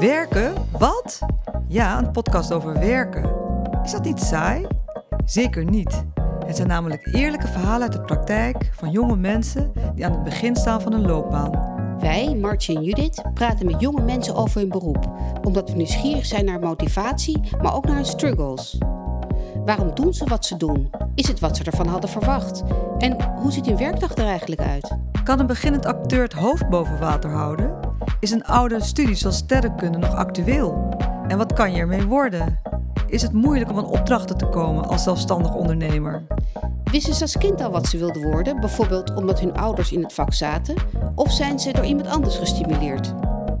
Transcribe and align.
Werken? 0.00 0.54
Wat? 0.78 1.18
Ja, 1.68 1.98
een 1.98 2.10
podcast 2.10 2.52
over 2.52 2.72
werken. 2.72 3.30
Is 3.84 3.90
dat 3.90 4.04
niet 4.04 4.20
saai? 4.20 4.66
Zeker 5.24 5.64
niet. 5.64 6.04
Het 6.46 6.56
zijn 6.56 6.68
namelijk 6.68 7.14
eerlijke 7.14 7.46
verhalen 7.46 7.82
uit 7.82 7.92
de 7.92 8.00
praktijk 8.00 8.70
van 8.72 8.90
jonge 8.90 9.16
mensen 9.16 9.72
die 9.94 10.04
aan 10.06 10.12
het 10.12 10.24
begin 10.24 10.56
staan 10.56 10.80
van 10.80 10.92
een 10.92 11.06
loopbaan. 11.06 11.78
Wij, 11.98 12.34
Martje 12.34 12.74
en 12.74 12.82
Judith, 12.82 13.22
praten 13.34 13.66
met 13.66 13.80
jonge 13.80 14.02
mensen 14.02 14.34
over 14.34 14.60
hun 14.60 14.68
beroep, 14.68 15.10
omdat 15.42 15.70
we 15.70 15.76
nieuwsgierig 15.76 16.26
zijn 16.26 16.44
naar 16.44 16.60
motivatie, 16.60 17.40
maar 17.62 17.74
ook 17.74 17.86
naar 17.86 17.96
hun 17.96 18.04
struggles. 18.04 18.78
Waarom 19.64 19.94
doen 19.94 20.14
ze 20.14 20.24
wat 20.24 20.44
ze 20.44 20.56
doen? 20.56 20.90
Is 21.14 21.28
het 21.28 21.40
wat 21.40 21.56
ze 21.56 21.64
ervan 21.64 21.86
hadden 21.86 22.10
verwacht? 22.10 22.62
En 22.98 23.16
hoe 23.36 23.52
ziet 23.52 23.66
hun 23.66 23.76
werkdag 23.76 24.16
er 24.16 24.26
eigenlijk 24.26 24.60
uit? 24.60 24.96
Kan 25.24 25.40
een 25.40 25.46
beginnend 25.46 25.86
acteur 25.86 26.22
het 26.22 26.32
hoofd 26.32 26.68
boven 26.68 26.98
water 26.98 27.30
houden? 27.30 27.79
Is 28.20 28.30
een 28.30 28.44
oude 28.44 28.82
studie 28.82 29.14
zoals 29.14 29.36
sterrenkunde 29.36 29.98
nog 29.98 30.14
actueel? 30.14 30.96
En 31.28 31.38
wat 31.38 31.52
kan 31.52 31.72
je 31.72 31.78
ermee 31.78 32.06
worden? 32.06 32.60
Is 33.06 33.22
het 33.22 33.32
moeilijk 33.32 33.70
om 33.70 33.78
aan 33.78 33.86
opdrachten 33.86 34.36
te 34.36 34.46
komen 34.46 34.88
als 34.88 35.02
zelfstandig 35.02 35.54
ondernemer? 35.54 36.22
Wisten 36.84 37.14
ze 37.14 37.22
als 37.22 37.38
kind 37.38 37.60
al 37.60 37.70
wat 37.70 37.86
ze 37.86 37.98
wilden 37.98 38.30
worden, 38.30 38.60
bijvoorbeeld 38.60 39.14
omdat 39.14 39.40
hun 39.40 39.56
ouders 39.56 39.92
in 39.92 40.02
het 40.02 40.12
vak 40.12 40.32
zaten? 40.32 40.74
Of 41.14 41.32
zijn 41.32 41.58
ze 41.58 41.72
door 41.72 41.84
iemand 41.84 42.08
anders 42.08 42.36
gestimuleerd? 42.36 43.14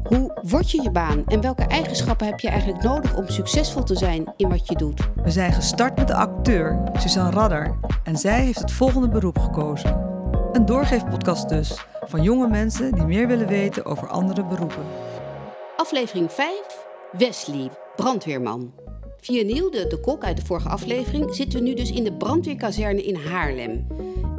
Hoe 0.04 0.38
word 0.42 0.70
je 0.70 0.82
je 0.82 0.90
baan 0.90 1.22
en 1.26 1.40
welke 1.40 1.64
eigenschappen 1.64 2.26
heb 2.26 2.40
je 2.40 2.48
eigenlijk 2.48 2.82
nodig 2.82 3.16
om 3.16 3.28
succesvol 3.28 3.82
te 3.82 3.96
zijn 3.96 4.32
in 4.36 4.48
wat 4.48 4.68
je 4.68 4.76
doet? 4.76 5.08
We 5.22 5.30
zijn 5.30 5.52
gestart 5.52 5.96
met 5.96 6.08
de 6.08 6.14
acteur 6.14 6.82
Suzanne 6.98 7.30
Radder 7.30 7.78
en 8.04 8.16
zij 8.16 8.40
heeft 8.40 8.58
het 8.60 8.72
volgende 8.72 9.08
beroep 9.08 9.38
gekozen. 9.38 10.08
Een 10.52 10.66
doorgeefpodcast 10.66 11.48
dus, 11.48 11.84
van 12.10 12.22
jonge 12.22 12.48
mensen 12.48 12.92
die 12.92 13.04
meer 13.04 13.26
willen 13.26 13.46
weten 13.46 13.84
over 13.84 14.08
andere 14.08 14.44
beroepen. 14.44 14.84
Aflevering 15.76 16.32
5, 16.32 16.86
Wesley, 17.12 17.70
brandweerman. 17.96 18.72
Via 19.20 19.44
Nielde, 19.44 19.86
de 19.86 20.00
kok 20.00 20.24
uit 20.24 20.36
de 20.36 20.46
vorige 20.46 20.68
aflevering, 20.68 21.34
zitten 21.34 21.58
we 21.58 21.64
nu 21.64 21.74
dus 21.74 21.90
in 21.90 22.04
de 22.04 22.12
brandweerkazerne 22.12 23.02
in 23.02 23.14
Haarlem. 23.14 23.86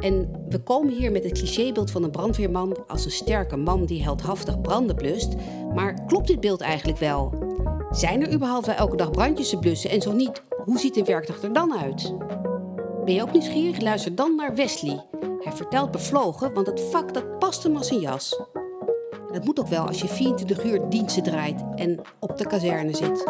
En 0.00 0.44
we 0.48 0.58
komen 0.58 0.94
hier 0.94 1.12
met 1.12 1.24
het 1.24 1.32
clichébeeld 1.32 1.90
van 1.90 2.02
een 2.02 2.10
brandweerman 2.10 2.76
als 2.86 3.04
een 3.04 3.10
sterke 3.10 3.56
man 3.56 3.84
die 3.84 4.02
heldhaftig 4.02 4.60
branden 4.60 4.96
blust. 4.96 5.34
Maar 5.74 6.04
klopt 6.06 6.26
dit 6.26 6.40
beeld 6.40 6.60
eigenlijk 6.60 6.98
wel? 6.98 7.34
Zijn 7.90 8.22
er 8.22 8.32
überhaupt 8.32 8.66
wel 8.66 8.74
elke 8.74 8.96
dag 8.96 9.10
brandjes 9.10 9.48
te 9.48 9.58
blussen? 9.58 9.90
En 9.90 10.00
zo 10.00 10.12
niet, 10.12 10.42
hoe 10.64 10.78
ziet 10.78 10.96
een 10.96 11.04
werkdag 11.04 11.42
er 11.42 11.52
dan 11.52 11.78
uit? 11.78 12.14
Ben 13.04 13.14
je 13.14 13.22
ook 13.22 13.32
nieuwsgierig? 13.32 13.80
Luister 13.80 14.14
dan 14.14 14.36
naar 14.36 14.54
Wesley. 14.54 15.04
Hij 15.42 15.52
vertelt 15.52 15.90
bevlogen, 15.90 16.52
want 16.52 16.66
het 16.66 16.80
vak 16.80 17.14
dat 17.14 17.38
past 17.38 17.62
hem 17.62 17.76
als 17.76 17.90
een 17.90 18.00
jas. 18.00 18.40
Dat 19.32 19.44
moet 19.44 19.60
ook 19.60 19.66
wel 19.66 19.86
als 19.86 20.00
je 20.00 20.08
24 20.08 20.64
uur 20.64 20.88
diensten 20.88 21.22
draait 21.22 21.64
en 21.74 22.00
op 22.20 22.38
de 22.38 22.46
kazerne 22.46 22.94
zit. 22.96 23.24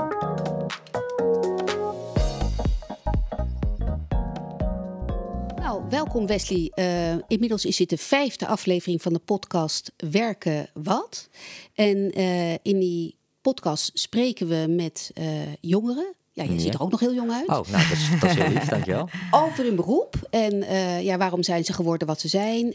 Nou, 5.57 5.83
welkom 5.89 6.27
Wesley. 6.27 6.73
Uh, 6.75 7.23
inmiddels 7.29 7.65
is 7.65 7.77
dit 7.77 7.91
de 7.91 7.99
vijfde 7.99 8.47
aflevering 8.47 9.03
van 9.03 9.13
de 9.13 9.19
podcast 9.19 9.93
Werken 9.97 10.71
Wat. 10.75 11.29
En 11.75 12.19
uh, 12.21 12.53
in 12.53 12.79
die 12.79 13.17
podcast 13.41 13.91
spreken 13.95 14.49
we 14.49 14.67
met 14.69 15.11
uh, 15.15 15.55
jongeren. 15.61 16.15
Ja, 16.33 16.43
je 16.43 16.53
ja. 16.53 16.59
ziet 16.59 16.75
er 16.75 16.83
ook 16.83 16.91
nog 16.91 17.01
heel 17.01 17.15
jong 17.15 17.33
uit. 17.33 17.49
Oh, 17.49 17.69
nou, 17.71 17.89
dat 17.89 17.93
is, 17.93 18.11
dat 18.21 18.31
is 18.31 18.37
heel 18.37 18.49
lief, 18.49 18.65
dankjewel. 18.65 19.09
Over 19.45 19.65
hun 19.65 19.77
beroep 19.77 20.15
en 20.31 20.65
ja, 21.03 21.17
waarom 21.17 21.43
zijn 21.43 21.65
ze 21.65 21.73
geworden 21.73 22.07
wat 22.07 22.21
ze 22.21 22.29
zijn? 22.29 22.75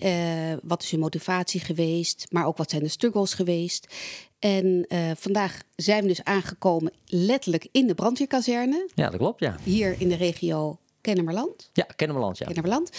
wat 0.63 0.83
is 0.83 0.91
hun 0.91 0.99
motivatie 0.99 1.59
geweest? 1.59 2.25
Maar 2.29 2.45
ook 2.45 2.57
wat 2.57 2.69
zijn 2.69 2.83
de 2.83 2.89
struggles 2.89 3.33
geweest? 3.33 3.87
En 4.39 4.85
vandaag 5.17 5.61
zijn 5.75 6.01
we 6.01 6.07
dus 6.07 6.23
aangekomen 6.23 6.93
letterlijk 7.05 7.67
in 7.71 7.87
de 7.87 7.95
brandweerkazerne. 7.95 8.89
Ja, 8.95 9.09
dat 9.09 9.19
klopt, 9.19 9.39
ja. 9.39 9.55
Hier 9.63 9.95
in 9.99 10.09
de 10.09 10.15
regio 10.15 10.77
Kennemerland. 11.01 11.69
Ja, 11.73 11.83
Kennemerland, 11.95 12.37
ja. 12.37 12.45
Kennemerland. 12.45 12.89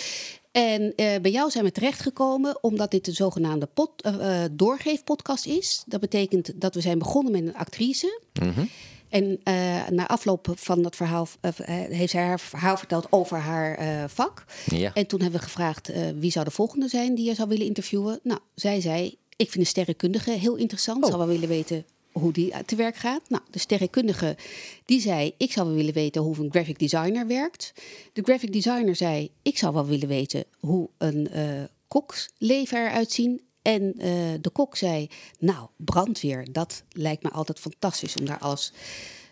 En 0.53 0.83
uh, 0.83 0.93
bij 0.97 1.31
jou 1.31 1.51
zijn 1.51 1.65
we 1.65 1.73
terechtgekomen 1.73 2.63
omdat 2.63 2.91
dit 2.91 3.07
een 3.07 3.15
zogenaamde 3.15 3.67
pot, 3.67 3.91
uh, 4.07 4.45
doorgeefpodcast 4.51 5.47
is. 5.47 5.83
Dat 5.87 6.01
betekent 6.01 6.61
dat 6.61 6.75
we 6.75 6.81
zijn 6.81 6.99
begonnen 6.99 7.33
met 7.33 7.43
een 7.43 7.55
actrice. 7.55 8.21
Mm 8.43 8.53
-hmm. 8.53 8.69
En 9.09 9.25
uh, 9.25 9.89
na 9.89 10.09
afloop 10.09 10.53
van 10.55 10.83
dat 10.83 10.97
verhaal 10.97 11.29
heeft 11.67 12.11
zij 12.11 12.23
haar 12.23 12.41
verhaal 12.41 12.77
verteld 12.77 13.07
over 13.11 13.39
haar 13.39 14.11
vak. 14.11 14.45
Ja. 14.67 14.95
En 14.95 15.07
toen 15.07 15.21
hebben 15.21 15.41
we 15.41 15.47
gevraagd 15.47 15.93
wie 16.19 16.31
zou 16.31 16.45
de 16.45 16.51
volgende 16.51 16.89
zijn 16.89 17.15
die 17.15 17.25
je 17.25 17.35
zou 17.35 17.49
willen 17.49 17.67
interviewen. 17.67 18.21
Nou, 18.23 18.41
zij 18.55 18.81
zei, 18.81 19.17
ik 19.37 19.51
vind 19.51 19.65
de 19.65 19.71
sterrenkundige 19.71 20.31
heel 20.31 20.57
interessant. 20.57 21.03
Oh. 21.03 21.07
Zou 21.07 21.19
wel 21.19 21.29
willen 21.29 21.49
weten 21.49 21.85
hoe 22.13 22.33
die 22.33 22.53
te 22.67 22.77
werk 22.77 22.97
gaat. 22.97 23.21
Nou, 23.29 23.43
de 23.51 23.59
sterrenkundige 23.59 24.37
die 24.85 25.01
zei, 25.01 25.35
ik 25.37 25.53
zou 25.53 25.67
wel 25.67 25.77
willen 25.77 25.95
weten 25.95 26.23
hoe 26.23 26.37
een 26.39 26.51
graphic 26.51 26.79
designer 26.79 27.27
werkt. 27.27 27.73
De 28.13 28.23
graphic 28.23 28.53
designer 28.53 28.97
zei, 28.97 29.31
ik 29.43 29.59
zou 29.59 29.75
wel 29.75 29.87
willen 29.87 30.09
weten 30.09 30.45
hoe 30.61 30.89
een 30.99 31.29
uh, 31.35 31.43
koksleven 31.89 32.79
eruit 32.79 33.13
ziet. 33.13 33.43
En 33.63 33.83
uh, 33.97 34.05
de 34.41 34.51
kok 34.53 34.77
zei, 34.77 35.09
nou, 35.39 35.69
brandweer, 35.77 36.47
dat 36.53 36.83
lijkt 36.93 37.23
me 37.23 37.31
altijd 37.31 37.59
fantastisch 37.59 38.17
om 38.17 38.25
daar 38.27 38.39
alles 38.39 38.73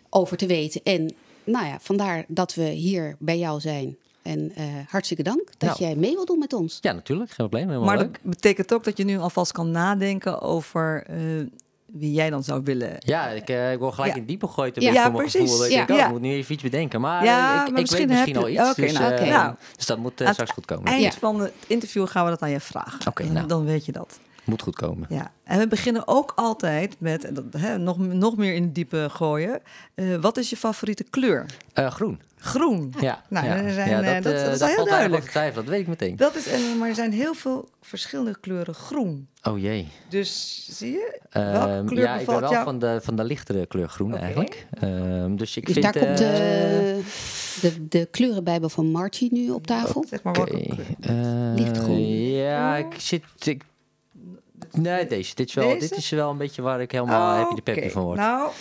over 0.09 0.37
te 0.37 0.45
weten. 0.45 0.81
En 0.83 1.13
nou 1.43 1.65
ja, 1.65 1.77
vandaar 1.81 2.25
dat 2.27 2.53
we 2.53 2.63
hier 2.63 3.15
bij 3.19 3.37
jou 3.37 3.59
zijn. 3.59 3.97
En 4.21 4.51
uh, 4.57 4.63
hartstikke 4.87 5.23
dank 5.23 5.49
dat 5.57 5.69
Nou. 5.69 5.83
jij 5.83 5.95
mee 5.95 6.13
wilt 6.13 6.27
doen 6.27 6.39
met 6.39 6.53
ons. 6.53 6.77
Ja, 6.81 6.91
natuurlijk. 6.91 7.29
Geen 7.29 7.49
probleem. 7.49 7.67
Helemaal 7.69 7.87
Maar 7.87 7.97
leuk. 7.97 8.13
dat 8.23 8.31
betekent 8.31 8.73
ook 8.73 8.83
dat 8.83 8.97
je 8.97 9.03
nu 9.03 9.17
alvast 9.17 9.51
kan 9.51 9.71
nadenken 9.71 10.41
over 10.41 11.03
eh, 11.07 11.17
wie 11.87 12.11
jij 12.13 12.29
dan 12.29 12.43
zou 12.43 12.61
willen. 12.63 12.95
Ja, 12.99 13.27
ik, 13.27 13.49
uh, 13.49 13.71
ik 13.71 13.79
word 13.79 13.93
gelijk 13.93 14.13
Ja. 14.13 14.19
in 14.19 14.25
diepe 14.25 14.47
gegooid. 14.47 14.81
Ja. 14.81 15.09
Precies. 15.09 15.41
gevoel. 15.41 15.65
Ik 15.65 15.89
oh, 15.89 15.95
Ja. 15.97 16.05
ik 16.05 16.11
moet 16.11 16.21
nu 16.21 16.31
even 16.31 16.53
iets 16.53 16.63
bedenken. 16.63 17.01
Maar 17.01 17.23
Ja, 17.23 17.49
eh, 17.49 17.55
maar 17.55 17.61
ik, 17.61 17.67
ik 17.67 17.79
misschien 17.79 18.07
weet 18.07 18.17
heb 18.17 18.25
misschien 18.35 18.61
al 18.61 18.67
iets. 18.67 18.75
Dus, 18.75 18.91
nou, 18.91 19.13
eh, 19.13 19.19
oké. 19.21 19.29
Nou. 19.29 19.55
dus 19.75 19.85
dat 19.85 19.97
moet 19.97 20.21
Aan 20.23 20.33
straks 20.33 20.51
goed 20.51 20.65
komen. 20.65 20.85
Eind 20.85 21.03
Ja. 21.13 21.19
van 21.19 21.39
het 21.39 21.53
interview 21.67 22.07
gaan 22.07 22.23
we 22.23 22.29
dat 22.29 22.41
aan 22.41 22.49
je 22.49 22.59
vragen. 22.59 23.07
Oké, 23.07 23.23
dan, 23.23 23.33
nou. 23.33 23.47
dan 23.47 23.65
weet 23.65 23.85
je 23.85 23.91
dat. 23.91 24.19
Moet 24.47 24.61
goed 24.61 24.75
komen. 24.75 25.07
Ja. 25.09 25.31
En 25.43 25.59
we 25.59 25.67
beginnen 25.67 26.07
ook 26.07 26.31
altijd 26.35 26.95
met, 26.99 27.31
hè, 27.57 27.77
nog, 27.77 27.97
nog 27.97 28.37
meer 28.37 28.53
in 28.53 28.63
het 28.63 28.75
diepe 28.75 29.07
gooien. 29.11 29.59
Eh, 29.95 30.15
wat 30.15 30.37
is 30.37 30.49
je 30.49 30.57
favoriete 30.57 31.03
kleur? 31.03 31.45
Eh, 31.73 31.91
groen. 31.91 32.21
Groen. 32.39 32.93
Ja, 32.99 33.21
Nou, 33.29 33.45
ja. 33.45 33.55
er 33.55 33.73
zijn, 33.73 33.89
ja, 33.89 34.01
eh, 34.01 34.13
dat, 34.13 34.23
dat- 34.23 34.59
dat 34.59 34.69
is 34.69 34.75
heel 34.75 34.85
duidelijk. 34.85 35.13
over 35.13 35.23
te 35.25 35.29
twijfelen. 35.29 35.63
Dat 35.65 35.73
weet 35.73 35.81
ik 35.81 35.87
meteen. 35.87 36.15
Dat 36.15 36.35
is, 36.35 36.47
en, 36.47 36.77
maar 36.77 36.89
er 36.89 36.95
zijn 36.95 37.11
heel 37.11 37.33
veel 37.33 37.69
verschillende 37.81 38.39
kleuren 38.39 38.73
groen. 38.73 39.27
Oh 39.43 39.59
jee. 39.59 39.87
Dus 40.09 40.63
zie 40.77 40.91
je? 40.91 41.19
Ehm, 41.29 41.51
Welke 41.51 41.85
kleur 41.85 42.03
ja, 42.03 42.19
ik 42.19 42.25
ben 42.25 42.39
wel 42.41 42.51
jou? 42.51 42.63
van 42.63 42.79
de, 42.79 42.99
van 43.03 43.15
de 43.15 43.23
lichtere 43.23 43.65
kleur 43.65 43.89
groen 43.89 44.17
eigenlijk. 44.17 44.67
Ehm, 44.79 45.35
dus 45.35 45.57
ik 45.57 45.65
Dus 45.65 45.73
vind... 45.77 45.93
daar 45.93 46.05
komt 46.05 46.17
de, 46.17 47.01
de, 47.61 47.87
de 47.87 48.05
kleurenbijbel 48.11 48.69
van 48.69 48.85
Margie 48.91 49.33
nu 49.33 49.49
op 49.49 49.67
tafel. 49.67 50.05
Zeg 50.09 50.23
maar 50.23 50.35
eh, 50.37 51.53
Lichtgroen. 51.55 52.07
Ja, 52.31 52.75
ik 52.77 52.93
zit... 52.97 53.23
Ik, 53.43 53.63
nee, 54.71 55.07
deze. 55.07 55.35
Dit 55.35 55.47
is, 55.47 55.53
wel, 55.53 55.67
Deze? 55.67 55.79
dit 55.79 55.97
is 55.97 56.09
wel 56.09 56.29
een 56.29 56.37
beetje 56.37 56.61
waar 56.61 56.81
ik 56.81 56.91
helemaal 56.91 57.35
happy 57.35 57.55
de 57.55 57.61
peppy 57.61 57.89
van 57.89 58.03
word. 58.03 58.17
Nou, 58.17 58.51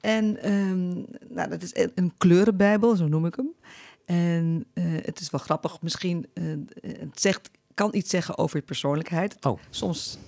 en 0.00 0.42
ehm, 0.42 0.88
nou, 1.34 1.48
dat 1.48 1.62
is 1.62 1.70
een, 1.94 2.12
kleurenbijbel, 2.18 2.96
zo 2.96 3.08
noem 3.08 3.26
ik 3.26 3.34
hem. 3.36 3.54
En 4.04 4.64
eh, 4.74 4.84
het 4.84 5.20
is 5.20 5.30
wel 5.30 5.40
grappig, 5.40 5.82
misschien 5.82 6.26
eh, 6.32 6.44
het 6.82 7.20
zegt, 7.20 7.50
kan 7.74 7.90
iets 7.92 8.10
zeggen 8.10 8.38
over 8.38 8.56
je 8.56 8.62
persoonlijkheid. 8.62 9.36
Oh. 9.46 9.58
Soms 9.70 10.18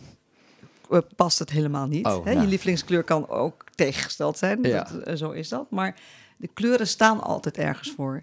eh, 0.90 0.98
past 1.16 1.38
het 1.38 1.50
helemaal 1.50 1.86
niet. 1.86 2.06
Oh, 2.06 2.24
hè? 2.24 2.30
nou. 2.32 2.44
Je 2.44 2.50
lievelingskleur 2.50 3.02
kan 3.04 3.28
ook 3.28 3.64
tegengesteld 3.74 4.38
zijn. 4.38 4.62
Ja. 4.62 4.88
Dat, 5.04 5.18
zo 5.18 5.30
is 5.30 5.48
dat. 5.48 5.70
Maar 5.70 6.00
de 6.36 6.48
kleuren 6.54 6.86
staan 6.86 7.20
altijd 7.20 7.58
ergens 7.58 7.92
voor. 7.96 8.22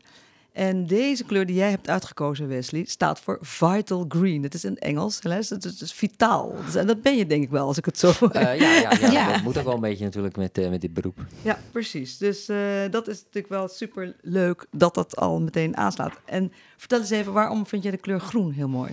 En 0.58 0.86
deze 0.86 1.24
kleur 1.24 1.46
die 1.46 1.56
jij 1.56 1.70
hebt 1.70 1.90
uitgekozen, 1.90 2.48
Wesley, 2.48 2.84
staat 2.86 3.20
voor 3.20 3.38
vital 3.42 4.06
green. 4.08 4.44
Het 4.44 4.54
is 4.54 4.66
in 4.66 4.78
Engels, 4.78 5.20
hè? 5.22 5.32
Het 5.32 5.66
is, 5.66 5.82
is 5.82 5.94
vitaal. 5.94 6.56
Dus, 6.66 6.76
en 6.76 6.88
dat 6.88 7.02
ben 7.02 7.18
je 7.18 7.26
denk 7.26 7.44
ik 7.44 7.50
wel, 7.50 7.68
als 7.68 7.78
ik 7.78 7.86
het 7.86 7.98
zo... 7.98 8.12
Eh, 8.32 8.60
ja, 8.60 8.74
ja, 8.74 8.92
ja, 9.00 9.12
Ja. 9.12 9.32
dat 9.32 9.42
moet 9.42 9.58
ook 9.58 9.64
wel 9.64 9.74
een 9.74 9.80
beetje 9.80 10.04
natuurlijk 10.04 10.36
met, 10.36 10.58
eh, 10.58 10.70
met 10.70 10.82
dit 10.82 10.94
beroep. 10.94 11.18
Ja, 11.42 11.60
precies. 11.72 12.18
Dus 12.18 12.50
eh, 12.50 12.58
dat 12.92 13.08
is 13.08 13.18
natuurlijk 13.18 13.50
wel 13.50 13.68
super 13.68 14.16
leuk 14.22 14.66
dat 14.72 14.94
dat 14.94 15.16
al 15.16 15.42
meteen 15.42 15.78
aanslaat. 15.78 16.14
En 16.26 16.52
vertel 16.78 17.00
eens 17.00 17.10
even, 17.10 17.34
waarom 17.34 17.66
vind 17.66 17.84
je 17.84 17.92
de 17.92 17.98
kleur 17.98 18.20
groen 18.20 18.52
heel 18.52 18.68
mooi? 18.68 18.92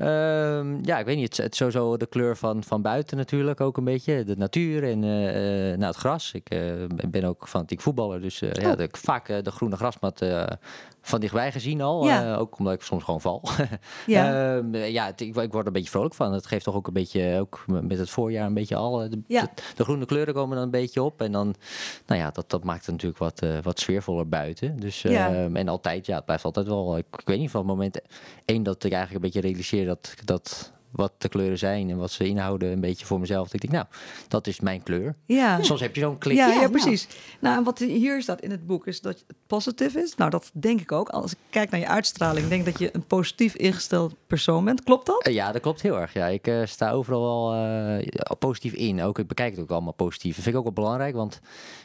Ehm, 0.00 0.78
ja, 0.84 0.98
ik 0.98 1.04
weet 1.04 1.16
niet. 1.16 1.28
Het, 1.28 1.36
het 1.36 1.52
is 1.52 1.58
sowieso 1.58 1.96
de 1.96 2.06
kleur 2.06 2.36
van, 2.36 2.64
van 2.64 2.82
buiten 2.82 3.16
natuurlijk 3.16 3.60
ook 3.60 3.76
een 3.76 3.84
beetje. 3.84 4.24
De 4.24 4.36
natuur 4.36 4.84
en 4.90 5.04
eh, 5.04 5.70
eh, 5.72 5.78
nou, 5.78 5.86
het 5.90 5.96
gras. 6.00 6.32
Ik 6.32 6.50
eh, 6.50 6.60
ben 7.08 7.24
ook 7.24 7.48
fanatiek 7.48 7.80
voetballer. 7.80 8.20
Dus 8.20 8.42
eh, 8.42 8.52
ja, 8.52 8.70
Oh. 8.70 8.76
de, 8.76 8.88
vaak 8.92 9.26
de 9.44 9.50
groene 9.50 9.76
grasmat 9.76 10.24
van 11.02 11.20
dichtbij 11.20 11.52
gezien 11.52 11.80
al. 11.82 12.04
Ja. 12.06 12.36
ook 12.36 12.58
omdat 12.58 12.74
ik 12.74 12.82
soms 12.82 13.04
gewoon 13.04 13.20
val. 13.20 13.42
Ja. 14.06 14.54
Ehm, 14.56 14.74
ja, 14.76 15.06
het- 15.06 15.20
ik, 15.20 15.26
ik 15.28 15.34
word 15.52 15.54
er 15.54 15.66
een 15.66 15.72
beetje 15.72 15.90
vrolijk 15.90 16.14
van. 16.14 16.32
Het 16.32 16.46
geeft 16.46 16.64
toch 16.64 16.74
ook 16.74 16.86
een 16.86 16.92
beetje, 16.92 17.36
ook 17.40 17.64
met 17.66 17.98
het 17.98 18.10
voorjaar 18.10 18.46
een 18.46 18.54
beetje 18.54 18.76
al. 18.76 18.92
De, 18.96 19.22
Ja. 19.26 19.42
de, 19.42 19.50
de 19.76 19.84
groene 19.84 20.04
kleuren 20.04 20.34
komen 20.34 20.54
dan 20.56 20.64
een 20.64 20.70
beetje 20.70 21.02
op. 21.02 21.20
En 21.22 21.32
dan, 21.32 21.54
nou 22.06 22.20
ja, 22.20 22.30
dat, 22.30 22.50
dat 22.50 22.64
maakt 22.64 22.86
het 22.86 22.90
natuurlijk 22.94 23.18
wat, 23.20 23.42
wat 23.62 23.78
sfeervoller 23.80 24.28
buiten. 24.28 24.76
Dus, 24.76 25.02
Ja. 25.02 25.34
ehm, 25.34 25.56
en 25.56 25.68
altijd, 25.68 26.06
ja, 26.06 26.14
het 26.16 26.24
blijft 26.24 26.44
altijd 26.44 26.66
wel. 26.66 26.96
Ik, 26.98 27.06
ik 27.16 27.26
weet 27.28 27.38
niet 27.38 27.50
van 27.50 27.60
het 27.60 27.68
moment 27.68 28.00
één 28.44 28.62
dat 28.62 28.84
ik 28.84 28.92
eigenlijk 28.92 29.24
een 29.24 29.30
beetje 29.30 29.48
realiseer 29.48 29.86
dat, 29.90 30.14
dat 30.24 30.72
wat 30.90 31.12
de 31.18 31.28
kleuren 31.28 31.58
zijn 31.58 31.90
en 31.90 31.96
wat 31.96 32.10
ze 32.10 32.26
inhouden 32.26 32.72
een 32.72 32.80
beetje 32.80 33.06
voor 33.06 33.20
mezelf. 33.20 33.44
Dat 33.44 33.54
ik 33.54 33.60
denk, 33.60 33.72
nou, 33.72 33.86
dat 34.28 34.46
is 34.46 34.60
mijn 34.60 34.82
kleur. 34.82 35.14
Ja. 35.26 35.62
Soms 35.62 35.80
heb 35.80 35.94
je 35.94 36.00
zo'n 36.00 36.18
klik. 36.18 36.36
Ja, 36.36 36.46
Ja, 36.46 36.52
ja, 36.52 36.58
nou. 36.58 36.70
precies. 36.70 37.08
Nou, 37.40 37.56
en 37.56 37.64
wat 37.64 37.78
hier 37.78 38.22
staat 38.22 38.40
in 38.40 38.50
het 38.50 38.66
boek 38.66 38.86
is 38.86 39.00
dat 39.00 39.24
het 39.26 39.36
positief 39.46 39.94
is. 39.94 40.14
Nou, 40.16 40.30
dat 40.30 40.50
denk 40.52 40.80
ik 40.80 40.92
ook. 40.92 41.08
Als 41.08 41.32
ik 41.32 41.38
kijk 41.50 41.70
naar 41.70 41.80
je 41.80 41.88
uitstraling, 41.88 42.48
denk 42.48 42.66
ik 42.66 42.72
dat 42.72 42.78
je 42.78 42.94
een 42.94 43.06
positief 43.06 43.54
ingesteld 43.54 44.14
persoon 44.26 44.64
bent. 44.64 44.82
Klopt 44.82 45.06
dat? 45.06 45.22
Eh, 45.22 45.32
Ja, 45.34 45.52
dat 45.52 45.62
klopt 45.62 45.80
heel 45.82 45.98
erg. 46.00 46.12
Ja, 46.12 46.26
ik 46.26 46.46
eh, 46.46 46.60
sta 46.64 46.90
overal 46.90 47.50
wel 47.50 47.54
eh, 47.54 48.08
positief 48.38 48.72
in. 48.72 49.02
Ook, 49.02 49.18
ik 49.18 49.26
bekijk 49.26 49.52
het 49.52 49.60
ook 49.60 49.70
allemaal 49.70 49.92
positief. 49.92 50.34
Dat 50.34 50.42
vind 50.44 50.54
ik 50.54 50.60
ook 50.60 50.74
wel 50.74 50.84
belangrijk, 50.84 51.14
want 51.14 51.40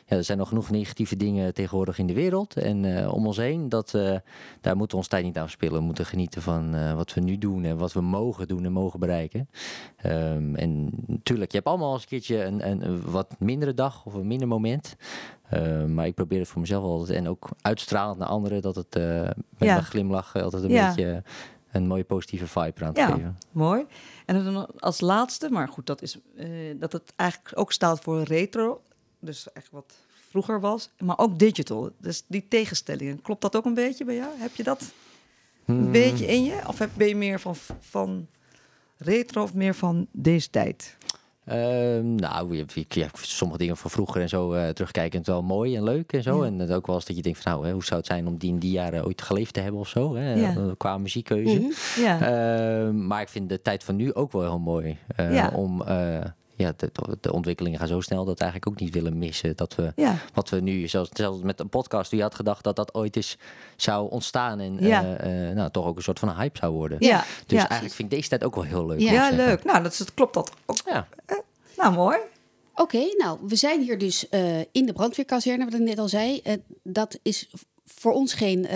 ja, 0.07 0.15
er 0.15 0.23
zijn 0.23 0.37
nog 0.37 0.47
genoeg 0.47 0.69
negatieve 0.69 1.15
dingen 1.17 1.53
tegenwoordig 1.53 1.97
in 1.99 2.07
de 2.07 2.13
wereld 2.13 2.55
en 2.57 2.97
eh, 2.97 3.13
om 3.13 3.25
ons 3.25 3.37
heen. 3.37 3.69
Dat, 3.69 3.93
eh, 3.93 4.15
daar 4.61 4.75
moeten 4.75 4.89
we 4.91 4.97
ons 5.03 5.07
tijd 5.07 5.23
niet 5.23 5.37
aan 5.37 5.43
verspillen. 5.43 5.79
We 5.79 5.85
moeten 5.85 6.05
genieten 6.05 6.41
van 6.41 6.75
eh, 6.75 6.93
wat 6.93 7.13
we 7.13 7.21
nu 7.21 7.37
doen 7.37 7.63
en 7.63 7.77
wat 7.77 7.93
we 7.93 8.01
mogen 8.01 8.47
doen 8.47 8.65
en 8.65 8.71
mogen 8.71 8.94
bereiken. 8.99 9.49
Ehm, 9.97 10.55
en 10.55 10.89
natuurlijk, 11.07 11.51
je 11.51 11.57
hebt 11.57 11.69
allemaal 11.69 11.93
eens 11.93 12.01
een 12.01 12.07
keertje 12.07 12.43
een, 12.43 13.01
wat 13.11 13.35
mindere 13.39 13.73
dag 13.73 14.05
of 14.05 14.13
een 14.13 14.27
minder 14.27 14.47
moment. 14.47 14.95
Ehm, 15.49 15.93
maar 15.93 16.05
ik 16.07 16.13
probeer 16.15 16.39
het 16.39 16.47
voor 16.47 16.61
mezelf 16.61 16.83
altijd 16.83 17.17
en 17.17 17.27
ook 17.27 17.49
uitstralend 17.61 18.17
naar 18.19 18.27
anderen 18.27 18.61
dat 18.61 18.75
het 18.75 18.95
eh, 18.95 19.03
met 19.21 19.33
Ja. 19.57 19.77
een 19.77 19.83
glimlach 19.83 20.35
altijd 20.35 20.63
een 20.63 20.69
Ja. 20.71 20.85
beetje 20.87 21.23
een 21.71 21.87
mooie 21.87 22.03
positieve 22.03 22.47
vibe 22.47 22.71
eraan 22.75 22.93
te 22.93 22.99
Ja. 22.99 23.07
geven. 23.11 23.37
Mooi. 23.51 23.85
En 24.25 24.43
dan 24.43 24.65
als 24.79 25.01
laatste, 25.01 25.49
maar 25.49 25.67
goed, 25.67 25.85
dat 25.85 26.01
is 26.01 26.17
eh, 26.37 26.47
dat 26.79 26.91
het 26.91 27.13
eigenlijk 27.15 27.57
ook 27.59 27.71
staat 27.71 27.99
voor 27.99 28.21
retro. 28.23 28.81
Dus 29.19 29.51
echt 29.53 29.69
wat 29.71 29.93
vroeger 30.29 30.59
was. 30.59 30.89
Maar 30.99 31.17
ook 31.17 31.39
digital. 31.39 31.89
Dus 31.97 32.23
die 32.27 32.47
tegenstellingen. 32.47 33.21
Klopt 33.21 33.41
dat 33.41 33.55
ook 33.55 33.65
een 33.65 33.73
beetje 33.73 34.05
bij 34.05 34.15
jou? 34.15 34.29
Heb 34.37 34.55
je 34.55 34.63
dat 34.63 34.81
een 35.65 35.75
Hmm. 35.75 35.91
beetje 35.91 36.25
in 36.25 36.43
je? 36.43 36.61
Of 36.67 36.79
heb, 36.79 36.89
ben 36.97 37.07
je 37.07 37.15
meer 37.15 37.39
van, 37.39 37.55
van 37.79 38.27
retro 38.97 39.43
of 39.43 39.53
meer 39.53 39.75
van 39.75 40.07
deze 40.11 40.49
tijd? 40.49 40.97
Ehm, 41.45 42.15
nou, 42.15 42.55
je, 42.55 42.65
je- 42.87 43.07
sommige 43.21 43.57
dingen 43.59 43.77
van 43.77 43.91
vroeger 43.91 44.21
en 44.21 44.29
zo 44.29 44.53
uh, 44.53 44.67
terugkijkend 44.67 45.25
wel 45.27 45.43
mooi 45.43 45.75
en 45.75 45.83
leuk 45.83 46.13
en 46.13 46.23
zo. 46.23 46.39
Ja. 46.41 46.45
En 46.47 46.59
het 46.59 46.71
ook 46.71 46.85
wel 46.87 46.95
eens 46.95 47.05
dat 47.05 47.15
je 47.15 47.21
denkt 47.21 47.39
van 47.39 47.51
nou, 47.51 47.65
hè, 47.65 47.71
hoe 47.71 47.83
zou 47.83 47.97
het 47.99 48.07
zijn 48.09 48.27
om 48.27 48.37
die 48.37 48.49
in 48.49 48.59
die 48.59 48.71
jaren 48.71 49.05
ooit 49.05 49.21
geleefd 49.21 49.53
te 49.53 49.59
hebben 49.59 49.79
of 49.79 49.87
zo, 49.87 50.15
hè, 50.15 50.33
Ja. 50.33 50.55
eh, 50.55 50.63
qua 50.77 50.97
muziekkeuze. 50.97 51.55
Mhm. 51.59 52.01
Ja. 52.01 52.19
Ehm, 52.21 53.07
maar 53.07 53.21
ik 53.21 53.29
vind 53.29 53.49
de 53.49 53.61
tijd 53.61 53.83
van 53.83 53.95
nu 53.95 54.13
ook 54.13 54.31
wel 54.31 54.41
heel 54.41 54.59
mooi. 54.59 54.97
eh. 55.15 55.47
Om, 55.53 55.81
eh, 55.83 56.19
ja, 56.55 56.73
de, 56.77 56.91
de 57.21 57.33
ontwikkelingen 57.33 57.79
gaan 57.79 57.87
zo 57.87 58.01
snel 58.01 58.25
dat 58.25 58.37
we 58.37 58.43
eigenlijk 58.43 58.71
ook 58.71 58.79
niet 58.79 58.93
willen 58.93 59.17
missen. 59.17 59.55
Dat 59.55 59.75
we 59.75 59.91
ja. 59.95 60.17
wat 60.33 60.49
we 60.49 60.59
nu, 60.59 60.87
zelfs, 60.87 61.09
zelfs 61.13 61.41
met 61.41 61.59
een 61.59 61.69
podcast, 61.69 62.11
die 62.11 62.21
had 62.21 62.35
gedacht 62.35 62.63
dat 62.63 62.75
dat 62.75 62.93
ooit 62.93 63.15
eens 63.15 63.37
zou 63.75 64.09
ontstaan. 64.09 64.59
En 64.59 64.77
Ja. 64.79 65.17
eh, 65.17 65.49
eh, 65.49 65.55
nou, 65.55 65.71
toch 65.71 65.85
ook 65.85 65.95
een 65.97 66.03
soort 66.03 66.19
van 66.19 66.29
een 66.29 66.35
hype 66.35 66.57
zou 66.57 66.73
worden. 66.73 66.97
Ja. 66.99 67.23
Dus 67.45 67.57
ja. 67.59 67.67
eigenlijk 67.67 67.93
vind 67.95 68.11
ik 68.11 68.17
deze 68.17 68.29
tijd 68.29 68.43
ook 68.43 68.55
wel 68.55 68.63
heel 68.63 68.85
leuk. 68.85 68.99
Ja. 68.99 69.29
leuk. 69.29 69.63
Nou, 69.63 69.83
dat, 69.83 69.91
is, 69.91 69.97
dat 69.97 70.13
klopt 70.13 70.33
dat 70.33 70.51
ook. 70.65 70.77
Ja. 70.85 71.07
Nou, 71.77 71.93
mooi. 71.93 72.17
Oké, 72.75 73.05
nou, 73.17 73.39
we 73.41 73.55
zijn 73.55 73.81
hier 73.81 73.97
dus 73.97 74.29
eh, 74.29 74.59
in 74.59 74.85
de 74.85 74.93
brandweerkazerne, 74.93 75.65
wat 75.65 75.73
ik 75.73 75.79
net 75.79 75.99
al 75.99 76.07
zei. 76.07 76.39
Eh, 76.43 76.53
dat 76.83 77.19
is 77.21 77.49
voor 77.85 78.13
ons 78.13 78.33
geen 78.33 78.67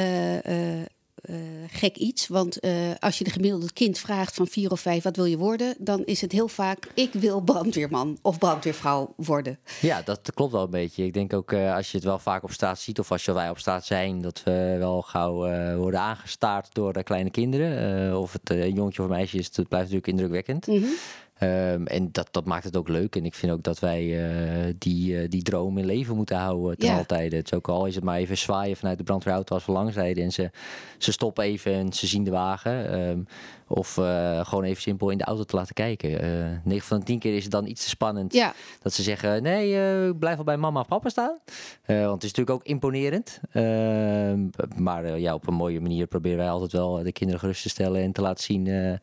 eh, 1.21 1.35
gek 1.67 1.95
iets. 1.95 2.27
Want 2.27 2.59
eh, 2.59 2.71
als 2.99 3.17
je 3.17 3.23
de 3.23 3.29
gemiddelde 3.29 3.73
kind 3.73 3.97
vraagt 3.97 4.35
van 4.35 4.47
vier 4.47 4.71
of 4.71 4.79
vijf, 4.79 5.03
wat 5.03 5.15
wil 5.15 5.25
je 5.25 5.37
worden? 5.37 5.75
Dan 5.79 6.05
is 6.05 6.21
het 6.21 6.31
heel 6.31 6.47
vaak, 6.47 6.91
ik 6.93 7.13
wil 7.13 7.41
brandweerman 7.41 8.17
of 8.21 8.37
brandweervrouw 8.37 9.13
worden. 9.15 9.59
Ja, 9.81 10.01
dat 10.01 10.31
klopt 10.33 10.51
wel 10.51 10.63
een 10.63 10.69
beetje. 10.69 11.05
Ik 11.05 11.13
denk 11.13 11.33
ook 11.33 11.51
eh, 11.51 11.75
als 11.75 11.91
je 11.91 11.97
het 11.97 12.05
wel 12.05 12.19
vaak 12.19 12.43
op 12.43 12.51
straat 12.51 12.79
ziet, 12.79 12.99
of 12.99 13.11
als 13.11 13.25
je 13.25 13.33
wij 13.33 13.49
op 13.49 13.59
straat 13.59 13.85
zijn, 13.85 14.21
dat 14.21 14.43
we 14.43 14.75
wel 14.79 15.01
gauw 15.01 15.33
worden 15.77 15.99
aangestaard 15.99 16.73
door 16.73 16.93
de 16.93 17.03
kleine 17.03 17.29
kinderen. 17.29 18.19
Of 18.19 18.33
het 18.33 18.49
een 18.49 18.73
jongetje 18.73 19.03
of 19.03 19.09
meisje 19.09 19.37
is, 19.37 19.51
dat 19.51 19.67
blijft 19.67 19.91
natuurlijk 19.91 20.19
indrukwekkend. 20.19 20.67
Mhm. 20.67 20.91
Ehm, 21.39 21.85
en 21.85 22.09
dat, 22.11 22.27
dat 22.31 22.45
maakt 22.45 22.63
het 22.63 22.75
ook 22.77 22.87
leuk. 22.87 23.15
En 23.15 23.25
ik 23.25 23.33
vind 23.35 23.51
ook 23.51 23.63
dat 23.63 23.79
wij 23.79 24.29
eh, 24.67 24.73
die, 24.77 25.17
eh, 25.21 25.29
die 25.29 25.41
droom 25.43 25.77
in 25.77 25.85
leven 25.85 26.15
moeten 26.15 26.37
houden 26.37 26.77
ten 26.77 26.87
Ja. 26.87 26.95
alle 26.95 27.05
tijde. 27.05 27.35
Het 27.35 27.45
is 27.45 27.53
ook 27.53 27.67
al 27.67 27.85
is 27.85 27.95
het 27.95 28.03
maar 28.03 28.17
even 28.17 28.37
zwaaien 28.37 28.77
vanuit 28.77 28.97
de 28.97 29.03
brandweerauto 29.03 29.53
als 29.55 29.65
we 29.65 29.71
langs 29.71 29.95
rijden. 29.95 30.23
En 30.23 30.31
ze, 30.31 30.49
ze 30.97 31.11
stoppen 31.11 31.43
even 31.43 31.73
en 31.73 31.93
ze 31.93 32.07
zien 32.07 32.23
de 32.23 32.31
wagen. 32.31 32.91
Ehm, 32.91 33.19
of 33.67 33.97
eh, 33.97 34.45
gewoon 34.45 34.63
even 34.63 34.81
simpel 34.81 35.09
in 35.09 35.17
de 35.17 35.23
auto 35.23 35.43
te 35.43 35.55
laten 35.55 35.73
kijken. 35.73 36.21
Eh 36.21 36.29
9 36.63 36.87
van 36.87 36.99
de 36.99 37.05
10 37.05 37.19
keer 37.19 37.35
is 37.35 37.43
het 37.43 37.51
dan 37.51 37.65
iets 37.65 37.83
te 37.83 37.89
spannend. 37.89 38.33
Ja, 38.33 38.53
Dat 38.81 38.93
ze 38.93 39.03
zeggen, 39.03 39.43
nee, 39.43 39.69
blijf 40.15 40.35
wel 40.35 40.45
bij 40.45 40.57
mama 40.57 40.79
of 40.79 40.87
papa 40.87 41.09
staan. 41.09 41.37
Want 41.85 42.11
het 42.13 42.23
is 42.23 42.29
natuurlijk 42.33 42.49
ook 42.49 42.63
imponerend. 42.63 43.39
Ehm, 43.51 44.47
maar 44.75 45.19
ja, 45.19 45.33
op 45.33 45.47
een 45.47 45.53
mooie 45.53 45.81
manier 45.81 46.07
proberen 46.07 46.37
wij 46.37 46.49
altijd 46.49 46.71
wel 46.71 47.03
de 47.03 47.11
kinderen 47.11 47.39
gerust 47.41 47.61
te 47.61 47.69
stellen 47.69 48.01
en 48.01 48.11
te 48.11 48.21
laten 48.21 48.43
zien 48.43 48.99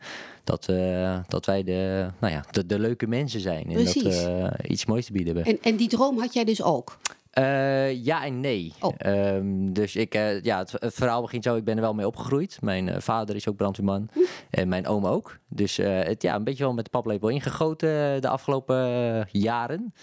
dat, 0.46 0.68
eh, 0.68 1.18
dat 1.28 1.46
wij 1.46 1.62
de, 1.62 2.06
nou 2.20 2.32
ja, 2.32 2.44
de, 2.50 2.66
de 2.66 2.78
leuke 2.78 3.06
mensen 3.06 3.40
zijn. 3.40 3.64
En 3.70 3.84
dat 3.84 3.92
we 3.92 4.50
iets 4.68 4.86
moois 4.86 5.06
te 5.06 5.12
bieden 5.12 5.34
hebben. 5.34 5.52
en, 5.54 5.70
en 5.70 5.76
die 5.76 5.88
droom 5.88 6.18
had 6.18 6.34
jij 6.34 6.44
dus 6.44 6.62
ook. 6.62 6.98
Eh, 7.36 8.04
ja 8.04 8.24
en 8.24 8.40
nee. 8.40 8.72
Oh. 8.80 8.94
Ehm, 8.96 9.72
dus 9.72 9.96
ik, 9.96 10.14
eh, 10.14 10.42
ja, 10.42 10.58
het, 10.58 10.72
het 10.72 10.94
verhaal 10.94 11.22
begint 11.22 11.44
zo. 11.44 11.56
Ik 11.56 11.64
ben 11.64 11.74
er 11.74 11.80
wel 11.80 11.94
mee 11.94 12.06
opgegroeid. 12.06 12.58
Mijn 12.60 12.88
eh, 12.88 13.00
vader 13.00 13.36
is 13.36 13.48
ook 13.48 13.56
brandweerman. 13.56 14.08
En 14.50 14.68
mijn 14.68 14.86
oom 14.86 15.06
ook. 15.06 15.38
Dus 15.48 15.78
eh, 15.78 16.02
het, 16.02 16.22
ja, 16.22 16.34
een 16.34 16.44
beetje 16.44 16.64
wel 16.64 16.74
met 16.74 16.84
de 16.84 16.90
paplepel 16.90 17.28
ingegoten 17.28 18.14
eh, 18.14 18.20
de 18.20 18.28
afgelopen 18.28 18.76
eh, 18.76 19.20
jaren. 19.42 19.94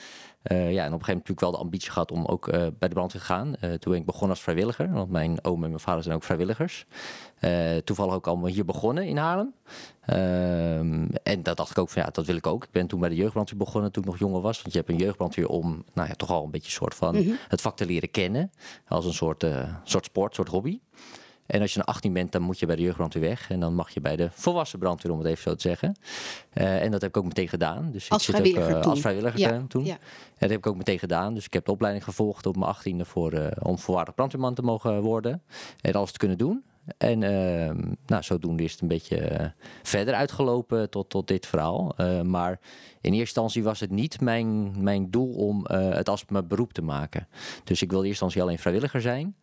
Eh, 0.43 0.71
ja, 0.71 0.85
en 0.85 0.93
op 0.93 0.99
een 0.99 1.05
gegeven 1.05 1.07
moment 1.07 1.07
natuurlijk 1.07 1.39
wel 1.39 1.51
de 1.51 1.57
ambitie 1.57 1.91
gehad 1.91 2.11
om 2.11 2.25
ook 2.25 2.47
eh, 2.47 2.59
bij 2.79 2.87
de 2.89 2.95
brandweer 2.95 3.21
te 3.21 3.27
gaan. 3.27 3.55
Eh, 3.55 3.69
toen 3.73 3.91
ben 3.91 4.01
ik 4.01 4.05
begonnen 4.05 4.29
als 4.29 4.41
vrijwilliger. 4.41 4.91
Want 4.91 5.09
mijn 5.09 5.43
oom 5.43 5.63
en 5.63 5.69
mijn 5.69 5.81
vader 5.81 6.03
zijn 6.03 6.15
ook 6.15 6.23
vrijwilligers. 6.23 6.85
Toevallig 7.83 8.13
ook 8.13 8.27
allemaal 8.27 8.49
hier 8.49 8.65
begonnen 8.65 9.05
in 9.05 9.17
Haarlem. 9.17 9.53
Ehm, 10.05 11.07
en 11.23 11.43
dat 11.43 11.57
dacht 11.57 11.71
ik 11.71 11.77
ook 11.77 11.89
van 11.89 12.01
ja, 12.01 12.09
dat 12.09 12.25
wil 12.25 12.35
ik 12.35 12.47
ook. 12.47 12.63
Ik 12.63 12.71
ben 12.71 12.87
toen 12.87 12.99
bij 12.99 13.09
de 13.09 13.15
jeugdbrandweer 13.15 13.57
begonnen 13.57 13.91
toen 13.91 14.03
ik 14.03 14.09
nog 14.09 14.19
jonger 14.19 14.41
was. 14.41 14.61
Want 14.61 14.73
je 14.73 14.79
hebt 14.79 14.91
een 14.91 14.97
jeugdbrandweer 14.97 15.47
om 15.47 15.83
nou 15.93 16.07
ja, 16.07 16.13
toch 16.13 16.29
al 16.29 16.43
een 16.43 16.51
beetje 16.51 16.67
een 16.67 16.73
soort 16.73 16.95
van 16.95 17.15
het 17.47 17.61
vak 17.61 17.77
te 17.77 17.85
leren 17.85 18.11
kennen. 18.11 18.51
Als 18.87 19.05
een 19.05 19.13
soort, 19.13 19.45
soort 19.83 20.05
sport, 20.05 20.35
soort 20.35 20.47
hobby. 20.47 20.79
En 21.45 21.61
als 21.61 21.71
je 21.71 21.77
naar 21.77 21.87
18 21.87 22.13
bent, 22.13 22.31
dan 22.31 22.41
moet 22.41 22.59
je 22.59 22.65
bij 22.65 22.75
de 22.75 22.81
jeugdbrandweer 22.81 23.23
weg. 23.23 23.49
En 23.49 23.59
dan 23.59 23.75
mag 23.75 23.89
je 23.89 24.01
bij 24.01 24.15
de 24.15 24.29
volwassen 24.31 24.79
brandweer, 24.79 25.11
om 25.11 25.17
het 25.17 25.27
even 25.27 25.43
zo 25.43 25.55
te 25.55 25.61
zeggen. 25.61 25.95
Eh, 26.53 26.83
en 26.83 26.91
dat 26.91 27.01
heb 27.01 27.09
ik 27.09 27.17
ook 27.17 27.25
meteen 27.25 27.49
gedaan. 27.49 27.91
Dus 27.91 28.09
Als 28.09 28.27
ik 28.27 28.35
zit 28.35 28.35
vrijwilliger 28.35 28.75
ook, 28.77 28.83
eh. 28.83 28.89
Als 28.89 29.01
vrijwilliger 29.01 29.39
Ja, 29.39 29.51
eh, 29.51 29.61
toen. 29.67 29.85
ja. 29.85 29.93
En 29.93 29.99
dat 30.39 30.49
heb 30.49 30.57
ik 30.59 30.67
ook 30.67 30.75
meteen 30.75 30.99
gedaan. 30.99 31.33
Dus 31.33 31.45
ik 31.45 31.53
heb 31.53 31.65
de 31.65 31.71
opleiding 31.71 32.05
gevolgd 32.05 32.45
op 32.45 32.55
mijn 32.55 32.69
18e 32.75 33.05
voor, 33.05 33.49
om 33.59 33.79
voorwaardig 33.79 34.15
brandweerman 34.15 34.53
te 34.53 34.61
mogen 34.61 35.01
worden. 35.01 35.41
En 35.81 35.93
alles 35.93 36.11
te 36.11 36.17
kunnen 36.17 36.37
doen. 36.37 36.63
En 36.97 37.23
ehm, 37.23 37.93
nou, 38.05 38.23
zodoende 38.23 38.63
is 38.63 38.71
het 38.71 38.81
een 38.81 38.87
beetje 38.87 39.53
verder 39.83 40.13
uitgelopen 40.13 40.89
tot, 40.89 41.09
tot 41.09 41.27
dit 41.27 41.45
verhaal. 41.45 41.95
Maar 42.23 42.59
in 43.01 43.11
eerste 43.11 43.19
instantie 43.19 43.63
was 43.63 43.79
het 43.79 43.89
niet 43.91 44.21
mijn, 44.21 44.73
mijn 44.83 45.11
doel 45.11 45.33
om 45.33 45.65
het 45.69 46.09
als 46.09 46.25
mijn 46.29 46.47
beroep 46.47 46.73
te 46.73 46.81
maken. 46.81 47.27
Dus 47.63 47.81
ik 47.81 47.89
wilde 47.89 48.03
in 48.03 48.09
eerste 48.09 48.23
instantie 48.25 48.41
alleen 48.41 48.59
vrijwilliger 48.59 49.01
zijn. 49.01 49.35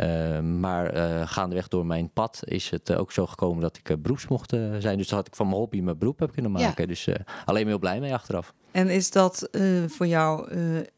Eh, 0.00 0.40
maar 0.40 0.86
eh, 0.86 1.22
gaandeweg 1.28 1.68
door 1.68 1.86
mijn 1.86 2.10
pad 2.12 2.40
is 2.44 2.70
het 2.70 2.90
eh, 2.90 2.98
ook 2.98 3.12
zo 3.12 3.26
gekomen 3.26 3.62
dat 3.62 3.76
ik 3.76 3.88
eh, 3.90 3.96
beroeps 3.96 4.28
mocht 4.28 4.50
zijn. 4.78 4.96
Dus 4.96 5.08
dat 5.08 5.18
had 5.18 5.26
ik 5.26 5.34
van 5.36 5.46
mijn 5.46 5.58
hobby 5.58 5.80
mijn 5.80 5.98
beroep 5.98 6.18
heb 6.18 6.32
kunnen 6.32 6.52
Ja. 6.58 6.66
maken. 6.66 6.88
Dus 6.88 7.08
alleen 7.44 7.60
maar 7.62 7.70
heel 7.70 7.78
blij 7.78 8.00
mee 8.00 8.14
achteraf. 8.14 8.54
En 8.70 8.88
is 8.88 9.10
dat 9.10 9.48
voor 9.86 10.06
jou 10.06 10.48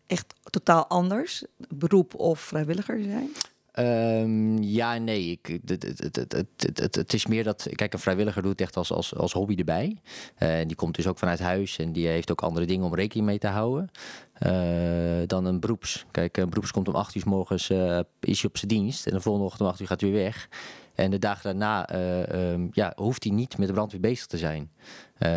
echt 0.07 0.35
totaal 0.51 0.87
anders? 0.87 1.45
Beroep 1.69 2.15
of 2.15 2.41
vrijwilliger 2.41 3.03
zijn? 3.03 3.29
Ehm, 3.73 4.57
ja 4.63 4.99
nee. 4.99 5.31
Ik, 5.31 5.61
het, 5.67 5.83
het, 5.83 6.33
het, 6.79 6.95
het, 6.95 7.13
is 7.13 7.27
meer 7.27 7.45
dat... 7.45 7.67
Kijk, 7.75 7.93
een 7.93 7.99
vrijwilliger 7.99 8.43
doet 8.43 8.61
echt 8.61 8.77
als, 8.77 8.93
als, 8.93 9.15
als 9.17 9.33
hobby 9.33 9.55
erbij. 9.57 10.01
Eh, 10.37 10.61
En 10.61 10.67
die 10.69 10.77
komt 10.77 10.95
dus 10.95 11.07
ook 11.07 11.19
vanuit 11.19 11.39
huis. 11.39 11.79
En 11.79 11.93
die 11.93 12.07
heeft 12.09 12.31
ook 12.31 12.43
andere 12.43 12.67
dingen 12.67 12.87
om 12.87 12.95
rekening 12.95 13.27
mee 13.27 13.39
te 13.39 13.47
houden. 13.47 13.91
eh, 14.33 15.23
dan 15.27 15.45
een 15.45 15.61
beroeps. 15.61 16.05
Kijk, 16.11 16.37
een 16.37 16.49
beroeps 16.49 16.71
komt 16.71 16.89
om 16.89 16.95
8 16.95 17.15
uur 17.15 17.23
's 17.23 17.25
morgens 17.25 17.71
eh, 17.71 18.01
is 18.21 18.41
hij 18.41 18.51
op 18.51 18.57
zijn 18.57 18.69
dienst. 18.71 19.07
En 19.07 19.13
de 19.15 19.21
volgende 19.21 19.47
ochtend 19.47 19.63
om 19.63 19.69
8 19.69 19.81
uur 19.81 19.87
gaat 19.87 20.01
hij 20.01 20.11
weer 20.11 20.23
weg. 20.23 20.49
En 20.95 21.11
de 21.11 21.19
dagen 21.19 21.43
daarna 21.45 21.89
eh, 21.89 22.53
ehm, 22.53 22.69
ja, 22.73 22.93
hoeft 22.97 23.25
hij 23.25 23.33
niet 23.33 23.59
met 23.59 23.67
de 23.67 23.73
brandweer 23.73 24.01
bezig 24.01 24.27
te 24.27 24.39
zijn. 24.39 24.71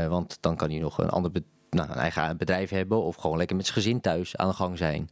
Want 0.10 0.38
dan 0.42 0.56
kan 0.56 0.70
hij 0.70 0.80
nog 0.80 0.98
een 0.98 1.10
ander 1.10 1.32
nou, 1.76 2.30
een 2.30 2.38
bedrijf 2.38 2.70
hebben. 2.70 3.02
Of 3.02 3.16
gewoon 3.16 3.38
lekker 3.38 3.56
met 3.56 3.66
zijn 3.66 3.78
gezin 3.78 4.02
thuis 4.02 4.38
aan 4.38 4.48
de 4.48 4.54
gang 4.54 4.78
zijn. 4.78 5.10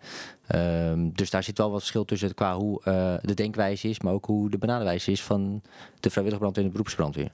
Ehm, 0.47 1.09
dus 1.13 1.29
daar 1.29 1.43
zit 1.43 1.57
wel 1.57 1.71
wat 1.71 1.79
verschil 1.79 2.05
tussen 2.05 2.33
qua 2.33 2.55
hoe 2.57 2.83
eh, 2.83 3.13
de 3.21 3.33
denkwijze 3.33 3.89
is, 3.89 3.99
maar 3.99 4.13
ook 4.13 4.25
hoe 4.25 4.49
de 4.49 4.57
benaderwijze 4.57 5.11
is 5.11 5.23
van 5.23 5.61
de 5.99 6.09
vrijwillige 6.09 6.41
brandweer 6.41 6.63
en 6.63 6.71
de 6.71 6.77
beroepsbrandweer. 6.77 7.31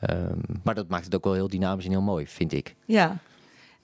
Ehm, 0.00 0.38
maar 0.62 0.74
dat 0.74 0.88
maakt 0.88 1.04
het 1.04 1.14
ook 1.14 1.24
wel 1.24 1.32
heel 1.32 1.48
dynamisch 1.48 1.84
en 1.84 1.90
heel 1.90 2.00
mooi, 2.00 2.26
vind 2.26 2.52
ik. 2.52 2.74
Ja. 2.84 3.16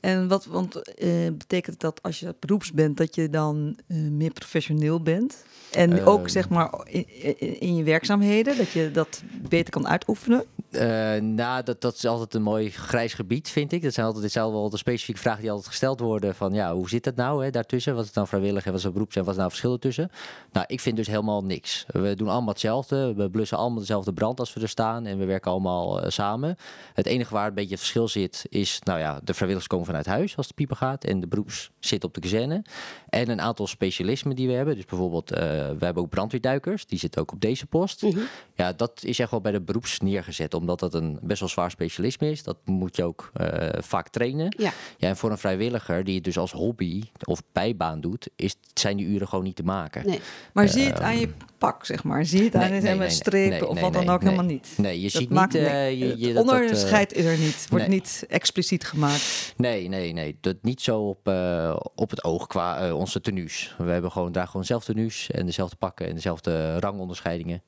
En 0.04 0.28
wat 0.28 0.44
want, 0.44 0.76
eh, 0.76 1.08
betekent 1.32 1.80
dat 1.80 2.02
als 2.02 2.20
je 2.20 2.34
beroeps 2.40 2.72
bent, 2.72 2.96
dat 2.96 3.14
je 3.14 3.30
dan 3.30 3.78
eh, 3.86 3.96
meer 3.96 4.32
professioneel 4.32 5.02
bent? 5.02 5.44
En 5.70 6.04
ook 6.04 6.18
Ehm. 6.20 6.28
zeg 6.28 6.48
maar 6.48 6.70
in, 6.84 7.04
in, 7.38 7.60
in 7.60 7.76
je 7.76 7.82
werkzaamheden, 7.82 8.56
dat 8.56 8.70
je 8.70 8.90
dat 8.90 9.22
beter 9.48 9.70
kan 9.70 9.88
uitoefenen? 9.88 10.44
Eh, 10.70 11.20
nou, 11.20 11.62
dat, 11.62 11.80
dat 11.80 11.94
is 11.94 12.04
altijd 12.04 12.34
een 12.34 12.42
mooi 12.42 12.70
grijs 12.70 13.14
gebied, 13.14 13.48
vind 13.48 13.72
ik. 13.72 13.82
Dat 13.82 13.92
zijn 13.92 14.06
altijd 14.06 14.24
hetzelfde 14.24 14.58
wel 14.58 14.70
de 14.70 14.76
specifieke 14.76 15.20
vragen 15.20 15.40
die 15.40 15.50
altijd 15.50 15.68
gesteld 15.68 16.00
worden. 16.00 16.34
Van 16.34 16.52
ja, 16.52 16.74
hoe 16.74 16.88
zit 16.88 17.04
dat 17.04 17.16
nou 17.16 17.44
hè, 17.44 17.50
daartussen? 17.50 17.94
Wat 17.94 18.04
is 18.04 18.12
nou 18.12 18.26
vrijwillig 18.26 18.64
en 18.64 18.68
wat 18.68 18.76
is 18.76 18.82
nou 18.82 18.94
beroeps 18.94 19.16
en 19.16 19.22
wat 19.22 19.32
is 19.32 19.38
nou 19.38 19.48
verschil 19.48 19.72
ertussen? 19.72 20.10
Nou, 20.52 20.66
ik 20.68 20.80
vind 20.80 20.96
dus 20.96 21.06
helemaal 21.06 21.44
niks. 21.44 21.84
We 21.86 22.14
doen 22.14 22.28
allemaal 22.28 22.52
hetzelfde. 22.52 23.14
We 23.14 23.30
blussen 23.30 23.58
allemaal 23.58 23.78
dezelfde 23.78 24.12
brand 24.12 24.40
als 24.40 24.54
we 24.54 24.60
er 24.60 24.68
staan. 24.68 25.06
En 25.06 25.18
we 25.18 25.24
werken 25.24 25.50
allemaal 25.50 26.10
samen. 26.10 26.56
Het 26.94 27.06
enige 27.06 27.34
waar 27.34 27.46
een 27.48 27.54
beetje 27.54 27.70
het 27.70 27.80
verschil 27.80 28.08
zit, 28.08 28.46
is 28.48 28.78
nou 28.82 28.98
ja, 28.98 29.20
de 29.24 29.34
vrijwilligers 29.34 29.68
komen 29.68 29.86
vanuit 29.94 30.18
huis 30.18 30.36
als 30.36 30.46
de 30.46 30.54
pieper 30.54 30.76
gaat. 30.76 31.04
En 31.04 31.20
de 31.20 31.26
beroeps 31.26 31.70
zit 31.78 32.04
op 32.04 32.14
de 32.14 32.20
kazerne. 32.20 32.62
En 33.08 33.30
een 33.30 33.40
aantal 33.40 33.66
specialismen 33.66 34.36
die 34.36 34.46
we 34.46 34.52
hebben. 34.52 34.74
Dus 34.74 34.84
bijvoorbeeld, 34.84 35.32
eh, 35.32 35.40
we 35.78 35.84
hebben 35.84 36.02
ook 36.02 36.08
brandweerduikers. 36.08 36.86
Die 36.86 36.98
zitten 36.98 37.20
ook 37.20 37.32
op 37.32 37.40
deze 37.40 37.66
post. 37.66 38.02
Mhm. 38.02 38.18
Ja, 38.54 38.72
dat 38.72 39.00
is 39.04 39.18
echt 39.18 39.30
wel 39.30 39.40
bij 39.40 39.52
de 39.52 39.60
beroeps 39.60 40.00
neergezet. 40.00 40.54
Omdat 40.54 40.78
dat 40.78 40.94
een 40.94 41.18
best 41.22 41.40
wel 41.40 41.48
zwaar 41.48 41.70
specialisme 41.70 42.30
is. 42.30 42.42
Dat 42.42 42.56
moet 42.64 42.96
je 42.96 43.04
ook 43.04 43.30
eh, 43.34 43.68
vaak 43.82 44.08
trainen. 44.08 44.54
Ja. 44.58 44.72
Ja, 44.98 45.08
en 45.08 45.16
voor 45.16 45.30
een 45.30 45.38
vrijwilliger 45.38 46.04
die 46.04 46.14
het 46.14 46.24
dus 46.24 46.38
als 46.38 46.52
hobby 46.52 47.02
of 47.24 47.42
bijbaan 47.52 48.00
doet, 48.00 48.28
is, 48.36 48.56
zijn 48.74 48.96
die 48.96 49.06
uren 49.06 49.28
gewoon 49.28 49.44
niet 49.44 49.56
te 49.56 49.62
maken. 49.62 50.06
Nee. 50.06 50.20
Maar 50.52 50.68
zie 50.68 50.82
je 50.82 50.88
het 50.88 51.00
aan 51.00 51.18
je 51.18 51.28
pak, 51.58 51.84
zeg 51.84 52.04
maar? 52.04 52.24
Zie 52.24 52.38
je 52.38 52.44
het 52.44 52.52
nee, 52.52 52.62
aan 52.62 52.74
je 52.74 52.80
nee, 52.80 52.94
nee, 52.94 53.10
strepen 53.10 53.50
nee, 53.50 53.68
of 53.68 53.74
nee, 53.74 53.82
wat 53.82 53.92
dan 53.92 54.08
ook 54.08 54.22
nee. 54.22 54.30
helemaal 54.30 54.52
niet? 54.52 54.68
Nee, 54.76 54.96
je 54.96 55.02
Dat 55.02 55.20
ziet 55.20 55.30
niet... 55.30 55.54
eh, 55.54 55.62
nee, 55.62 55.98
je, 55.98 56.18
je, 56.18 56.26
het 56.26 56.34
dat 56.34 56.46
dat, 56.46 56.60
onderscheid 56.60 57.12
is 57.12 57.24
er 57.24 57.38
niet, 57.38 57.66
wordt 57.70 57.86
nee. 57.88 57.96
niet 57.96 58.24
expliciet 58.28 58.84
gemaakt. 58.84 59.54
Nee, 59.56 59.83
nee, 59.88 60.12
nee. 60.12 60.36
Dat 60.40 60.56
niet 60.62 60.80
zo 60.80 61.00
op, 61.00 61.28
eh, 61.28 61.76
op 61.94 62.10
het 62.10 62.24
oog 62.24 62.46
qua 62.46 62.86
eh, 62.86 62.96
onze 62.96 63.20
tenues. 63.20 63.74
We 63.78 63.90
hebben 63.90 64.12
gewoon, 64.12 64.32
dragen 64.32 64.50
gewoon 64.50 64.66
dezelfde 64.66 64.92
tenues 64.92 65.30
en 65.30 65.46
dezelfde 65.46 65.76
pakken 65.76 66.08
en 66.08 66.14
dezelfde 66.14 66.78
rangonderscheidingen. 66.78 67.62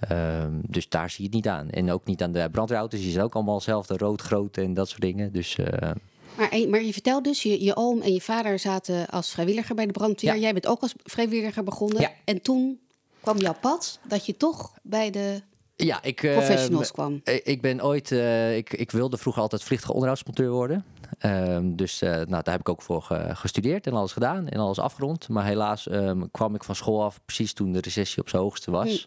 Ehm, 0.00 0.52
dus 0.62 0.88
daar 0.88 1.10
zie 1.10 1.18
je 1.18 1.24
het 1.24 1.34
niet 1.34 1.48
aan. 1.48 1.70
En 1.70 1.90
ook 1.90 2.04
niet 2.04 2.22
aan 2.22 2.32
de 2.32 2.48
brandweerauto's. 2.50 3.00
Die 3.00 3.10
zijn 3.10 3.24
ook 3.24 3.34
allemaal 3.34 3.54
hetzelfde, 3.54 3.96
rood, 3.96 4.20
groot 4.20 4.56
en 4.56 4.74
dat 4.74 4.88
soort 4.88 5.00
dingen. 5.00 5.32
Dus 5.32 5.58
eh, 5.58 5.90
Maar, 6.36 6.68
maar 6.68 6.82
je 6.82 6.92
vertelt 6.92 7.24
dus, 7.24 7.42
je, 7.42 7.64
je 7.64 7.76
oom 7.76 8.00
en 8.00 8.12
je 8.12 8.20
vader 8.20 8.58
zaten 8.58 9.06
als 9.06 9.30
vrijwilliger 9.30 9.74
bij 9.74 9.86
de 9.86 9.92
brandweer. 9.92 10.34
Ja. 10.34 10.40
Jij 10.40 10.52
bent 10.52 10.66
ook 10.66 10.80
als 10.80 10.94
vrijwilliger 11.04 11.64
begonnen. 11.64 12.00
Ja. 12.00 12.12
En 12.24 12.42
toen 12.42 12.80
kwam 13.20 13.36
jouw 13.36 13.56
pad 13.60 13.98
dat 14.08 14.26
je 14.26 14.36
toch 14.36 14.74
bij 14.82 15.10
de 15.10 15.42
ja, 15.76 16.02
ik... 16.02 16.16
professionals 16.16 16.92
kwam. 16.92 17.20
Ik 17.24 17.44
ik 17.44 17.60
ben 17.60 17.84
ooit, 17.84 18.10
ik, 18.56 18.72
ik 18.72 18.90
wilde 18.90 19.16
vroeger 19.16 19.42
altijd 19.42 19.62
vliegtuig 19.62 19.92
onderhoudsmonteur 19.92 20.50
worden. 20.50 20.84
Ehm, 21.18 21.74
dus 21.74 22.02
eh, 22.02 22.10
nou, 22.10 22.26
daar 22.28 22.50
heb 22.50 22.60
ik 22.60 22.68
ook 22.68 22.82
voor 22.82 23.02
ge- 23.02 23.30
gestudeerd 23.32 23.86
en 23.86 23.92
alles 23.92 24.12
gedaan 24.12 24.48
en 24.48 24.60
alles 24.60 24.78
afgerond. 24.78 25.28
Maar 25.28 25.44
helaas 25.44 25.88
ehm, 25.88 26.22
kwam 26.30 26.54
ik 26.54 26.64
van 26.64 26.74
school 26.74 27.02
af 27.02 27.20
precies 27.24 27.52
toen 27.52 27.72
de 27.72 27.80
recessie 27.80 28.22
op 28.22 28.28
zijn 28.28 28.42
hoogste 28.42 28.70
was. 28.70 29.06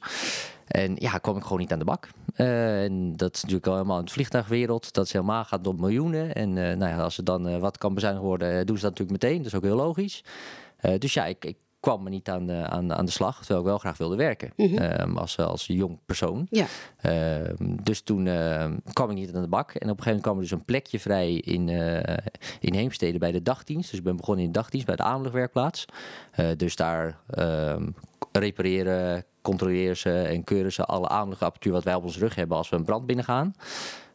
En 0.68 0.96
ja, 1.00 1.18
kwam 1.18 1.38
ik 1.38 1.44
gewoon 1.44 1.60
niet 1.60 1.72
aan 1.72 1.80
de 1.80 1.86
bak. 1.86 2.08
Eh, 2.36 2.84
en 2.84 3.16
dat 3.18 3.36
is 3.36 3.42
natuurlijk 3.42 3.68
al 3.68 3.74
helemaal 3.76 4.00
in 4.00 4.06
de 4.06 4.12
vliegtuigwereld. 4.12 4.94
Dat 4.94 5.06
is 5.06 5.14
helemaal 5.14 5.46
gaat 5.46 5.68
om 5.68 5.80
miljoenen. 5.80 6.34
En 6.36 6.50
eh, 6.58 6.78
nou 6.78 6.92
ja, 6.92 6.98
als 6.98 7.18
er 7.18 7.24
dan 7.24 7.48
eh, 7.48 7.58
wat 7.58 7.78
kan 7.78 7.94
bezuinigd 7.94 8.24
worden, 8.26 8.60
eh, 8.60 8.66
doen 8.66 8.76
ze 8.78 8.82
dat 8.82 8.92
natuurlijk 9.00 9.24
meteen. 9.24 9.38
Dat 9.38 9.46
is 9.46 9.56
ook 9.56 9.64
heel 9.64 9.76
logisch. 9.76 10.24
Eh, 10.78 11.00
dus 11.00 11.14
ja, 11.14 11.26
ik, 11.26 11.46
ik 11.46 11.58
kwam 11.84 12.04
me 12.04 12.10
niet 12.10 12.30
aan 12.30 12.46
de, 12.46 12.68
aan, 12.68 12.94
aan 12.94 13.06
de 13.06 13.12
slag, 13.12 13.38
terwijl 13.38 13.60
ik 13.60 13.66
wel 13.66 13.78
graag 13.78 13.98
wilde 13.98 14.16
werken. 14.16 14.54
Mhm. 14.56 14.78
Ehm, 14.78 15.18
als, 15.18 15.38
als 15.38 15.66
jong 15.68 15.98
persoon. 16.06 16.48
Ja. 16.50 16.66
Ehm, 17.02 17.76
dus 17.84 18.02
toen 18.02 18.28
ehm, 18.28 18.78
kwam 18.94 19.10
ik 19.10 19.16
niet 19.16 19.36
aan 19.36 19.42
de 19.42 19.48
bak. 19.48 19.72
En 19.72 19.90
op 19.90 19.98
een 19.98 20.04
gegeven 20.04 20.06
moment 20.06 20.22
kwam 20.22 20.36
er 20.36 20.42
dus 20.42 20.52
een 20.52 20.66
plekje 20.66 21.00
vrij 21.00 21.34
in, 21.34 21.70
eh, 21.70 22.18
in 22.60 22.74
Heemstede 22.74 23.18
bij 23.18 23.32
de 23.32 23.42
dagdienst. 23.42 23.90
Dus 23.90 24.00
ik 24.00 24.06
ben 24.06 24.16
begonnen 24.16 24.46
in 24.46 24.52
de 24.52 24.60
dagdienst 24.60 24.88
bij 24.88 24.96
de 24.96 25.04
Amelige 25.04 25.36
werkplaats. 25.36 25.86
Eh, 26.32 26.48
dus 26.58 26.76
daar 26.76 27.20
repareren, 28.32 29.26
controleren 29.42 29.98
ze 29.98 30.22
en 30.22 30.44
keuren 30.44 30.72
ze 30.72 30.86
alle 30.86 31.08
amelige 31.08 31.46
apparatuur 31.46 31.72
wat 31.72 31.84
wij 31.84 31.96
op 31.96 32.04
ons 32.04 32.18
rug 32.18 32.36
hebben 32.36 32.58
als 32.58 32.70
we 32.70 32.76
een 32.76 32.84
brand 32.84 33.06
binnengaan. 33.06 33.54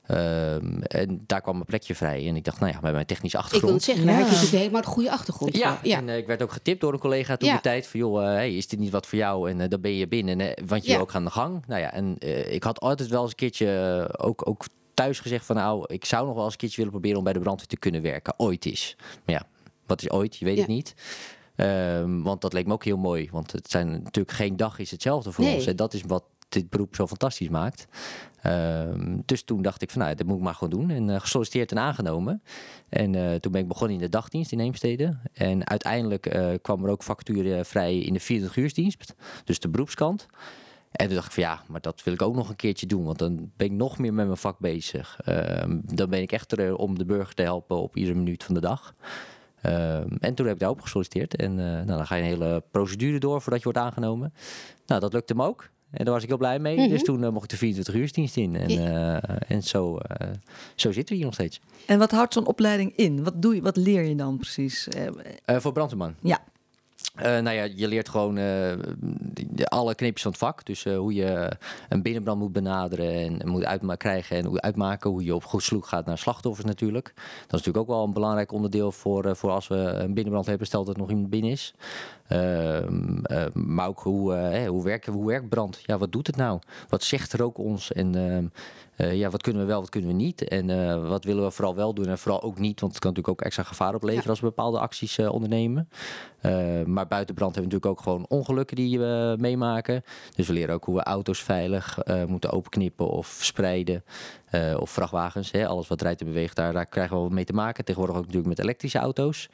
Ehm, 0.08 0.80
en 0.82 1.22
daar 1.26 1.40
kwam 1.40 1.56
een 1.56 1.64
plekje 1.64 1.94
vrij. 1.94 2.26
En 2.28 2.36
ik 2.36 2.44
dacht, 2.44 2.60
nou 2.60 2.72
ja, 2.72 2.78
met 2.82 2.92
mijn 2.92 3.06
technische 3.06 3.36
Ik 3.38 3.42
wil 3.44 3.52
achtergrond. 3.52 3.74
het 3.74 3.84
zeggen, 3.84 4.06
daar 4.06 4.14
Ja. 4.14 4.20
heb 4.20 4.28
je 4.28 4.34
natuurlijk 4.34 4.62
helemaal 4.62 4.82
de 4.82 4.88
goede 4.88 5.10
achtergrond 5.10 5.56
Ja. 5.56 5.78
Ja. 5.82 5.96
en 5.96 6.08
eh, 6.08 6.16
ik 6.16 6.26
werd 6.26 6.42
ook 6.42 6.52
getipt 6.52 6.80
door 6.80 6.92
een 6.92 6.98
collega 6.98 7.36
toen 7.36 7.48
Ja. 7.48 7.54
de 7.54 7.60
tijd 7.60 7.86
van 7.86 8.00
joh, 8.00 8.22
eh, 8.22 8.28
hey, 8.32 8.54
is 8.56 8.68
dit 8.68 8.78
niet 8.78 8.90
wat 8.90 9.06
voor 9.06 9.18
jou? 9.18 9.50
En 9.50 9.60
eh, 9.60 9.68
dan 9.68 9.80
ben 9.80 9.94
je 9.94 10.08
binnen, 10.08 10.36
want 10.66 10.82
je 10.84 10.88
Ja. 10.90 10.94
wil 10.96 11.02
ook 11.06 11.14
aan 11.14 11.24
de 11.24 11.30
gang. 11.30 11.62
Nou 11.66 11.80
ja, 11.80 11.92
en 11.92 12.16
eh, 12.18 12.52
ik 12.52 12.62
had 12.62 12.80
altijd 12.80 13.08
wel 13.08 13.20
eens 13.22 13.30
een 13.30 13.36
keertje 13.36 14.08
ook, 14.16 14.48
ook 14.48 14.64
thuis 14.94 15.20
gezegd 15.20 15.44
van 15.46 15.56
nou, 15.56 15.84
ik 15.86 16.04
zou 16.04 16.26
nog 16.26 16.34
wel 16.34 16.44
eens 16.44 16.52
een 16.52 16.58
keertje 16.58 16.76
willen 16.76 16.92
proberen 16.92 17.18
om 17.18 17.24
bij 17.24 17.32
de 17.32 17.38
brandweer 17.40 17.68
te 17.68 17.76
kunnen 17.78 18.02
werken. 18.02 18.34
Ooit 18.36 18.66
is. 18.66 18.96
Maar 19.24 19.34
ja, 19.34 19.42
wat 19.86 20.02
is 20.02 20.10
ooit? 20.10 20.36
Je 20.36 20.44
weet 20.44 20.58
het 20.58 20.66
niet. 20.66 20.94
Ehm, 21.56 22.22
want 22.22 22.40
dat 22.40 22.52
leek 22.52 22.66
me 22.66 22.72
ook 22.72 22.84
heel 22.84 22.96
mooi. 22.96 23.28
Want 23.32 23.52
het 23.52 23.70
zijn 23.70 23.90
natuurlijk 23.90 24.36
geen 24.36 24.56
dag 24.56 24.78
is 24.78 24.90
hetzelfde 24.90 25.32
voor 25.32 25.44
Nee. 25.44 25.54
ons. 25.54 25.66
En 25.66 25.76
dat 25.76 25.94
is 25.94 26.02
wat 26.06 26.24
dit 26.48 26.70
beroep 26.70 26.94
zo 26.94 27.06
fantastisch 27.06 27.48
maakt. 27.48 27.86
Ehm, 28.42 29.18
dus 29.24 29.42
toen 29.42 29.62
dacht 29.62 29.82
ik 29.82 29.90
van 29.90 30.00
nou, 30.00 30.14
dat 30.14 30.26
moet 30.26 30.36
ik 30.36 30.42
maar 30.42 30.54
gewoon 30.54 30.80
doen. 30.80 30.90
En 30.90 31.10
eh, 31.10 31.20
gesolliciteerd 31.20 31.70
en 31.70 31.78
aangenomen. 31.78 32.42
En 32.88 33.14
eh, 33.14 33.34
toen 33.34 33.52
ben 33.52 33.60
ik 33.60 33.68
begonnen 33.68 33.96
in 33.96 34.02
de 34.02 34.08
dagdienst 34.08 34.52
in 34.52 34.58
Heemstede. 34.58 35.16
En 35.32 35.68
uiteindelijk 35.68 36.26
eh, 36.26 36.48
kwam 36.62 36.84
er 36.84 36.90
ook 36.90 37.02
vacature 37.02 37.64
vrij 37.64 37.98
in 37.98 38.12
de 38.12 38.20
24 38.20 38.62
uursdienst. 38.62 39.14
Dus 39.44 39.60
de 39.60 39.68
beroepskant. 39.68 40.26
En 40.90 41.06
toen 41.06 41.14
dacht 41.14 41.26
ik 41.26 41.32
van 41.32 41.42
ja, 41.42 41.62
maar 41.68 41.80
dat 41.80 42.02
wil 42.02 42.14
ik 42.14 42.22
ook 42.22 42.34
nog 42.34 42.48
een 42.48 42.56
keertje 42.56 42.86
doen. 42.86 43.04
Want 43.04 43.18
dan 43.18 43.50
ben 43.56 43.66
ik 43.66 43.72
nog 43.72 43.98
meer 43.98 44.14
met 44.14 44.26
mijn 44.26 44.38
vak 44.38 44.58
bezig. 44.58 45.20
Ehm, 45.24 45.78
dan 45.84 46.10
ben 46.10 46.20
ik 46.20 46.32
echt 46.32 46.58
er 46.58 46.76
om 46.76 46.98
de 46.98 47.04
burger 47.04 47.34
te 47.34 47.42
helpen 47.42 47.76
op 47.76 47.96
iedere 47.96 48.16
minuut 48.16 48.44
van 48.44 48.54
de 48.54 48.60
dag. 48.60 48.94
Ehm, 49.60 50.08
en 50.20 50.34
toen 50.34 50.46
heb 50.46 50.54
ik 50.54 50.60
daarop 50.60 50.80
gesolliciteerd. 50.80 51.36
En 51.36 51.54
nou, 51.54 51.86
dan 51.86 52.06
ga 52.06 52.14
je 52.14 52.22
een 52.22 52.28
hele 52.28 52.62
procedure 52.70 53.18
door 53.18 53.42
voordat 53.42 53.62
je 53.62 53.70
wordt 53.70 53.86
aangenomen. 53.86 54.32
Nou, 54.86 55.00
dat 55.00 55.12
lukte 55.12 55.34
me 55.34 55.44
ook. 55.44 55.70
En 55.90 56.04
daar 56.04 56.14
was 56.14 56.22
ik 56.22 56.28
heel 56.28 56.38
blij 56.38 56.58
mee. 56.58 56.76
Mhm. 56.76 56.88
Dus 56.88 57.02
toen 57.02 57.24
eh, 57.24 57.30
mocht 57.30 57.44
ik 57.44 57.50
de 57.50 57.56
24 57.56 57.94
uursdienst 57.94 58.36
in. 58.36 58.56
En, 58.56 58.68
eh, 58.68 59.16
en 59.48 59.62
zo, 59.62 59.96
eh, 59.96 60.28
zo 60.74 60.92
zitten 60.92 61.08
we 61.08 61.14
hier 61.14 61.24
nog 61.24 61.34
steeds. 61.34 61.60
En 61.86 61.98
wat 61.98 62.10
houdt 62.10 62.32
zo'n 62.32 62.46
opleiding 62.46 62.96
in? 62.96 63.24
Wat, 63.24 63.42
doe 63.42 63.54
je, 63.54 63.62
wat 63.62 63.76
leer 63.76 64.02
je 64.02 64.14
dan 64.14 64.36
precies? 64.36 64.88
Voor 65.46 65.72
brandweerman. 65.72 66.14
Ja. 66.20 66.40
Eh, 67.14 67.24
nou 67.24 67.56
ja, 67.56 67.68
je 67.74 67.88
leert 67.88 68.08
gewoon 68.08 68.38
alle 69.64 69.94
kneepjes 69.94 70.22
van 70.22 70.30
het 70.30 70.40
vak. 70.40 70.64
Dus 70.64 70.84
hoe 70.84 71.14
je 71.14 71.50
een 71.88 72.02
binnenbrand 72.02 72.40
moet 72.40 72.52
benaderen 72.52 73.40
en 73.40 73.48
moet 73.48 73.96
krijgen 73.96 74.36
en 74.36 74.44
hoe 74.44 74.60
uitmaken. 74.60 75.10
Hoe 75.10 75.24
je 75.24 75.34
op 75.34 75.44
goed 75.44 75.62
sloeg 75.62 75.88
gaat 75.88 76.06
naar 76.06 76.18
slachtoffers 76.18 76.66
natuurlijk. 76.66 77.12
Dat 77.14 77.24
is 77.60 77.66
natuurlijk 77.66 77.78
ook 77.78 77.96
wel 77.96 78.04
een 78.04 78.12
belangrijk 78.12 78.52
onderdeel 78.52 78.92
voor, 78.92 79.36
voor 79.36 79.50
als 79.50 79.68
we 79.68 79.76
een 79.76 80.14
binnenbrand 80.14 80.46
hebben. 80.46 80.66
Stel 80.66 80.84
dat 80.84 80.94
er 80.94 81.00
nog 81.00 81.10
iemand 81.10 81.30
binnen 81.30 81.50
is. 81.50 81.74
Ehm, 82.28 83.24
eh, 83.24 83.44
maar 83.52 83.88
ook 83.88 84.00
hoe, 84.00 84.34
eh, 84.34 84.68
hoe, 84.68 84.84
werkt, 84.84 85.06
hoe 85.06 85.26
werkt 85.26 85.48
brand? 85.48 85.80
Ja, 85.86 85.98
wat 85.98 86.12
doet 86.12 86.26
het 86.26 86.36
nou? 86.36 86.60
Wat 86.88 87.02
zegt 87.02 87.34
rook 87.34 87.58
ons? 87.58 87.92
En 87.92 88.14
ehm, 88.14 88.46
eh, 88.96 89.14
ja, 89.18 89.30
wat 89.30 89.42
kunnen 89.42 89.62
we 89.62 89.68
wel, 89.68 89.80
wat 89.80 89.88
kunnen 89.88 90.10
we 90.10 90.16
niet? 90.16 90.48
En 90.48 90.70
eh, 90.70 91.08
wat 91.08 91.24
willen 91.24 91.44
we 91.44 91.50
vooral 91.50 91.74
wel 91.74 91.94
doen 91.94 92.06
en 92.06 92.18
vooral 92.18 92.42
ook 92.42 92.58
niet? 92.58 92.80
Want 92.80 92.92
het 92.92 93.02
kan 93.02 93.10
natuurlijk 93.10 93.40
ook 93.40 93.46
extra 93.46 93.62
gevaar 93.62 93.94
opleveren 93.94 94.24
Ja. 94.24 94.30
als 94.30 94.40
we 94.40 94.46
bepaalde 94.46 94.78
acties 94.78 95.18
ondernemen. 95.18 95.88
Maar 96.86 97.06
buiten 97.06 97.34
brand 97.34 97.54
hebben 97.54 97.70
we 97.70 97.76
natuurlijk 97.76 97.86
ook 97.86 98.00
gewoon 98.00 98.26
ongelukken 98.28 98.76
die 98.76 98.98
we 98.98 99.36
meemaken. 99.38 100.02
Dus 100.34 100.46
we 100.46 100.52
leren 100.52 100.74
ook 100.74 100.84
hoe 100.84 100.94
we 100.94 101.02
auto's 101.02 101.42
veilig 101.42 101.98
moeten 102.26 102.50
openknippen 102.52 103.08
of 103.08 103.26
verspreiden. 103.26 104.04
Eh, 104.50 104.76
of 104.80 104.90
vrachtwagens, 104.90 105.50
hè, 105.50 105.66
alles 105.66 105.88
wat 105.88 106.02
rijdt 106.02 106.20
en 106.20 106.26
beweegt, 106.26 106.56
daar, 106.56 106.72
daar 106.72 106.86
krijgen 106.86 107.16
we 107.16 107.22
wel 107.22 107.30
mee 107.30 107.44
te 107.44 107.52
maken. 107.52 107.84
Tegenwoordig 107.84 108.16
ook 108.16 108.22
natuurlijk 108.24 108.48
met 108.48 108.58
elektrische 108.58 108.98
auto's. 108.98 109.48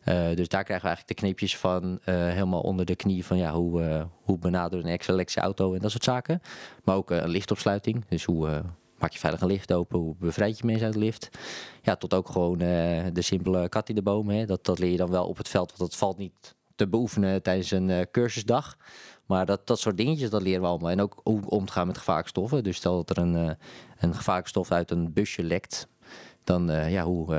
Eh, 0.00 0.34
dus 0.34 0.48
daar 0.48 0.64
krijgen 0.64 0.88
we 0.88 0.94
eigenlijk 0.94 1.08
de 1.08 1.14
kneepjes 1.14 1.56
van 1.56 1.98
eh, 2.04 2.14
helemaal 2.14 2.60
onder 2.60 2.84
de 2.84 2.96
knie 2.96 3.24
van 3.24 3.36
ja, 3.36 3.52
hoe, 3.52 3.82
eh, 3.82 4.04
hoe 4.22 4.38
benaderen 4.38 4.84
een 4.84 4.90
elektrische 4.90 5.40
auto 5.40 5.74
en 5.74 5.80
dat 5.80 5.90
soort 5.90 6.04
zaken. 6.04 6.40
Maar 6.84 6.96
ook 6.96 7.10
een 7.10 7.28
liftopsluiting. 7.28 8.04
Dus 8.08 8.24
hoe 8.24 8.62
maak 8.98 9.12
je 9.12 9.18
veilig 9.18 9.40
een 9.40 9.48
lift 9.48 9.72
open, 9.72 9.98
hoe 9.98 10.14
bevrijd 10.18 10.58
je 10.58 10.66
mensen 10.66 10.84
uit 10.84 10.92
de 10.94 10.98
lift. 10.98 11.28
Ja, 11.82 11.96
tot 11.96 12.14
ook 12.14 12.28
gewoon 12.28 12.58
de 12.58 13.22
simpele 13.22 13.68
kat 13.68 13.88
in 13.88 13.94
de 13.94 14.02
boom. 14.02 14.28
Hè. 14.28 14.44
Dat, 14.46 14.64
dat 14.64 14.78
leer 14.78 14.90
je 14.90 14.96
dan 14.96 15.10
wel 15.10 15.26
op 15.26 15.36
het 15.36 15.48
veld, 15.48 15.68
want 15.68 15.90
dat 15.90 15.98
valt 15.98 16.18
niet 16.18 16.56
te 16.74 16.88
beoefenen 16.88 17.42
tijdens 17.42 17.70
een 17.70 18.06
cursusdag. 18.10 18.76
Maar 19.26 19.46
dat, 19.46 19.66
dat 19.66 19.78
soort 19.78 19.96
dingetjes, 19.96 20.30
dat 20.30 20.42
leren 20.42 20.60
we 20.60 20.66
allemaal. 20.66 20.90
En 20.90 21.00
ook 21.00 21.20
hoe 21.22 21.40
om 21.46 21.66
te 21.66 21.72
gaan 21.72 21.86
met 21.86 21.98
gevaarlijke 21.98 22.30
stoffen. 22.30 22.64
Dus 22.64 22.76
stel 22.76 22.96
dat 22.96 23.16
er 23.16 23.22
een, 23.22 23.36
eh, 23.36 23.54
een 23.98 24.14
gevaarlijke 24.14 24.50
stof 24.50 24.72
uit 24.72 24.90
een 24.90 25.12
busje 25.12 25.42
lekt, 25.42 25.88
dan 26.44 26.90
ja, 26.90 27.04
hoe, 27.04 27.34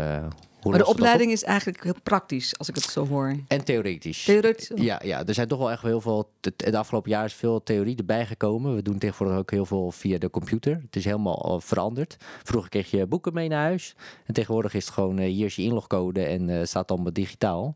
hoe 0.61 0.71
maar 0.71 0.79
de 0.79 0.85
we 0.85 0.89
op? 0.89 0.95
opleiding 0.95 1.31
is 1.31 1.43
eigenlijk 1.43 1.83
heel 1.83 1.95
praktisch, 2.03 2.57
als 2.57 2.69
ik 2.69 2.75
het 2.75 2.83
zo 2.83 3.07
hoor. 3.07 3.35
En 3.47 3.63
theoretisch. 3.63 4.23
Theoretisch. 4.23 4.71
Ja, 4.75 5.01
ja, 5.03 5.25
er 5.25 5.33
zijn 5.33 5.47
toch 5.47 5.59
wel 5.59 5.71
echt 5.71 5.81
heel 5.81 6.01
veel. 6.01 6.29
Het 6.41 6.75
afgelopen 6.75 7.09
jaar 7.09 7.25
is 7.25 7.33
veel 7.33 7.63
theorie 7.63 7.95
erbij 7.95 8.25
gekomen. 8.25 8.75
We 8.75 8.81
doen 8.81 8.97
tegenwoordig 8.97 9.37
ook 9.39 9.51
heel 9.51 9.65
veel 9.65 9.91
via 9.91 10.17
de 10.17 10.29
computer. 10.29 10.81
Het 10.85 10.95
is 10.95 11.05
helemaal 11.05 11.55
eh, 11.55 11.55
veranderd. 11.59 12.17
Vroeger 12.43 12.69
kreeg 12.69 12.91
je 12.91 13.05
boeken 13.05 13.33
mee 13.33 13.47
naar 13.47 13.63
huis. 13.63 13.95
En 14.25 14.33
tegenwoordig 14.33 14.73
is 14.73 14.85
het 14.85 14.93
gewoon: 14.93 15.19
eh, 15.19 15.25
hier 15.25 15.45
is 15.45 15.55
je 15.55 15.61
inlogcode 15.61 16.23
en 16.23 16.49
eh 16.49 16.65
staat 16.65 16.91
allemaal 16.91 17.13
digitaal. 17.13 17.75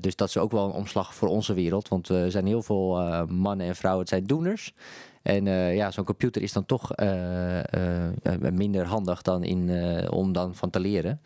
Dus 0.00 0.16
dat 0.16 0.28
is 0.28 0.36
ook 0.36 0.52
wel 0.52 0.64
een 0.64 0.72
omslag 0.72 1.14
voor 1.14 1.28
onze 1.28 1.54
wereld. 1.54 1.88
Want 1.88 2.08
er 2.08 2.30
zijn 2.30 2.46
heel 2.46 2.62
veel 2.62 3.26
mannen 3.26 3.66
en 3.66 3.76
vrouwen, 3.76 4.00
het 4.00 4.10
zijn 4.10 4.26
doeners. 4.26 4.74
En 5.22 5.46
eh, 5.46 5.74
ja, 5.74 5.90
zo'n 5.90 6.04
computer 6.04 6.42
is 6.42 6.52
dan 6.52 6.66
toch 6.66 6.92
eh, 6.92 7.58
eh, 7.58 8.12
minder 8.52 8.86
handig 8.86 9.22
dan 9.22 9.44
in, 9.44 9.68
eh, 9.70 10.12
om 10.12 10.32
dan 10.32 10.54
van 10.54 10.70
te 10.70 10.80
leren. 10.80 11.20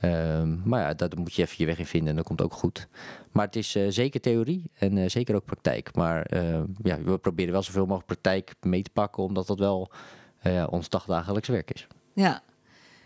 Ehm, 0.00 0.68
maar 0.68 0.80
ja, 0.80 0.94
daar 0.94 1.10
moet 1.16 1.34
je 1.34 1.42
even 1.42 1.54
je 1.58 1.66
weg 1.66 1.78
in 1.78 1.86
vinden 1.86 2.08
en 2.10 2.16
dat 2.16 2.24
komt 2.24 2.42
ook 2.42 2.52
goed. 2.52 2.88
Maar 3.32 3.46
het 3.46 3.56
is 3.56 3.74
eh, 3.74 3.84
zeker 3.88 4.20
theorie 4.20 4.70
en 4.78 4.98
eh, 4.98 5.08
zeker 5.08 5.34
ook 5.34 5.44
praktijk. 5.44 5.94
Maar 5.94 6.22
eh, 6.22 6.62
ja, 6.82 7.02
we 7.02 7.18
proberen 7.18 7.52
wel 7.52 7.62
zoveel 7.62 7.86
mogelijk 7.86 8.06
praktijk 8.06 8.54
mee 8.60 8.82
te 8.82 8.90
pakken, 8.90 9.22
omdat 9.22 9.46
dat 9.46 9.58
wel 9.58 9.90
eh, 10.40 10.66
ons 10.70 10.88
dagdagelijks 10.88 11.48
werk 11.48 11.70
is. 11.70 11.86
Ja. 12.14 12.42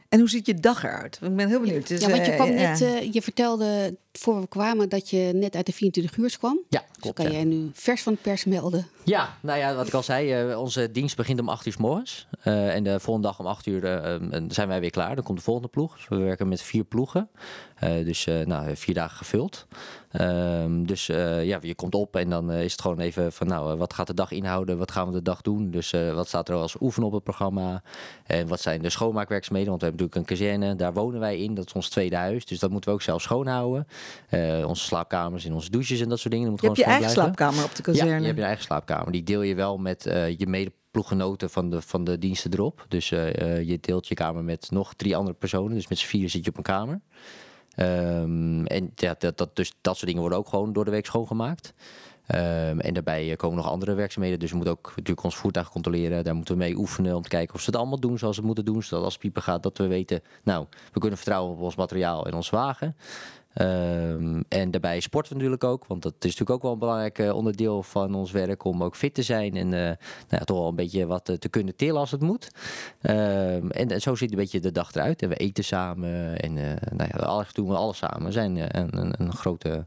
En 0.09 0.19
hoe 0.19 0.29
ziet 0.29 0.47
je 0.47 0.55
dag 0.55 0.85
eruit? 0.85 1.19
Ik 1.23 1.37
ben 1.37 1.49
heel 1.49 1.61
benieuwd. 1.61 1.89
Dus, 1.89 2.01
ja, 2.01 2.11
want 2.11 2.27
je 2.27 2.35
kwam 2.35 2.55
net, 2.55 2.81
eh, 2.81 3.13
je 3.13 3.23
vertelde 3.23 3.97
voor 4.19 4.41
we 4.41 4.49
kwamen 4.49 4.89
dat 4.89 5.11
je 5.11 5.31
net 5.35 5.57
uit 5.57 5.67
de 5.67 5.73
24 5.73 6.17
uur 6.17 6.39
kwam. 6.39 6.61
Ja, 6.69 6.85
Dus 7.01 7.13
kan 7.13 7.25
ja. 7.27 7.33
jij 7.33 7.45
nu 7.45 7.71
vers 7.73 8.03
van 8.03 8.13
de 8.13 8.19
pers 8.19 8.45
melden? 8.45 8.87
Ja, 9.05 9.39
nou 9.41 9.59
ja, 9.59 9.75
wat 9.75 9.87
ik 9.87 9.95
al 9.95 10.03
zei, 10.03 10.33
eh, 10.33 10.61
onze 10.61 10.91
dienst 10.91 11.17
begint 11.17 11.41
om 11.41 11.49
8 11.49 11.67
uur 11.67 11.73
s 11.73 11.77
morgens. 11.77 12.27
Eh, 12.45 12.75
en 12.75 12.85
de 12.85 13.01
volgende 13.01 13.29
dag 13.29 13.39
om 13.39 13.47
8 13.47 13.67
uur 13.67 13.85
eh, 13.85 14.15
eh, 14.15 14.43
zijn 14.49 14.69
wij 14.69 14.81
weer 14.81 14.91
klaar. 14.91 15.15
Dan 15.15 15.25
komt 15.25 15.39
de 15.39 15.45
volgende 15.45 15.69
ploeg. 15.69 15.97
Dus 15.97 16.09
we 16.09 16.17
werken 16.17 16.49
met 16.49 16.63
vier 16.63 16.85
ploegen. 16.85 17.29
Dus 18.05 18.25
nou, 18.25 18.77
vier 18.77 18.95
dagen 18.95 19.17
gevuld. 19.17 19.67
Ehm, 20.11 20.85
dus 20.85 21.07
ja, 21.07 21.59
je 21.61 21.75
komt 21.75 21.95
op 21.95 22.17
en 22.17 22.31
dan 22.31 22.53
is 22.53 22.73
het 22.73 22.81
gewoon 22.81 23.01
even 23.01 23.33
van, 23.33 23.47
nou, 23.47 23.77
wat 23.77 23.93
gaat 23.93 24.07
de 24.07 24.15
dag 24.15 24.31
inhouden? 24.31 24.79
Wat 24.79 24.91
gaan 24.91 25.07
we 25.07 25.13
de 25.13 25.23
dag 25.23 25.41
doen? 25.41 25.71
Dus 25.71 25.91
wat 25.91 26.29
staat 26.29 26.49
er 26.49 26.55
als 26.55 26.77
oefenen 26.81 27.09
op 27.09 27.15
het 27.15 27.23
programma? 27.23 27.83
En 28.27 28.47
wat 28.47 28.61
zijn 28.61 28.83
de 28.83 28.91
schoonmaakwerkzaamheden? 28.91 29.71
Want 29.71 29.83
we 29.83 29.89
hebben 29.89 30.07
natuurlijk 30.07 30.31
een 30.31 30.37
kazerne, 30.37 30.77
daar 30.77 30.93
wonen 30.93 31.21
wij 31.21 31.39
in. 31.39 31.55
Dat 31.55 31.67
is 31.67 31.73
ons 31.73 31.89
tweede 31.89 32.17
huis. 32.17 32.47
Dus 32.47 32.59
dat 32.59 32.71
moeten 32.71 32.91
we 32.91 32.97
ook 32.97 33.03
zelf 33.03 33.23
schoonhouden. 33.23 33.87
Eh, 34.29 34.65
onze 34.69 34.85
slaapkamers 34.85 35.45
en 35.45 35.53
onze 35.53 35.71
douches 35.71 36.01
en 36.01 36.09
dat 36.09 36.19
soort 36.19 36.35
dingen. 36.35 36.51
Dat 36.51 36.61
Je 36.61 36.69
moet 36.69 36.77
hebt 36.77 36.89
je 36.89 36.93
gewoon 36.93 37.13
eigen 37.15 37.23
blijven. 37.23 37.45
slaapkamer 37.45 37.71
op 37.71 37.77
de 37.77 37.83
kazerne. 37.83 38.11
Ja, 38.11 38.19
je 38.19 38.25
hebt 38.25 38.39
je 38.39 38.45
eigen 38.45 38.65
slaapkamer. 38.65 39.13
Die 39.13 39.23
deel 39.23 39.43
je 39.43 39.55
wel 39.55 39.79
met 39.79 40.07
eh, 40.07 40.39
je 40.39 40.47
medeploeggenoten 40.47 41.51
van 41.51 41.71
de, 41.71 41.83
van 41.83 42.05
de 42.05 42.19
diensten 42.19 42.53
erop. 42.53 42.87
Dus 42.89 43.11
eh, 43.11 43.63
je 43.63 43.79
deelt 43.81 44.09
je 44.09 44.15
kamer 44.15 44.45
met 44.45 44.71
nog 44.71 44.95
drie 44.95 45.17
andere 45.17 45.37
personen. 45.37 45.75
Dus 45.75 45.89
met 45.89 45.99
z'n 45.99 46.07
vier 46.07 46.31
zit 46.31 46.45
je 46.45 46.51
op 46.51 46.57
een 46.57 46.63
kamer. 46.63 47.01
Ehm, 47.75 48.65
en 48.65 48.93
ja, 48.95 49.15
dat, 49.19 49.39
dat, 49.39 49.57
dus 49.57 49.73
dat 49.81 49.95
soort 49.95 50.07
dingen 50.07 50.21
worden 50.21 50.39
ook 50.39 50.49
gewoon 50.49 50.73
door 50.73 50.85
de 50.85 50.91
week 50.91 51.07
schoongemaakt. 51.07 51.75
Ehm, 52.27 52.79
en 52.79 52.95
daarbij 52.95 53.37
komen 53.37 53.57
nog 53.57 53.69
andere 53.69 53.95
werkzaamheden. 53.95 54.39
Dus 54.39 54.51
we 54.51 54.57
moeten 54.57 54.75
ook 54.75 54.89
natuurlijk 54.89 55.23
ons 55.23 55.37
voertuig 55.37 55.71
controleren. 55.71 56.25
Daar 56.25 56.35
moeten 56.35 56.55
we 56.55 56.61
mee 56.61 56.77
oefenen 56.77 57.17
om 57.17 57.23
te 57.23 57.29
kijken 57.29 57.55
of 57.55 57.61
ze 57.61 57.67
het 57.71 57.77
allemaal 57.79 58.01
doen 58.01 58.19
zoals 58.19 58.37
ze 58.37 58.43
moeten 58.43 58.65
doen. 58.65 58.83
Zodat 58.83 59.05
als 59.05 59.19
piepen 59.19 59.43
gaat, 59.43 59.63
dat 59.63 59.79
we 59.79 59.87
weten, 59.87 60.23
nou, 60.43 60.67
we 60.93 61.01
kunnen 61.01 61.19
vertrouwen 61.19 61.53
op 61.53 61.61
ons 61.61 61.75
materiaal 61.75 62.27
en 62.27 62.35
ons 62.35 62.51
wagen. 62.51 62.97
Ehm, 63.55 64.43
en 64.49 64.71
daarbij 64.71 65.01
sporten 65.01 65.33
we 65.33 65.39
natuurlijk 65.39 65.65
ook, 65.65 65.87
want 65.87 66.03
dat 66.03 66.13
is 66.13 66.37
natuurlijk 66.37 66.51
ook 66.51 66.63
wel 66.63 66.73
een 66.73 66.79
belangrijk 66.79 67.19
eh, 67.19 67.35
onderdeel 67.35 67.83
van 67.83 68.15
ons 68.15 68.31
werk 68.31 68.65
om 68.65 68.83
ook 68.83 68.97
fit 68.97 69.15
te 69.15 69.23
zijn 69.23 69.57
en 69.57 69.73
eh, 69.73 69.81
nou 69.81 69.97
ja, 70.29 70.39
toch 70.39 70.59
wel 70.59 70.69
een 70.69 70.75
beetje 70.75 71.07
wat 71.07 71.29
eh, 71.29 71.37
te 71.37 71.49
kunnen 71.49 71.77
tillen 71.77 72.01
als 72.01 72.11
het 72.11 72.21
moet. 72.21 72.51
Ehm, 73.01 73.71
en, 73.71 74.01
zo 74.01 74.15
ziet 74.15 74.31
een 74.31 74.37
beetje 74.37 74.61
de 74.61 74.73
dag 74.73 74.95
eruit. 74.95 75.23
En 75.23 75.29
we 75.29 75.37
eten 75.37 75.65
samen 75.65 76.41
en 76.41 76.53
nou 76.93 77.11
ja, 77.13 77.25
alles 77.25 77.53
doen 77.53 77.69
we 77.69 77.75
alles 77.75 77.97
samen. 77.97 78.25
We 78.25 78.33
zijn 78.33 78.57
een, 78.57 78.99
een, 78.99 79.15
een, 79.19 79.33
grote, 79.33 79.71
een 79.71 79.87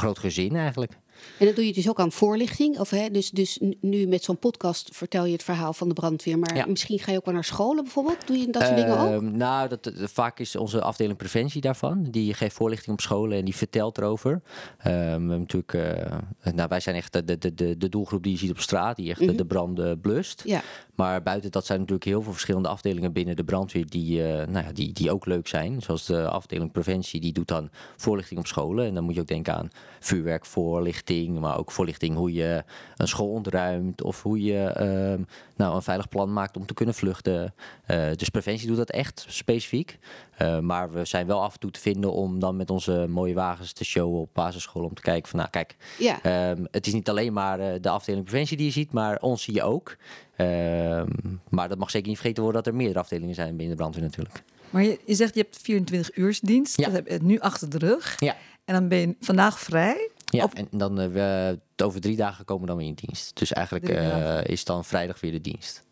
groot 0.00 0.18
gezin 0.18 0.56
eigenlijk. 0.56 0.92
En 1.38 1.46
dat 1.46 1.54
doe 1.56 1.66
je 1.66 1.72
dus 1.72 1.88
ook 1.88 2.00
aan 2.00 2.12
voorlichting. 2.12 2.78
Of, 2.78 2.90
hè, 2.90 3.10
dus, 3.10 3.30
dus 3.30 3.60
nu 3.80 4.06
met 4.06 4.24
zo'n 4.24 4.38
podcast 4.38 4.88
vertel 4.92 5.24
je 5.24 5.32
het 5.32 5.42
verhaal 5.42 5.72
van 5.72 5.88
de 5.88 5.94
brandweer. 5.94 6.38
Maar 6.38 6.56
Ja. 6.56 6.66
misschien 6.66 6.98
ga 6.98 7.10
je 7.10 7.16
ook 7.18 7.24
wel 7.24 7.34
naar 7.34 7.44
scholen 7.44 7.82
bijvoorbeeld. 7.84 8.26
Doe 8.26 8.36
je 8.38 8.50
dat 8.50 8.62
soort 8.62 8.76
dingen 8.76 8.98
ook? 8.98 9.08
Ehm, 9.22 9.36
Nou, 9.36 9.68
dat, 9.68 9.92
vaak 9.94 10.38
is 10.38 10.56
onze 10.56 10.82
afdeling 10.82 11.16
preventie 11.18 11.60
daarvan. 11.60 12.02
Die 12.10 12.34
geeft 12.34 12.56
voorlichting 12.56 12.92
op 12.92 13.00
scholen 13.00 13.38
en 13.38 13.44
die 13.44 13.56
vertelt 13.56 13.98
erover. 13.98 14.42
We 14.82 14.88
hebben 14.88 15.28
natuurlijk, 15.38 15.72
eh, 15.74 16.52
nou, 16.54 16.68
wij 16.68 16.80
zijn 16.80 16.96
echt 16.96 17.12
de, 17.12 17.38
de, 17.38 17.54
de, 17.54 17.76
de 17.78 17.88
doelgroep 17.88 18.22
die 18.22 18.32
je 18.32 18.38
ziet 18.38 18.50
op 18.50 18.58
straat, 18.60 18.96
die 18.96 19.10
echt 19.10 19.18
de- 19.18 19.24
Mhm. 19.26 19.36
de 19.36 19.46
branden 19.46 20.00
blust. 20.00 20.42
Ja. 20.44 20.62
Maar 20.94 21.22
buiten 21.22 21.50
dat 21.50 21.66
zijn 21.66 21.78
natuurlijk 21.78 22.04
heel 22.06 22.22
veel 22.22 22.32
verschillende 22.32 22.68
afdelingen 22.68 23.12
binnen 23.12 23.36
de 23.36 23.44
brandweer 23.44 23.86
die, 23.88 24.22
eh, 24.26 24.46
nou 24.46 24.64
ja, 24.66 24.72
die, 24.72 24.92
die 24.92 25.10
ook 25.10 25.26
leuk 25.26 25.48
zijn. 25.48 25.82
Zoals 25.82 26.06
de 26.06 26.28
afdeling 26.28 26.72
preventie, 26.72 27.20
die 27.20 27.32
doet 27.32 27.48
dan 27.48 27.70
voorlichting 27.96 28.40
op 28.40 28.46
scholen. 28.46 28.86
En 28.86 28.94
dan 28.94 29.04
moet 29.04 29.14
je 29.14 29.20
ook 29.20 29.26
denken 29.26 29.54
aan 29.54 29.70
vuurwerkvoorlichting, 30.00 31.03
maar 31.40 31.58
ook 31.58 31.70
voorlichting 31.70 32.16
hoe 32.16 32.32
je 32.32 32.64
een 32.96 33.08
school 33.08 33.28
ontruimt 33.28 34.02
of 34.02 34.22
hoe 34.22 34.42
je 34.42 34.62
ehm, 34.62 35.22
nou, 35.56 35.74
een 35.74 35.82
veilig 35.82 36.08
plan 36.08 36.32
maakt 36.32 36.56
om 36.56 36.66
te 36.66 36.74
kunnen 36.74 36.94
vluchten. 36.94 37.54
Eh, 37.86 38.06
dus 38.16 38.28
preventie 38.28 38.66
doet 38.66 38.76
dat 38.76 38.90
echt 38.90 39.24
specifiek. 39.28 39.98
Eh, 40.36 40.58
maar 40.58 40.92
we 40.92 41.04
zijn 41.04 41.26
wel 41.26 41.42
af 41.42 41.54
en 41.54 41.60
toe 41.60 41.70
te 41.70 41.80
vinden 41.80 42.12
om 42.12 42.38
dan 42.38 42.56
met 42.56 42.70
onze 42.70 43.06
mooie 43.08 43.34
wagens 43.34 43.72
te 43.72 43.84
showen 43.84 44.20
op 44.20 44.30
basisscholen. 44.32 44.88
Om 44.88 44.94
te 44.94 45.02
kijken 45.02 45.28
van, 45.28 45.38
nou 45.38 45.50
kijk, 45.50 45.76
Ja. 45.98 46.22
Ehm, 46.22 46.64
het 46.70 46.86
is 46.86 46.92
niet 46.92 47.08
alleen 47.08 47.32
maar 47.32 47.60
eh, 47.60 47.80
de 47.80 47.88
afdeling 47.88 48.24
preventie 48.24 48.56
die 48.56 48.66
je 48.66 48.72
ziet, 48.72 48.92
maar 48.92 49.20
ons 49.20 49.42
zie 49.42 49.54
je 49.54 49.62
ook. 49.62 49.96
Ehm, 50.36 51.06
maar 51.48 51.68
dat 51.68 51.78
mag 51.78 51.90
zeker 51.90 52.08
niet 52.08 52.18
vergeten 52.18 52.42
worden 52.42 52.62
dat 52.62 52.72
er 52.72 52.78
meerdere 52.78 52.98
afdelingen 52.98 53.34
zijn 53.34 53.56
binnen 53.56 53.76
de 53.76 53.82
brandweer 53.82 54.04
natuurlijk. 54.04 54.42
Maar 54.70 54.82
je, 54.82 54.98
je 55.04 55.14
zegt 55.14 55.34
je 55.34 55.40
hebt 55.40 55.58
24 55.62 56.16
uur 56.16 56.38
dienst. 56.42 56.76
Ja. 56.76 56.84
Dat 56.84 56.94
heb 56.94 57.08
je 57.08 57.18
nu 57.22 57.38
achter 57.38 57.70
de 57.70 57.78
rug. 57.78 58.16
Ja. 58.20 58.36
En 58.64 58.74
dan 58.74 58.88
ben 58.88 58.98
je 58.98 59.14
vandaag 59.20 59.60
vrij. 59.60 60.10
Ja, 60.34 60.48
en 60.54 60.68
dan 60.70 61.00
eh, 61.00 61.52
over 61.76 62.00
drie 62.00 62.16
dagen 62.16 62.44
komen 62.44 62.62
we 62.62 62.68
dan 62.68 62.76
weer 62.76 62.86
in 62.86 62.94
dienst. 62.94 63.38
Dus 63.38 63.52
eigenlijk 63.52 63.88
eh, 63.88 64.44
is 64.44 64.64
dan 64.64 64.84
vrijdag 64.84 65.20
weer 65.20 65.32
de 65.32 65.40
dienst. 65.40 65.82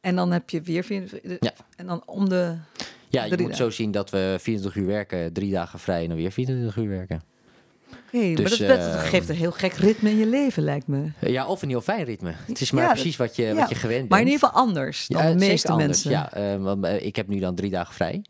En 0.00 0.16
dan 0.16 0.32
heb 0.32 0.50
je 0.50 0.60
weer 0.60 0.84
24 0.84 1.36
Ja. 1.40 1.52
En 1.76 1.86
dan 1.86 2.02
om 2.06 2.28
de... 2.28 2.56
Ja, 3.08 3.24
je 3.24 3.38
moet 3.40 3.56
zo 3.56 3.70
zien 3.70 3.90
dat 3.90 4.10
we 4.10 4.36
24 4.40 4.82
uur 4.82 4.86
werken, 4.86 5.32
drie 5.32 5.52
dagen 5.52 5.78
vrij 5.78 6.02
en 6.02 6.08
dan 6.08 6.16
weer 6.16 6.32
24 6.32 6.76
uur 6.76 6.88
werken. 6.88 7.22
Maar 8.12 8.34
Dus, 8.34 8.58
dat, 8.58 8.68
dat 8.68 8.78
eh, 8.78 9.02
geeft 9.02 9.28
een 9.28 9.34
heel 9.36 9.50
gek 9.52 9.72
ritme 9.72 10.10
in 10.10 10.16
je 10.18 10.26
leven, 10.26 10.62
lijkt 10.62 10.86
me. 10.86 11.10
Eh, 11.18 11.30
Ja, 11.32 11.46
of 11.46 11.62
een 11.62 11.68
heel 11.68 11.80
fijn 11.80 12.04
ritme. 12.04 12.32
Het 12.46 12.60
is 12.60 12.70
maar 12.70 12.84
Ja, 12.84 12.92
precies 12.92 13.16
wat 13.16 13.36
je, 13.36 13.42
ja. 13.42 13.54
wat 13.54 13.68
je 13.68 13.74
gewend 13.74 13.98
bent. 13.98 14.10
Maar 14.10 14.20
in 14.20 14.26
ieder 14.26 14.40
geval 14.40 14.62
anders 14.62 15.06
dan 15.06 15.22
Ja, 15.22 15.28
de 15.28 15.34
is 15.40 15.48
meeste 15.48 15.68
anders. 15.72 15.86
mensen. 16.04 16.10
Ja, 16.10 16.32
eh, 16.32 16.62
want, 16.62 16.84
eh, 16.84 17.06
ik 17.06 17.16
heb 17.16 17.28
nu 17.28 17.38
dan 17.38 17.54
drie 17.54 17.70
dagen 17.70 17.94
vrij. 17.94 18.22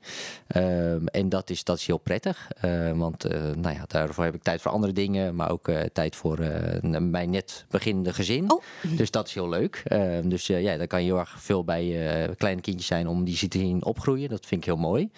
Ehm, 0.46 1.06
en 1.06 1.28
dat 1.28 1.50
is, 1.50 1.64
dat 1.64 1.78
is 1.78 1.86
heel 1.86 1.98
prettig. 1.98 2.48
Eh, 2.60 2.92
want 2.92 3.24
eh, 3.24 3.40
nou 3.40 3.74
ja, 3.74 3.84
daarvoor 3.86 4.24
heb 4.24 4.34
ik 4.34 4.42
tijd 4.42 4.60
voor 4.60 4.70
andere 4.70 4.92
dingen. 4.92 5.34
Maar 5.34 5.50
ook 5.50 5.68
eh, 5.68 5.80
tijd 5.92 6.16
voor 6.16 6.38
eh, 6.38 6.90
mijn 7.00 7.30
net 7.30 7.64
beginnende 7.70 8.12
gezin. 8.12 8.50
Oh. 8.52 8.62
Dus 8.82 9.10
dat 9.10 9.26
is 9.28 9.34
heel 9.34 9.48
leuk. 9.48 9.82
Ehm, 9.84 10.28
dus 10.28 10.48
eh, 10.48 10.62
ja, 10.62 10.76
dan 10.76 10.86
kan 10.86 11.00
je 11.00 11.06
heel 11.06 11.18
erg 11.18 11.36
veel 11.38 11.64
bij 11.64 12.10
eh, 12.22 12.28
kleine 12.36 12.60
kindjes 12.60 12.86
zijn 12.86 13.08
om 13.08 13.24
die 13.24 13.36
ze 13.36 13.48
te 13.48 13.58
zien 13.58 13.84
opgroeien. 13.84 14.28
Dat 14.28 14.46
vind 14.46 14.60
ik 14.60 14.66
heel 14.66 14.76
mooi. 14.76 15.10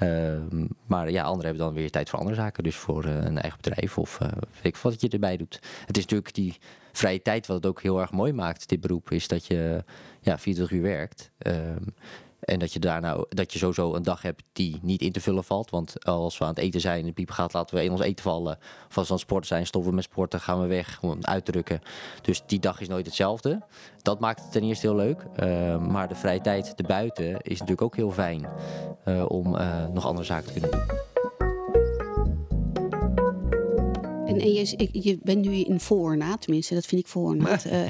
Ehm, 0.00 0.66
maar 0.86 1.10
ja, 1.10 1.22
anderen 1.22 1.44
hebben 1.46 1.64
dan 1.64 1.74
weer 1.74 1.90
tijd 1.90 2.10
voor 2.10 2.18
andere 2.18 2.36
zaken. 2.36 2.62
Dus 2.62 2.76
voor 2.76 3.04
eh, 3.04 3.14
een 3.14 3.38
eigen 3.38 3.60
bedrijf 3.62 3.98
of 3.98 4.20
eh, 4.20 4.28
weet 4.28 4.64
ik 4.64 4.76
wat 4.76 5.00
je 5.00 5.08
erbij 5.08 5.36
doet. 5.36 5.54
Het 5.86 5.96
is 5.96 6.02
natuurlijk 6.02 6.34
die 6.34 6.58
vrije 6.92 7.22
tijd 7.22 7.46
wat 7.46 7.56
het 7.56 7.66
ook 7.66 7.82
heel 7.82 8.00
erg 8.00 8.12
mooi 8.12 8.32
maakt, 8.32 8.68
dit 8.68 8.80
beroep. 8.80 9.10
Is 9.10 9.28
dat 9.28 9.46
je 9.46 9.84
ja, 10.20 10.38
24 10.38 10.76
uur 10.76 10.82
werkt. 10.82 11.30
En 12.40 12.58
dat 12.58 12.72
je 12.72 12.78
daarna 12.78 13.24
dat 13.28 13.52
je 13.52 13.58
sowieso 13.58 13.94
een 13.94 14.02
dag 14.02 14.22
hebt 14.22 14.42
die 14.52 14.78
niet 14.82 15.00
in 15.00 15.12
te 15.12 15.20
vullen 15.20 15.44
valt. 15.44 15.70
Want 15.70 16.04
als 16.04 16.38
we 16.38 16.44
aan 16.44 16.50
het 16.50 16.58
eten 16.58 16.80
zijn 16.80 17.00
en 17.00 17.06
de 17.06 17.12
piep 17.12 17.30
gaat, 17.30 17.52
laten 17.52 17.76
we 17.76 17.84
in 17.84 17.90
ons 17.90 18.00
eten 18.00 18.24
vallen. 18.24 18.58
Of 18.88 18.98
als 18.98 19.06
we 19.06 19.12
aan 19.12 19.18
het 19.18 19.20
sporten 19.20 19.48
zijn, 19.48 19.66
stoppen 19.66 19.90
we 19.90 19.96
met 19.96 20.04
sporten, 20.04 20.40
gaan 20.40 20.60
we 20.60 20.66
weg 20.66 20.98
om 21.02 21.18
uit 21.20 21.44
te 21.44 21.52
drukken. 21.52 21.80
Dus 22.22 22.42
die 22.46 22.60
dag 22.60 22.80
is 22.80 22.88
nooit 22.88 23.06
hetzelfde. 23.06 23.60
Dat 24.02 24.20
maakt 24.20 24.42
het 24.42 24.52
ten 24.52 24.62
eerste 24.62 24.86
heel 24.86 24.96
leuk. 24.96 25.26
Ehm, 25.36 25.90
maar 25.90 26.08
de 26.08 26.14
vrije 26.14 26.40
tijd 26.40 26.74
erbuiten 26.74 27.40
is 27.40 27.58
natuurlijk 27.58 27.82
ook 27.82 27.96
heel 27.96 28.10
fijn 28.10 28.46
eh, 29.04 29.24
om 29.28 29.56
eh, 29.56 29.86
nog 29.86 30.06
andere 30.06 30.26
zaken 30.26 30.46
te 30.46 30.60
kunnen 30.60 30.70
doen. 30.70 31.09
En, 34.40 34.46
en 34.78 34.88
je, 34.92 35.00
je 35.02 35.18
bent 35.22 35.44
nu 35.44 35.52
in 35.54 35.80
voornaad, 35.80 36.40
tenminste, 36.42 36.74
dat 36.74 36.86
vind 36.86 37.00
ik 37.00 37.06
voornaad. 37.06 37.64
Eh, 37.70 37.86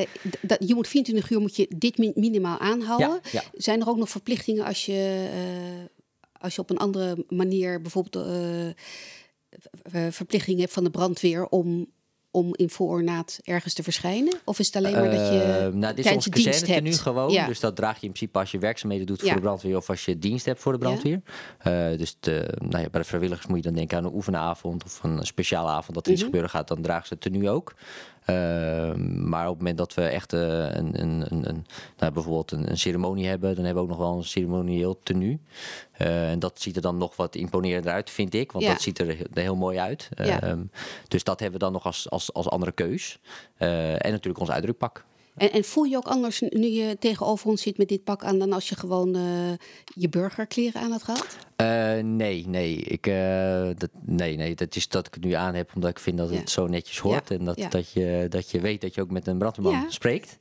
eh, 0.00 0.06
d- 0.30 0.38
dat, 0.48 0.58
je 0.68 0.74
moet 0.74 0.88
24 0.88 1.30
uur 1.30 1.40
moet 1.40 1.56
je 1.56 1.66
dit 1.76 1.98
min- 1.98 2.12
minimaal 2.14 2.58
aanhouden. 2.58 3.08
Ja, 3.08 3.20
ja. 3.32 3.42
Zijn 3.52 3.80
er 3.80 3.88
ook 3.88 3.96
nog 3.96 4.08
verplichtingen 4.10 4.64
als 4.64 4.86
je, 4.86 5.28
eh, 5.32 5.84
als 6.40 6.54
je 6.54 6.60
op 6.60 6.70
een 6.70 6.76
andere 6.78 7.24
manier 7.28 7.80
bijvoorbeeld 7.82 8.26
eh, 9.92 10.06
verplichtingen 10.10 10.60
hebt 10.60 10.72
van 10.72 10.84
de 10.84 10.90
brandweer 10.90 11.48
om, 11.48 11.86
om 12.36 12.48
in 12.52 12.70
voornaad 12.70 13.38
ergens 13.44 13.74
te 13.74 13.82
verschijnen? 13.82 14.38
Of 14.44 14.58
is 14.58 14.66
het 14.66 14.76
alleen 14.76 14.92
maar 14.92 15.10
dat 15.10 15.28
je 15.28 15.40
Eh, 15.42 15.72
nou, 15.72 15.94
dit 15.94 16.04
is 16.06 16.12
ons 16.12 16.28
kazerne 16.28 16.80
nu 16.80 16.92
gewoon. 16.92 17.32
Ja. 17.32 17.46
Dus 17.46 17.60
dat 17.60 17.76
draag 17.76 18.00
je 18.00 18.06
in 18.06 18.12
principe 18.12 18.38
als 18.38 18.50
je 18.50 18.58
werkzaamheden 18.58 19.06
doet 19.06 19.20
Ja. 19.20 19.26
voor 19.26 19.34
de 19.36 19.42
brandweer 19.42 19.76
of 19.76 19.88
als 19.90 20.04
je 20.04 20.18
dienst 20.18 20.44
hebt 20.44 20.60
voor 20.60 20.72
de 20.72 20.78
brandweer. 20.78 21.20
Eh, 21.58 21.98
dus 21.98 22.16
de, 22.20 22.54
nou 22.58 22.82
ja, 22.82 22.88
bij 22.90 23.00
de 23.00 23.06
vrijwilligers 23.06 23.46
moet 23.46 23.56
je 23.56 23.62
dan 23.62 23.72
denken 23.74 23.98
aan 23.98 24.04
een 24.04 24.14
oefenavond 24.14 24.84
of 24.84 25.02
een 25.02 25.26
speciale 25.26 25.68
avond 25.70 25.94
dat 25.94 26.06
er 26.06 26.12
iets 26.12 26.20
Mhm. 26.20 26.30
gebeuren 26.30 26.50
gaat, 26.56 26.68
dan 26.68 26.82
dragen 26.82 27.06
ze 27.06 27.12
het 27.14 27.22
tenue 27.22 27.50
ook. 27.50 27.74
Ehm, 28.26 29.28
maar 29.28 29.42
op 29.44 29.48
het 29.48 29.58
moment 29.58 29.78
dat 29.78 29.94
we 29.94 30.02
echt 30.02 30.32
eh, 30.32 30.40
een, 30.74 31.00
een, 31.00 31.24
een, 31.28 31.48
een, 31.48 31.66
nou, 31.98 32.12
bijvoorbeeld 32.12 32.50
een, 32.52 32.70
een 32.70 32.78
ceremonie 32.78 33.26
hebben, 33.26 33.54
dan 33.54 33.64
hebben 33.64 33.82
we 33.84 33.90
ook 33.90 33.96
nog 33.98 34.06
wel 34.08 34.16
een 34.16 34.24
ceremonieel 34.24 35.00
tenue. 35.02 35.38
Eh, 35.92 36.30
en 36.30 36.38
dat 36.38 36.60
ziet 36.60 36.76
er 36.76 36.82
dan 36.82 36.96
nog 36.96 37.16
wat 37.16 37.34
imponerender 37.36 37.92
uit, 37.92 38.10
vind 38.10 38.34
ik. 38.34 38.52
Want 38.52 38.64
Ja. 38.64 38.70
dat 38.72 38.80
ziet 38.82 38.98
er 38.98 39.06
he- 39.06 39.24
er 39.32 39.42
heel 39.42 39.56
mooi 39.56 39.78
uit. 39.78 40.08
Ja. 40.16 40.42
Ehm, 40.42 40.62
dus 41.08 41.24
dat 41.24 41.40
hebben 41.40 41.58
we 41.58 41.64
dan 41.64 41.72
nog 41.74 41.84
als, 41.86 42.10
als, 42.10 42.32
als 42.32 42.48
andere 42.48 42.72
keus. 42.72 43.18
Eh, 43.56 43.92
en 43.92 44.10
natuurlijk 44.10 44.38
ons 44.40 44.50
uitdrukpak. 44.50 45.04
En, 45.36 45.52
en 45.52 45.64
voel 45.64 45.84
je 45.84 45.96
ook 45.96 46.06
anders 46.06 46.40
nu 46.40 46.66
je 46.66 46.96
tegenover 46.98 47.48
ons 47.48 47.62
zit 47.62 47.78
met 47.78 47.88
dit 47.88 48.04
pak 48.04 48.24
aan 48.24 48.38
dan 48.38 48.52
als 48.52 48.68
je 48.68 48.76
gewoon 48.76 49.14
eh, 49.14 49.22
je 49.94 50.08
burgerkleren 50.08 50.80
aan 50.80 50.90
had 50.90 51.02
gehad? 51.02 51.36
Eh, 51.56 52.04
nee, 52.04 52.48
nee. 52.48 52.76
Ik, 52.76 53.06
eh, 53.06 53.68
dat, 53.76 53.90
nee, 54.04 54.36
nee. 54.36 54.54
Dat 54.54 54.76
is 54.76 54.88
dat 54.88 55.06
ik 55.06 55.14
het 55.14 55.24
nu 55.24 55.32
aan 55.32 55.54
heb 55.54 55.70
omdat 55.74 55.90
ik 55.90 55.98
vind 55.98 56.18
dat 56.18 56.30
Ja. 56.30 56.36
het 56.36 56.50
zo 56.50 56.66
netjes 56.66 56.98
hoort. 56.98 57.28
Ja, 57.28 57.36
En 57.36 57.44
dat, 57.44 57.56
ja. 57.56 57.68
dat, 57.68 57.90
je, 57.92 58.26
dat 58.28 58.50
je 58.50 58.60
weet 58.60 58.80
dat 58.80 58.94
je 58.94 59.00
ook 59.00 59.10
met 59.10 59.26
een 59.26 59.38
brandweerman 59.38 59.84
spreekt. 59.88 60.38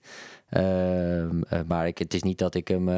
Ehm, 0.50 1.42
eh, 1.50 1.60
maar 1.68 1.88
ik, 1.88 1.98
het 1.98 2.14
is 2.14 2.24
niet 2.24 2.38
dat 2.38 2.56
ik 2.56 2.68
hem 2.68 2.90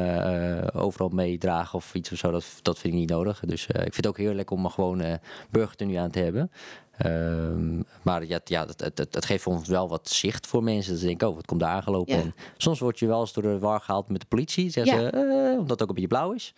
overal 0.74 1.08
meedraag 1.08 1.74
of 1.74 1.94
iets 1.94 2.12
of 2.12 2.18
zo. 2.18 2.30
Dat, 2.30 2.44
dat 2.62 2.78
vind 2.78 2.92
ik 2.94 2.98
niet 3.00 3.08
nodig. 3.10 3.40
Dus 3.46 3.66
ik 3.66 3.74
vind 3.76 3.96
het 3.96 4.06
ook 4.06 4.18
heerlijk 4.18 4.50
om 4.50 4.64
er 4.64 4.70
gewoon 4.70 5.02
uh, 5.02 5.12
burgertenue 5.50 5.98
aan 5.98 6.10
te 6.10 6.18
hebben. 6.18 6.50
Ehm, 6.98 7.82
maar 8.02 8.26
ja, 8.26 8.40
ja 8.44 8.66
het, 8.66 8.80
het, 8.80 8.98
het, 8.98 9.24
geeft 9.24 9.46
ons 9.46 9.68
wel 9.68 9.88
wat 9.88 10.08
zicht 10.08 10.46
voor 10.46 10.62
mensen. 10.62 10.92
Dat 10.92 11.00
ze 11.00 11.06
denken, 11.06 11.28
oh, 11.28 11.34
wat 11.34 11.46
komt 11.46 11.60
daar 11.60 11.70
aangelopen? 11.70 12.14
En 12.14 12.34
soms 12.56 12.78
word 12.78 12.98
je 12.98 13.06
wel 13.06 13.20
eens 13.20 13.32
door 13.32 13.42
de 13.42 13.58
war 13.58 13.80
gehaald 13.80 14.08
met 14.08 14.20
de 14.20 14.26
politie. 14.26 14.70
Zeggen 14.70 15.02
ja. 15.02 15.10
ze, 15.10 15.54
omdat 15.58 15.70
het 15.70 15.82
ook 15.82 15.88
een 15.88 15.94
beetje 15.94 16.08
blauw 16.08 16.32
is. 16.32 16.54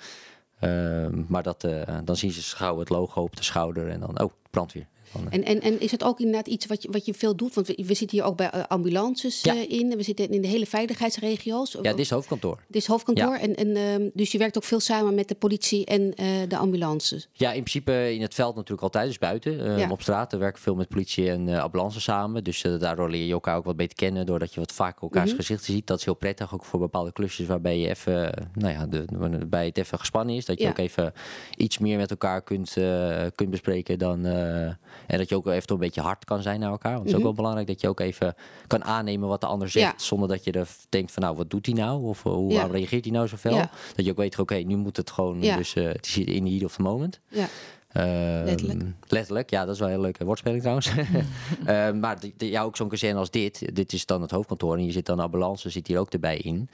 Ehm, 0.59 1.23
maar 1.29 1.43
dat, 1.43 1.69
dan 2.05 2.17
zien 2.17 2.31
ze 2.31 2.57
gauw 2.57 2.79
het 2.79 2.89
logo 2.89 3.23
op 3.23 3.37
de 3.37 3.45
schouder 3.45 3.89
en 3.89 4.01
dan, 4.01 4.21
oh, 4.21 4.33
brandweer. 4.51 4.87
En, 5.31 5.45
en, 5.45 5.61
en 5.61 5.81
is 5.81 5.91
het 5.91 6.05
ook 6.05 6.19
inderdaad 6.19 6.47
iets 6.47 6.67
wat 6.67 6.83
je, 6.83 6.89
wat 6.91 7.07
je 7.07 7.15
veel 7.15 7.37
doet? 7.37 7.55
Want 7.55 7.67
we, 7.67 7.83
we 7.87 7.95
zitten 7.95 8.19
hier 8.19 8.27
ook 8.27 8.37
bij 8.37 8.51
uh, 8.55 8.63
ambulances 8.69 9.43
ja. 9.43 9.55
uh, 9.55 9.71
in. 9.71 9.97
We 9.97 10.03
zitten 10.03 10.31
in 10.31 10.43
de 10.43 10.49
hele 10.49 10.67
veiligheidsregio's. 10.67 11.73
Ja, 11.73 11.91
dit 11.91 11.99
is 11.99 12.11
hoofdkantoor. 12.11 12.59
Dit 12.67 12.83
is 12.83 12.87
hoofdkantoor. 12.89 13.35
En, 13.35 13.55
en, 13.55 13.69
uh, 13.69 14.11
dus 14.15 14.33
je 14.33 14.39
werkt 14.39 14.57
ook 14.57 14.65
veel 14.65 14.81
samen 14.81 15.15
met 15.15 15.29
de 15.29 15.35
politie 15.35 15.85
en 15.85 16.15
eh, 16.15 16.27
de 16.49 16.57
ambulances. 16.57 17.29
Ja, 17.33 17.49
in 17.49 17.63
principe 17.63 18.15
in 18.15 18.23
het 18.23 18.35
veld 18.35 18.55
natuurlijk 18.55 18.83
altijd. 18.83 19.07
Dus 19.07 19.19
buiten, 19.19 19.65
ehm, 19.67 19.79
ja. 19.79 19.91
op 19.91 20.03
straat. 20.03 20.33
We 20.33 20.39
werken 20.39 20.63
veel 20.63 20.75
met 20.75 20.89
politie 20.89 21.31
en 21.31 21.49
uh, 21.49 21.63
ambulance 21.63 22.01
samen. 22.01 22.45
Dus 22.45 22.65
daardoor 22.79 23.11
leer 23.11 23.27
je 23.27 23.33
elkaar 23.33 23.57
ook 23.57 23.65
wat 23.65 23.77
beter 23.77 23.97
kennen. 23.97 24.27
Doordat 24.27 24.55
je 24.55 24.61
wat 24.61 24.73
vaker 24.73 25.03
elkaars 25.03 25.25
mm 25.25 25.31
-hmm. 25.31 25.41
gezichten 25.41 25.75
ziet. 25.75 25.87
Dat 25.87 25.99
is 25.99 26.05
heel 26.05 26.15
prettig. 26.15 26.55
Ook 26.55 26.65
voor 26.65 26.81
bepaalde 26.81 27.13
klusjes 27.13 27.47
waarbij 27.47 27.79
je 27.79 27.89
even, 27.89 28.49
nou 28.55 28.73
ja, 28.73 28.87
de, 28.87 29.05
bij 29.47 29.67
het 29.67 29.79
even 29.79 29.99
gespannen 29.99 30.35
is. 30.35 30.45
Dat 30.45 30.61
je 30.61 30.69
ook 30.69 30.79
even 30.79 31.13
iets 31.57 31.79
meer 31.79 31.97
met 31.97 32.11
elkaar 32.11 32.43
kunt, 32.43 32.77
kunt 33.35 33.51
bespreken 33.51 33.99
dan... 33.99 34.27
en 35.11 35.19
dat 35.19 35.29
je 35.29 35.37
ook 35.37 35.47
even 35.47 35.73
een 35.73 35.79
beetje 35.79 36.01
hard 36.01 36.25
kan 36.25 36.43
zijn 36.43 36.61
naar 36.61 36.71
elkaar. 36.71 36.93
Want 36.93 37.05
het 37.05 37.11
is 37.11 37.17
ook 37.17 37.23
wel 37.23 37.35
belangrijk 37.35 37.67
dat 37.67 37.81
je 37.81 37.89
ook 37.89 38.01
even 38.01 38.35
kan 38.67 38.85
aannemen 38.85 39.29
wat 39.29 39.41
de 39.41 39.47
ander 39.47 39.69
zegt. 39.69 40.03
Zonder 40.03 40.29
dat 40.29 40.45
je 40.45 40.53
er 40.53 40.69
denkt 40.89 41.13
van 41.13 41.23
nou, 41.23 41.37
wat 41.37 41.51
doet 41.51 41.67
hij 41.67 41.75
nou? 41.75 42.05
Of 42.05 42.25
uh, 42.25 42.33
hoe 42.33 42.67
reageert 42.67 43.05
hij 43.05 43.13
nou 43.13 43.29
zoveel? 43.29 43.57
Dat 43.97 44.05
je 44.05 44.11
ook 44.11 44.17
weet, 44.17 44.39
oké, 44.39 44.55
nu 44.55 44.77
moet 44.77 44.97
het 44.97 45.11
gewoon, 45.11 45.41
dus 45.41 45.75
uh, 45.75 45.87
het 45.87 46.07
is 46.07 46.19
in 46.19 46.45
the 46.45 46.51
heat 46.51 46.65
of 46.65 46.75
the 46.75 46.83
moment. 46.83 47.21
Ja. 47.29 47.47
Um, 47.97 48.45
letterlijk. 48.45 48.83
letterlijk. 49.09 49.51
ja, 49.51 49.65
dat 49.65 49.75
is 49.75 49.81
wel 49.81 49.89
een 49.89 49.95
hele 49.95 50.07
leuke 50.07 50.25
woordspeling 50.25 50.61
trouwens. 50.61 50.91
uh, 51.67 51.91
maar 52.03 52.19
ja, 52.37 52.63
ook 52.63 52.77
zo'n 52.77 52.89
kazerne 52.89 53.19
als 53.19 53.31
dit, 53.31 53.75
dit 53.75 53.93
is 53.93 54.07
dan 54.07 54.23
het 54.23 54.31
hoofdkantoor 54.31 54.77
en 54.77 54.85
je 54.85 54.93
zit 54.93 55.07
dan 55.07 55.21
ambulance, 55.21 55.71
zit 55.71 55.87
hier 55.87 55.99
ook 55.99 56.13
erbij 56.13 56.37
in. 56.37 56.69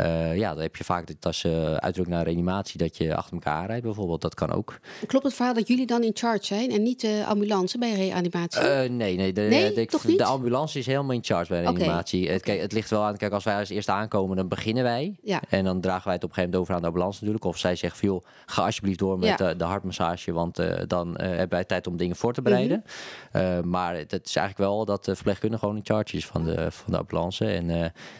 Uh, 0.00 0.36
ja, 0.36 0.52
dan 0.52 0.62
heb 0.62 0.76
je 0.76 0.84
vaak 0.84 1.06
dat 1.06 1.16
als 1.26 1.46
uitdruk 1.76 2.08
naar 2.08 2.24
reanimatie, 2.24 2.78
dat 2.78 2.96
je 2.96 3.16
achter 3.16 3.32
elkaar 3.32 3.66
rijdt 3.66 3.82
bijvoorbeeld, 3.82 4.20
dat 4.20 4.34
kan 4.34 4.52
ook. 4.52 4.78
Klopt 5.06 5.24
het 5.24 5.34
verhaal 5.34 5.54
dat 5.54 5.68
jullie 5.68 5.86
dan 5.86 6.02
in 6.02 6.10
charge 6.14 6.44
zijn 6.44 6.70
en 6.70 6.82
niet 6.82 7.00
de 7.00 7.24
ambulance 7.26 7.78
bij 7.78 7.94
reanimatie? 7.94 8.62
nee, 8.88 9.16
nee, 9.16 9.32
de, 9.32 9.40
nee 9.40 9.72
de, 9.72 9.98
niet? 10.06 10.18
de 10.18 10.24
ambulance 10.24 10.78
is 10.78 10.86
helemaal 10.86 11.14
in 11.14 11.24
charge 11.24 11.48
bij 11.48 11.62
reanimatie. 11.62 12.22
Okay. 12.22 12.32
Het, 12.34 12.42
kijk, 12.42 12.60
het 12.60 12.72
ligt 12.72 12.90
wel 12.90 13.02
aan, 13.02 13.16
kijk, 13.16 13.32
als 13.32 13.44
wij 13.44 13.58
als 13.58 13.68
eerste 13.68 13.92
aankomen, 13.92 14.36
dan 14.36 14.48
beginnen 14.48 14.82
wij. 14.82 15.16
Ja. 15.22 15.40
En 15.48 15.64
dan 15.64 15.80
dragen 15.80 16.04
wij 16.04 16.14
het 16.14 16.24
op 16.24 16.28
een 16.28 16.34
gegeven 16.34 16.50
moment 16.50 16.60
over 16.60 16.74
aan 16.74 16.80
de 16.80 16.86
ambulance 16.86 17.18
natuurlijk. 17.18 17.44
Of 17.44 17.58
zij 17.58 17.76
zegt, 17.76 17.98
joh, 18.00 18.24
ga 18.46 18.64
alsjeblieft 18.64 18.98
door 18.98 19.18
met 19.18 19.28
ja. 19.28 19.36
de, 19.36 19.56
de 19.56 19.64
hartmassage, 19.64 20.32
want 20.32 20.58
dan 20.86 21.08
uh, 21.08 21.16
hebben 21.16 21.48
wij 21.48 21.64
tijd 21.64 21.86
om 21.86 21.96
dingen 21.96 22.16
voor 22.16 22.32
te 22.32 22.42
bereiden. 22.42 22.76
Mm 22.76 23.40
-hmm. 23.40 23.58
uh, 23.58 23.60
maar 23.60 23.94
het 23.96 24.12
is 24.24 24.36
eigenlijk 24.36 24.70
wel 24.70 24.84
dat 24.84 25.04
de 25.04 25.14
verpleegkundige 25.14 25.60
gewoon 25.60 25.76
in 25.76 25.84
charge 25.84 26.16
is 26.16 26.26
van 26.26 26.44
de, 26.44 26.70
van 26.70 26.92
de 26.92 26.98
ambulance. 26.98 27.46
En 27.46 27.66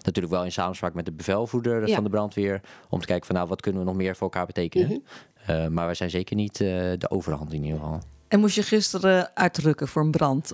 natuurlijk 0.03 0.35
wel 0.35 0.45
in 0.45 0.53
samenspraak 0.53 0.95
met 0.95 1.05
de 1.05 1.13
bevelvoerder 1.13 1.89
ja. 1.89 1.95
van 1.95 2.05
de 2.05 2.11
brandweer. 2.11 2.61
Om 2.89 3.01
te 3.01 3.07
kijken 3.07 3.27
van 3.27 3.35
nou, 3.35 3.49
wat 3.49 3.61
kunnen 3.61 3.81
we 3.81 3.87
nog 3.87 3.97
meer 3.97 4.17
voor 4.17 4.31
elkaar 4.31 4.47
betekenen. 4.47 4.89
Mm 4.89 5.03
-hmm. 5.45 5.57
uh, 5.57 5.67
maar 5.67 5.87
wij 5.87 5.95
zijn 5.95 6.11
zeker 6.11 6.37
niet 6.37 6.57
de 6.59 7.07
overhand 7.09 7.53
in 7.53 7.65
ieder 7.65 7.79
geval. 7.79 8.01
En 8.29 8.41
moest 8.41 8.55
je 8.55 8.63
gisteren 8.63 9.31
uitrukken 9.35 9.89
voor 9.89 10.03
een 10.03 10.11
brand? 10.11 10.53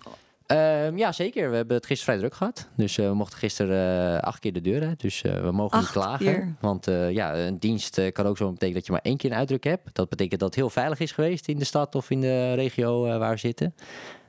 Uh, 0.52 0.96
ja, 0.96 1.12
zeker. 1.12 1.50
We 1.50 1.56
hebben 1.56 1.76
het 1.76 1.87
gisteren 1.87 2.14
vrij 2.14 2.28
druk 2.28 2.38
gehad. 2.38 2.68
Dus 2.76 2.98
uh, 2.98 3.08
we 3.08 3.14
mochten 3.14 3.38
gisteren 3.38 4.14
uh, 4.14 4.20
acht 4.20 4.38
keer 4.38 4.52
de 4.52 4.61
deur 4.61 4.87
uit. 4.87 5.00
Dus 5.00 5.20
we 5.20 5.50
mogen 5.52 5.78
niet 5.78 5.90
klagen. 5.90 6.26
Keer. 6.26 6.54
Want 6.61 6.87
ja, 7.11 7.37
een 7.37 7.58
dienst 7.58 8.12
kan 8.12 8.26
ook 8.26 8.37
zo 8.37 8.44
betekenen 8.44 8.74
dat 8.74 8.87
je 8.87 8.92
maar 8.92 9.00
één 9.02 9.16
keer 9.16 9.30
een 9.30 9.37
uitdruk 9.37 9.64
hebt. 9.64 9.94
Dat 9.94 10.08
betekent 10.08 10.40
dat 10.40 10.48
het 10.48 10.58
heel 10.58 10.70
veilig 10.70 11.00
is 11.00 11.12
geweest 11.12 11.48
in 11.48 11.58
de 11.58 11.64
stad 11.64 11.94
of 11.94 12.11
in 12.11 12.20
de 12.20 12.54
regio 12.54 13.18
waar 13.18 13.30
we 13.30 13.37
zitten. 13.37 13.74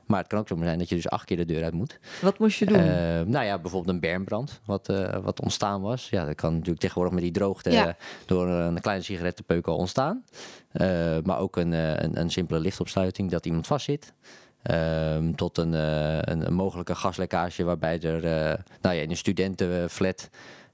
Maar 0.06 0.18
het 0.18 0.28
kan 0.28 0.38
ook 0.38 0.48
zo 0.48 0.56
zijn 0.60 0.78
dat 0.78 0.88
je 0.88 0.94
dus 0.94 1.08
acht 1.08 1.24
keer 1.24 1.36
de 1.36 1.44
deur 1.44 1.64
uit 1.64 1.72
moet. 1.72 1.98
Wat 2.20 2.38
moest 2.38 2.58
je 2.58 2.66
doen? 2.66 2.84
nou 3.30 3.44
ja, 3.44 3.58
bijvoorbeeld 3.58 3.94
een 3.94 4.00
bermbrand, 4.00 4.60
wat, 4.64 4.86
wat 5.22 5.40
ontstaan 5.40 5.80
was. 5.80 6.08
Ja, 6.08 6.24
dat 6.24 6.34
kan 6.34 6.52
natuurlijk 6.52 6.80
tegenwoordig 6.80 7.14
met 7.14 7.22
die 7.22 7.32
droogte 7.32 7.70
ja. 7.70 7.96
door 8.26 8.48
een 8.48 8.80
kleine 8.80 9.04
sigarettenpeuk 9.04 9.66
al 9.66 9.76
ontstaan. 9.76 10.24
maar 11.24 11.38
ook 11.38 11.56
een, 11.56 11.72
een, 11.72 12.20
een 12.20 12.30
simpele 12.30 12.60
liftopsluiting, 12.60 13.30
dat 13.30 13.46
iemand 13.46 13.66
vastzit. 13.66 14.12
Um, 14.62 15.36
tot 15.36 15.58
een, 15.58 15.72
uh, 15.72 16.18
een, 16.18 16.46
een, 16.46 16.54
mogelijke 16.54 16.94
gaslekkage 16.94 17.64
waarbij 17.64 18.00
er 18.00 18.24
uh, 18.24 18.58
nou 18.80 18.94
ja, 18.96 19.02
in 19.02 19.10
een 19.10 19.16
studentenflat 19.16 20.30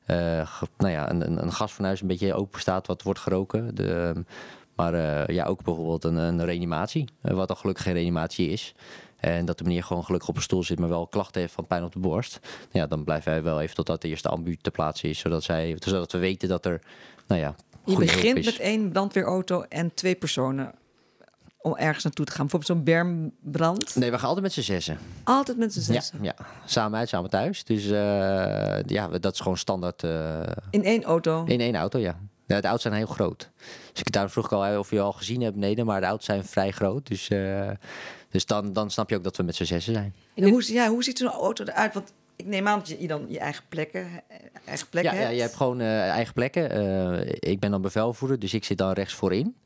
uh, 0.07 0.53
nou 0.77 0.93
ja, 0.93 1.11
een, 1.11 1.43
een 1.43 1.53
gasfornuis 1.53 2.01
een 2.01 2.07
beetje 2.07 2.35
open 2.35 2.61
staat 2.61 2.87
wat 2.87 3.03
wordt 3.03 3.21
geroken. 3.21 3.75
De, 3.75 4.25
maar 4.75 5.33
ja, 5.33 5.45
ook 5.45 5.63
bijvoorbeeld 5.63 6.05
een, 6.05 6.17
een 6.17 6.45
reanimatie, 6.45 7.09
wat 7.21 7.49
al 7.49 7.57
gelukkig 7.57 7.85
geen 7.85 7.95
reanimatie 7.95 8.49
is. 8.49 8.75
En 9.17 9.45
dat 9.45 9.59
de 9.59 9.65
meneer 9.65 9.83
gewoon 9.85 10.05
gelukkig 10.05 10.29
op 10.29 10.37
een 10.37 10.43
stoel 10.43 10.63
zit, 10.63 10.79
maar 10.79 10.89
wel 10.89 11.07
klachten 11.07 11.41
heeft 11.41 11.53
van 11.53 11.67
pijn 11.67 11.85
op 11.85 11.93
de 11.93 11.99
borst. 11.99 12.41
Ja, 12.71 12.87
dan 12.87 13.05
blijven 13.05 13.33
wij 13.33 13.43
wel 13.43 13.61
even 13.61 13.75
totdat 13.75 14.03
de 14.03 14.09
eerste 14.09 14.29
ambu 14.29 14.57
te 14.57 14.71
plaatsen 14.71 15.09
is, 15.09 15.19
zodat, 15.19 15.43
zij, 15.43 15.77
zodat 15.79 16.13
we 16.13 16.19
weten 16.19 16.49
dat 16.49 16.67
er, 16.67 16.81
nou 17.27 17.41
ja, 17.41 17.55
Je 17.85 17.97
begint 17.97 18.45
met 18.45 18.59
één 18.59 18.91
brandweerauto 18.93 19.63
en 19.69 19.95
twee 19.95 20.15
personen 20.15 20.75
om 21.67 21.77
ergens 21.77 22.05
naartoe 22.05 22.25
te 22.25 22.33
gaan? 22.33 22.47
Bijvoorbeeld 22.47 22.73
zo'n 22.73 22.85
bermbrand? 22.85 23.95
Nee, 23.95 24.11
we 24.11 24.19
gaan 24.19 24.27
altijd 24.27 24.45
met 24.45 24.53
z'n 24.53 24.61
zessen. 24.61 24.99
Altijd 25.25 25.59
met 25.59 25.73
z'n 25.73 25.81
zessen? 25.81 26.19
Ja, 26.23 26.35
ja, 26.39 26.47
samen 26.65 26.99
uit, 26.99 27.09
samen 27.09 27.31
thuis. 27.31 27.65
Dus 27.65 27.85
uh, 27.85 28.83
ja, 28.87 29.09
dat 29.21 29.33
is 29.33 29.41
gewoon 29.41 29.57
standaard. 29.57 30.03
Uh, 30.03 30.41
in 30.71 30.85
één 30.85 31.05
auto? 31.05 31.45
In 31.45 31.61
één 31.61 31.75
auto, 31.75 31.99
ja. 31.99 32.19
ja. 32.47 32.61
De 32.61 32.67
auto's 32.67 32.83
zijn 32.83 32.95
heel 32.95 33.07
groot. 33.07 33.51
Dus 33.93 34.01
ik 34.01 34.13
daar 34.13 34.31
vroeg 34.31 34.45
ik 34.45 34.53
al 34.53 34.79
of 34.79 34.91
je 34.91 35.01
al 35.01 35.13
gezien 35.13 35.41
hebt 35.41 35.55
beneden, 35.55 35.87
maar 35.87 36.01
de 36.01 36.07
auto's 36.07 36.27
zijn 36.27 36.45
vrij 36.45 36.71
groot. 36.71 37.07
Dus, 37.07 37.31
uh, 37.31 37.71
dus 38.31 38.47
dan, 38.47 38.73
dan 38.73 38.91
snap 38.91 39.11
je 39.11 39.17
ook 39.17 39.25
dat 39.25 39.37
we 39.37 39.43
met 39.43 39.55
z'n 39.55 39.65
zessen 39.65 39.93
zijn. 39.93 40.15
En 40.35 40.49
hoe, 40.49 40.73
ja, 40.73 40.89
hoe 40.89 41.05
ziet 41.05 41.19
zo'n 41.19 41.29
auto 41.29 41.65
eruit? 41.65 41.95
Want 41.95 42.13
ik 42.37 42.47
neem 42.47 42.69
aan 42.69 42.79
dat 42.79 42.89
je 42.89 43.07
dan 43.07 43.27
je 43.29 43.39
eigen 43.39 43.65
plekken, 43.69 44.07
eigen 44.65 44.89
plekken 44.89 45.13
ja, 45.13 45.19
hebt. 45.19 45.31
Ja, 45.31 45.37
je 45.37 45.43
hebt 45.43 45.55
gewoon 45.55 45.81
uh, 45.81 46.09
eigen 46.09 46.35
plekken. 46.35 46.77
Uh, 46.77 47.35
ik 47.39 47.61
ben 47.61 47.71
dan 47.71 47.83
bevelvoerder, 47.83 48.39
dus 48.39 48.55
ik 48.55 48.65
zit 48.65 48.79
dan 48.79 48.93
rechts 48.93 49.15
voorin. 49.15 49.57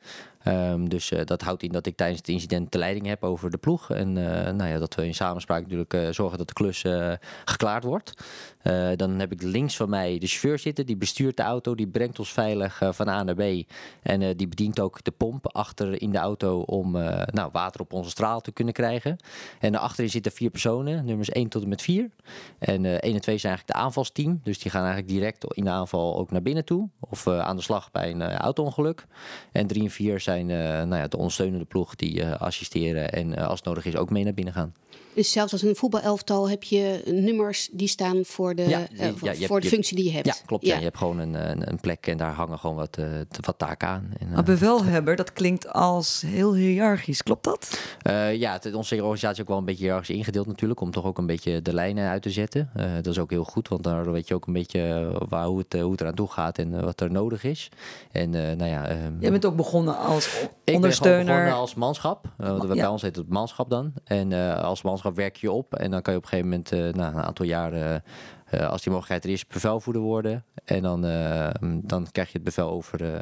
Um, 0.47 0.89
dus 0.89 1.11
uh, 1.11 1.21
dat 1.25 1.43
houdt 1.43 1.63
in 1.63 1.73
dat 1.73 1.87
ik 1.87 1.97
tijdens 1.97 2.19
het 2.19 2.29
incident 2.29 2.73
de 2.73 2.79
leiding 2.79 3.07
heb 3.07 3.25
over 3.25 3.51
de 3.51 3.59
ploeg. 3.59 3.91
En 3.91 4.13
nou 4.13 4.65
ja, 4.65 4.79
dat 4.79 4.95
we 4.95 5.07
in 5.07 5.15
samenspraak 5.15 5.63
natuurlijk 5.63 6.15
zorgen 6.15 6.39
dat 6.39 6.49
de 6.49 6.53
klus 6.53 6.85
geklaard 7.45 7.85
wordt. 7.85 8.13
dan 8.97 9.19
heb 9.19 9.33
ik 9.33 9.43
links 9.43 9.77
van 9.77 9.89
mij 9.89 10.19
de 10.19 10.27
chauffeur 10.27 10.59
zitten. 10.59 10.87
Die 10.87 10.97
bestuurt 10.97 11.37
de 11.37 11.43
auto, 11.43 11.75
die 11.75 11.87
brengt 11.87 12.19
ons 12.19 12.33
veilig 12.33 12.83
van 12.91 13.09
A 13.09 13.23
naar 13.23 13.35
B. 13.35 13.43
En 14.03 14.37
die 14.37 14.49
bedient 14.49 14.81
ook 14.81 15.05
de 15.05 15.11
pomp 15.11 15.55
achter 15.57 16.03
in 16.03 16.11
de 16.11 16.19
auto 16.19 16.61
om 16.61 16.93
nou, 17.27 17.51
water 17.53 17.81
op 17.81 17.93
onze 17.93 18.11
straal 18.11 18.41
te 18.41 18.53
kunnen 18.53 18.75
krijgen. 18.75 19.17
En 19.59 19.75
achterin 19.75 20.11
zitten 20.11 20.33
vier 20.33 20.51
personen, 20.51 21.05
nummers 21.05 21.31
1 21.31 21.49
tot 21.49 21.63
en 21.63 21.69
met 21.69 21.83
4. 21.83 22.11
En 22.59 22.85
uh, 22.85 22.93
1 22.93 23.15
en 23.15 23.21
2 23.21 23.39
zijn 23.39 23.53
eigenlijk 23.53 23.67
de 23.67 23.73
aanvalsteam. 23.73 24.41
Dus 24.43 24.59
die 24.59 24.71
gaan 24.71 24.85
eigenlijk 24.85 25.13
direct 25.13 25.55
in 25.55 25.65
de 25.65 25.71
aanval 25.71 26.19
ook 26.19 26.31
naar 26.31 26.43
binnen 26.43 26.65
toe. 26.65 26.89
Of 27.01 27.27
aan 27.27 27.57
de 27.57 27.63
slag 27.63 27.91
bij 27.91 28.11
een 28.11 28.23
auto-ongeluk. 28.23 29.07
En 29.53 29.67
3 29.67 29.83
en 29.83 29.91
4 29.91 30.21
zijn 30.21 30.30
nou 30.39 30.97
ja, 30.97 31.09
de 31.09 31.17
ondersteunende 31.17 31.65
ploeg 31.65 31.97
die 31.97 32.27
assisteren. 32.27 33.13
En 33.13 33.37
als 33.37 33.59
het 33.59 33.69
nodig 33.69 33.85
is 33.85 33.97
ook 33.97 34.11
mee 34.11 34.25
naar 34.25 34.35
binnen 34.35 34.55
gaan. 34.55 34.75
Dus 35.15 35.33
zelfs 35.33 35.53
als 35.53 35.63
een 35.63 35.77
voetbalelftal 35.77 36.51
heb 36.51 36.63
je 36.63 37.03
nummers 37.05 37.69
die 37.73 37.89
staan 37.89 38.25
voor 38.25 38.55
de, 38.55 38.69
ja, 38.69 38.87
uh, 38.93 39.09
voor, 39.17 39.35
ja, 39.35 39.47
voor 39.47 39.61
de 39.61 39.69
functie 39.69 39.97
die 39.97 40.05
je 40.05 40.11
hebt. 40.11 40.27
Ja, 40.27 40.35
klopt. 40.47 40.67
Ja. 40.67 40.77
je 40.77 40.83
hebt 40.83 40.97
gewoon 40.97 41.19
een, 41.19 41.51
een, 41.51 41.71
een, 41.71 41.81
plek 41.81 42.07
en 42.07 42.17
daar 42.17 42.33
hangen 42.33 42.59
gewoon 42.59 42.77
wat, 42.77 42.99
uh, 42.99 43.07
wat 43.41 43.59
taken 43.59 43.89
aan. 43.89 44.11
En, 44.19 44.27
uh, 44.27 44.35
maar 44.35 44.43
bevelhebber, 44.43 45.17
dat 45.17 45.33
klinkt 45.33 45.73
als 45.73 46.23
heel 46.27 46.55
hiërarchisch. 46.55 47.23
Klopt 47.23 47.45
dat? 47.45 47.81
ja, 48.33 48.53
het, 48.53 48.75
onze 48.75 48.95
organisatie 48.95 49.37
is 49.37 49.41
ook 49.41 49.49
wel 49.49 49.59
een 49.59 49.65
beetje 49.65 49.85
hiërarchisch 49.85 50.17
ingedeeld 50.17 50.47
natuurlijk. 50.47 50.81
Om 50.81 50.91
toch 50.91 51.05
ook 51.05 51.19
een 51.19 51.27
beetje 51.27 51.63
de 51.63 51.75
lijnen 51.75 52.09
uit 52.09 52.23
te 52.23 52.31
zetten. 52.31 52.71
dat 52.75 53.07
is 53.07 53.19
ook 53.19 53.31
heel 53.31 53.45
goed, 53.45 53.69
want 53.69 53.83
dan 53.83 54.13
weet 54.13 54.29
je 54.29 54.35
ook 54.35 54.47
een 54.47 54.53
beetje 54.53 55.13
waar, 55.29 55.47
hoe, 55.47 55.59
het, 55.59 55.81
hoe 55.81 55.91
het 55.91 56.01
eraan 56.01 56.15
toe 56.15 56.29
gaat 56.29 56.59
en 56.59 56.85
wat 56.85 57.01
er 57.01 57.11
nodig 57.11 57.45
is. 57.45 57.69
En 58.13 58.31
nou 58.31 58.65
ja... 58.65 58.91
Um, 58.91 59.17
Jij 59.21 59.31
bent 59.31 59.45
ook 59.45 59.57
begonnen 59.57 59.99
als 59.99 60.20
ik 60.65 60.75
ondersteuner? 60.75 61.21
Ik 61.21 61.27
ben 61.27 61.35
begonnen 61.35 61.61
als 61.61 61.75
manschap. 61.75 62.27
bij 62.69 62.87
ons 62.87 63.03
heet 63.03 63.17
het 63.17 63.29
manschap 63.29 63.71
dan. 63.71 63.93
En 64.05 64.33
als 64.63 64.83
manschap 64.83 65.17
werk 65.17 65.37
je 65.37 65.51
op 65.51 65.75
en 65.75 65.91
dan 65.91 66.03
kan 66.03 66.13
je 66.13 66.19
op 66.19 66.25
een 66.25 66.31
gegeven 66.31 66.51
moment 66.51 66.73
uh, 66.73 66.93
na 66.93 67.09
een 67.09 67.23
aantal 67.23 67.47
jaren, 67.47 68.03
uh, 68.55 68.69
als 68.69 68.83
die 68.83 68.93
mogelijkheid 68.93 69.25
er 69.25 69.31
is, 69.31 69.47
bevelvoerder 69.47 70.03
worden. 70.03 70.45
En 70.65 70.83
dan, 70.83 71.05
uh, 71.05 71.51
dan 71.61 72.11
krijg 72.11 72.29
je 72.29 72.35
het 72.35 72.45
bevel 72.45 72.71
over, 72.71 73.21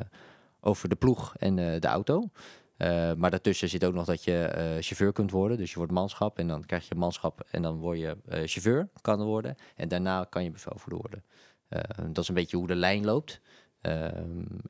over 0.61 0.89
de 0.89 0.97
ploeg 0.97 1.35
en 1.37 1.57
de 1.57 1.89
auto. 1.89 2.31
maar 3.17 3.31
daartussen 3.31 3.69
zit 3.69 3.85
ook 3.85 3.95
nog 3.95 4.05
dat 4.05 4.25
je 4.25 4.77
chauffeur 4.81 5.13
kunt 5.13 5.31
worden. 5.31 5.57
Dus 5.57 5.71
je 5.71 5.77
wordt 5.77 5.93
manschap 5.93 6.39
en 6.39 6.49
dan 6.49 6.65
krijg 6.67 6.89
je 6.89 6.95
manschap 6.95 7.47
en 7.51 7.63
dan 7.63 7.77
word 7.77 7.99
je 7.99 8.17
chauffeur 8.27 8.89
kan 9.01 9.23
worden. 9.23 9.57
En 9.77 9.89
daarna 9.89 10.25
kan 10.25 10.45
je 10.45 10.51
bevelvoerder 10.51 10.99
worden. 10.99 11.25
dat 12.13 12.23
is 12.23 12.29
een 12.29 12.35
beetje 12.35 12.57
hoe 12.57 12.67
de 12.67 12.75
lijn 12.75 13.05
loopt. 13.05 13.41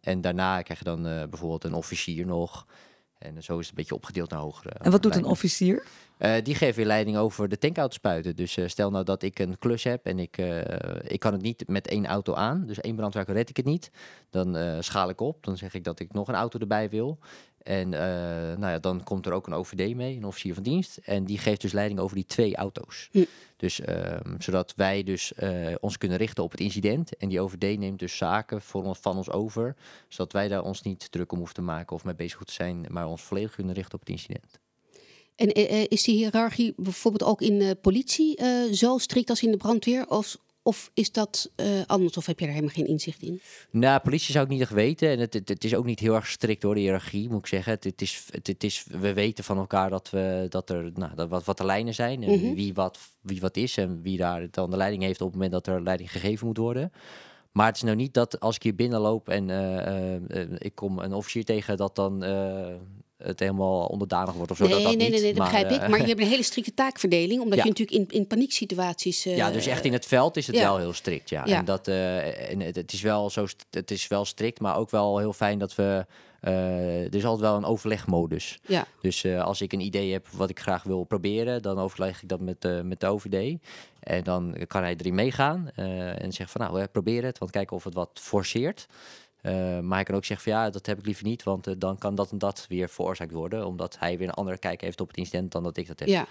En 0.01 0.21
daarna 0.21 0.63
krijg 0.63 0.79
je 0.79 0.85
dan 0.85 1.03
bijvoorbeeld 1.03 1.65
een 1.65 1.75
officier 1.75 2.27
nog. 2.27 2.67
En 3.19 3.43
zo 3.43 3.53
is 3.53 3.59
het 3.59 3.69
een 3.69 3.75
beetje 3.75 3.95
opgedeeld 3.95 4.31
naar 4.31 4.41
hogere. 4.41 4.71
En 4.71 4.91
wat 4.91 5.03
doet 5.03 5.17
een 5.17 5.25
officier? 5.25 5.85
Eh, 6.19 6.35
die 6.43 6.55
geven 6.55 6.77
weer 6.77 6.87
leiding 6.87 7.17
over 7.17 7.49
de 7.49 7.59
tankauto 7.59 7.95
spuiten. 7.95 8.37
Dus 8.37 8.57
eh, 8.57 8.69
stel 8.69 8.91
nou 8.91 9.05
dat 9.05 9.23
ik 9.23 9.39
een 9.39 9.59
klus 9.59 9.85
heb 9.85 10.07
en 10.07 10.19
ik, 10.19 10.39
eh, 10.39 10.61
ik 11.03 11.21
kan 11.21 11.33
het 11.33 11.43
niet 11.43 11.69
met 11.69 11.89
één 11.89 12.07
auto 12.07 12.35
aan. 12.35 12.67
Dus 12.67 12.81
één 12.81 12.97
brandwerker 12.97 13.35
red 13.35 13.49
ik 13.49 13.57
het 13.57 13.67
niet. 13.67 13.91
Dan 14.31 14.57
eh, 14.57 14.77
schaal 14.81 15.09
ik 15.09 15.21
op. 15.21 15.45
Dan 15.45 15.57
zeg 15.57 15.75
ik 15.75 15.85
dat 15.85 16.01
ik 16.01 16.13
nog 16.13 16.29
een 16.29 16.35
auto 16.35 16.59
erbij 16.59 16.89
wil. 16.91 17.19
En 17.69 17.95
eh, 17.95 18.59
nou 18.59 18.73
ja, 18.73 18.79
dan 18.79 19.03
komt 19.03 19.27
er 19.27 19.33
ook 19.33 19.47
een 19.47 19.53
OVD 19.53 19.95
mee, 19.95 20.17
een 20.17 20.25
officier 20.25 20.55
van 20.55 20.63
dienst. 20.63 20.97
En 20.97 21.25
die 21.25 21.39
geeft 21.39 21.61
dus 21.61 21.73
leiding 21.73 22.01
over 22.01 22.17
die 22.17 22.27
twee 22.27 22.57
auto's. 22.57 23.11
Dus 23.57 23.81
ehm, 23.81 24.35
zodat 24.39 24.73
wij 24.77 25.03
dus 25.03 25.35
eh, 25.35 25.75
ons 25.81 25.99
kunnen 25.99 26.19
richten 26.19 26.45
op 26.45 26.51
het 26.51 26.61
incident. 26.61 27.17
En 27.17 27.29
die 27.29 27.41
OVD 27.41 27.79
neemt 27.79 27.99
dus 27.99 28.17
zaken 28.17 28.63
voor 28.63 28.85
ons, 28.85 28.99
van 28.99 29.17
ons 29.17 29.31
over. 29.31 29.77
Zodat 30.09 30.33
wij 30.33 30.49
daar 30.49 30.63
ons 30.63 30.83
niet 30.83 31.11
druk 31.11 31.33
om 31.33 31.39
hoeven 31.39 31.55
te 31.55 31.63
maken 31.63 31.97
of 31.97 32.05
mee 32.05 32.15
bezig 32.15 32.43
te 32.45 32.53
zijn. 32.53 32.87
Maar 32.89 33.07
ons 33.07 33.23
volledig 33.23 33.55
kunnen 33.55 33.75
richten 33.75 33.95
op 33.95 34.01
het 34.01 34.09
incident. 34.09 34.59
En 35.37 35.53
eh, 35.53 35.85
is 35.89 36.03
die 36.03 36.17
hiërarchie 36.17 36.73
bijvoorbeeld 36.77 37.31
ook 37.31 37.41
in 37.41 37.59
de 37.59 37.75
politie 37.75 38.41
zo 38.73 38.99
strikt 38.99 39.31
als 39.31 39.43
in 39.43 39.51
de 39.51 39.57
brandweer? 39.57 40.09
Of, 40.09 40.37
of 40.69 40.91
is 40.95 41.13
dat 41.13 41.51
eh, 41.55 41.67
anders? 41.87 42.17
Of 42.17 42.27
heb 42.27 42.39
je 42.39 42.45
daar 42.45 42.55
helemaal 42.55 42.75
geen 42.75 42.87
inzicht 42.87 43.23
in? 43.23 43.41
Nou, 43.71 44.01
politie 44.01 44.33
zou 44.33 44.45
ik 44.45 44.51
niet 44.51 44.61
echt 44.61 44.73
weten. 44.73 45.09
En 45.09 45.19
het, 45.19 45.35
het, 45.35 45.49
het 45.49 45.65
is 45.65 45.75
ook 45.75 45.85
niet 45.85 45.99
heel 45.99 46.15
erg 46.15 46.27
strikt 46.27 46.61
door 46.61 46.75
de 46.75 46.81
hiërarchie, 46.81 47.29
moet 47.29 47.39
ik 47.39 47.47
zeggen. 47.47 47.73
Het, 47.73 47.85
het, 47.85 48.03
is, 48.03 48.27
het, 48.31 48.65
is, 48.65 48.85
we 48.91 49.13
weten 49.13 49.45
van 49.45 49.59
elkaar 49.59 49.91
dat, 49.91 50.11
we, 50.11 50.47
dat 50.49 50.71
er 50.71 50.91
nou, 50.95 51.15
dat 51.15 51.29
wat, 51.29 51.45
wat 51.45 51.57
de 51.57 51.65
lijnen 51.65 51.95
zijn. 51.95 52.23
En 52.23 52.31
Mhm. 52.41 52.55
wie, 52.55 52.75
wat, 52.75 52.99
wie 53.21 53.41
wat 53.41 53.57
is 53.57 53.77
en 53.77 54.03
wie 54.03 54.17
daar 54.17 54.47
dan 54.51 54.71
de 54.71 54.77
leiding 54.77 55.03
heeft 55.03 55.21
op 55.21 55.27
het 55.27 55.35
moment 55.35 55.53
dat 55.53 55.67
er 55.67 55.83
leiding 55.83 56.13
gegeven 56.13 56.47
moet 56.47 56.57
worden. 56.57 56.93
Maar 57.53 57.67
het 57.67 57.77
is 57.77 57.83
nou 57.83 57.97
niet 57.97 58.15
dat 58.15 58.41
als 58.41 58.57
ik 58.57 58.63
hier 58.63 58.75
binnenloop 58.75 59.29
en 59.29 59.51
eh, 59.51 60.15
eh, 60.17 60.51
ik 60.59 60.75
kom 60.75 60.99
een 60.99 61.15
officier 61.15 61.45
tegen, 61.45 61.77
dat 61.77 61.97
dan 61.97 62.25
het 63.19 63.41
helemaal 63.41 63.87
onderdanig 63.87 64.35
wordt 64.35 64.51
of 64.51 64.57
zo. 64.57 64.65
nee, 64.65 64.73
dat, 64.73 64.83
dat 64.83 64.91
nee, 64.97 65.01
nee, 65.01 65.11
niet. 65.11 65.23
nee, 65.23 65.35
dat 65.35 65.43
begrijp 65.43 65.69
eh, 65.71 65.75
ik. 65.83 65.89
Maar 65.89 66.01
je 66.01 66.07
hebt 66.07 66.21
een 66.21 66.27
hele 66.27 66.43
strikte 66.43 66.75
taakverdeling, 66.75 67.41
omdat 67.43 67.59
Ja. 67.59 67.65
je 67.65 67.69
natuurlijk 67.71 67.99
in, 68.13 68.19
in 68.19 68.27
panieksituaties. 68.27 69.27
eh, 69.27 69.37
Ja, 69.37 69.51
dus 69.51 69.67
echt 69.67 69.85
in 69.85 69.93
het 69.93 70.07
veld 70.07 70.37
is 70.37 70.47
het 70.47 70.57
ja. 70.57 70.63
wel 70.63 70.79
heel 70.79 70.93
strikt, 70.93 71.29
ja. 71.29 71.43
Ja. 71.47 71.57
En, 71.59 71.65
dat, 71.65 71.89
eh, 71.89 72.51
en 72.51 72.61
het, 72.61 72.77
het 72.77 72.93
is 72.93 73.01
wel 73.01 73.31
zo, 73.31 73.47
het 73.71 73.91
is 73.91 74.09
wel 74.09 74.25
strikt, 74.25 74.61
maar 74.61 74.77
ook 74.77 74.91
wel 74.91 75.19
heel 75.19 75.33
fijn 75.33 75.59
dat 75.59 75.75
we, 75.75 76.07
eh, 76.41 77.05
er 77.05 77.15
is 77.15 77.25
altijd 77.25 77.49
wel 77.49 77.57
een 77.57 77.65
overlegmodus. 77.65 78.59
Ja, 78.67 78.87
Dus 79.01 79.25
eh, 79.25 79.45
als 79.45 79.61
ik 79.61 79.73
een 79.73 79.81
idee 79.81 80.13
heb 80.13 80.29
wat 80.29 80.51
ik 80.51 80.61
graag 80.61 80.83
wil 80.83 81.05
proberen, 81.05 81.63
dan 81.63 81.79
overleg 81.79 82.23
ik 82.23 82.29
dat 82.29 82.41
met, 82.41 82.65
eh, 82.65 82.81
met 82.81 83.01
de 83.01 83.07
OVD. 83.07 83.57
En 84.01 84.25
dan 84.25 84.57
kan 84.67 84.83
hij 84.83 84.95
erin 84.99 85.15
meegaan 85.15 85.71
eh, 85.75 86.09
en 86.23 86.33
zeggen 86.33 86.49
van 86.49 86.61
nou, 86.61 86.81
we 86.83 86.89
proberen 86.89 87.25
het, 87.25 87.39
want 87.39 87.51
kijken 87.51 87.77
of 87.77 87.85
het 87.85 87.95
wat 87.95 88.11
forceert. 88.23 88.87
Eh, 89.41 89.79
maar 89.81 89.97
hij 89.97 90.05
kan 90.05 90.15
ook 90.15 90.25
zeggen 90.25 90.53
van 90.53 90.61
ja, 90.61 90.71
dat 90.71 90.87
heb 90.87 90.99
ik 90.99 91.07
liever 91.07 91.25
niet, 91.25 91.43
want 91.43 91.67
eh, 91.67 91.75
dan 91.79 91.99
kan 91.99 92.15
dat 92.15 92.31
en 92.31 92.39
dat 92.39 92.67
weer 92.69 92.89
veroorzaakt 92.89 93.33
worden. 93.33 93.67
Omdat 93.67 93.99
hij 93.99 94.19
weer 94.19 94.29
een 94.29 94.35
andere 94.35 94.59
kijk 94.59 94.81
heeft 94.81 95.01
op 95.01 95.09
het 95.09 95.17
incident 95.17 95.53
dan 95.53 95.63
dat 95.63 95.77
ik 95.77 95.87
dat 95.87 95.99
heb. 95.99 96.09
ja, 96.09 96.27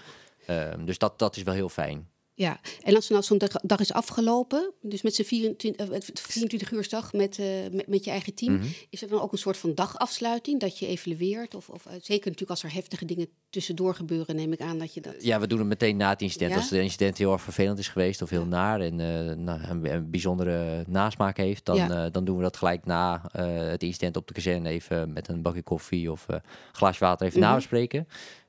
Ehm, 0.48 0.84
dus 0.84 0.98
dat, 0.98 1.18
dat 1.18 1.36
is 1.36 1.42
wel 1.42 1.54
heel 1.54 1.68
fijn. 1.68 2.08
Ja. 2.38 2.60
En 2.82 2.94
als 2.94 3.08
nou 3.08 3.22
zo'n 3.22 3.38
dag, 3.38 3.48
dag 3.50 3.80
is 3.80 3.92
afgelopen, 3.92 4.72
dus 4.82 5.02
met 5.02 5.14
z'n 5.14 5.22
24, 5.22 5.88
eh, 5.90 6.00
24 6.14 6.72
uursdag 6.72 7.12
met, 7.12 7.38
eh, 7.38 7.46
met, 7.72 7.86
met 7.86 8.04
je 8.04 8.10
eigen 8.10 8.34
team, 8.34 8.52
Mhm. 8.54 8.66
is 8.90 9.02
er 9.02 9.08
dan 9.08 9.20
ook 9.20 9.32
een 9.32 9.38
soort 9.38 9.56
van 9.56 9.74
dagafsluiting 9.74 10.60
dat 10.60 10.78
je 10.78 10.86
evalueert? 10.86 11.54
Of, 11.54 11.68
of 11.68 11.86
eh, 11.86 11.92
zeker 11.92 12.24
natuurlijk 12.24 12.50
als 12.50 12.62
er 12.62 12.72
heftige 12.72 13.04
dingen 13.04 13.28
tussendoor 13.50 13.94
gebeuren, 13.94 14.36
neem 14.36 14.52
ik 14.52 14.60
aan 14.60 14.78
dat 14.78 14.94
je 14.94 15.00
dat. 15.00 15.14
Ja, 15.24 15.40
we 15.40 15.46
doen 15.46 15.58
het 15.58 15.68
meteen 15.68 15.96
na 15.96 16.08
het 16.08 16.22
incident. 16.22 16.50
Ja? 16.50 16.56
Als 16.56 16.70
het 16.70 16.80
incident 16.80 17.18
heel 17.18 17.32
erg 17.32 17.42
vervelend 17.42 17.78
is 17.78 17.88
geweest 17.88 18.22
of 18.22 18.30
heel 18.30 18.40
Ja. 18.40 18.46
naar 18.46 18.80
en 18.80 18.96
nou, 19.44 19.60
een, 19.62 19.92
een 19.94 20.10
bijzondere 20.10 20.84
nasmaak 20.86 21.36
heeft, 21.36 21.64
dan, 21.64 21.76
Ja. 21.76 22.10
dan 22.10 22.24
doen 22.24 22.36
we 22.36 22.42
dat 22.42 22.56
gelijk 22.56 22.84
na 22.84 23.22
het 23.32 23.82
incident 23.82 24.16
op 24.16 24.26
de 24.26 24.32
kazerne 24.34 24.68
even 24.68 25.12
met 25.12 25.28
een 25.28 25.42
bakje 25.42 25.62
koffie 25.62 26.10
of 26.10 26.24
een 26.28 26.40
glaasje 26.72 27.04
water 27.04 27.26
even 27.26 27.38
Mhm. 27.40 27.48
nabespreken. 27.48 28.08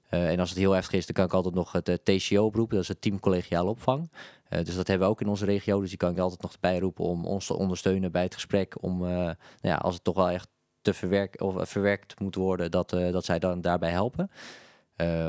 Eh, 0.10 0.30
en 0.30 0.39
als 0.39 0.50
het 0.50 0.58
heel 0.58 0.72
heftig 0.72 0.93
is, 0.93 1.06
dan 1.06 1.15
kan 1.15 1.26
ik 1.26 1.34
altijd 1.34 1.56
nog 1.56 1.72
het 1.72 1.89
eh, 1.89 1.95
TCO 1.95 2.45
oproepen. 2.45 2.76
Dat 2.76 2.84
is 2.84 2.89
het 2.89 3.02
team 3.02 3.19
collegiale 3.19 3.69
opvang. 3.69 4.12
Eh, 4.50 4.63
dus 4.63 4.76
dat 4.76 4.88
hebben 4.88 5.08
we 5.08 5.13
ook 5.13 5.22
in 5.22 5.28
onze 5.28 5.45
regio. 5.45 5.80
Dus 5.80 5.89
die 5.89 5.98
kan 5.98 6.12
ik 6.12 6.17
altijd 6.17 6.41
nog 6.41 6.60
bij 6.60 6.80
roepen 6.80 7.06
om 7.06 7.26
ons 7.26 7.45
te 7.45 7.54
ondersteunen 7.54 8.12
bij 8.12 8.24
het 8.24 8.34
gesprek. 8.34 8.84
Om, 8.84 9.00
nou 9.00 9.36
ja, 9.62 9.76
als 9.76 9.93
het 9.93 10.04
toch 10.04 10.15
wel 10.15 10.30
echt 10.30 10.48
te 10.82 10.93
verwerk, 10.93 11.41
of, 11.41 11.69
verwerkt 11.69 12.19
moet 12.19 12.36
worden, 12.36 12.72
dat, 12.72 12.89
dat 12.89 13.26
zij 13.26 13.39
dan 13.39 13.62
daarbij 13.62 13.91
helpen. 13.91 14.32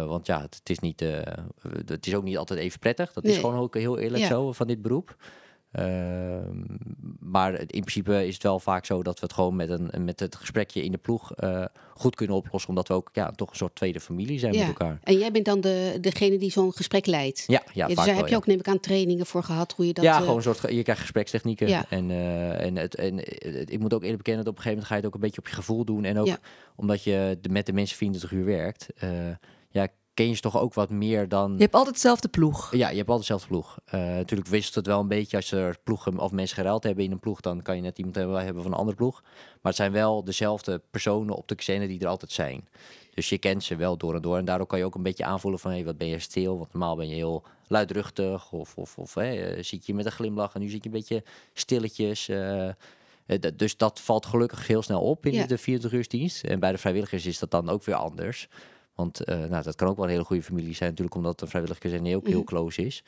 Want 0.06 0.26
ja, 0.26 0.40
het, 0.40 0.54
het 0.54 0.70
is 0.70 0.78
niet, 0.78 1.00
het 1.86 2.06
is 2.06 2.14
ook 2.14 2.22
niet 2.22 2.38
altijd 2.38 2.60
even 2.60 2.78
prettig. 2.78 3.12
Dat 3.12 3.24
is 3.24 3.38
gewoon 3.38 3.58
ook 3.58 3.74
heel 3.74 3.98
eerlijk 3.98 4.22
Ja. 4.22 4.28
zo 4.28 4.52
van 4.52 4.66
dit 4.66 4.82
beroep. 4.82 5.16
Ehm, 5.72 6.58
maar 7.18 7.52
in 7.60 7.66
principe 7.66 8.26
is 8.26 8.34
het 8.34 8.42
wel 8.42 8.58
vaak 8.60 8.86
zo 8.86 9.02
dat 9.02 9.20
we 9.20 9.26
het 9.26 9.34
gewoon 9.34 9.56
met, 9.56 9.70
een, 9.70 10.04
met 10.04 10.20
het 10.20 10.36
gesprekje 10.36 10.84
in 10.84 10.92
de 10.92 10.98
ploeg 10.98 11.34
eh, 11.34 11.64
goed 11.94 12.14
kunnen 12.14 12.36
oplossen. 12.36 12.70
Omdat 12.70 12.88
we 12.88 12.94
ook 12.94 13.10
ja, 13.12 13.30
toch 13.30 13.50
een 13.50 13.56
soort 13.56 13.74
tweede 13.74 14.00
familie 14.00 14.38
zijn 14.38 14.52
Ja. 14.52 14.58
met 14.58 14.68
elkaar. 14.68 14.98
En 15.02 15.18
jij 15.18 15.30
bent 15.30 15.44
dan 15.44 15.60
de, 15.60 15.98
degene 16.00 16.38
die 16.38 16.50
zo'n 16.50 16.72
gesprek 16.72 17.06
leidt. 17.06 17.44
Ja, 17.46 17.62
ja, 17.64 17.70
Ja, 17.74 17.86
dus 17.86 17.96
daar 17.96 18.06
wel, 18.06 18.14
heb 18.14 18.28
je 18.28 18.36
ook, 18.36 18.46
neem 18.46 18.58
ik 18.58 18.68
aan, 18.68 18.80
trainingen 18.80 19.26
voor 19.26 19.42
gehad 19.42 19.72
hoe 19.72 19.86
je 19.86 19.92
dat. 19.92 20.04
ja, 20.04 20.12
eh, 20.12 20.18
gewoon 20.20 20.36
een 20.36 20.42
soort, 20.42 20.60
je 20.60 20.82
krijgt 20.82 21.00
gesprekstechnieken. 21.00 21.68
Ja. 21.68 21.84
En, 21.88 22.10
eh, 22.10 22.64
en, 22.64 22.76
het, 22.76 22.94
en 22.94 23.18
ik 23.72 23.78
moet 23.78 23.94
ook 23.94 24.02
eerlijk 24.02 24.18
bekennen 24.22 24.44
dat 24.44 24.52
op 24.52 24.58
een 24.58 24.62
gegeven 24.62 24.68
moment 24.70 24.86
ga 24.86 24.94
je 24.94 25.00
het 25.00 25.06
ook 25.06 25.14
een 25.14 25.20
beetje 25.20 25.40
op 25.40 25.48
je 25.48 25.54
gevoel 25.54 25.84
doen. 25.84 26.04
En 26.04 26.18
ook 26.18 26.38
omdat 26.76 27.02
je 27.02 27.38
de, 27.40 27.48
met 27.48 27.66
de 27.66 27.72
mensen 27.72 27.96
24 27.96 28.38
uur 28.38 28.44
werkt, 28.44 28.86
ja, 29.70 29.88
ken 30.20 30.28
je 30.28 30.34
ze 30.34 30.40
toch 30.40 30.58
ook 30.60 30.74
wat 30.74 30.90
meer 30.90 31.28
dan... 31.28 31.52
Je 31.52 31.62
hebt 31.62 31.74
altijd 31.74 31.94
dezelfde 31.94 32.28
ploeg. 32.28 32.74
Ja, 32.74 32.88
je 32.88 32.96
hebt 32.96 33.08
altijd 33.08 33.18
dezelfde 33.28 33.46
ploeg. 33.48 33.78
Eh, 33.84 34.00
natuurlijk 34.00 34.48
wisselt 34.50 34.74
het 34.74 34.86
wel 34.86 35.00
een 35.00 35.08
beetje 35.08 35.36
als 35.36 35.52
er 35.52 35.76
ploegen 35.84 36.18
of 36.18 36.30
mensen 36.32 36.56
geruild 36.56 36.82
hebben 36.84 37.04
in 37.04 37.12
een 37.12 37.18
ploeg, 37.20 37.40
dan 37.40 37.62
kan 37.62 37.76
je 37.76 37.82
net 37.82 37.98
iemand 37.98 38.14
hebben, 38.16 38.62
van 38.62 38.72
een 38.72 38.78
andere 38.78 38.96
ploeg. 38.96 39.20
Maar 39.22 39.58
het 39.62 39.76
zijn 39.76 39.92
wel 39.92 40.24
dezelfde 40.24 40.80
personen 40.90 41.34
op 41.34 41.48
de 41.48 41.54
kazerne 41.54 41.86
die 41.86 42.00
er 42.00 42.06
altijd 42.06 42.32
zijn. 42.32 42.68
Dus 43.14 43.28
je 43.28 43.38
kent 43.38 43.64
ze 43.64 43.76
wel 43.76 43.96
door 43.96 44.14
en 44.14 44.22
door. 44.22 44.36
En 44.36 44.44
daardoor 44.44 44.66
kan 44.66 44.78
je 44.78 44.84
ook 44.84 44.94
een 44.94 45.02
beetje 45.02 45.24
aanvoelen 45.24 45.60
van, 45.60 45.70
hé, 45.70 45.84
wat 45.84 45.96
ben 45.98 46.08
je 46.08 46.18
stil? 46.18 46.58
Want 46.58 46.72
normaal 46.72 46.96
ben 46.96 47.08
je 47.08 47.14
heel 47.14 47.42
luidruchtig 47.66 48.52
of, 48.52 48.76
of, 48.76 48.98
of 48.98 49.14
hè, 49.14 49.32
eh, 49.34 49.62
zit 49.62 49.86
je 49.86 49.94
met 49.94 50.04
een 50.06 50.12
glimlach 50.12 50.54
en 50.54 50.60
nu 50.60 50.68
zit 50.68 50.82
je 50.84 50.88
een 50.88 50.94
beetje 50.96 51.22
stilletjes. 51.52 52.30
d- 53.40 53.58
dus 53.58 53.76
dat 53.76 54.00
valt 54.00 54.26
gelukkig 54.26 54.66
heel 54.66 54.82
snel 54.82 55.00
op 55.00 55.26
in 55.26 55.32
Ja. 55.32 55.46
de 55.46 55.58
24 55.58 55.92
uursdienst. 55.98 56.44
En 56.44 56.60
bij 56.60 56.72
de 56.72 56.78
vrijwilligers 56.78 57.26
is 57.26 57.38
dat 57.38 57.50
dan 57.50 57.68
ook 57.68 57.84
weer 57.84 57.94
anders. 57.94 58.48
Want 59.00 59.24
eh, 59.24 59.38
nou, 59.44 59.62
dat 59.62 59.74
kan 59.74 59.88
ook 59.88 59.96
wel 59.96 60.04
een 60.04 60.10
hele 60.10 60.24
goede 60.24 60.42
familie 60.42 60.74
zijn, 60.74 60.88
natuurlijk, 60.90 61.16
omdat 61.16 61.38
de 61.38 61.46
vrijwilligerskazerne 61.46 62.16
ook 62.16 62.26
heel 62.26 62.36
Mhm. 62.38 62.46
close 62.46 62.82
is. 62.86 63.02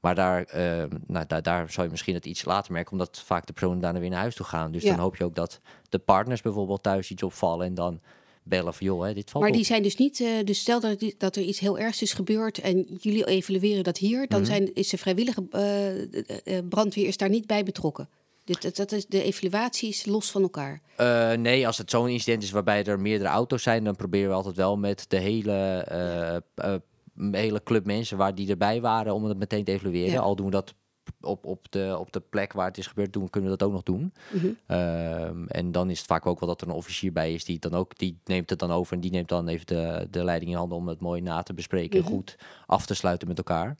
Maar 0.00 0.14
daar, 0.14 0.42
eh, 0.44 0.84
nou, 1.06 1.26
daar, 1.26 1.42
daar 1.42 1.70
zou 1.70 1.86
je 1.86 1.92
misschien 1.92 2.14
het 2.14 2.26
iets 2.26 2.44
later 2.44 2.72
merken, 2.72 2.92
omdat 2.92 3.22
vaak 3.24 3.46
de 3.46 3.52
personen 3.52 3.80
daarna 3.80 4.00
weer 4.00 4.10
naar 4.10 4.20
huis 4.20 4.34
toe 4.34 4.46
gaan. 4.46 4.72
Dus 4.72 4.82
Ja. 4.82 4.90
dan 4.90 4.98
hoop 4.98 5.16
je 5.16 5.24
ook 5.24 5.34
dat 5.34 5.60
de 5.88 5.98
partners 5.98 6.40
bijvoorbeeld 6.42 6.82
thuis 6.82 7.10
iets 7.10 7.22
opvallen 7.22 7.66
en 7.66 7.74
dan 7.74 8.00
bellen 8.42 8.74
van, 8.74 8.86
joh, 8.86 9.04
hè, 9.04 9.14
dit 9.14 9.30
valt 9.30 9.44
Maar 9.44 9.52
die 9.52 9.64
zijn 9.64 9.82
dus 9.82 9.96
niet, 9.96 10.20
eh, 10.20 10.28
dus 10.44 10.58
stel 10.58 10.80
dat, 10.80 11.12
dat 11.18 11.36
er 11.36 11.42
iets 11.42 11.58
heel 11.58 11.78
ergs 11.78 12.02
is 12.02 12.12
gebeurd 12.12 12.58
en 12.58 12.86
jullie 13.00 13.26
evalueren 13.26 13.84
dat 13.84 13.98
hier, 13.98 14.28
dan 14.28 14.40
Mhm. 14.40 14.48
zijn, 14.50 14.74
is 14.74 14.88
de 14.88 14.98
vrijwillige 14.98 15.44
eh, 16.44 16.58
brandweer 16.68 17.06
is 17.06 17.16
daar 17.16 17.28
niet 17.28 17.46
bij 17.46 17.62
betrokken. 17.62 18.08
Dit, 18.46 18.62
dat, 18.62 18.76
dat 18.76 18.92
is, 18.92 19.06
de 19.06 19.22
evaluatie 19.22 19.88
is 19.88 20.06
los 20.06 20.30
van 20.30 20.42
elkaar. 20.42 20.80
Eh, 20.96 21.32
nee, 21.32 21.66
als 21.66 21.78
het 21.78 21.90
zo'n 21.90 22.08
incident 22.08 22.42
is 22.42 22.50
waarbij 22.50 22.84
er 22.84 23.00
meerdere 23.00 23.30
auto's 23.30 23.62
zijn, 23.62 23.84
dan 23.84 23.96
proberen 23.96 24.28
we 24.28 24.34
altijd 24.34 24.56
wel 24.56 24.76
met 24.76 25.04
de 25.08 25.18
hele, 25.18 25.78
eh, 26.54 26.74
hele 27.30 27.62
club 27.62 27.84
mensen 27.84 28.16
waar 28.16 28.34
die 28.34 28.50
erbij 28.50 28.80
waren 28.80 29.14
om 29.14 29.24
het 29.24 29.38
meteen 29.38 29.64
te 29.64 29.72
evalueren. 29.72 30.12
Ja. 30.12 30.20
Al 30.20 30.36
doen 30.36 30.46
we 30.46 30.52
dat 30.52 30.74
op, 31.20 31.44
op, 31.44 31.66
de, 31.70 31.96
op 31.98 32.12
de 32.12 32.20
plek 32.20 32.52
waar 32.52 32.66
het 32.66 32.78
is 32.78 32.86
gebeurd, 32.86 33.12
doen, 33.12 33.30
kunnen 33.30 33.50
we 33.50 33.56
dat 33.56 33.68
ook 33.68 33.74
nog 33.74 33.82
doen. 33.82 34.12
Mhm. 34.32 34.46
Ehm, 34.66 35.46
en 35.46 35.72
dan 35.72 35.90
is 35.90 35.98
het 35.98 36.06
vaak 36.06 36.26
ook 36.26 36.40
wel 36.40 36.48
dat 36.48 36.60
er 36.60 36.68
een 36.68 36.74
officier 36.74 37.12
bij 37.12 37.34
is 37.34 37.44
die 37.44 37.58
dan 37.58 37.74
ook, 37.74 37.98
die 37.98 38.18
neemt 38.24 38.50
het 38.50 38.58
dan 38.58 38.70
over 38.70 38.94
en 38.94 39.00
die 39.00 39.10
neemt 39.10 39.28
dan 39.28 39.48
even 39.48 39.66
de, 39.66 40.06
de 40.10 40.24
leiding 40.24 40.50
in 40.50 40.56
handen 40.56 40.78
om 40.78 40.88
het 40.88 41.00
mooi 41.00 41.20
na 41.20 41.42
te 41.42 41.54
bespreken 41.54 41.98
en 41.98 42.06
goed 42.06 42.36
af 42.66 42.86
te 42.86 42.94
sluiten 42.94 43.28
met 43.28 43.38
elkaar. 43.38 43.76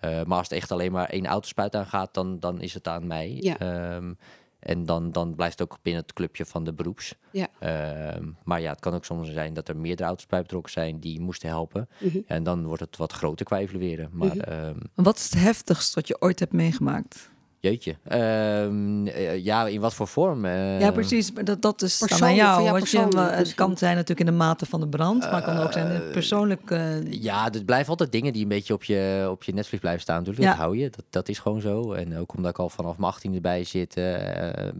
Eh, 0.00 0.10
maar 0.24 0.38
als 0.38 0.48
het 0.48 0.58
echt 0.58 0.70
alleen 0.72 0.92
maar 0.92 1.08
één 1.08 1.26
autospuit 1.26 1.74
aangaat, 1.76 2.14
dan, 2.14 2.38
dan 2.38 2.60
is 2.60 2.74
het 2.74 2.88
aan 2.88 3.06
mij. 3.06 3.36
Ja. 3.40 3.58
Ehm, 3.58 4.12
en 4.58 4.84
dan, 4.86 5.12
dan 5.12 5.34
blijft 5.34 5.58
het 5.58 5.70
ook 5.72 5.78
binnen 5.82 6.02
het 6.02 6.12
clubje 6.12 6.46
van 6.46 6.64
de 6.64 6.72
beroeps. 6.72 7.14
Ja. 7.30 7.46
Ehm, 7.58 8.28
maar 8.44 8.60
ja, 8.60 8.70
het 8.70 8.80
kan 8.80 8.94
ook 8.94 9.04
soms 9.04 9.32
zijn 9.32 9.54
dat 9.54 9.68
er 9.68 9.76
meerdere 9.76 10.08
auto's 10.08 10.26
bij 10.26 10.42
betrokken 10.42 10.72
zijn 10.72 10.98
die 11.00 11.20
moesten 11.20 11.48
helpen. 11.48 11.88
Mhm. 11.98 12.18
En 12.26 12.42
dan 12.42 12.64
wordt 12.66 12.82
het 12.82 12.96
wat 12.96 13.12
groter 13.12 13.46
qua 13.46 13.58
evalueren. 13.58 14.08
Maar 14.12 14.36
Mhm. 14.36 14.38
ehm, 14.40 14.78
Wat 14.94 15.16
is 15.16 15.24
het 15.24 15.34
heftigst 15.42 15.94
wat 15.94 16.08
je 16.08 16.20
ooit 16.20 16.38
hebt 16.38 16.52
meegemaakt? 16.52 17.30
Jeetje. 17.60 17.96
Ehm, 18.04 19.06
eh, 19.06 19.44
ja, 19.44 19.66
in 19.66 19.80
wat 19.80 19.94
voor 19.94 20.06
vorm? 20.08 20.44
Eh, 20.44 20.80
ja, 20.80 20.90
precies. 20.90 21.32
Maar 21.32 21.44
dat, 21.44 21.62
dat 21.62 21.82
is 21.82 21.98
dan 21.98 22.10
aan 22.10 22.18
Persoonlijk, 22.18 22.46
van 22.48 22.62
jou. 22.62 22.70
want 22.72 22.90
je, 22.90 22.98
persoonlijk 22.98 23.30
het 23.30 23.38
misschien. 23.38 23.56
kan 23.66 23.76
zijn 23.78 23.92
natuurlijk 23.94 24.20
in 24.28 24.34
de 24.34 24.38
mate 24.44 24.66
van 24.66 24.80
de 24.80 24.88
brand, 24.88 25.20
maar 25.20 25.34
het 25.34 25.44
kan 25.44 25.56
ook 25.58 25.72
zijn 25.72 26.10
persoonlijk. 26.12 26.70
eh, 26.70 27.12
Ja, 27.12 27.52
er 27.52 27.64
blijven 27.64 27.88
altijd 27.90 28.12
dingen 28.12 28.32
die 28.32 28.42
een 28.42 28.48
beetje 28.48 28.74
op 28.74 28.84
je, 28.84 29.26
op 29.30 29.42
je 29.42 29.52
netvlies 29.54 29.80
blijven 29.80 30.02
staan. 30.02 30.18
Natuurlijk, 30.18 30.44
Ja. 30.44 30.50
dat 30.50 30.58
hou 30.60 30.76
je. 30.78 30.90
Dat, 30.90 31.04
dat 31.10 31.28
is 31.28 31.38
gewoon 31.38 31.60
zo. 31.60 31.92
En 31.92 32.16
ook 32.18 32.34
omdat 32.36 32.50
ik 32.50 32.58
al 32.58 32.68
vanaf 32.68 32.98
mijn 32.98 33.12
18 33.12 33.34
erbij 33.34 33.64
zit, 33.64 33.96
eh, 33.96 34.14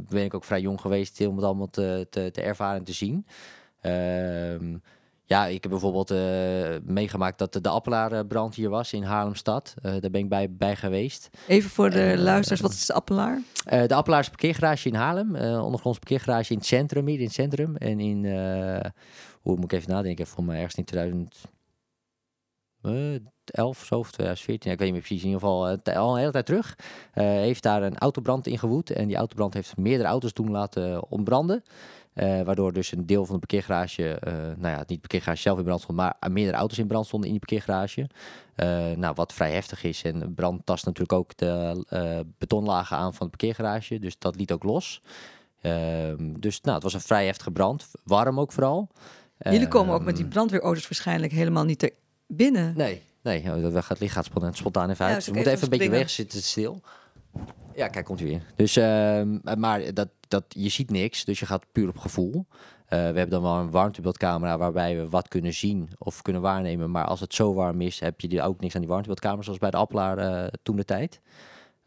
ben 0.08 0.24
ik 0.24 0.34
ook 0.34 0.44
vrij 0.44 0.60
jong 0.60 0.80
geweest 0.80 1.26
om 1.26 1.36
het 1.36 1.44
allemaal 1.44 1.70
te, 1.70 2.06
te, 2.10 2.30
te 2.30 2.40
ervaren 2.42 2.78
en 2.78 2.84
te 2.84 2.92
zien. 2.92 3.26
Ehm, 3.80 4.76
ja, 5.30 5.46
ik 5.46 5.62
heb 5.62 5.70
bijvoorbeeld 5.70 6.10
eh, 6.10 6.18
meegemaakt 6.84 7.38
dat 7.38 7.52
de, 7.52 7.60
de 7.60 7.68
Appelaarbrand 7.68 8.54
hier 8.54 8.68
was 8.68 8.92
in 8.92 9.02
Haarlemstad. 9.02 9.74
Eh, 9.82 9.90
daar 10.00 10.10
ben 10.10 10.20
ik 10.20 10.28
bij, 10.28 10.52
bij 10.52 10.76
geweest. 10.76 11.28
even 11.46 11.70
voor 11.70 11.90
de 11.90 12.02
Eh, 12.02 12.18
luisteraars, 12.18 12.60
wat 12.60 12.72
is 12.72 12.86
de 12.86 12.92
appelaar? 12.92 13.42
Eh, 13.64 13.86
de 13.86 13.94
Appelaars 13.94 14.28
parkeergarage 14.28 14.88
in 14.88 14.94
Haarlem. 14.94 15.36
eh 15.36 15.64
ondergronds 15.64 15.98
parkeergarage 15.98 16.52
in 16.52 16.58
het 16.58 16.66
centrum, 16.66 17.06
hier 17.06 17.18
in 17.18 17.24
het 17.24 17.32
centrum. 17.32 17.76
En 17.76 18.00
in, 18.00 18.24
eh, 18.24 18.90
hoe 19.40 19.56
moet 19.56 19.72
ik 19.72 19.72
even 19.72 19.90
nadenken, 19.90 20.26
voor 20.26 20.44
mij 20.44 20.56
ergens 20.56 20.74
in 20.74 20.84
2000... 20.84 21.36
11 23.44 23.84
zo 23.84 23.98
of 23.98 24.10
2014, 24.10 24.72
ik 24.72 24.78
weet 24.78 24.86
niet 24.86 24.96
meer 24.96 25.06
precies, 25.06 25.24
in 25.24 25.30
ieder 25.30 25.40
geval 25.40 25.70
uh, 25.70 25.96
al 25.96 26.12
een 26.12 26.18
hele 26.18 26.32
tijd 26.32 26.46
terug, 26.46 26.78
uh, 26.78 27.24
heeft 27.24 27.62
daar 27.62 27.82
een 27.82 27.98
autobrand 27.98 28.46
in 28.46 28.58
gewoed. 28.58 28.90
En 28.90 29.06
die 29.06 29.16
autobrand 29.16 29.54
heeft 29.54 29.76
meerdere 29.76 30.08
auto's 30.08 30.32
toen 30.32 30.50
laten 30.50 31.10
ontbranden. 31.10 31.62
Uh, 32.14 32.42
waardoor 32.42 32.72
dus 32.72 32.92
een 32.92 33.06
deel 33.06 33.24
van 33.24 33.34
de 33.34 33.46
parkeergarage, 33.46 34.18
nou 34.56 34.74
ja, 34.74 34.78
niet 34.78 34.88
de 34.88 34.98
parkeergarage 34.98 35.40
zelf 35.40 35.58
in 35.58 35.64
brand 35.64 35.80
stond, 35.80 35.98
maar 35.98 36.16
meerdere 36.30 36.56
auto's 36.56 36.78
in 36.78 36.86
brand 36.86 37.06
stonden 37.06 37.30
in 37.30 37.38
die 37.38 37.46
parkeergarage. 37.46 38.06
nou, 38.96 39.14
wat 39.14 39.32
vrij 39.32 39.52
heftig 39.52 39.84
is. 39.84 40.02
En 40.02 40.34
brand 40.34 40.66
tast 40.66 40.84
natuurlijk 40.84 41.12
ook 41.12 41.36
de 41.36 41.84
betonlagen 42.38 42.96
aan 42.96 43.14
van 43.14 43.26
het 43.26 43.36
parkeergarage, 43.36 43.98
dus 43.98 44.18
dat 44.18 44.36
liet 44.36 44.52
ook 44.52 44.62
los. 44.62 45.00
Ehm, 45.60 46.32
dus 46.38 46.60
nou, 46.60 46.74
het 46.74 46.82
was 46.82 46.94
een 46.94 47.00
vrij 47.00 47.26
heftige 47.26 47.50
brand, 47.50 47.88
warm 48.04 48.40
ook 48.40 48.52
vooral. 48.52 48.88
Jullie 49.38 49.68
komen 49.68 49.94
ook 49.94 50.04
met 50.04 50.14
die 50.14 50.24
ehm, 50.24 50.32
brandweerauto's 50.32 50.88
waarschijnlijk 50.88 51.32
helemaal 51.32 51.64
niet 51.64 51.82
er 51.82 51.90
binnen. 52.26 52.74
Nee, 52.76 53.02
nee, 53.22 53.42
dat 53.60 53.84
gaat 53.84 54.00
licht 54.00 54.12
gaat 54.12 54.24
spontaan, 54.24 54.54
spontaan 54.54 54.90
even 54.90 55.04
uit. 55.04 55.10
Ja, 55.10 55.18
dus 55.18 55.26
we 55.26 55.32
moeten 55.34 55.52
even 55.52 55.64
een 55.64 55.78
beetje 55.78 55.90
weg 55.90 56.10
zitten 56.10 56.42
stil. 56.42 56.80
Ja, 57.74 57.88
kijk, 57.88 58.04
komt 58.04 58.20
weer. 58.20 58.42
Dus, 58.56 58.76
uh, 58.76 59.22
maar 59.56 59.94
dat, 59.94 60.08
dat, 60.28 60.44
je 60.48 60.68
ziet 60.68 60.90
niks, 60.90 61.24
dus 61.24 61.38
je 61.40 61.46
gaat 61.46 61.72
puur 61.72 61.88
op 61.88 61.98
gevoel. 61.98 62.34
Uh, 62.34 62.88
we 62.88 62.96
hebben 62.96 63.30
dan 63.30 63.42
wel 63.42 63.56
een 63.56 63.70
warmtebeeldcamera 63.70 64.58
waarbij 64.58 64.96
we 64.96 65.08
wat 65.08 65.28
kunnen 65.28 65.54
zien 65.54 65.88
of 65.98 66.22
kunnen 66.22 66.42
waarnemen. 66.42 66.90
Maar 66.90 67.04
als 67.04 67.20
het 67.20 67.34
zo 67.34 67.54
warm 67.54 67.80
is, 67.80 68.00
heb 68.00 68.20
je 68.20 68.42
ook 68.42 68.60
niks 68.60 68.74
aan 68.74 68.80
die 68.80 68.88
warmtebeeldcamera, 68.88 69.42
zoals 69.42 69.58
bij 69.58 69.70
de 69.70 69.76
Appelaar 69.76 70.18
uh, 70.18 70.46
toen 70.62 70.76
de 70.76 70.84
tijd. 70.84 71.20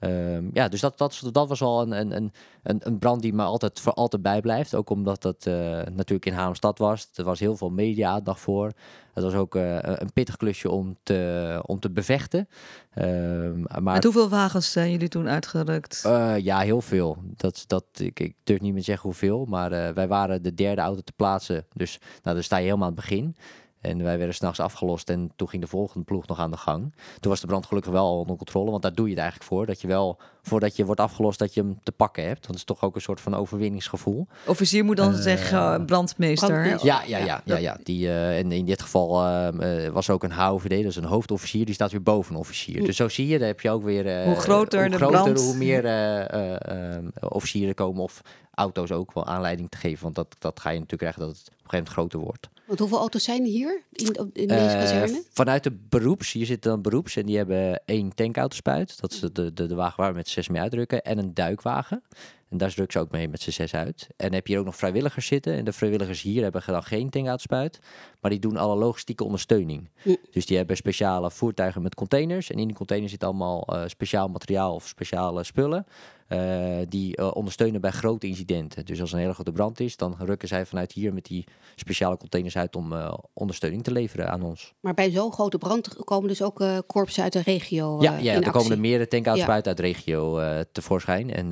Um, 0.04 0.50
ja, 0.54 0.68
dus 0.68 0.82
dat, 0.82 0.98
dat, 0.98 1.22
dat 1.32 1.48
was 1.48 1.62
al 1.62 1.82
een, 1.82 1.92
een, 2.16 2.32
een, 2.64 2.80
een 2.80 3.00
brand 3.00 3.22
die 3.22 3.34
me 3.34 3.44
altijd 3.44 3.80
voor 3.80 3.94
altijd 3.94 4.22
bijblijft. 4.22 4.76
Ook 4.76 4.90
omdat 4.90 5.22
dat 5.22 5.46
uh, 5.48 5.54
natuurlijk 5.92 6.26
in 6.26 6.34
Haarlemstad 6.34 6.78
was. 6.78 7.10
Er 7.16 7.24
was 7.24 7.40
heel 7.40 7.56
veel 7.56 7.70
media-aandacht 7.70 8.40
voor. 8.40 8.72
Het 9.14 9.24
was 9.24 9.34
ook 9.34 9.56
uh, 9.56 9.78
een 9.82 10.14
pittig 10.14 10.38
klusje 10.38 10.70
om 10.70 10.98
te, 11.04 11.62
om 11.66 11.80
te 11.80 11.90
bevechten. 11.90 12.48
Um, 12.96 13.62
maar 13.62 13.94
Met 13.94 14.04
hoeveel 14.04 14.30
wagens 14.30 14.72
zijn 14.72 14.92
jullie 14.92 15.08
toen 15.08 15.30
uitgerukt? 15.30 16.04
Uh, 16.06 16.38
ja, 16.38 16.60
heel 16.60 16.82
veel. 16.82 17.18
Dat, 17.36 17.64
dat, 17.68 17.86
ik, 17.94 18.20
ik 18.20 18.36
durf 18.44 18.60
niet 18.60 18.72
meer 18.72 18.80
te 18.80 18.88
zeggen 18.88 19.10
hoeveel. 19.10 19.46
Maar 19.46 19.94
wij 19.94 20.08
waren 20.08 20.44
de 20.44 20.54
derde 20.54 20.82
auto 20.82 21.02
te 21.02 21.14
plaatsen. 21.16 21.66
Dus 21.74 22.00
nou, 22.24 22.36
dan 22.36 22.44
sta 22.44 22.58
je 22.58 22.64
helemaal 22.64 22.88
aan 22.88 22.94
het 22.94 23.02
begin. 23.02 23.36
En 23.84 24.04
wij 24.04 24.18
werden 24.18 24.36
s'nachts 24.36 24.60
afgelost 24.60 25.10
en 25.10 25.32
toen 25.36 25.50
ging 25.50 25.62
de 25.62 25.68
volgende 25.68 26.06
ploeg 26.06 26.28
nog 26.28 26.40
aan 26.40 26.52
de 26.52 26.58
gang. 26.58 26.94
Toen 27.20 27.32
was 27.32 27.42
de 27.42 27.48
brand 27.48 27.66
gelukkig 27.66 27.92
wel 27.92 28.20
onder 28.20 28.36
controle, 28.36 28.72
want 28.72 28.82
daar 28.82 28.94
doe 28.94 29.06
je 29.06 29.12
het 29.12 29.22
eigenlijk 29.22 29.50
voor. 29.50 29.66
Dat 29.66 29.82
je 29.82 29.88
wel, 29.88 30.18
voordat 30.42 30.76
je 30.76 30.86
wordt 30.86 31.02
afgelost, 31.02 31.40
dat 31.40 31.54
je 31.54 31.62
hem 31.62 31.80
te 31.84 31.92
pakken 31.92 32.24
hebt. 32.24 32.40
Want 32.40 32.48
het 32.48 32.58
is 32.58 32.64
toch 32.64 32.84
ook 32.84 32.96
een 32.96 33.02
soort 33.02 33.22
van 33.22 33.36
overwinningsgevoel. 33.36 34.28
Officier 34.46 34.86
moet 34.86 34.98
dan 34.98 35.14
uh, 35.14 35.20
zeggen 35.20 35.80
uh, 35.80 35.86
brandmeester. 35.86 36.86
Ja, 36.86 37.02
ja, 37.08 37.18
ja, 37.18 37.42
ja, 37.46 37.58
ja. 37.58 37.78
Die, 37.84 38.06
uh, 38.06 38.38
en 38.38 38.52
in 38.52 38.66
dit 38.66 38.82
geval 38.82 39.26
ehm, 39.26 39.92
was 39.92 40.10
ook 40.10 40.24
een 40.24 40.32
HOVD, 40.32 40.70
dat 40.70 40.92
is 40.92 40.96
een 40.96 41.04
hoofdofficier, 41.04 41.66
die 41.66 41.74
staat 41.74 41.92
weer 41.92 42.04
boven 42.04 42.34
een 42.34 42.40
officier. 42.40 42.86
Dus 42.86 42.96
zo 42.96 43.10
zie 43.10 43.28
je, 43.28 43.38
daar 43.38 43.48
heb 43.48 43.62
je 43.62 43.70
ook 43.70 43.84
weer... 43.84 44.24
hoe 44.24 44.36
groter 44.36 44.82
hoe 44.82 44.90
de 44.90 44.96
groter, 44.96 45.22
brand. 45.22 45.40
Hoe 45.40 45.56
meer 45.56 45.86
ehm, 45.86 47.08
officieren 47.20 47.76
komen 47.76 48.04
of 48.04 48.22
auto's 48.54 48.92
ook 48.92 49.14
wel 49.14 49.26
aanleiding 49.26 49.70
te 49.70 49.78
geven. 49.78 50.04
Want 50.04 50.16
dat, 50.16 50.36
dat 50.40 50.60
ga 50.60 50.70
je 50.70 50.80
natuurlijk 50.80 51.02
krijgen 51.02 51.22
dat 51.22 51.38
het 51.38 51.48
op 51.48 51.54
een 51.54 51.70
gegeven 51.70 51.78
moment 51.78 51.90
groter 51.90 52.20
wordt. 52.20 52.50
Want 52.74 52.86
hoeveel 52.86 53.04
auto's 53.04 53.24
zijn 53.24 53.42
er 53.42 53.50
hier 53.50 53.84
in, 53.92 54.32
in 54.34 54.48
deze 54.48 54.76
kazerne? 54.78 55.24
Vanuit 55.32 55.64
de 55.64 55.72
beroeps, 55.90 56.32
hier 56.32 56.46
zitten 56.46 56.72
dan 56.72 56.82
beroeps 56.82 57.16
en 57.16 57.26
die 57.26 57.38
hebben 57.38 57.82
één 57.86 58.16
tankautospuit. 58.16 59.02
Dat 59.02 59.12
is 59.12 59.20
de, 59.20 59.54
de, 59.54 59.66
de 59.68 59.76
wagen 59.76 60.00
waar 60.00 60.12
we 60.12 60.18
met 60.18 60.28
zes 60.28 60.48
mee 60.48 60.62
uitdrukken. 60.62 61.04
En 61.04 61.18
een 61.18 61.34
duikwagen. 61.34 62.04
En 62.50 62.58
daar 62.58 62.74
drukken 62.74 63.00
ze 63.00 63.06
ook 63.06 63.12
mee 63.12 63.28
met 63.28 63.42
z'n 63.42 63.52
zes 63.52 63.74
uit. 63.74 64.08
En 64.16 64.34
heb 64.34 64.48
je 64.48 64.52
hier 64.52 64.62
ook 64.62 64.68
nog 64.68 64.76
vrijwilligers 64.76 65.28
zitten. 65.28 65.54
En 65.54 65.66
de 65.66 65.74
vrijwilligers 65.74 66.22
hier 66.22 66.44
hebben 66.44 66.64
dan 66.66 66.84
geen 66.84 67.10
tankuitspuit. 67.10 67.80
Maar 68.22 68.32
die 68.32 68.40
doen 68.40 68.58
alle 68.58 68.76
logistieke 68.76 69.24
ondersteuning. 69.24 69.90
Dus 70.32 70.46
die 70.46 70.58
hebben 70.58 70.78
speciale 70.78 71.32
voertuigen 71.32 71.82
met 71.82 71.96
containers. 71.96 72.52
En 72.52 72.60
in 72.60 72.68
die 72.68 72.76
containers 72.76 73.12
zit 73.12 73.24
allemaal 73.24 73.68
uh, 73.70 73.84
speciaal 73.88 74.28
materiaal 74.28 74.74
of 74.74 74.88
speciale 74.88 75.44
spullen. 75.44 75.86
Uh, 76.30 76.78
die 76.90 77.20
uh, 77.20 77.36
ondersteunen 77.36 77.82
bij 77.82 77.92
grote 77.92 78.28
incidenten. 78.28 78.86
Dus 78.86 79.02
als 79.02 79.12
een 79.12 79.20
hele 79.20 79.34
grote 79.34 79.52
brand 79.52 79.80
is, 79.80 79.98
dan 79.98 80.16
rukken 80.20 80.48
zij 80.48 80.66
vanuit 80.66 80.92
hier 80.92 81.14
met 81.14 81.26
die 81.26 81.46
speciale 81.76 82.18
containers 82.18 82.58
uit 82.58 82.76
om 82.76 82.94
uh, 82.94 83.14
ondersteuning 83.34 83.84
te 83.84 83.92
leveren 83.92 84.30
aan 84.30 84.42
ons. 84.44 84.74
Maar 84.80 84.94
bij 84.94 85.12
zo'n 85.12 85.32
grote 85.32 85.58
brand 85.58 85.96
komen 86.04 86.28
dus 86.28 86.42
ook 86.42 86.64
korpsen 86.88 87.24
uit 87.24 87.34
de 87.34 87.42
regio. 87.42 88.02
ja, 88.02 88.18
ja 88.18 88.42
er 88.42 88.52
komen 88.52 88.72
er 88.72 88.80
meerdere 88.80 89.10
tankuitspuiten 89.10 89.72
ja. 89.72 89.78
uit 89.78 89.78
de 89.78 90.00
regio 90.00 90.40
tevoorschijn. 90.72 91.34
En 91.34 91.50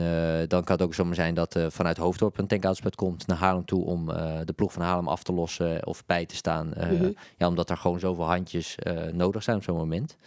dan 0.48 0.64
kan 0.64 0.76
het 0.76 0.86
ook 0.86 0.94
zomaar 0.94 1.16
zijn 1.16 1.34
dat 1.34 1.60
vanuit 1.68 1.98
Hoofddorp 1.98 2.38
een 2.38 2.48
tankuitspuit 2.48 2.96
komt 2.96 3.28
naar 3.28 3.38
Haarlem 3.38 3.66
toe 3.66 3.86
om 3.86 4.06
de 4.46 4.54
ploeg 4.56 4.74
van 4.74 4.82
Haarlem 4.82 5.08
af 5.08 5.24
te 5.24 5.34
lossen 5.34 5.88
of 5.88 6.06
bij 6.06 6.26
te 6.26 6.36
staan. 6.36 6.68
Mm 6.68 6.98
-hmm. 6.98 7.16
Ja, 7.38 7.48
omdat 7.48 7.70
er 7.70 7.78
gewoon 7.78 8.00
zoveel 8.00 8.26
handjes 8.26 8.76
nodig 9.12 9.44
zijn 9.44 9.58
op 9.58 9.64
zo'n 9.64 9.78
moment. 9.78 10.18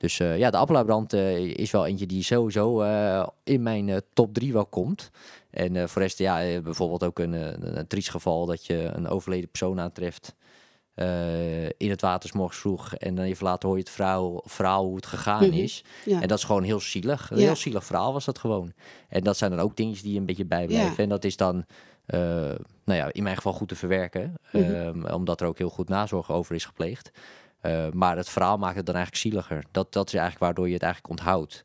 Dus 0.00 0.18
uh, 0.18 0.38
ja, 0.38 0.50
de 0.50 0.56
Appelaarbrand 0.56 1.14
uh, 1.14 1.38
is 1.38 1.70
wel 1.70 1.86
eentje 1.86 2.06
die 2.06 2.22
sowieso 2.22 2.82
uh, 2.82 3.26
in 3.44 3.62
mijn 3.62 4.02
top 4.12 4.34
3 4.34 4.52
wel 4.52 4.66
komt. 4.66 5.10
En 5.50 5.88
voor 5.88 6.02
rest, 6.02 6.18
ja, 6.18 6.60
bijvoorbeeld 6.60 7.04
ook 7.04 7.18
een, 7.18 7.32
een, 7.32 7.78
een 7.78 7.86
triest 7.86 8.10
geval 8.10 8.46
dat 8.46 8.66
je 8.66 8.90
een 8.94 9.08
overleden 9.08 9.48
persoon 9.48 9.80
aantreft 9.80 10.34
in 11.76 11.90
het 11.90 12.00
water 12.00 12.30
morgens 12.34 12.58
vroeg. 12.58 12.94
En 12.94 13.14
dan 13.14 13.24
even 13.24 13.44
later 13.44 13.68
hoor 13.68 13.76
je 13.76 13.82
het 13.82 13.92
verhaal, 13.92 14.42
verhaal 14.44 14.84
hoe 14.84 14.96
het 14.96 15.06
gegaan 15.06 15.44
mm 15.44 15.50
-hmm. 15.50 15.58
is. 15.58 15.84
Ja. 16.04 16.20
En 16.20 16.28
dat 16.28 16.38
is 16.38 16.44
gewoon 16.44 16.62
heel 16.62 16.80
zielig. 16.80 17.30
Een 17.30 17.38
ja. 17.38 17.44
heel 17.44 17.56
zielig 17.56 17.84
verhaal 17.84 18.12
was 18.12 18.24
dat 18.24 18.38
gewoon. 18.38 18.72
En 19.08 19.22
dat 19.22 19.36
zijn 19.36 19.50
dan 19.50 19.60
ook 19.60 19.76
dingen 19.76 20.02
die 20.02 20.18
een 20.18 20.26
beetje 20.26 20.44
bijblijven. 20.44 20.94
Ja. 20.96 21.02
En 21.02 21.08
dat 21.08 21.24
is 21.24 21.36
dan, 21.36 21.64
nou 22.06 22.58
ja, 22.84 23.12
in 23.12 23.22
mijn 23.22 23.36
geval 23.36 23.52
goed 23.52 23.68
te 23.68 23.76
verwerken. 23.76 24.34
Mm 24.52 24.62
-hmm. 24.62 24.74
um, 24.74 25.06
omdat 25.06 25.40
er 25.40 25.46
ook 25.46 25.58
heel 25.58 25.70
goed 25.70 25.88
nazorg 25.88 26.30
over 26.30 26.54
is 26.54 26.64
gepleegd. 26.64 27.10
Uh, 27.62 27.90
maar 27.90 28.16
het 28.16 28.28
verhaal 28.28 28.58
maakt 28.58 28.76
het 28.76 28.86
dan 28.86 28.94
eigenlijk 28.94 29.24
zieliger. 29.24 29.64
Dat, 29.70 29.92
dat 29.92 30.06
is 30.06 30.14
eigenlijk 30.14 30.44
waardoor 30.44 30.66
je 30.66 30.74
het 30.74 30.82
eigenlijk 30.82 31.12
onthoudt. 31.12 31.62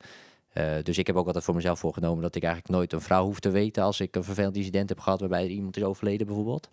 Uh, 0.53 0.73
dus 0.83 0.97
ik 0.97 1.07
heb 1.07 1.15
ook 1.15 1.25
altijd 1.27 1.43
voor 1.43 1.55
mezelf 1.55 1.79
voorgenomen 1.79 2.21
dat 2.21 2.35
ik 2.35 2.43
eigenlijk 2.43 2.73
nooit 2.73 2.93
een 2.93 3.01
vrouw 3.01 3.25
hoef 3.25 3.39
te 3.39 3.49
weten 3.49 3.83
als 3.83 3.99
ik 3.99 4.15
een 4.15 4.23
vervelend 4.23 4.55
incident 4.55 4.89
heb 4.89 4.99
gehad 4.99 5.19
waarbij 5.19 5.43
er 5.43 5.49
iemand 5.49 5.77
is 5.77 5.83
overleden 5.83 6.27
bijvoorbeeld. 6.27 6.69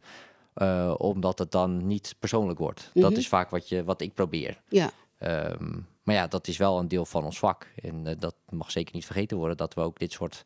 Uh, 0.57 0.95
omdat 0.99 1.39
het 1.39 1.51
dan 1.51 1.87
niet 1.87 2.15
persoonlijk 2.19 2.59
wordt. 2.59 2.81
Mm 2.81 2.89
-hmm. 2.93 3.03
Dat 3.03 3.19
is 3.19 3.29
vaak 3.29 3.51
wat, 3.51 3.69
je, 3.69 3.85
wat 3.85 4.01
ik 4.01 4.15
probeer. 4.15 4.61
Ja. 4.69 4.91
Um, 5.19 5.87
maar 6.03 6.15
ja, 6.15 6.27
dat 6.27 6.49
is 6.49 6.57
wel 6.57 6.79
een 6.79 6.89
deel 6.89 7.05
van 7.05 7.25
ons 7.25 7.39
vak. 7.39 7.67
En 7.83 8.17
dat 8.19 8.35
mag 8.49 8.71
zeker 8.71 8.95
niet 8.95 9.05
vergeten 9.05 9.37
worden 9.37 9.57
dat 9.57 9.75
we 9.75 9.81
ook 9.81 9.99
dit 9.99 10.13
soort 10.13 10.43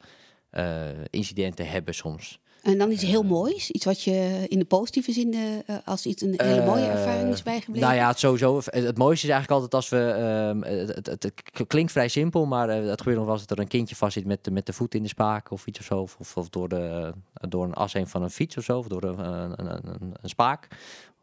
incidenten 1.11 1.69
hebben 1.69 1.95
soms. 1.95 2.41
En 2.66 2.79
dan 2.79 2.90
iets 2.90 3.02
heel 3.02 3.22
moois, 3.22 3.70
iets 3.70 3.85
wat 3.85 4.02
je 4.02 4.44
in 4.48 4.59
de 4.59 4.64
positieve 4.64 5.12
zin 5.12 5.35
uh, 5.35 5.76
als 5.85 6.07
iets 6.07 6.22
een 6.22 6.35
hele 6.37 6.64
mooie 6.64 6.83
uh, 6.83 6.92
ervaring 6.92 7.33
is 7.33 7.42
bijgebleven. 7.42 7.88
Nou 7.88 7.94
ja, 7.94 8.09
het 8.09 8.18
sowieso. 8.18 8.61
Het, 8.64 8.98
mooiste 8.98 9.26
is 9.26 9.33
eigenlijk 9.33 9.50
altijd 9.50 9.74
als 9.74 9.88
we. 9.88 10.62
Uh, 10.64 10.87
het, 10.87 11.07
het, 11.07 11.22
het, 11.22 11.66
klinkt 11.66 11.92
vrij 11.92 12.09
simpel, 12.09 12.46
maar 12.46 12.68
het 12.68 12.98
gebeurt 12.98 13.16
nog 13.16 13.26
wel 13.26 13.35
eens 13.35 13.46
dat 13.46 13.57
er 13.57 13.64
een 13.64 13.70
kindje 13.70 13.96
vast 13.96 14.12
zit 14.12 14.24
met, 14.24 14.50
met 14.50 14.66
de 14.66 14.72
voet 14.72 14.94
in 14.94 15.02
de 15.02 15.09
spaak 15.09 15.50
of 15.50 15.66
iets 15.66 15.79
of 15.79 15.85
zo. 15.85 16.00
Of, 16.00 16.37
of 16.37 16.48
door, 16.48 16.68
de, 16.68 17.12
door 17.48 17.64
een 17.64 17.74
as 17.74 17.92
heen 17.92 18.07
van 18.07 18.22
een 18.22 18.31
fiets 18.31 18.57
of 18.57 18.64
zo, 18.64 18.79
of 18.79 18.87
door 18.87 19.02
een, 19.02 19.18
een, 19.20 19.70
een, 19.70 20.14
een 20.22 20.29
spaak. 20.29 20.68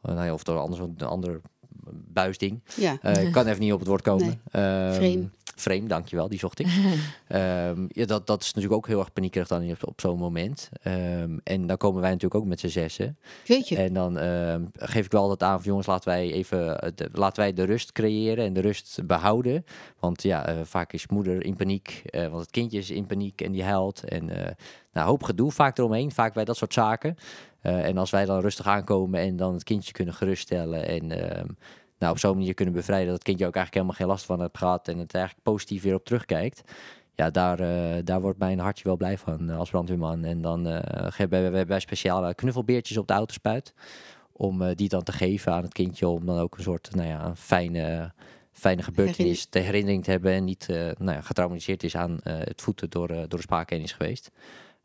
Nou 0.01 0.31
of 0.31 0.43
door 0.43 0.57
anders, 0.57 0.81
een 0.81 1.07
ander 1.07 1.41
buisding. 2.07 2.61
Ja. 2.75 3.03
ik 3.03 3.31
kan 3.31 3.47
even 3.47 3.61
niet 3.61 3.73
op 3.73 3.79
het 3.79 3.87
woord 3.87 4.01
komen. 4.01 4.41
Nee. 4.51 4.93
Vreemd. 4.93 5.42
Frame, 5.55 5.87
dankjewel, 5.87 6.29
die 6.29 6.39
zocht 6.39 6.59
ik. 6.59 6.67
um, 6.67 7.87
ja, 7.99 8.05
dat, 8.05 8.27
dat 8.27 8.41
is 8.41 8.53
natuurlijk 8.53 8.73
ook 8.73 8.87
heel 8.87 8.99
erg 8.99 9.13
paniekerig 9.13 9.47
dan 9.47 9.69
op, 9.71 9.87
op 9.87 10.01
zo'n 10.01 10.17
moment. 10.17 10.69
Um, 10.87 11.39
en 11.43 11.67
dan 11.67 11.77
komen 11.77 12.01
wij 12.01 12.09
natuurlijk 12.09 12.41
ook 12.41 12.47
met 12.47 12.59
z'n 12.59 12.67
zessen. 12.67 13.17
Weet 13.45 13.67
je. 13.67 13.77
En 13.77 13.93
dan 13.93 14.17
um, 14.17 14.71
geef 14.73 15.05
ik 15.05 15.11
wel 15.11 15.21
altijd 15.21 15.43
aan 15.43 15.57
van 15.57 15.65
jongens, 15.65 15.87
laten 15.87 16.09
wij 16.09 16.31
even 16.31 16.93
de, 16.95 17.09
laten 17.11 17.43
wij 17.43 17.53
de 17.53 17.63
rust 17.63 17.91
creëren 17.91 18.45
en 18.45 18.53
de 18.53 18.61
rust 18.61 18.99
behouden. 19.05 19.65
Want 19.99 20.23
ja, 20.23 20.49
uh, 20.49 20.61
vaak 20.63 20.93
is 20.93 21.07
moeder 21.07 21.45
in 21.45 21.55
paniek, 21.55 22.01
uh, 22.05 22.27
want 22.27 22.41
het 22.41 22.51
kindje 22.51 22.77
is 22.77 22.89
in 22.89 23.05
paniek 23.05 23.41
en 23.41 23.51
die 23.51 23.63
huilt. 23.63 24.03
En 24.03 24.29
uh, 24.29 24.37
nou, 24.93 25.07
hoop 25.07 25.23
gedoe 25.23 25.51
vaak 25.51 25.77
eromheen, 25.77 26.11
vaak 26.11 26.33
bij 26.33 26.45
dat 26.45 26.57
soort 26.57 26.73
zaken. 26.73 27.15
en 27.61 27.97
als 27.97 28.09
wij 28.09 28.25
dan 28.25 28.39
rustig 28.39 28.67
aankomen 28.67 29.19
en 29.19 29.35
dan 29.35 29.53
het 29.53 29.63
kindje 29.63 29.91
kunnen 29.91 30.13
geruststellen 30.13 30.87
en 30.87 31.11
nou, 32.03 32.15
op 32.15 32.21
zo'n 32.21 32.37
manier 32.37 32.53
kunnen 32.53 32.73
bevrijden 32.73 33.07
dat 33.07 33.15
het 33.15 33.23
kindje 33.23 33.47
ook 33.47 33.55
eigenlijk 33.55 33.85
helemaal 33.85 33.95
geen 33.95 34.15
last 34.15 34.25
van 34.25 34.39
heeft 34.39 34.57
gehad 34.57 34.87
en 34.87 34.97
het 34.97 35.13
eigenlijk 35.13 35.43
positief 35.43 35.83
weer 35.83 35.95
op 35.95 36.05
terugkijkt. 36.05 36.61
Ja, 37.15 37.29
daar, 37.29 37.59
uh, 37.59 38.03
daar 38.03 38.21
wordt 38.21 38.39
mijn 38.39 38.59
hartje 38.59 38.83
wel 38.83 38.97
blij 38.97 39.17
van 39.17 39.49
uh, 39.49 39.57
als 39.57 39.69
brandweerman. 39.69 40.23
En 40.23 40.41
dan 40.41 40.67
uh, 40.67 40.79
hebben 41.15 41.51
we 41.53 41.65
bij 41.65 41.79
speciale 41.79 42.35
knuffelbeertjes 42.35 42.97
op 42.97 43.07
de 43.07 43.13
autospuit. 43.13 43.73
Om 44.31 44.73
die 44.73 44.89
dan 44.89 45.03
te 45.03 45.11
geven 45.11 45.53
aan 45.53 45.63
het 45.63 45.73
kindje. 45.73 46.07
Om 46.07 46.25
dan 46.25 46.39
ook 46.39 46.57
een 46.57 46.63
soort 46.63 46.95
nou 46.95 47.07
ja, 47.07 47.25
een 47.25 47.35
fijne, 47.35 48.11
fijne 48.51 48.83
gebeurtenis 48.83 49.45
te 49.45 49.59
herinnering 49.59 50.03
te 50.03 50.11
hebben. 50.11 50.31
En 50.31 50.43
niet 50.43 50.67
nou 50.97 51.11
ja, 51.11 51.21
getraumatiseerd 51.21 51.83
is 51.83 51.95
aan 51.95 52.19
het 52.23 52.61
voeten 52.61 52.89
door, 52.89 53.07
door 53.07 53.41
de 53.47 53.63
heen 53.65 53.81
is 53.81 53.91
geweest. 53.91 54.31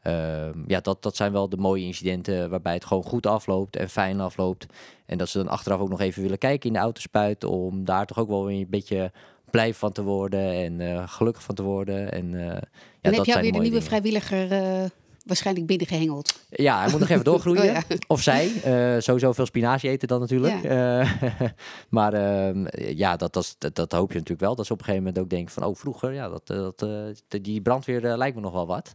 Uh, 0.08 0.48
ja, 0.66 0.80
dat, 0.80 1.02
dat 1.02 1.16
zijn 1.16 1.32
wel 1.32 1.48
de 1.48 1.56
mooie 1.56 1.84
incidenten 1.84 2.50
waarbij 2.50 2.74
het 2.74 2.84
gewoon 2.84 3.02
goed 3.02 3.26
afloopt 3.26 3.76
en 3.76 3.88
fijn 3.88 4.20
afloopt. 4.20 4.66
En 5.06 5.18
dat 5.18 5.28
ze 5.28 5.38
dan 5.38 5.48
achteraf 5.48 5.80
ook 5.80 5.88
nog 5.88 6.00
even 6.00 6.22
willen 6.22 6.38
kijken 6.38 6.66
in 6.66 6.72
de 6.72 6.78
autospuit 6.78 7.44
om 7.44 7.84
daar 7.84 8.06
toch 8.06 8.18
ook 8.18 8.28
wel 8.28 8.44
weer 8.44 8.60
een 8.60 8.66
beetje 8.70 9.12
blij 9.50 9.74
van 9.74 9.92
te 9.92 10.02
worden 10.02 10.52
en 10.52 10.80
uh, 10.80 11.02
gelukkig 11.08 11.42
van 11.42 11.54
te 11.54 11.62
worden. 11.62 12.12
En, 12.12 12.32
uh, 12.32 12.46
ja, 12.46 12.60
en 13.00 13.14
heb 13.14 13.24
jij 13.24 13.40
weer 13.40 13.52
de 13.52 13.58
nieuwe 13.58 13.82
vrijwilliger 13.82 14.52
uh, 14.52 14.84
waarschijnlijk 15.28 15.66
binnengehengeld. 15.66 16.40
Ja, 16.50 16.80
hij 16.80 16.90
moet 16.90 17.00
nog 17.00 17.08
even 17.08 17.24
doorgroeien. 17.32 17.62
Oh 17.62 17.82
ja. 17.88 17.96
Of 18.06 18.22
zij. 18.22 18.52
eh, 18.62 19.00
sowieso 19.00 19.32
veel 19.32 19.46
spinazie 19.46 19.90
eten 19.90 20.08
dan 20.08 20.20
natuurlijk. 20.20 20.64
Eh, 20.64 21.12
maar 21.88 22.12
ehm, 22.12 22.66
ja, 22.96 23.16
dat, 23.16 23.32
dat, 23.32 23.74
dat, 23.74 23.92
hoop 23.92 24.08
je 24.08 24.18
natuurlijk 24.18 24.40
wel. 24.40 24.54
Dat 24.54 24.66
ze 24.66 24.72
op 24.72 24.78
een 24.78 24.84
gegeven 24.84 25.06
moment 25.06 25.24
ook 25.24 25.30
denken 25.30 25.52
van... 25.52 25.64
oh, 25.64 25.76
vroeger, 25.76 26.12
ja, 26.12 26.28
dat, 26.28 26.50
eh, 26.50 26.56
dat, 26.56 26.82
eh, 27.28 27.40
die 27.42 27.60
brandweer 27.60 28.04
eh, 28.04 28.16
lijkt 28.16 28.36
me 28.36 28.42
nog 28.42 28.52
wel 28.52 28.66
wat. 28.66 28.94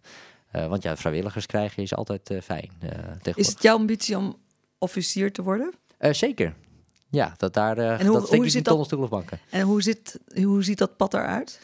Eh, 0.53 0.67
want 0.67 0.83
ja, 0.83 0.97
vrijwilligers 0.97 1.45
krijgen 1.45 1.83
is 1.83 1.95
altijd 1.95 2.29
eh, 2.29 2.41
fijn 2.41 2.71
eh. 2.79 3.33
Is 3.35 3.47
het 3.47 3.61
jouw 3.61 3.75
ambitie 3.77 4.17
om 4.17 4.35
officier 4.77 5.31
te 5.31 5.41
worden? 5.43 5.73
Zeker. 6.11 6.53
Ja, 7.09 7.33
dat 7.37 7.53
daar... 7.53 7.77
En 7.77 8.05
hoe- 8.05 8.19
dat 8.19 8.29
hoe 8.29 8.49
zit 8.49 8.65
dat- 8.65 8.91
of 9.01 9.09
banken. 9.09 9.39
En 9.49 9.61
hoe, 9.61 9.81
zit, 9.81 10.19
hoe 10.35 10.63
ziet 10.63 10.77
dat 10.77 10.97
pad 10.97 11.13
eruit? 11.13 11.59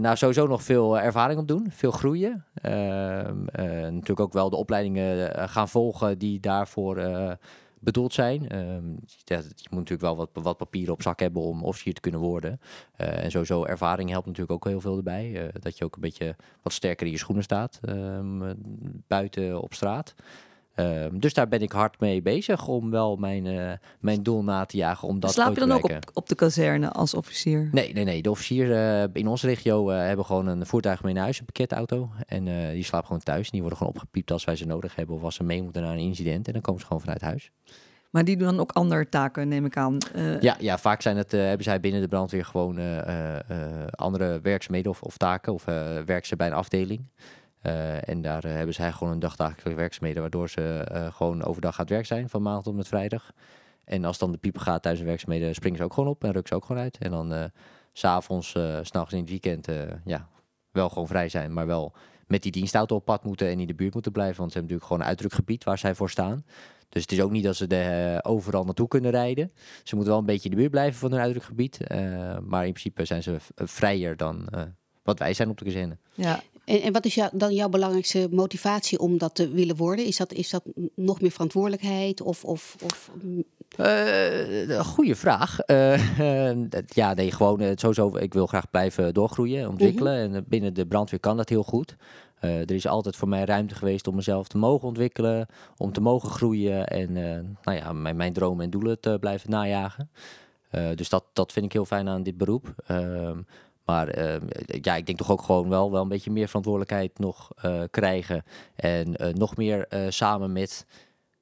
Nou, 0.00 0.16
sowieso 0.16 0.46
nog 0.46 0.62
veel 0.62 0.98
ervaring 0.98 1.40
op 1.40 1.48
doen, 1.48 1.66
veel 1.70 1.90
groeien. 1.90 2.44
Ehm, 2.54 3.46
eh, 3.48 3.64
natuurlijk 3.70 4.20
ook 4.20 4.32
wel 4.32 4.50
de 4.50 4.56
opleidingen 4.56 5.48
gaan 5.48 5.68
volgen 5.68 6.18
die 6.18 6.40
daarvoor 6.40 6.96
bedoeld 7.80 8.12
zijn. 8.12 8.48
Ehm, 8.48 8.88
je 9.24 9.36
moet 9.70 9.78
natuurlijk 9.78 10.00
wel 10.00 10.16
wat, 10.16 10.30
wat 10.32 10.56
papieren 10.56 10.92
op 10.92 11.02
zak 11.02 11.20
hebben 11.20 11.42
om 11.42 11.64
officier 11.64 11.94
te 11.94 12.00
kunnen 12.00 12.20
worden. 12.20 12.60
Eh, 12.96 13.24
en 13.24 13.30
sowieso 13.30 13.64
ervaring 13.64 14.10
helpt 14.10 14.26
natuurlijk 14.26 14.52
ook 14.52 14.64
heel 14.64 14.80
veel 14.80 14.96
erbij. 14.96 15.46
eh, 15.46 15.60
dat 15.60 15.78
je 15.78 15.84
ook 15.84 15.94
een 15.94 16.00
beetje 16.00 16.36
wat 16.62 16.72
sterker 16.72 17.06
in 17.06 17.12
je 17.12 17.18
schoenen 17.18 17.44
staat, 17.44 17.78
ehm, 17.82 18.42
eh, 18.42 18.50
buiten 19.06 19.62
op 19.62 19.74
straat. 19.74 20.14
Ehm, 20.78 21.18
dus 21.18 21.34
daar 21.34 21.48
ben 21.48 21.60
ik 21.60 21.72
hard 21.72 22.00
mee 22.00 22.22
bezig 22.22 22.68
om 22.68 22.90
wel 22.90 23.16
mijn, 23.16 23.46
eh, 23.46 23.72
mijn 24.00 24.22
doel 24.22 24.44
na 24.44 24.64
te 24.64 24.76
jagen 24.76 25.08
om 25.08 25.20
dat 25.20 25.32
Slaap 25.32 25.54
je 25.54 25.60
dan 25.60 25.72
ook 25.72 25.84
op, 25.84 26.10
op 26.12 26.28
de 26.28 26.34
kazerne 26.34 26.90
als 26.90 27.14
officier? 27.14 27.68
Nee, 27.72 27.92
nee, 27.92 28.04
nee. 28.04 28.22
De 28.22 28.30
officier 28.30 28.72
eh, 28.72 29.08
in 29.12 29.26
onze 29.26 29.46
regio 29.46 29.90
eh, 29.90 29.98
hebben 29.98 30.24
gewoon 30.24 30.46
een 30.46 30.66
voertuig 30.66 31.02
mee 31.02 31.14
naar 31.14 31.22
huis, 31.22 31.38
een 31.38 31.44
pakketauto. 31.44 32.10
En 32.26 32.44
die 32.72 32.84
slaapt 32.84 33.06
gewoon 33.06 33.22
thuis. 33.22 33.44
En 33.44 33.50
die 33.50 33.60
worden 33.60 33.78
gewoon 33.78 33.92
opgepiept 33.92 34.30
als 34.30 34.44
wij 34.44 34.56
ze 34.56 34.66
nodig 34.66 34.94
hebben 34.94 35.16
of 35.16 35.22
als 35.22 35.34
ze 35.34 35.44
mee 35.44 35.62
moeten 35.62 35.82
naar 35.82 35.92
een 35.92 35.98
incident. 35.98 36.46
En 36.46 36.52
dan 36.52 36.62
komen 36.62 36.80
ze 36.80 36.86
gewoon 36.86 37.02
vanuit 37.02 37.20
huis. 37.20 37.50
Maar 38.10 38.24
die 38.24 38.36
doen 38.36 38.48
dan 38.48 38.60
ook 38.60 38.72
andere 38.72 39.08
taken, 39.08 39.48
neem 39.48 39.64
ik 39.64 39.76
aan. 39.76 39.96
Ja, 40.40 40.56
ja 40.60 40.78
vaak 40.78 41.02
zijn 41.02 41.16
het, 41.16 41.32
hebben 41.32 41.64
zij 41.64 41.80
binnen 41.80 42.00
de 42.00 42.08
brandweer 42.08 42.44
gewoon 42.44 42.78
andere 43.90 44.40
werkzaamheden 44.42 44.90
of, 44.90 45.02
of 45.02 45.16
taken. 45.16 45.52
Of 45.52 45.64
werken 46.04 46.26
ze 46.26 46.36
bij 46.36 46.46
een 46.46 46.52
afdeling. 46.52 47.06
Eh, 47.68 48.08
en 48.08 48.22
daar 48.22 48.44
eh, 48.44 48.52
hebben 48.52 48.74
zij 48.74 48.92
gewoon 48.92 49.12
een 49.12 49.18
dagdagelijkse 49.18 49.74
werkzaamheden. 49.74 50.22
Waardoor 50.22 50.50
ze 50.50 50.62
eh, 50.62 51.12
gewoon 51.12 51.44
overdag 51.44 51.76
het 51.76 51.88
werk 51.88 52.06
zijn, 52.06 52.28
van 52.28 52.42
maandag 52.42 52.62
tot 52.62 52.74
met 52.74 52.88
vrijdag. 52.88 53.32
En 53.84 54.04
als 54.04 54.18
dan 54.18 54.32
de 54.32 54.38
pieper 54.38 54.60
gaat 54.60 54.82
tijdens 54.82 55.02
de 55.02 55.08
werkzaamheden, 55.08 55.54
springen 55.54 55.78
ze 55.78 55.84
ook 55.84 55.92
gewoon 55.92 56.08
op 56.08 56.24
en 56.24 56.32
rukken 56.32 56.48
ze 56.48 56.54
ook 56.54 56.64
gewoon 56.64 56.82
uit. 56.82 56.98
En 56.98 57.10
dan 57.10 57.50
s 57.92 58.00
s'avonds, 58.00 58.56
s'nachts 58.82 59.12
in 59.12 59.20
het 59.20 59.28
weekend, 59.28 59.68
ja, 60.04 60.28
wel 60.70 60.88
gewoon 60.88 61.06
vrij 61.06 61.28
zijn. 61.28 61.52
Maar 61.52 61.66
wel 61.66 61.92
met 62.26 62.42
die 62.42 62.52
dienstauto 62.52 62.96
op 62.96 63.04
pad 63.04 63.24
moeten 63.24 63.48
en 63.48 63.60
in 63.60 63.66
de 63.66 63.74
buurt 63.74 63.94
moeten 63.94 64.12
blijven. 64.12 64.38
Want 64.38 64.52
ze 64.52 64.58
hebben 64.58 64.76
natuurlijk 64.76 64.92
gewoon 64.92 65.02
een 65.02 65.08
uitdrukgebied 65.08 65.64
waar 65.64 65.78
zij 65.78 65.94
voor 65.94 66.10
staan. 66.10 66.44
Dus 66.88 67.02
het 67.02 67.12
is 67.12 67.20
ook 67.20 67.30
niet 67.30 67.44
dat 67.44 67.56
ze 67.56 67.66
eh, 67.66 68.30
overal 68.30 68.64
naartoe 68.64 68.88
kunnen 68.88 69.10
rijden. 69.10 69.52
Ze 69.82 69.94
moeten 69.94 70.12
wel 70.12 70.20
een 70.20 70.26
beetje 70.28 70.48
in 70.48 70.50
de 70.50 70.60
buurt 70.60 70.70
blijven 70.70 70.98
van 70.98 71.10
hun 71.10 71.20
uitdrukgebied. 71.20 71.78
maar 72.42 72.66
in 72.66 72.72
principe 72.72 73.04
zijn 73.04 73.22
ze 73.22 73.36
vrijer 73.54 74.16
dan 74.16 74.48
wat 75.02 75.18
wij 75.18 75.34
zijn 75.34 75.48
op 75.48 75.58
de 75.58 75.64
kazerne. 75.64 75.96
ja. 76.14 76.40
En, 76.68 76.82
en 76.82 76.92
wat 76.92 77.04
is 77.04 77.14
jou, 77.14 77.30
dan 77.32 77.54
jouw 77.54 77.68
belangrijkste 77.68 78.28
motivatie 78.30 78.98
om 78.98 79.18
dat 79.18 79.34
te 79.34 79.50
willen 79.50 79.76
worden? 79.76 80.04
Is 80.04 80.16
dat, 80.16 80.32
is 80.32 80.50
dat 80.50 80.62
nog 80.94 81.20
meer 81.20 81.30
verantwoordelijkheid? 81.30 82.20
Of, 82.20 82.44
of, 82.44 82.76
of 82.84 83.10
Eh, 83.76 84.80
goede 84.80 85.16
vraag. 85.16 85.60
Eh, 85.60 86.58
ja, 87.00 87.14
nee, 87.14 87.32
gewoon 87.32 87.60
eh, 87.60 87.70
sowieso. 87.74 88.16
Ik 88.16 88.34
wil 88.34 88.46
graag 88.46 88.70
blijven 88.70 89.14
doorgroeien, 89.14 89.68
ontwikkelen. 89.68 90.14
En 90.14 90.34
eh, 90.34 90.40
binnen 90.46 90.74
de 90.74 90.86
brandweer 90.86 91.20
kan 91.20 91.36
dat 91.36 91.48
heel 91.48 91.62
goed. 91.62 91.96
Er 92.40 92.70
is 92.70 92.86
altijd 92.86 93.16
voor 93.16 93.28
mij 93.28 93.44
ruimte 93.44 93.74
geweest 93.74 94.06
om 94.06 94.14
mezelf 94.14 94.48
te 94.48 94.58
mogen 94.58 94.88
ontwikkelen, 94.88 95.46
om 95.76 95.92
te 95.92 96.00
mogen 96.00 96.30
groeien 96.30 96.86
en 96.86 97.12
nou 97.62 97.76
ja, 97.76 97.92
mijn, 97.92 98.16
mijn 98.16 98.32
dromen 98.32 98.64
en 98.64 98.70
doelen 98.70 99.00
te 99.00 99.16
blijven 99.20 99.50
najagen. 99.50 100.10
Dus 100.94 101.08
dat, 101.08 101.24
dat 101.32 101.52
vind 101.52 101.64
ik 101.64 101.72
heel 101.72 101.84
fijn 101.84 102.08
aan 102.08 102.22
dit 102.22 102.36
beroep. 102.36 102.74
Maar 103.88 104.08
ehm, 104.08 104.46
ja, 104.82 104.96
ik 104.96 105.06
denk 105.06 105.18
toch 105.18 105.30
ook 105.30 105.42
gewoon 105.42 105.68
wel, 105.68 105.90
wel 105.90 106.02
een 106.02 106.08
beetje 106.08 106.30
meer 106.30 106.46
verantwoordelijkheid 106.46 107.18
nog 107.18 107.50
eh, 107.56 107.82
krijgen. 107.90 108.44
En 108.74 109.16
eh, 109.16 109.34
nog 109.34 109.56
meer 109.56 109.86
eh, 109.88 110.06
samen 110.08 110.52
met 110.52 110.86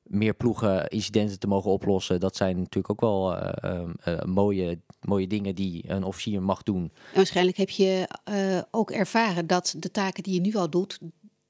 meer 0.03 0.35
ploegen 0.35 0.89
incidenten 0.89 1.39
te 1.39 1.47
mogen 1.47 1.71
oplossen. 1.71 2.21
Dat 2.21 2.37
zijn 2.37 2.57
natuurlijk 2.57 2.91
ook 2.91 3.01
wel 3.01 3.37
eh, 3.37 3.71
ehm, 3.71 3.91
eh, 4.03 4.23
mooie, 4.25 4.81
mooie 5.01 5.27
dingen 5.27 5.55
die 5.55 5.91
een 5.91 6.05
officier 6.05 6.43
mag 6.43 6.63
doen. 6.63 6.83
En 6.83 6.91
waarschijnlijk 7.15 7.57
heb 7.57 7.71
je 7.71 8.09
ook 8.71 8.91
ervaren 8.91 9.47
dat 9.47 9.75
de 9.79 9.91
taken 9.91 10.23
die 10.23 10.35
je 10.35 10.41
nu 10.41 10.55
al 10.55 10.71
doet, 10.71 10.99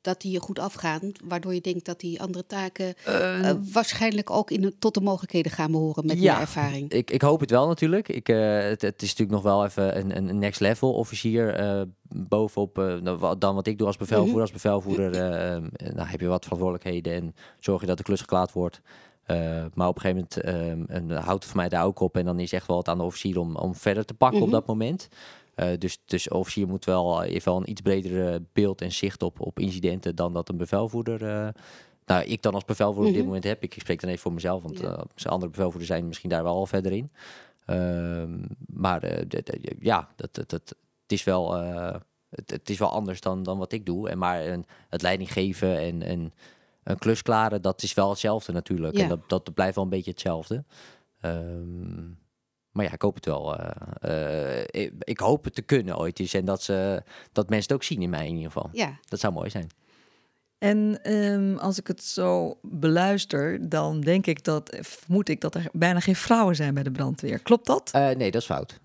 dat 0.07 0.20
die 0.20 0.32
je 0.32 0.40
goed 0.40 0.59
afgaan. 0.59 1.12
Waardoor 1.24 1.54
je 1.54 1.61
denkt 1.61 1.84
dat 1.84 2.00
die 2.00 2.20
andere 2.22 2.46
taken 2.46 2.94
eh, 3.04 3.50
waarschijnlijk 3.72 4.30
ook 4.30 4.50
in 4.50 4.61
de, 4.61 4.78
tot 4.78 4.94
de 4.94 5.00
mogelijkheden 5.00 5.52
gaan 5.52 5.70
behoren 5.70 6.07
met 6.07 6.20
Ja. 6.20 6.32
meer 6.32 6.40
ervaring. 6.42 6.90
Ik, 6.90 7.11
ik 7.11 7.22
hoop 7.22 7.40
het 7.40 7.50
wel 7.50 7.66
natuurlijk. 7.66 8.09
Ik, 8.09 8.28
eh, 8.28 8.59
het, 8.61 8.82
het 8.82 9.02
is 9.02 9.09
natuurlijk 9.09 9.30
nog 9.30 9.42
wel 9.42 9.64
even 9.64 9.98
een, 9.98 10.16
een 10.28 10.38
next 10.38 10.61
level 10.61 10.92
officier 10.92 11.54
eh, 11.54 11.80
bovenop 12.09 12.78
eh, 12.78 12.94
dan 13.02 13.18
wa- 13.18 13.34
dan 13.34 13.54
wat 13.54 13.66
ik 13.66 13.78
doe 13.78 13.86
als 13.86 13.96
bevelvoerder. 13.96 14.32
Mhm. 14.32 14.40
Als 14.40 14.52
bevelvoerder 14.52 15.11
nou, 15.94 16.09
heb 16.09 16.20
je 16.20 16.26
wat 16.26 16.42
verantwoordelijkheden 16.42 17.12
en 17.14 17.34
zorg 17.59 17.80
je 17.80 17.86
dat 17.86 17.96
de 17.96 18.02
klus 18.02 18.20
geklaard 18.20 18.52
wordt. 18.52 18.80
Maar 19.74 19.88
op 19.88 19.96
een 19.96 20.00
gegeven 20.00 20.26
moment 20.34 20.36
eh, 20.88 20.96
en 20.96 21.11
houdt 21.11 21.42
het 21.42 21.44
voor 21.52 21.57
mij 21.61 21.68
daar 21.68 21.84
ook 21.84 22.00
op. 22.00 22.16
En 22.16 22.24
dan 22.24 22.38
is 22.40 22.52
echt 22.52 22.66
wel 22.66 22.76
het 22.76 22.88
aan 22.88 22.98
de 22.98 23.04
officier 23.04 23.38
om, 23.38 23.57
om 23.57 23.74
verder 23.74 24.04
te 24.04 24.14
pakken 24.14 24.38
Mhm. 24.38 24.46
op 24.46 24.52
dat 24.52 24.66
moment. 24.66 25.09
Eh, 25.57 25.68
dus, 25.78 25.98
dus 26.04 26.28
officier 26.28 26.66
moet 26.68 26.84
wel, 26.84 27.20
heeft 27.20 27.44
wel 27.44 27.57
een 27.57 27.70
iets 27.70 27.80
bredere 27.80 28.42
beeld 28.52 28.80
en 28.80 28.92
zicht 28.92 29.22
op, 29.22 29.40
op 29.40 29.59
incidenten 29.59 30.14
dan 30.16 30.32
dat 30.32 30.48
een 30.48 30.57
bevelvoerder. 30.57 31.22
eh, 31.26 31.48
nou, 32.07 32.24
ik 32.24 32.42
dan 32.42 32.54
als 32.54 32.64
bevelvoerder 32.64 33.04
op 33.07 33.12
dit 33.12 33.16
Mhm. 33.18 33.26
moment 33.26 33.44
heb. 33.44 33.62
Ik 33.62 33.74
spreek 33.78 34.00
dan 34.00 34.11
even 34.11 34.22
voor 34.22 34.32
mezelf, 34.32 34.62
want 34.62 34.78
Ja. 34.78 34.96
eh, 35.16 35.26
andere 35.26 35.50
bevelvoerders 35.50 35.86
zijn 35.86 36.07
misschien 36.07 36.30
daar 36.30 36.42
wel 36.42 36.54
al 36.54 36.66
verder 36.66 36.92
in. 36.92 37.11
Ehm, 37.66 38.38
maar 38.66 39.02
eh, 39.02 39.40
ja, 39.80 40.09
dat, 40.16 40.34
dat, 40.34 40.50
dat, 40.50 40.68
het, 41.02 41.12
is 41.12 41.24
wel, 41.24 41.57
eh, 41.57 41.94
het, 42.30 42.50
het 42.50 42.70
is 42.70 42.78
wel 42.78 42.90
anders 42.90 43.20
dan, 43.20 43.42
dan 43.42 43.59
wat 43.59 43.72
ik 43.72 43.86
doe. 43.86 44.09
En 44.09 44.18
maar 44.18 44.46
een, 44.46 44.64
het 44.88 45.02
leiding 45.02 45.32
geven 45.32 45.78
en, 45.78 46.02
en 46.02 46.32
een 46.82 46.98
klus 46.98 47.22
klaren, 47.22 47.62
dat 47.62 47.82
is 47.82 47.94
wel 47.94 48.11
hetzelfde 48.11 48.52
natuurlijk. 48.52 48.96
Ja. 48.96 49.02
En 49.02 49.09
dat, 49.09 49.28
dat 49.28 49.54
blijft 49.54 49.74
wel 49.74 49.84
een 49.84 49.90
beetje 49.90 50.11
hetzelfde. 50.11 50.64
Ehm, 51.20 52.04
maar 52.76 52.84
ja, 52.84 52.92
ik 52.92 53.02
hoop 53.02 53.14
het 53.14 53.24
wel. 53.26 53.56
eh, 53.56 54.60
eh, 54.60 54.64
ik, 54.70 54.92
ik 54.98 55.18
hoop 55.18 55.44
het 55.44 55.54
te 55.54 55.62
kunnen 55.62 55.98
ooit 55.98 56.20
eens. 56.20 56.34
En 56.34 56.44
dat, 56.44 56.62
ze, 56.62 57.02
dat 57.32 57.48
mensen 57.48 57.68
het 57.68 57.76
ook 57.76 57.82
zien 57.84 58.02
in 58.02 58.10
mij 58.10 58.26
in 58.26 58.34
ieder 58.34 58.52
geval. 58.52 58.70
Ja, 58.72 58.98
Dat 59.08 59.20
zou 59.20 59.32
mooi 59.32 59.50
zijn. 59.50 59.68
En 60.58 60.98
ehm, 61.02 61.56
als 61.56 61.78
ik 61.78 61.86
het 61.86 62.04
zo 62.04 62.58
beluister, 62.62 63.68
dan 63.68 64.00
denk 64.00 64.26
ik 64.26 64.44
dat, 64.44 64.76
vermoed 64.80 65.28
ik 65.28 65.40
dat 65.40 65.54
er 65.54 65.68
bijna 65.72 66.00
geen 66.00 66.16
vrouwen 66.16 66.56
zijn 66.56 66.74
bij 66.74 66.82
de 66.82 66.90
brandweer. 66.90 67.38
Klopt 67.38 67.66
dat? 67.66 67.90
Eh, 67.92 68.08
nee, 68.10 68.30
dat 68.30 68.40
is 68.40 68.46
fout. 68.46 68.80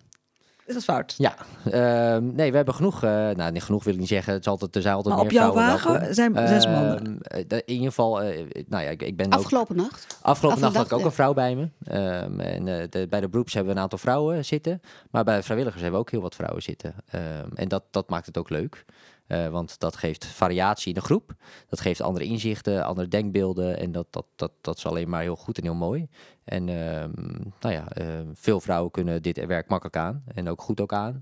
Is 0.66 0.74
dat 0.74 0.84
fout? 0.84 1.16
Ja, 1.18 1.36
ehm, 1.72 2.26
nee, 2.36 2.50
we 2.50 2.56
hebben 2.56 2.74
genoeg. 2.76 3.04
eh, 3.04 3.10
nou, 3.30 3.52
niet 3.52 3.64
genoeg 3.64 3.84
wil 3.84 3.94
ik 3.94 4.00
niet 4.00 4.08
zeggen. 4.08 4.34
Het 4.34 4.42
is 4.42 4.48
altijd, 4.48 4.76
er 4.76 4.82
zijn 4.82 4.96
altijd 4.96 5.16
Maar 5.16 5.24
meer 5.24 5.34
op 5.34 5.40
jouw 5.40 5.52
vrouwen 5.52 5.74
wagen 5.74 5.92
welkom. 5.92 6.14
zijn 6.14 6.48
zes 6.48 6.66
Ehm, 6.66 6.74
mannen. 6.74 7.22
eh, 7.22 7.44
de- 7.48 7.64
in 7.66 7.74
ieder 7.74 7.88
geval, 7.88 8.22
eh, 8.22 8.46
nou 8.68 8.84
ja, 8.84 8.90
ik, 8.90 9.02
ik 9.04 9.16
ben 9.16 9.26
ook 9.26 9.34
afgelopen 9.34 9.76
nacht. 9.76 10.18
Afgelopen 10.22 10.62
nacht 10.62 10.76
had 10.76 10.86
ik 10.86 10.94
ook 10.94 11.00
ja. 11.00 11.06
een 11.06 11.12
vrouw 11.12 11.34
bij 11.34 11.56
me. 11.56 11.70
Ehm, 11.84 12.40
en 12.40 12.68
eh, 12.68 12.88
de, 12.90 13.08
bij 13.10 13.20
de 13.22 13.30
beroeps 13.30 13.54
hebben 13.54 13.72
we 13.72 13.78
een 13.78 13.84
aantal 13.84 14.00
vrouwen 14.00 14.46
zitten. 14.46 14.82
Maar 15.12 15.24
bij 15.24 15.36
de 15.36 15.44
vrijwilligers 15.44 15.82
hebben 15.82 16.00
we 16.00 16.06
ook 16.06 16.12
heel 16.12 16.22
wat 16.22 16.36
vrouwen 16.36 16.62
zitten. 16.62 16.94
Ehm, 17.10 17.48
en 17.56 17.68
dat, 17.68 17.84
dat 17.92 18.10
maakt 18.10 18.26
het 18.26 18.38
ook 18.38 18.50
leuk. 18.50 18.86
Eh, 19.32 19.48
want 19.48 19.80
dat 19.80 19.96
geeft 19.96 20.26
variatie 20.26 20.88
in 20.88 20.94
de 20.94 21.06
groep. 21.06 21.34
Dat 21.70 21.80
geeft 21.80 22.02
andere 22.02 22.26
inzichten, 22.26 22.86
andere 22.86 23.08
denkbeelden. 23.08 23.78
En 23.80 23.92
dat, 23.92 24.08
dat, 24.10 24.26
dat, 24.36 24.52
dat 24.62 24.78
is 24.78 24.86
alleen 24.86 25.10
maar 25.10 25.22
heel 25.22 25.36
goed 25.36 25.58
en 25.58 25.64
heel 25.64 25.74
mooi. 25.74 26.08
En 26.44 26.70
ehm, 26.70 27.12
nou 27.60 27.74
ja, 27.74 27.90
ehm, 27.90 28.26
veel 28.34 28.62
vrouwen 28.62 28.92
kunnen 28.92 29.22
dit 29.22 29.46
werk 29.46 29.68
makkelijk 29.70 29.98
aan. 29.98 30.24
En 30.34 30.50
ook 30.50 30.62
goed 30.62 30.82
ook 30.82 30.94
aan. 30.94 31.20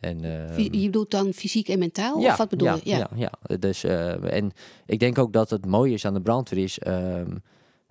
En, 0.00 0.48
Fy- 0.52 0.68
Je 0.70 0.84
bedoelt 0.84 1.10
dan 1.10 1.32
fysiek 1.32 1.68
en 1.68 1.78
mentaal? 1.78 2.16
of 2.16 2.36
wat 2.36 2.48
bedoel 2.48 2.68
ja, 2.68 2.78
je? 2.82 2.96
Ja, 2.96 3.08
ja. 3.14 3.32
Dus, 3.58 3.84
eh, 3.84 4.32
en 4.36 4.52
ik 4.86 4.98
denk 4.98 5.18
ook 5.18 5.32
dat 5.32 5.50
het 5.50 5.66
mooie 5.66 5.92
is 5.92 6.04
aan 6.04 6.14
de 6.14 6.22
brandweer 6.22 6.62
is, 6.62 6.78
ehm, 6.78 7.36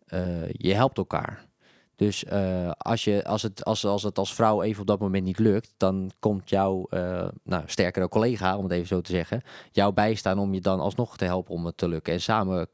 eh, 0.05 0.49
je 0.51 0.73
helpt 0.73 0.97
elkaar. 0.97 1.45
Dus 2.01 2.23
eh, 2.23 2.71
als, 2.77 3.03
je, 3.03 3.23
als, 3.23 3.41
het, 3.41 3.63
als, 3.65 3.85
als 3.85 4.03
het 4.03 4.17
als 4.17 4.33
vrouw 4.33 4.61
even 4.61 4.81
op 4.81 4.87
dat 4.87 4.99
moment 4.99 5.23
niet 5.23 5.39
lukt, 5.39 5.73
dan 5.77 6.11
komt 6.19 6.49
jouw 6.49 6.85
eh, 6.89 7.27
nou, 7.43 7.63
sterkere 7.65 8.09
collega, 8.09 8.57
om 8.57 8.63
het 8.63 8.71
even 8.71 8.87
zo 8.87 9.01
te 9.01 9.11
zeggen, 9.11 9.41
jou 9.71 9.93
bijstaan 9.93 10.39
om 10.39 10.53
je 10.53 10.61
dan 10.61 10.79
alsnog 10.79 11.17
te 11.17 11.25
helpen 11.25 11.53
om 11.53 11.65
het 11.65 11.77
te 11.77 11.87
lukken. 11.87 12.13
En 12.13 12.21
samen 12.21 12.67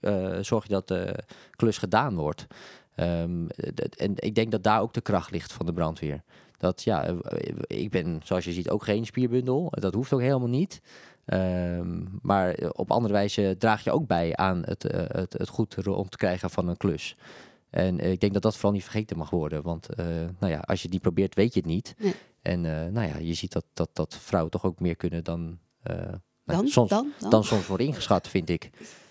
eh, 0.00 0.38
zorg 0.40 0.62
je 0.62 0.72
dat 0.72 0.88
de 0.88 1.14
klus 1.50 1.78
gedaan 1.78 2.14
wordt. 2.14 2.46
Ehm, 2.94 3.46
en 3.96 4.12
ik 4.14 4.34
denk 4.34 4.50
dat 4.50 4.62
daar 4.62 4.80
ook 4.80 4.94
de 4.94 5.00
kracht 5.00 5.30
ligt 5.30 5.52
van 5.52 5.66
de 5.66 5.72
brandweer. 5.72 6.22
Dat 6.56 6.82
ja, 6.82 7.16
ik 7.66 7.90
ben 7.90 8.20
zoals 8.24 8.44
je 8.44 8.52
ziet 8.52 8.70
ook 8.70 8.84
geen 8.84 9.06
spierbundel. 9.06 9.68
Dat 9.70 9.94
hoeft 9.94 10.12
ook 10.12 10.20
helemaal 10.20 10.48
niet. 10.48 10.80
Ehm, 11.24 12.04
maar 12.22 12.54
op 12.72 12.90
andere 12.90 13.12
wijze 13.12 13.54
draag 13.58 13.84
je 13.84 13.92
ook 13.92 14.06
bij 14.06 14.36
aan 14.36 14.62
het, 14.64 14.82
het, 14.92 15.32
het 15.32 15.48
goed 15.48 15.74
rondkrijgen 15.74 16.50
van 16.50 16.68
een 16.68 16.76
klus. 16.76 17.16
En 17.72 18.00
eh, 18.00 18.10
ik 18.10 18.20
denk 18.20 18.32
dat 18.32 18.42
dat 18.42 18.54
vooral 18.54 18.72
niet 18.72 18.82
vergeten 18.82 19.16
mag 19.16 19.30
worden. 19.30 19.62
Want 19.62 19.88
eh, 19.94 20.06
nou 20.38 20.52
ja, 20.52 20.58
als 20.58 20.78
je 20.78 20.82
het 20.82 20.92
niet 20.92 21.02
probeert, 21.02 21.34
weet 21.34 21.54
je 21.54 21.60
het 21.60 21.68
niet. 21.68 21.94
Nee. 21.98 22.14
En 22.42 22.64
eh, 22.66 22.92
nou 22.92 23.08
ja, 23.08 23.16
je 23.18 23.34
ziet 23.34 23.52
dat, 23.52 23.64
dat, 23.72 23.90
dat 23.92 24.14
vrouwen 24.20 24.50
toch 24.52 24.64
ook 24.64 24.80
meer 24.80 24.96
kunnen 24.96 25.24
dan, 25.24 25.58
eh, 25.82 25.96
nou, 25.96 26.18
Dan? 26.44 26.68
soms, 26.68 26.90
dan? 26.90 27.12
dan? 27.18 27.30
dan 27.30 27.44
soms 27.44 27.66
wordt 27.66 27.82
ingeschat, 27.82 28.28
vind 28.28 28.48
ik. 28.48 28.70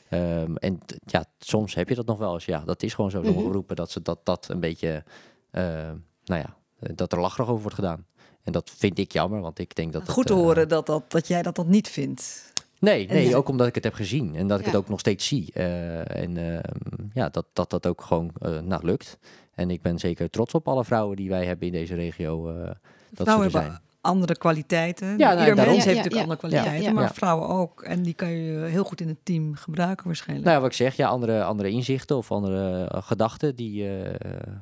Ehm, 0.10 0.56
en 0.56 0.80
ja, 1.06 1.26
soms 1.40 1.74
heb 1.76 1.90
je 1.90 1.96
dat 1.96 2.06
nog 2.06 2.18
wel 2.18 2.34
eens. 2.34 2.46
Ja, 2.46 2.60
dat 2.66 2.84
is 2.84 2.94
gewoon 2.94 3.12
zo. 3.12 3.18
Sommige 3.18 3.40
Mhm. 3.40 3.48
beroepen 3.50 3.76
dat 3.76 3.92
ze 3.92 4.02
dat, 4.02 4.26
dat 4.26 4.50
een 4.50 4.60
beetje, 4.60 5.04
nou 5.52 6.02
ja, 6.26 6.56
dat 6.80 7.12
er 7.12 7.20
lacherig 7.20 7.50
over 7.50 7.62
wordt 7.62 7.76
gedaan. 7.76 8.06
En 8.44 8.52
dat 8.52 8.70
vind 8.70 8.98
ik 9.00 9.12
jammer, 9.12 9.42
want 9.42 9.60
ik 9.60 9.76
denk 9.76 9.94
dat... 9.94 10.10
Goed 10.10 10.28
te 10.28 10.34
horen 10.34 10.68
dat, 10.68 10.86
dat, 10.86 11.12
dat 11.12 11.28
jij 11.28 11.42
dat, 11.42 11.56
dat 11.56 11.68
niet 11.68 11.90
vindt. 11.90 12.51
Nee, 12.82 13.08
nee, 13.08 13.28
En- 13.30 13.36
ook 13.36 13.48
omdat 13.50 13.68
ik 13.68 13.76
het 13.76 13.84
heb 13.84 13.94
gezien 13.94 14.36
en 14.36 14.48
dat 14.48 14.60
ik 14.60 14.66
Ja. 14.66 14.72
het 14.72 14.80
ook 14.80 14.90
nog 14.90 15.00
steeds 15.00 15.28
zie. 15.28 15.50
Eh, 15.54 16.16
en 16.22 16.38
ehm, 16.38 17.04
ja, 17.14 17.30
dat, 17.30 17.46
dat 17.54 17.70
dat 17.70 17.88
ook 17.88 18.02
gewoon 18.02 18.32
eh, 18.42 18.60
nou, 18.60 18.86
lukt. 18.86 19.18
En 19.56 19.70
ik 19.70 19.82
ben 19.82 20.00
zeker 20.00 20.30
trots 20.30 20.54
op 20.54 20.68
alle 20.68 20.86
vrouwen 20.86 21.16
die 21.16 21.30
wij 21.30 21.46
hebben 21.46 21.68
in 21.68 21.74
deze 21.74 21.96
regio. 21.96 22.50
eh, 22.50 22.56
dat 22.66 22.76
ze 23.18 23.24
Vrouwen 23.24 23.46
er 23.48 23.52
hebben 23.54 23.72
zijn. 23.72 23.84
andere 24.02 24.38
kwaliteiten. 24.38 25.08
nou, 25.18 25.40
Ieder 25.40 25.56
daarom. 25.56 25.56
mens 25.56 25.68
Ja, 25.68 25.74
heeft 25.74 25.86
ja, 25.86 25.90
natuurlijk 25.90 26.14
ja. 26.16 26.22
andere 26.22 26.40
kwaliteiten, 26.40 26.82
Ja, 26.82 26.88
ja. 26.88 26.94
maar 26.94 27.04
Ja. 27.04 27.14
vrouwen 27.14 27.48
ook. 27.50 27.82
En 27.84 28.02
die 28.04 28.14
kan 28.14 28.30
je 28.32 28.60
heel 28.66 28.84
goed 28.84 29.02
in 29.02 29.08
het 29.08 29.18
team 29.26 29.56
gebruiken 29.56 30.06
waarschijnlijk. 30.06 30.46
Nou 30.48 30.56
ja, 30.58 30.62
wat 30.64 30.72
ik 30.72 30.78
zeg, 30.78 30.96
ja, 30.96 31.08
andere, 31.08 31.44
andere 31.44 31.70
inzichten 31.70 32.18
of 32.18 32.32
andere 32.32 32.90
gedachten 32.94 33.56
die, 33.56 33.88
eh, 33.90 34.20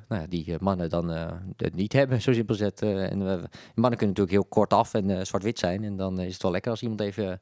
nou 0.08 0.22
ja, 0.22 0.28
die 0.28 0.56
mannen 0.60 0.90
dan 0.90 1.12
eh, 1.12 1.28
het 1.58 1.76
niet 1.76 1.94
hebben, 1.94 2.22
zo 2.28 2.34
simpel 2.34 2.56
zet. 2.56 2.82
eh, 2.82 3.12
en 3.12 3.18
mannen 3.18 3.48
kunnen 3.76 4.08
natuurlijk 4.16 4.32
heel 4.32 4.46
kort 4.50 4.74
af 4.74 4.94
en 4.94 5.26
zwart-wit 5.28 5.60
zijn. 5.60 5.84
En 5.84 5.96
dan 5.98 6.20
is 6.20 6.34
het 6.34 6.42
wel 6.42 6.52
lekker 6.52 6.72
als 6.72 6.82
iemand 6.82 7.02
even 7.02 7.40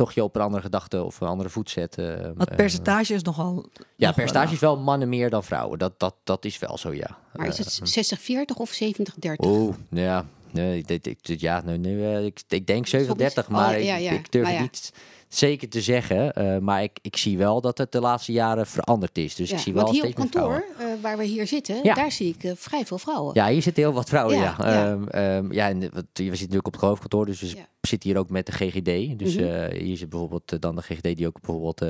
toch 0.00 0.12
je 0.12 0.22
op 0.24 0.36
een 0.36 0.42
andere 0.42 0.62
gedachte 0.62 1.02
of 1.02 1.20
een 1.20 1.28
andere 1.28 1.48
voet 1.48 1.70
zet. 1.70 1.98
eh, 1.98 2.06
Maar 2.06 2.16
eh, 2.22 2.34
het 2.36 2.56
percentage 2.56 3.14
is 3.14 3.22
nogal... 3.22 3.54
ja, 3.54 3.56
nog 3.56 3.98
wel 3.98 4.12
percentage 4.12 4.52
is 4.54 4.60
wel 4.60 4.78
mannen 4.78 5.08
meer 5.08 5.30
dan 5.30 5.44
vrouwen. 5.44 5.78
Dat, 5.78 5.92
dat, 6.00 6.14
dat 6.24 6.44
is 6.44 6.58
wel 6.58 6.78
zo, 6.78 6.94
ja. 6.94 7.18
Maar 7.32 7.46
is 7.46 7.58
Eh, 7.58 7.64
het 7.94 8.20
60-40 8.54 8.56
of 8.56 8.78
70-30? 8.84 9.32
Oeh, 9.46 9.74
ja. 9.90 10.26
Nee, 10.52 10.78
ik, 10.86 11.06
ik, 11.06 11.28
ik- 11.28 11.40
ja, 11.40 11.62
nu, 11.64 11.76
nu, 11.78 12.04
eh, 12.04 12.24
ik, 12.24 12.40
ik 12.48 12.66
denk 12.66 12.86
37, 12.86 13.44
Oh, 13.44 13.50
maar 13.50 13.78
ik- 13.78 13.84
ja, 13.84 13.96
ja. 13.96 14.10
ik 14.10 14.32
durf 14.32 14.44
Maar 14.44 14.52
het 14.52 14.60
ja. 14.60 14.66
niet 14.66 14.92
zeker 15.30 15.68
te 15.68 15.80
zeggen. 15.80 16.32
eh, 16.32 16.58
maar 16.58 16.82
ik, 16.82 16.98
ik 17.02 17.16
zie 17.16 17.38
wel 17.38 17.60
dat 17.60 17.78
het 17.78 17.92
de 17.92 18.00
laatste 18.00 18.32
jaren 18.32 18.66
veranderd 18.66 19.18
is. 19.18 19.34
Dus 19.34 19.50
Ja, 19.50 19.56
ik 19.56 19.62
zie 19.62 19.72
wel 19.74 19.82
want 19.84 19.94
hier 19.96 20.06
op 20.06 20.14
kantoor, 20.14 20.64
eh, 20.78 20.86
waar 21.00 21.16
we 21.18 21.24
hier 21.24 21.46
zitten, 21.46 21.80
Ja. 21.82 21.94
daar 21.94 22.12
zie 22.12 22.28
ik 22.34 22.44
eh, 22.44 22.52
vrij 22.56 22.86
veel 22.86 22.98
vrouwen. 22.98 23.34
Ja, 23.34 23.48
hier 23.48 23.62
zitten 23.62 23.82
heel 23.82 23.92
wat 23.92 24.08
vrouwen, 24.08 24.36
ja. 24.36 24.54
Ja, 24.58 24.70
Ja. 24.72 24.90
Ehm, 24.90 25.08
ehm, 25.08 25.52
ja 25.52 25.68
en 25.68 25.80
wat, 25.80 25.90
we 25.92 26.22
zitten 26.22 26.38
natuurlijk 26.38 26.66
op 26.66 26.72
het 26.72 26.82
hoofdkantoor, 26.82 27.26
dus 27.26 27.40
we 27.40 27.56
zitten 27.80 28.10
hier 28.10 28.18
ook 28.18 28.30
met 28.30 28.46
de 28.46 28.52
GGD. 28.52 29.18
Dus 29.18 29.36
Mhm. 29.36 29.74
hier 29.76 29.96
zit 29.96 30.08
bijvoorbeeld 30.08 30.60
dan 30.62 30.76
de 30.76 30.82
GGD 30.82 31.16
die 31.16 31.26
ook 31.26 31.40
bijvoorbeeld 31.40 31.80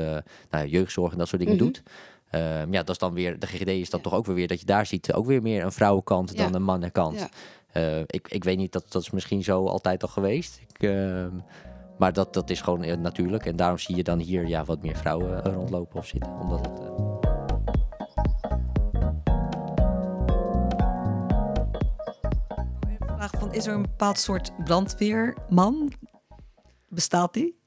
nou, 0.51 0.67
jeugdzorg 0.69 1.13
en 1.13 1.19
dat 1.19 1.29
soort 1.29 1.41
dingen 1.41 1.57
Mhm. 1.57 1.65
doet. 1.65 1.83
Ehm, 2.31 2.73
ja, 2.73 2.79
dat 2.79 2.89
is 2.89 2.99
dan 2.99 3.13
weer, 3.15 3.39
de 3.39 3.47
GGD 3.47 3.69
is 3.69 3.91
dan 3.91 4.01
toch 4.01 4.15
ook 4.15 4.27
weer 4.27 4.35
weer 4.35 4.47
dat 4.49 4.61
je 4.61 4.67
daar 4.67 4.87
ziet, 4.87 5.13
ook 5.13 5.27
weer 5.27 5.43
meer 5.43 5.65
een 5.65 5.73
vrouwenkant 5.73 6.37
dan 6.37 6.55
een 6.55 6.63
mannenkant. 6.63 7.29
Ik, 8.07 8.29
ik 8.29 8.45
weet 8.45 8.57
niet, 8.57 8.73
dat, 8.73 8.85
dat 8.89 9.03
is 9.03 9.11
misschien 9.11 9.43
zo 9.45 9.67
altijd 9.67 10.03
al 10.03 10.09
geweest. 10.09 10.61
Ik, 10.69 10.91
maar 12.01 12.13
dat, 12.13 12.35
dat 12.35 12.51
is 12.51 12.61
gewoon 12.61 12.83
eh, 12.83 12.97
natuurlijk. 12.97 13.47
En 13.47 13.57
daarom 13.57 13.79
zie 13.79 13.97
je 13.97 14.03
dan 14.03 14.19
hier 14.19 14.47
ja, 14.47 14.65
wat 14.65 14.83
meer 14.83 14.97
vrouwen 14.97 15.45
eh, 15.45 15.53
rondlopen 15.53 15.99
of 15.99 16.07
zitten. 16.07 16.33
Omdat 16.33 16.67
het, 16.67 16.81
eh, 16.81 17.19
Vraag 23.17 23.31
van, 23.39 23.53
is 23.53 23.67
er 23.67 23.75
een 23.75 23.83
bepaald 23.83 24.19
soort 24.19 24.53
brandweerman? 24.65 25.93
Bestaat 26.89 27.35
die? 27.35 27.60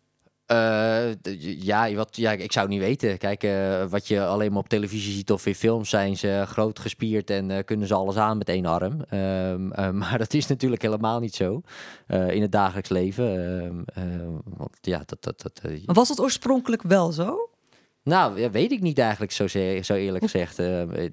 Eh, 0.46 1.12
ja, 1.60 1.94
wat, 1.94 2.16
ja, 2.16 2.32
ik 2.32 2.52
zou 2.52 2.66
het 2.66 2.76
niet 2.76 2.84
weten. 2.84 3.18
Kijk, 3.18 3.44
eh, 3.44 3.86
wat 3.86 4.08
je 4.08 4.26
alleen 4.26 4.52
maar 4.52 4.60
op 4.60 4.70
televisie 4.70 5.14
ziet 5.14 5.32
of 5.32 5.46
in 5.46 5.56
films 5.56 5.90
zijn 5.90 6.18
ze 6.18 6.44
groot 6.48 6.80
gespierd 6.80 7.30
en 7.30 7.52
eh, 7.52 7.64
kunnen 7.66 7.88
ze 7.88 7.94
alles 7.94 8.16
aan 8.16 8.38
met 8.38 8.50
één 8.50 8.66
arm. 8.66 9.02
Ehm, 9.10 9.72
eh, 9.72 9.92
maar 10.02 10.18
dat 10.18 10.34
is 10.34 10.48
natuurlijk 10.48 10.82
helemaal 10.82 11.20
niet 11.20 11.36
zo 11.36 11.62
in 12.08 12.42
het 12.42 12.52
dagelijks 12.52 12.90
leven. 12.90 13.36
Ehm, 13.86 14.32
want 14.44 14.78
ja, 14.82 15.04
dat, 15.06 15.24
dat, 15.24 15.42
dat, 15.42 15.62
Maar 15.86 15.96
was 15.96 16.10
het 16.10 16.20
oorspronkelijk 16.20 16.82
wel 16.82 17.12
zo? 17.12 17.50
nou, 18.04 18.40
ja, 18.40 18.50
weet 18.50 18.72
ik 18.72 18.82
niet 18.82 19.00
eigenlijk 19.00 19.32
zo, 19.32 19.48
zo 19.82 19.94
eerlijk 19.94 20.24
gezegd. 20.24 20.60
Ehm, 20.60 20.92
eh, 20.92 21.10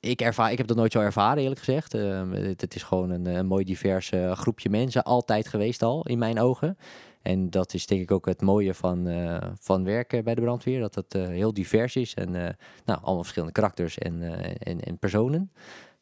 ik, 0.00 0.20
ervaar, 0.20 0.52
ik 0.52 0.58
heb 0.58 0.66
dat 0.66 0.76
nooit 0.76 0.92
zo 0.92 1.00
ervaren, 1.00 1.42
eerlijk 1.42 1.60
gezegd. 1.60 1.92
Het, 1.92 2.74
is 2.74 2.82
gewoon 2.82 3.10
een, 3.10 3.26
een 3.26 3.46
mooi 3.46 3.64
divers 3.64 4.12
groepje 4.32 4.70
mensen, 4.70 5.02
altijd 5.02 5.48
geweest 5.48 5.82
al, 5.82 6.06
in 6.06 6.18
mijn 6.18 6.40
ogen. 6.40 6.76
En 7.24 7.50
dat 7.50 7.74
is 7.74 7.86
denk 7.86 8.00
ik 8.00 8.10
ook 8.10 8.26
het 8.26 8.40
mooie 8.42 8.74
van, 8.74 9.06
eh, 9.06 9.50
van 9.60 9.84
werken 9.84 10.24
bij 10.24 10.34
de 10.34 10.40
brandweer. 10.40 10.80
Dat 10.80 10.94
het 10.94 11.14
eh, 11.14 11.26
heel 11.26 11.54
divers 11.54 11.96
is 11.96 12.14
en 12.14 12.34
eh, 12.34 12.54
nou, 12.84 12.98
allemaal 13.02 13.22
verschillende 13.22 13.54
karakters 13.54 13.98
en, 13.98 14.22
en, 14.58 14.80
en 14.80 14.98
personen. 14.98 15.52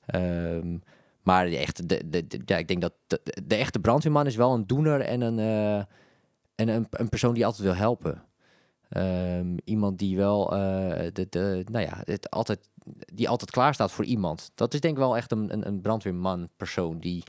Ehm, 0.06 0.78
maar 1.22 1.46
de 1.46 1.56
echte, 1.56 1.86
de, 1.86 2.08
de, 2.08 2.40
ja, 2.44 2.56
ik 2.56 2.68
denk 2.68 2.80
dat 2.80 2.92
de, 3.44 3.54
echte 3.56 3.78
brandweerman 3.80 4.26
is 4.26 4.36
wel 4.36 4.54
een 4.54 4.66
doener 4.66 5.00
en 5.00 5.20
een, 5.20 5.38
en 6.54 6.68
een, 6.68 6.86
een 6.90 7.08
persoon 7.08 7.34
die 7.34 7.46
altijd 7.46 7.62
wil 7.62 7.74
helpen. 7.74 8.22
Ehm, 8.92 9.56
iemand 9.64 9.98
die 9.98 10.16
wel, 10.16 10.52
eh, 10.52 11.10
de, 11.12 11.26
de, 11.30 11.64
nou 11.70 11.84
ja, 11.84 12.02
het 12.04 12.30
altijd, 12.30 12.68
die 13.14 13.28
altijd 13.28 13.50
klaar 13.50 13.74
staat 13.74 13.92
voor 13.92 14.04
iemand. 14.04 14.50
Dat 14.54 14.74
is 14.74 14.80
denk 14.80 14.94
ik 14.94 15.00
wel 15.00 15.16
echt 15.16 15.32
een, 15.32 15.66
een 15.66 15.80
brandweerman 15.80 16.48
persoon 16.56 16.98
die 16.98 17.22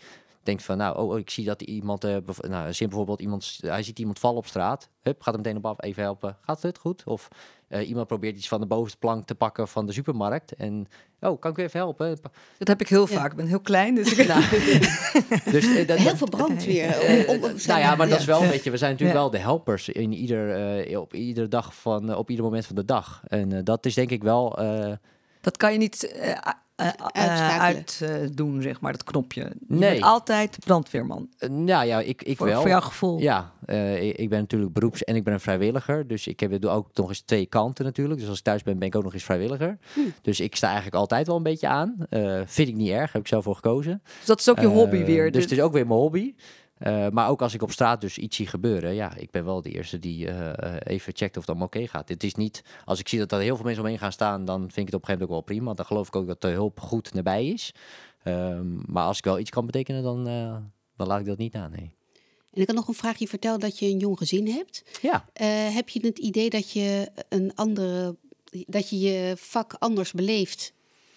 denkt 0.43 0.63
van, 0.63 0.77
nou, 0.77 0.97
oh, 0.97 1.09
oh, 1.09 1.17
ik 1.19 1.29
zie 1.29 1.45
dat 1.45 1.61
iemand, 1.61 2.03
eh, 2.03 2.17
bev- 2.25 2.39
nou, 2.41 2.73
bijvoorbeeld 2.77 3.21
iemand, 3.21 3.57
hij 3.61 3.83
ziet 3.83 3.99
iemand 3.99 4.19
vallen 4.19 4.37
op 4.37 4.47
straat, 4.47 4.89
hup, 5.01 5.21
gaat 5.21 5.33
er 5.33 5.39
meteen 5.39 5.57
op 5.57 5.65
af, 5.65 5.81
even 5.83 6.03
helpen, 6.03 6.37
gaat 6.41 6.61
het 6.61 6.77
goed? 6.77 7.03
Of 7.05 7.27
eh, 7.67 7.87
iemand 7.89 8.07
probeert 8.07 8.35
iets 8.37 8.47
van 8.47 8.59
de 8.61 8.67
bovenste 8.67 8.97
plank 8.97 9.25
te 9.25 9.35
pakken 9.35 9.67
van 9.67 9.85
de 9.85 9.91
supermarkt 9.93 10.53
en, 10.55 10.87
oh, 11.21 11.39
kan 11.39 11.51
ik 11.51 11.57
u 11.57 11.63
even 11.63 11.79
helpen? 11.79 12.17
Dat 12.57 12.67
heb 12.67 12.81
ik 12.81 12.87
heel 12.89 13.07
Ja. 13.09 13.15
vaak. 13.19 13.31
Ik 13.31 13.37
ben 13.37 13.47
heel 13.47 13.59
klein, 13.61 13.95
dus 13.95 14.13
ik... 14.17 14.27
Nou, 14.27 14.41
dus, 15.51 15.75
eh, 15.75 15.87
dat, 15.87 15.97
Heel 15.97 16.17
veel 16.17 16.29
brandweer. 16.29 17.25
om- 17.27 17.33
om- 17.35 17.39
nou 17.67 17.79
ja, 17.79 17.95
maar 17.95 18.09
dat 18.09 18.19
is 18.19 18.25
wel 18.25 18.41
een 18.43 18.49
beetje. 18.49 18.71
We 18.71 18.77
zijn 18.77 18.91
natuurlijk 18.91 19.17
Ja. 19.17 19.23
wel 19.23 19.31
de 19.33 19.37
helpers 19.39 19.89
in 19.89 20.13
ieder, 20.13 20.75
eh, 20.77 20.99
op 20.99 21.13
iedere 21.13 21.47
dag 21.47 21.75
van, 21.75 22.15
op 22.15 22.29
ieder 22.29 22.45
moment 22.45 22.65
van 22.65 22.75
de 22.75 22.85
dag. 22.85 23.21
En 23.27 23.63
dat 23.63 23.85
is 23.85 23.93
denk 23.93 24.09
ik 24.09 24.23
wel. 24.23 24.57
eh, 24.57 24.91
Dat 25.41 25.57
kan 25.57 25.71
je 25.71 25.77
niet 25.77 26.13
eh, 26.84 27.23
eh, 27.23 27.55
eh, 27.55 27.61
uitdoen, 27.61 28.61
zeg 28.61 28.81
maar, 28.81 28.91
dat 28.91 29.03
knopje. 29.03 29.41
Je 29.41 29.75
Nee. 29.75 30.03
altijd 30.05 30.57
brandweerman. 30.59 31.29
eh, 31.38 31.49
nou 31.49 31.86
ja, 31.86 31.99
ik, 31.99 32.23
ik 32.23 32.38
voor, 32.38 32.47
wel. 32.47 32.59
voor 32.61 32.69
jouw 32.69 32.81
gevoel. 32.81 33.19
Ja, 33.19 33.51
eh, 33.65 34.03
ik, 34.07 34.17
ik 34.17 34.29
ben 34.29 34.39
natuurlijk 34.39 34.73
beroeps 34.73 35.03
en 35.03 35.15
ik 35.15 35.23
ben 35.23 35.34
een 35.34 35.39
vrijwilliger. 35.39 36.07
Dus 36.07 36.27
ik 36.27 36.39
heb 36.39 36.61
doe 36.61 36.69
ook 36.71 36.89
nog 36.93 37.09
eens 37.09 37.21
twee 37.21 37.45
kanten 37.45 37.86
natuurlijk. 37.86 38.19
Dus 38.19 38.29
als 38.29 38.38
ik 38.38 38.43
thuis 38.43 38.63
ben, 38.63 38.79
ben 38.79 38.88
ik 38.88 38.95
ook 38.95 39.03
nog 39.03 39.13
eens 39.13 39.23
vrijwilliger. 39.23 39.77
Hm. 39.93 39.99
Dus 40.21 40.39
ik 40.39 40.55
sta 40.55 40.65
eigenlijk 40.67 40.95
altijd 40.95 41.27
wel 41.27 41.36
een 41.36 41.43
beetje 41.43 41.67
aan. 41.67 41.95
Eh, 42.09 42.41
vind 42.45 42.67
ik 42.67 42.75
niet 42.75 42.89
erg, 42.89 43.11
heb 43.11 43.21
ik 43.21 43.27
zelf 43.27 43.43
voor 43.43 43.55
gekozen. 43.55 44.01
Dus 44.17 44.25
dat 44.25 44.39
is 44.39 44.49
ook 44.49 44.59
je 44.59 44.65
hobby 44.67 44.97
Eh, 44.97 45.05
weer. 45.05 45.23
Dus 45.23 45.31
Dus 45.34 45.43
het 45.43 45.51
is 45.51 45.61
ook 45.61 45.73
weer 45.73 45.88
mijn 45.88 45.99
hobby. 45.99 46.34
Eh, 46.84 47.07
maar 47.09 47.29
ook 47.29 47.41
als 47.41 47.53
ik 47.53 47.61
op 47.61 47.71
straat 47.71 48.01
dus 48.01 48.17
iets 48.17 48.36
zie 48.36 48.47
gebeuren, 48.47 48.93
ja, 48.93 49.15
ik 49.15 49.31
ben 49.31 49.45
wel 49.45 49.61
de 49.61 49.71
eerste 49.71 49.99
die 49.99 50.27
eh, 50.27 50.49
eh, 50.49 50.75
even 50.84 51.13
checkt 51.15 51.36
of 51.36 51.41
het 51.41 51.49
allemaal 51.49 51.67
oké 51.67 51.88
gaat. 51.88 52.09
Het 52.09 52.23
is 52.23 52.36
niet, 52.36 52.63
als 52.86 52.99
ik 52.99 53.07
zie 53.07 53.19
dat 53.19 53.31
er 53.31 53.39
heel 53.39 53.55
veel 53.55 53.65
mensen 53.65 53.84
omheen 53.84 53.99
gaan 53.99 54.11
staan, 54.11 54.45
dan 54.45 54.59
vind 54.59 54.77
ik 54.77 54.86
het 54.86 54.93
op 54.93 55.01
een 55.01 55.05
gegeven 55.05 55.19
moment 55.19 55.29
ook 55.29 55.36
wel 55.36 55.55
prima. 55.55 55.65
Want 55.65 55.77
dan 55.77 55.86
geloof 55.86 56.07
ik 56.07 56.15
ook 56.15 56.27
dat 56.27 56.41
de 56.41 56.47
hulp 56.47 56.79
goed 56.79 57.13
nabij 57.13 57.47
is. 57.47 57.73
Ehm, 58.23 58.91
maar 58.91 59.03
als 59.03 59.17
ik 59.17 59.23
wel 59.23 59.39
iets 59.39 59.49
kan 59.49 59.65
betekenen, 59.65 60.03
dan, 60.03 60.23
dan 60.95 61.07
laat 61.07 61.19
ik 61.19 61.25
dat 61.25 61.38
niet 61.38 61.55
aan. 61.55 61.71
Nee. 61.71 61.95
En 62.53 62.61
ik 62.61 62.67
had 62.67 62.75
nog 62.75 62.88
een 62.88 62.93
vraag. 62.93 63.17
Je 63.17 63.57
dat 63.57 63.79
je 63.79 63.86
een 63.86 63.99
jong 63.99 64.17
gezin 64.17 64.47
hebt. 64.47 64.84
Ja. 65.01 65.25
Heb 65.73 65.89
je 65.89 66.05
het 66.05 66.19
idee 66.19 66.49
dat 66.49 66.71
je 66.71 67.11
een 67.29 67.55
andere, 67.55 68.15
dat 68.67 68.89
je 68.89 68.99
je 68.99 69.34
vak 69.38 69.75
anders 69.79 70.11
beleeft 70.11 70.73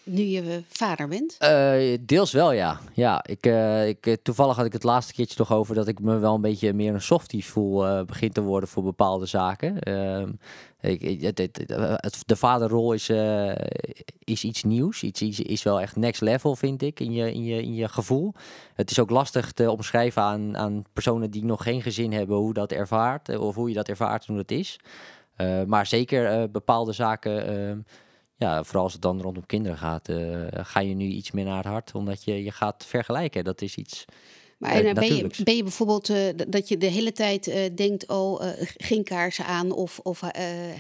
nu 0.07 0.23
je 0.23 0.63
vader 0.69 1.09
bent? 1.09 1.37
Eh, 1.39 1.99
deels 2.01 2.33
wel, 2.33 2.53
ja. 2.53 2.81
Ja, 2.95 3.25
ik, 3.25 3.47
eh, 3.47 3.89
ik, 3.89 4.07
eh, 4.07 4.15
toevallig 4.23 4.57
had 4.57 4.67
ik 4.67 4.73
het 4.73 4.83
laatste 4.83 5.13
keertje 5.13 5.37
toch 5.37 5.53
over 5.53 5.75
dat 5.75 5.89
ik 5.89 6.01
me 6.01 6.19
wel 6.19 6.35
een 6.35 6.41
beetje 6.41 6.73
meer 6.73 6.95
een 6.95 7.03
softie 7.03 7.45
voel 7.45 7.87
eh 7.87 8.05
begint 8.05 8.35
te 8.35 8.41
worden 8.41 8.69
voor 8.69 8.83
bepaalde 8.83 9.27
zaken. 9.27 9.79
Ehm, 9.79 10.33
ik, 10.81 11.21
het, 11.21 12.23
de 12.27 12.37
vaderrol 12.37 12.93
is, 12.93 13.09
is 14.25 14.45
iets 14.45 14.65
nieuws. 14.65 15.03
Iets, 15.03 15.23
iets 15.23 15.41
is 15.41 15.63
wel 15.63 15.81
echt 15.81 15.97
next 15.97 16.21
level, 16.21 16.57
vind 16.57 16.83
ik, 16.83 17.01
in 17.01 17.13
je, 17.13 17.33
in 17.33 17.45
je, 17.45 17.63
in 17.63 17.75
je 17.75 17.89
gevoel. 17.89 18.35
Het 18.75 18.91
is 18.91 18.99
ook 18.99 19.11
lastig 19.11 19.53
te 19.53 19.71
omschrijven 19.71 20.23
aan, 20.23 20.57
aan 20.57 20.85
personen 20.93 21.31
die 21.31 21.45
nog 21.45 21.63
geen 21.63 21.83
gezin 21.83 22.13
hebben 22.13 22.37
hoe 22.37 22.53
dat 22.53 22.73
ervaart, 22.73 23.39
of 23.39 23.55
hoe 23.55 23.69
je 23.69 23.75
dat 23.75 23.89
ervaart 23.89 24.27
hoe 24.27 24.37
dat 24.37 24.51
is. 24.51 24.81
Maar 25.67 25.87
zeker 25.87 26.51
bepaalde 26.51 26.93
zaken. 26.93 27.85
Ja, 28.37 28.65
vooral 28.65 28.83
als 28.83 28.93
het 28.93 29.03
dan 29.03 29.21
rondom 29.21 29.47
kinderen 29.47 29.79
gaat, 29.79 30.09
eh, 30.09 30.47
ga 30.51 30.81
je 30.81 30.95
nu 30.95 31.05
iets 31.05 31.31
meer 31.31 31.45
naar 31.45 31.57
het 31.57 31.67
hart, 31.67 31.95
omdat 31.95 32.25
je 32.25 32.45
je 32.45 32.51
gaat 32.51 32.85
vergelijken. 32.87 33.45
Dat 33.45 33.63
is 33.63 33.77
iets. 33.77 34.05
Maar 34.59 34.71
Eh, 34.73 34.89
en, 34.89 34.95
ben, 34.95 35.17
je, 35.17 35.27
ben 35.45 35.57
je 35.57 35.63
bijvoorbeeld 35.63 36.09
eh, 36.09 36.17
dat 36.49 36.69
je 36.69 36.77
de 36.79 36.87
hele 36.87 37.13
tijd 37.13 37.47
eh, 37.47 37.61
denkt, 37.75 38.09
oh, 38.09 38.45
eh, 38.47 38.53
geen 38.77 39.05
kaarsen 39.05 39.45
aan, 39.47 39.73
of, 39.73 40.01
of 40.03 40.21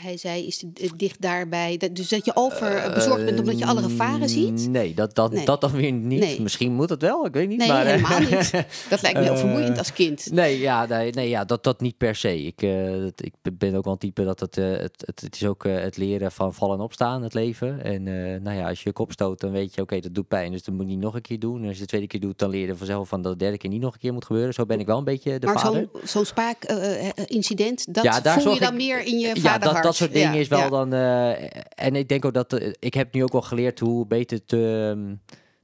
hij 0.00 0.16
zei, 0.16 0.46
is 0.46 0.60
het, 0.60 0.98
dicht 0.98 1.20
daarbij. 1.22 1.76
Dat, 1.76 1.94
dus 1.96 2.08
dat 2.08 2.24
je 2.24 2.30
over 2.34 2.74
eh, 2.76 2.94
bezorgd 2.94 3.24
bent 3.24 3.38
omdat 3.38 3.58
je 3.58 3.66
alle 3.66 3.82
gevaren 3.82 4.28
ziet? 4.28 4.68
Nee, 4.70 4.94
dat, 4.94 5.14
dat, 5.14 5.32
Nee. 5.32 5.44
dat 5.44 5.60
dan 5.60 5.70
weer 5.72 5.92
niet. 5.92 6.20
Nee. 6.20 6.40
Misschien 6.40 6.72
moet 6.72 6.88
het 6.90 7.02
wel, 7.02 7.26
ik 7.26 7.32
weet 7.32 7.48
niet. 7.48 7.58
Nee, 7.58 7.68
maar, 7.68 7.86
helemaal 7.86 8.20
niet. 8.20 8.50
Dat 8.90 9.02
lijkt 9.02 9.18
me 9.18 9.24
heel 9.24 9.36
vermoeiend 9.36 9.78
als 9.78 9.92
kind. 9.92 10.32
Nee, 10.32 10.58
ja, 10.60 10.86
nee, 10.86 11.10
nee, 11.12 11.28
ja 11.28 11.44
dat, 11.44 11.64
dat 11.64 11.80
niet 11.80 11.96
per 11.96 12.14
se. 12.14 12.42
Ik, 12.44 12.60
dat- 13.02 13.24
ik 13.24 13.32
ben 13.58 13.74
ook 13.74 13.84
wel 13.84 13.92
een 13.92 13.98
type 13.98 14.24
dat 14.24 14.40
het, 14.40 14.54
het, 14.54 15.02
het, 15.06 15.20
het 15.20 15.34
is 15.34 15.46
ook 15.46 15.64
het 15.64 15.96
leren 15.96 16.32
van 16.32 16.54
vallen 16.54 16.76
en 16.78 16.82
opstaan, 16.84 17.22
het 17.22 17.34
leven. 17.34 17.84
En 17.84 18.02
nou 18.42 18.56
ja, 18.56 18.68
als 18.68 18.78
je 18.78 18.88
je 18.88 18.92
kop 18.94 19.12
stoot, 19.12 19.40
dan 19.40 19.50
weet 19.50 19.74
je, 19.74 19.80
oké, 19.82 20.00
dat 20.00 20.14
doet 20.14 20.28
pijn, 20.28 20.52
dus 20.52 20.62
dat 20.62 20.74
moet 20.74 20.84
je 20.84 20.90
niet 20.92 21.00
nog 21.00 21.14
een 21.14 21.20
keer 21.20 21.38
doen. 21.38 21.60
En 21.62 21.66
als 21.66 21.74
je 21.76 21.82
de 21.82 21.88
tweede 21.88 22.06
keer 22.06 22.20
doet, 22.20 22.38
dan 22.38 22.50
leer 22.50 22.60
je 22.60 22.68
er 22.68 22.76
vanzelf 22.76 23.08
van 23.08 23.22
dat 23.22 23.32
de 23.32 23.38
derde 23.38 23.56
keer 23.58 23.65
keer 23.66 23.74
niet 23.74 23.84
nog 23.84 23.92
een 23.94 24.00
keer 24.00 24.12
moet 24.12 24.24
gebeuren. 24.24 24.54
Zo 24.54 24.66
ben 24.66 24.80
ik 24.80 24.86
wel 24.86 24.98
een 24.98 25.04
beetje 25.04 25.38
de 25.38 25.46
maar 25.46 25.58
vader. 25.60 25.88
zo'n 25.92 26.00
zo'n 26.04 26.24
spaakincident, 26.24 27.94
dat 27.94 28.04
Ja, 28.04 28.20
daar 28.20 28.40
voel 28.40 28.54
je 28.54 28.60
dan 28.60 28.76
meer 28.76 29.00
in 29.04 29.18
je 29.18 29.26
ja, 29.28 29.34
vaderhart. 29.34 29.62
dat, 29.74 29.82
dat 29.82 29.94
soort 29.96 30.12
dingen 30.12 30.32
Ja, 30.32 30.38
is 30.40 30.48
wel 30.48 30.58
ja. 30.58 30.68
dan. 30.68 30.92
eh, 30.92 31.60
en 31.86 31.94
ik 31.96 32.08
denk 32.08 32.24
ook 32.24 32.34
dat. 32.34 32.52
eh, 32.52 32.72
ik 32.78 32.94
heb 32.94 33.14
nu 33.14 33.22
ook 33.22 33.32
wel 33.32 33.42
geleerd 33.42 33.78
hoe 33.80 34.06
beter 34.06 34.44
te, 34.44 34.92
ehm, 34.96 35.14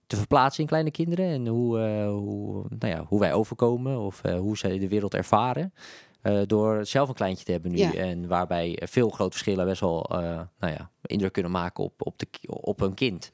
te 0.06 0.16
verplaatsen 0.16 0.62
in 0.62 0.68
kleine 0.68 0.90
kinderen. 0.90 1.26
En 1.26 1.46
hoe, 1.46 1.78
eh, 1.80 2.06
hoe, 2.08 2.64
nou 2.78 2.92
ja, 2.94 3.04
hoe 3.08 3.20
wij 3.20 3.32
overkomen 3.32 3.98
of 3.98 4.24
eh, 4.24 4.38
hoe 4.38 4.58
zij 4.58 4.78
de 4.78 4.88
wereld 4.88 5.14
ervaren. 5.14 5.72
eh, 6.22 6.40
door 6.46 6.86
zelf 6.86 7.08
een 7.08 7.14
kleintje 7.14 7.44
te 7.44 7.52
hebben 7.52 7.70
nu. 7.70 7.78
Ja. 7.78 7.92
En 7.94 8.28
waarbij 8.28 8.78
veel 8.84 9.08
grote 9.10 9.30
verschillen 9.30 9.66
best 9.66 9.80
wel 9.80 10.04
eh, 10.10 10.18
nou 10.58 10.72
ja, 10.72 10.90
indruk 11.02 11.32
kunnen 11.32 11.52
maken 11.52 11.84
op, 11.84 11.92
op, 11.98 12.18
de, 12.18 12.26
op 12.46 12.80
een 12.80 12.94
kind. 12.94 13.30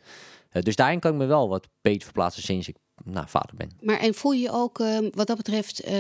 Eh, 0.51 0.63
dus 0.63 0.77
daarin 0.77 1.01
kan 1.01 1.13
ik 1.13 1.19
me 1.19 1.27
wel 1.27 1.49
wat 1.49 1.69
beter 1.81 2.03
verplaatsen 2.05 2.43
sinds 2.43 2.69
ik 2.69 2.77
nou, 3.05 3.29
vader 3.29 3.55
ben. 3.57 3.71
Maar 3.81 3.99
en 4.01 4.15
voel 4.15 4.33
je 4.33 4.41
je 4.41 4.51
ook 4.53 4.81
eh, 4.81 4.99
wat 5.11 5.27
dat 5.27 5.37
betreft 5.37 5.81
eh, 5.81 5.97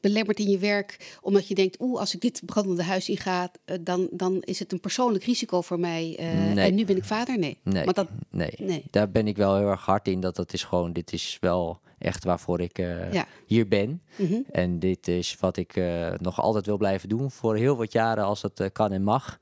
belemmerd 0.00 0.38
in 0.38 0.48
je 0.50 0.58
werk, 0.58 1.18
omdat 1.22 1.48
je 1.48 1.54
denkt, 1.54 1.80
oeh, 1.80 2.00
als 2.00 2.14
ik 2.14 2.20
dit 2.20 2.42
brandende 2.46 2.82
huis 2.82 3.08
in 3.08 3.16
ga, 3.16 3.50
eh, 3.64 3.76
dan, 3.80 4.08
dan 4.12 4.40
is 4.40 4.58
het 4.58 4.72
een 4.72 4.80
persoonlijk 4.80 5.24
risico 5.24 5.60
voor 5.60 5.80
mij. 5.80 6.16
eh, 6.18 6.52
Nee. 6.54 6.68
En 6.68 6.74
nu 6.74 6.84
ben 6.84 6.96
ik 6.96 7.04
vader? 7.04 7.38
Nee. 7.38 7.58
Nee, 7.62 7.84
Want 7.84 7.96
dat, 7.96 8.08
nee. 8.30 8.54
nee. 8.58 8.84
daar 8.90 9.10
ben 9.10 9.26
ik 9.26 9.36
wel 9.36 9.56
heel 9.56 9.68
erg 9.68 9.84
hard 9.84 10.08
in. 10.08 10.20
Dat 10.20 10.36
dat 10.36 10.52
is 10.52 10.64
gewoon, 10.64 10.92
dit 10.92 11.12
is 11.12 11.36
wel 11.40 11.80
echt 11.98 12.24
waarvoor 12.24 12.60
ik 12.60 12.76
Ja. 13.12 13.26
hier 13.46 13.68
ben. 13.68 14.02
Mhm. 14.16 14.40
En 14.52 14.78
dit 14.78 15.08
is 15.08 15.36
wat 15.40 15.56
ik 15.56 15.80
nog 16.18 16.40
altijd 16.40 16.66
wil 16.66 16.76
blijven 16.76 17.08
doen 17.08 17.30
voor 17.30 17.56
heel 17.56 17.76
wat 17.76 17.92
jaren 17.92 18.24
als 18.24 18.40
dat 18.40 18.70
kan 18.72 18.92
en 18.92 19.02
mag. 19.02 19.38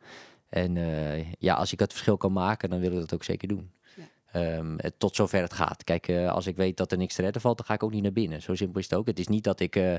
En 0.48 0.76
ja, 1.38 1.54
als 1.54 1.72
ik 1.72 1.78
dat 1.78 1.92
verschil 1.92 2.16
kan 2.16 2.32
maken, 2.32 2.70
dan 2.70 2.80
wil 2.80 2.92
ik 2.92 2.98
dat 2.98 3.14
ook 3.14 3.24
zeker 3.24 3.48
doen. 3.48 3.70
Ehm, 4.32 4.74
het- 4.76 4.94
tot 4.98 5.16
zover 5.16 5.40
het 5.40 5.52
gaat. 5.52 5.84
Kijk, 5.84 6.08
eh, 6.08 6.32
als 6.32 6.46
ik 6.46 6.56
weet 6.56 6.76
dat 6.76 6.92
er 6.92 6.98
niks 6.98 7.14
te 7.14 7.22
redden 7.22 7.40
valt, 7.42 7.56
dan 7.56 7.66
ga 7.66 7.74
ik 7.74 7.82
ook 7.82 7.90
niet 7.92 8.02
naar 8.02 8.12
binnen. 8.12 8.42
Zo 8.42 8.54
simpel 8.54 8.80
is 8.80 8.90
het 8.90 8.98
ook. 8.98 9.06
Het 9.06 9.18
is 9.18 9.28
niet 9.28 9.44
dat 9.44 9.60
ik 9.60 9.76
eh, 9.76 9.94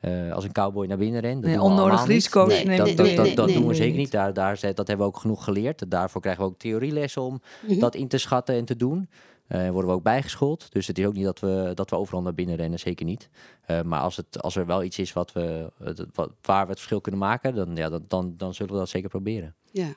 eh, 0.00 0.32
als 0.34 0.44
een 0.44 0.52
cowboy 0.52 0.86
naar 0.86 0.96
binnen 0.98 1.20
ren. 1.20 1.40
Dat 1.40 1.50
Nee, 1.50 1.60
onnodig 1.60 2.06
risico's 2.06 2.48
Nee, 2.48 2.64
nemen. 2.64 2.96
Dat, 2.96 3.06
nee, 3.06 3.34
dat, 3.34 3.48
doen 3.48 3.66
we 3.66 3.74
zeker 3.74 3.96
niet. 3.98 4.10
Daar, 4.10 4.32
daar, 4.32 4.60
dat 4.60 4.76
hebben 4.86 4.96
we 5.06 5.12
ook 5.12 5.16
genoeg 5.18 5.44
geleerd. 5.44 5.90
Daarvoor 5.90 6.20
krijgen 6.20 6.44
we 6.44 6.50
ook 6.50 6.58
theorielessen 6.58 7.22
om 7.22 7.40
Mhm. 7.66 7.78
dat 7.78 7.94
in 7.94 8.08
te 8.08 8.18
schatten 8.18 8.54
en 8.54 8.64
te 8.64 8.76
doen. 8.76 9.08
Eh 9.46 9.68
worden 9.70 9.90
we 9.90 9.96
ook 9.96 10.02
bijgeschoold. 10.02 10.72
Dus 10.72 10.86
het 10.86 10.98
is 10.98 11.06
ook 11.06 11.14
niet 11.14 11.24
dat 11.24 11.40
we, 11.40 11.70
dat 11.74 11.90
we 11.90 11.96
overal 11.96 12.22
naar 12.22 12.34
binnen 12.34 12.56
rennen, 12.56 12.78
zeker 12.78 13.04
niet. 13.06 13.28
Eh, 13.64 13.82
maar 13.82 14.00
als, 14.00 14.16
het, 14.16 14.42
als 14.42 14.56
er 14.56 14.66
wel 14.66 14.82
iets 14.82 14.98
is 14.98 15.12
wat 15.12 15.32
we, 15.32 15.72
eh, 15.84 15.92
wat, 16.14 16.30
waar 16.42 16.62
we 16.62 16.68
het 16.68 16.78
verschil 16.78 17.00
kunnen 17.00 17.20
maken, 17.20 17.54
dan, 17.54 17.76
ja, 17.76 17.88
dan, 17.88 18.04
dan, 18.08 18.34
dan 18.36 18.54
zullen 18.54 18.72
we 18.72 18.78
dat 18.78 18.88
zeker 18.88 19.08
proberen. 19.08 19.54
Ja. 19.70 19.88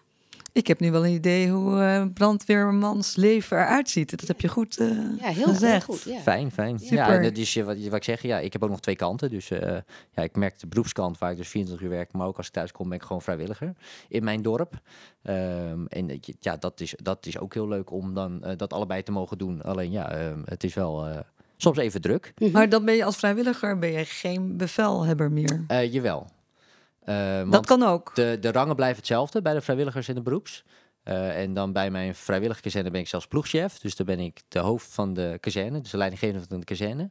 Ik 0.54 0.68
heb 0.68 0.80
nu 0.80 0.92
wel 0.92 1.06
een 1.06 1.14
idee 1.14 1.50
hoe 1.50 1.82
eh 1.82 2.06
brandweermans 2.14 3.16
leven 3.16 3.58
eruit 3.58 3.90
ziet. 3.90 4.20
Dat 4.20 4.28
heb 4.28 4.42
je 4.42 4.48
goed 4.48 4.78
eh, 4.78 4.88
ja, 4.88 4.94
heel, 4.96 5.34
heel 5.34 5.48
gezegd. 5.48 5.86
goed. 5.86 6.02
Ja. 6.02 6.20
Fijn, 6.20 6.52
fijn. 6.52 6.78
Ja, 6.80 6.88
Super. 7.06 7.22
dat 7.24 7.38
is 7.38 7.56
eh, 7.56 7.64
wat, 7.64 7.78
wat 7.78 7.94
ik 7.94 8.04
zeg. 8.04 8.22
Ja, 8.22 8.40
ik 8.40 8.54
heb 8.54 8.64
ook 8.64 8.70
nog 8.70 8.80
twee 8.80 8.96
kanten. 8.96 9.30
Dus 9.30 9.52
eh, 9.52 9.78
ja, 10.16 10.24
ik 10.24 10.36
merk 10.36 10.60
de 10.60 10.68
beroepskant 10.68 11.18
waar 11.18 11.32
ik 11.32 11.38
dus 11.38 11.48
24 11.50 11.86
uur 11.86 11.92
werk. 11.94 12.14
Maar 12.14 12.28
ook 12.28 12.38
als 12.38 12.48
ik 12.48 12.54
thuis 12.54 12.72
kom 12.72 12.90
ben 12.90 12.98
ik 12.98 13.04
gewoon 13.04 13.22
vrijwilliger 13.22 13.74
in 14.08 14.24
mijn 14.24 14.42
dorp. 14.42 14.80
Ehm, 15.24 15.86
en 15.88 16.20
ja, 16.40 16.58
dat 16.58 16.80
is, 16.80 16.94
dat 17.04 17.26
is 17.26 17.40
ook 17.40 17.54
heel 17.54 17.68
leuk 17.68 17.92
om 17.92 18.14
dan 18.14 18.44
eh, 18.44 18.58
dat 18.58 18.74
allebei 18.74 19.04
te 19.04 19.12
mogen 19.12 19.38
doen. 19.38 19.62
Alleen 19.62 19.92
ja, 19.92 20.12
ehm, 20.12 20.40
het 20.46 20.64
is 20.64 20.74
wel 20.74 21.08
eh, 21.08 21.20
soms 21.58 21.78
even 21.78 22.02
druk. 22.02 22.34
Mhm. 22.38 22.52
Maar 22.52 22.70
dan 22.70 22.86
ben 22.86 22.96
je 22.96 23.04
als 23.04 23.18
vrijwilliger 23.18 23.80
ben 23.80 23.92
je 23.92 24.06
geen 24.06 24.58
bevelhebber 24.58 25.32
meer. 25.32 25.64
Eh, 25.68 25.94
jawel. 25.94 26.28
Eh, 27.02 27.50
Dat 27.50 27.66
kan 27.66 27.84
ook. 27.84 28.16
de, 28.16 28.38
de 28.40 28.52
rangen 28.52 28.76
blijven 28.76 28.98
hetzelfde 28.98 29.42
bij 29.42 29.54
de 29.54 29.62
vrijwilligers 29.62 30.08
en 30.08 30.16
de 30.16 30.22
beroeps. 30.22 30.64
Eh, 31.04 31.42
en 31.42 31.54
dan 31.54 31.72
bij 31.72 31.92
mijn 31.92 32.16
vrijwillige 32.16 32.62
kazerne 32.62 32.92
ben 32.92 33.02
ik 33.02 33.08
zelfs 33.08 33.28
ploegchef. 33.28 33.80
Dus 33.80 33.96
dan 33.96 34.06
ben 34.06 34.20
ik 34.20 34.42
de 34.48 34.60
hoofd 34.60 34.94
van 34.94 35.14
de 35.14 35.38
kazerne, 35.40 35.82
dus 35.82 35.92
de 35.92 35.98
leidinggevende 35.98 36.46
van 36.48 36.60
de 36.60 36.66
kazerne. 36.66 37.10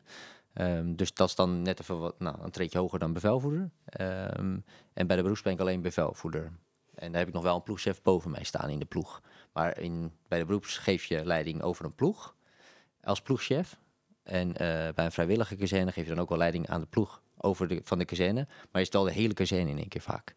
Ehm, 0.52 0.94
dus 0.94 1.14
dat 1.14 1.28
is 1.28 1.34
dan 1.34 1.62
net 1.62 1.80
even 1.80 1.98
wat, 1.98 2.14
nou, 2.18 2.36
een 2.42 2.50
treetje 2.50 2.78
hoger 2.78 2.98
dan 2.98 3.12
bevelvoerder. 3.12 3.70
Ehm, 3.84 4.58
en 4.92 5.06
bij 5.06 5.16
de 5.16 5.22
beroeps 5.22 5.42
ben 5.42 5.52
ik 5.52 5.60
alleen 5.60 5.82
bevelvoerder. 5.82 6.52
En 6.94 7.10
daar 7.10 7.18
heb 7.18 7.28
ik 7.28 7.34
nog 7.34 7.42
wel 7.42 7.54
een 7.54 7.62
ploegchef 7.62 8.02
boven 8.02 8.30
mij 8.30 8.44
staan 8.44 8.70
in 8.70 8.78
de 8.78 8.84
ploeg. 8.84 9.20
Maar 9.52 9.78
in, 9.78 10.12
bij 10.28 10.38
de 10.38 10.44
beroeps 10.44 10.78
geef 10.78 11.04
je 11.04 11.24
leiding 11.24 11.62
over 11.62 11.84
een 11.84 11.94
ploeg 11.94 12.34
als 13.02 13.22
ploegchef. 13.22 13.78
En 14.22 14.56
eh, 14.56 14.94
bij 14.94 15.04
een 15.04 15.12
vrijwillige 15.12 15.56
kazerne 15.56 15.92
geef 15.92 16.04
je 16.04 16.10
dan 16.10 16.20
ook 16.20 16.28
wel 16.28 16.38
leiding 16.38 16.68
aan 16.68 16.80
de 16.80 16.86
ploeg 16.86 17.22
over 17.42 17.68
de, 17.68 17.80
van 17.84 17.98
de 17.98 18.04
kazerne. 18.04 18.46
Maar 18.72 18.80
je 18.80 18.86
stelt 18.86 19.06
de 19.06 19.12
hele 19.12 19.34
kazerne 19.34 19.70
in 19.70 19.78
één 19.78 19.88
keer 19.88 20.00
vaak. 20.00 20.34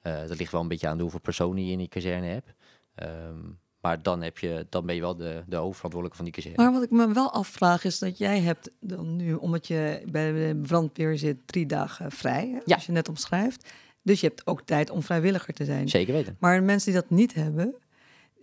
Eh, 0.00 0.26
dat 0.26 0.38
ligt 0.38 0.52
wel 0.52 0.60
een 0.60 0.68
beetje 0.68 0.88
aan 0.88 0.96
de 0.96 1.02
hoeveel 1.02 1.20
personen 1.20 1.66
je 1.66 1.72
in 1.72 1.78
die 1.78 1.88
kazerne 1.88 2.26
hebt. 2.26 2.52
Ehm, 2.94 3.38
maar 3.80 4.02
dan, 4.02 4.22
heb 4.22 4.38
je, 4.38 4.66
dan 4.68 4.86
ben 4.86 4.94
je 4.94 5.00
wel 5.00 5.16
de, 5.16 5.42
de 5.46 5.56
hoofdverantwoordelijke 5.56 6.16
van 6.16 6.24
die 6.24 6.34
kazerne. 6.34 6.62
Maar 6.62 6.72
wat 6.72 6.82
ik 6.82 6.90
me 6.90 7.12
wel 7.12 7.32
afvraag 7.32 7.84
is 7.84 7.98
dat 7.98 8.18
jij 8.18 8.40
hebt 8.40 8.70
dan 8.80 9.16
nu, 9.16 9.34
omdat 9.34 9.66
je 9.66 10.02
bij 10.10 10.32
de 10.32 10.60
brandweer 10.62 11.18
zit, 11.18 11.46
drie 11.46 11.66
dagen 11.66 12.12
vrij, 12.12 12.48
hè, 12.48 12.58
Ja. 12.64 12.74
als 12.74 12.86
je 12.86 12.92
net 12.92 13.08
omschrijft. 13.08 13.70
Dus 14.02 14.20
je 14.20 14.26
hebt 14.26 14.46
ook 14.46 14.62
tijd 14.62 14.90
om 14.90 15.02
vrijwilliger 15.02 15.54
te 15.54 15.64
zijn. 15.64 15.88
Zeker 15.88 16.12
weten. 16.14 16.36
Maar 16.38 16.62
mensen 16.62 16.92
die 16.92 17.00
dat 17.00 17.10
niet 17.10 17.34
hebben, 17.34 17.74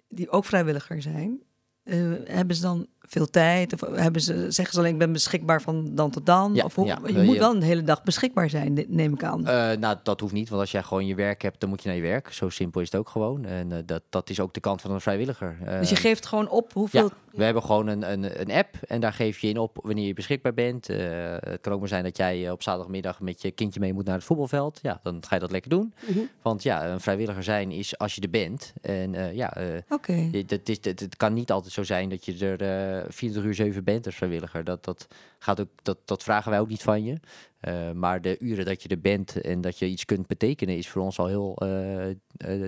die 0.10 0.30
ook 0.30 0.46
vrijwilliger 0.46 1.02
zijn, 1.02 1.42
eh, 1.84 1.98
hebben 2.24 2.56
ze 2.56 2.62
dan 2.62 2.88
veel 3.08 3.30
tijd? 3.30 3.74
Of 3.74 3.90
hebben 3.96 4.22
ze, 4.22 4.34
zeggen 4.52 4.74
ze 4.74 4.80
alleen, 4.80 4.94
ik 4.94 5.00
ben 5.00 5.12
beschikbaar 5.14 5.62
van 5.62 5.96
dan 5.96 6.12
tot 6.12 6.26
dan? 6.26 6.54
Ja, 6.54 6.64
of 6.64 6.76
hoe, 6.76 6.86
ja. 6.86 7.00
je 7.06 7.14
Eh, 7.14 7.24
moet 7.24 7.34
je- 7.34 7.40
wel 7.40 7.56
een 7.56 7.62
hele 7.62 7.84
dag 7.84 8.04
beschikbaar 8.04 8.50
zijn, 8.50 8.74
ne- 8.74 8.86
neem 8.88 9.14
ik 9.14 9.24
aan. 9.24 9.48
Eh, 9.48 9.78
nou, 9.78 9.98
dat 10.04 10.20
hoeft 10.20 10.34
niet, 10.34 10.50
want 10.50 10.62
als 10.62 10.72
jij 10.72 10.84
gewoon 10.84 11.06
je 11.06 11.16
werk 11.16 11.42
hebt, 11.42 11.60
dan 11.60 11.70
moet 11.70 11.82
je 11.82 11.88
naar 11.88 11.98
je 11.98 12.04
werk. 12.04 12.34
Zo 12.34 12.50
simpel 12.50 12.82
is 12.82 12.92
het 12.92 13.00
ook 13.00 13.10
gewoon. 13.10 13.46
En 13.46 13.72
eh, 13.72 13.78
dat, 13.86 14.02
dat 14.10 14.30
is 14.30 14.40
ook 14.40 14.54
de 14.54 14.60
kant 14.60 14.82
van 14.82 14.92
een 14.92 15.02
vrijwilliger. 15.02 15.58
dus 15.80 15.90
je 15.90 15.96
Eh, 15.96 16.02
geeft 16.02 16.26
gewoon 16.26 16.50
op 16.50 16.74
hoeveel... 16.74 17.04
Ja, 17.04 17.10
we 17.38 17.44
hebben 17.44 17.64
gewoon 17.64 17.88
een, 17.88 18.12
een, 18.12 18.42
een 18.42 18.52
app 18.52 18.76
en 18.88 19.02
daar 19.02 19.14
geef 19.14 19.40
je 19.40 19.48
in 19.48 19.58
op 19.58 19.78
wanneer 19.84 20.08
je 20.08 20.14
beschikbaar 20.14 20.54
bent. 20.54 20.90
Eh, 20.90 20.98
het 21.40 21.62
kan 21.62 21.74
ook 21.74 21.80
maar 21.80 21.88
zijn 21.88 22.04
dat 22.04 22.18
jij 22.18 22.46
eh, 22.46 22.52
op 22.52 22.64
zaterdagmiddag 22.64 23.20
met 23.20 23.42
je 23.42 23.52
kindje 23.52 23.80
mee 23.80 23.94
moet 23.94 24.06
naar 24.06 24.16
het 24.16 24.24
voetbalveld. 24.24 24.80
Ja, 24.82 25.00
dan 25.04 25.24
ga 25.28 25.36
je 25.36 25.42
dat 25.42 25.52
lekker 25.52 25.70
doen. 25.70 25.94
Mhm. 26.10 26.20
Want 26.42 26.64
ja, 26.64 26.88
een 26.88 27.00
vrijwilliger 27.00 27.44
zijn 27.44 27.72
is 27.72 27.98
als 27.98 28.16
je 28.16 28.22
er 28.22 28.30
bent. 28.30 28.74
En 28.82 29.16
eh, 29.16 29.34
ja, 29.36 29.54
eh, 29.56 29.66
Oké. 29.90 30.30
dat 30.46 30.60
is, 30.70 30.78
het, 30.82 31.00
het 31.00 31.18
kan 31.18 31.34
niet 31.34 31.52
altijd 31.52 31.74
zo 31.74 31.84
zijn 31.84 32.10
dat 32.10 32.26
je 32.26 32.38
er 32.46 32.62
eh 32.62 32.95
24 33.08 33.44
uur 33.44 33.54
7 33.54 33.84
bent 33.84 34.06
als 34.06 34.16
vrijwilliger. 34.16 34.64
Dat, 34.64 34.84
dat, 34.84 35.08
gaat 35.40 35.60
ook, 35.60 35.70
dat, 35.82 35.98
dat 36.06 36.24
vragen 36.24 36.52
wij 36.52 36.60
ook 36.60 36.68
niet 36.70 36.84
van 36.84 37.04
je. 37.04 37.20
Eh, 37.60 37.92
maar 37.92 38.22
de 38.22 38.38
uren 38.40 38.66
dat 38.66 38.84
je 38.84 38.90
er 38.90 39.00
bent 39.00 39.42
en 39.42 39.62
dat 39.62 39.80
je 39.80 39.86
iets 39.86 40.06
kunt 40.06 40.28
betekenen 40.28 40.78
is 40.78 40.90
voor 40.90 41.02
ons 41.02 41.20
al 41.20 41.28
heel, 41.28 41.56
eh, 41.58 42.10
eh, 42.10 42.16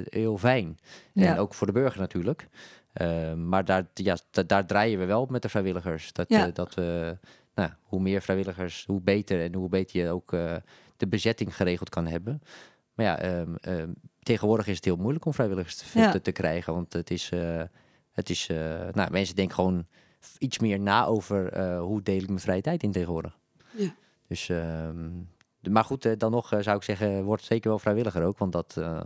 heel 0.09 0.37
fijn. 0.37 0.77
Ja. 1.13 1.25
En 1.33 1.37
ook 1.37 1.53
voor 1.53 1.67
de 1.67 1.73
burger 1.73 1.99
natuurlijk. 1.99 2.47
Maar 3.35 3.65
daar, 3.65 3.87
ja, 3.93 4.17
da- 4.31 4.43
daar 4.43 4.65
draaien 4.65 4.99
we 4.99 5.05
wel 5.05 5.21
op 5.21 5.29
met 5.29 5.41
de 5.41 5.49
vrijwilligers. 5.49 6.13
Dat, 6.13 6.29
Ja. 6.29 6.47
dat 6.47 6.73
we, 6.73 7.17
nou, 7.55 7.69
hoe 7.81 7.99
meer 7.99 8.21
vrijwilligers, 8.21 8.85
hoe 8.85 9.01
beter. 9.01 9.41
En 9.43 9.53
hoe 9.53 9.69
beter 9.69 10.01
je 10.03 10.09
ook 10.09 10.31
de 10.97 11.07
bezetting 11.07 11.55
geregeld 11.55 11.89
kan 11.89 12.07
hebben. 12.07 12.41
Maar 12.93 13.05
ja, 13.05 13.19
ehm, 13.19 13.55
ehm, 13.61 13.89
tegenwoordig 14.23 14.67
is 14.67 14.75
het 14.75 14.85
heel 14.85 14.95
moeilijk 14.95 15.25
om 15.25 15.33
vrijwilligers 15.33 15.75
te, 15.75 15.99
Ja. 15.99 16.11
te, 16.11 16.21
te 16.21 16.31
krijgen. 16.31 16.73
Want 16.73 16.93
het 16.93 17.11
is, 17.11 17.31
het 18.11 18.29
is 18.29 18.47
nou, 18.93 19.11
mensen 19.11 19.35
denken 19.35 19.55
gewoon 19.55 19.85
iets 20.37 20.59
meer 20.59 20.79
na 20.79 21.05
over 21.05 21.51
eh, 21.53 21.79
hoe 21.79 22.01
deel 22.01 22.21
ik 22.21 22.27
mijn 22.27 22.39
vrije 22.39 22.61
tijd 22.61 22.83
in 22.83 22.91
tegenwoordig. 22.91 23.37
Ja. 23.71 23.93
Dus, 24.27 24.49
ehm, 24.49 25.09
de- 25.59 25.69
maar 25.69 25.83
goed, 25.83 26.05
eh, 26.05 26.11
dan 26.17 26.31
nog 26.31 26.51
eh, 26.53 26.59
zou 26.61 26.77
ik 26.77 26.83
zeggen, 26.83 27.23
word 27.23 27.41
zeker 27.43 27.69
wel 27.69 27.79
vrijwilliger 27.79 28.23
ook. 28.23 28.37
Want 28.37 28.51
dat, 28.51 28.75
eh, 28.77 28.99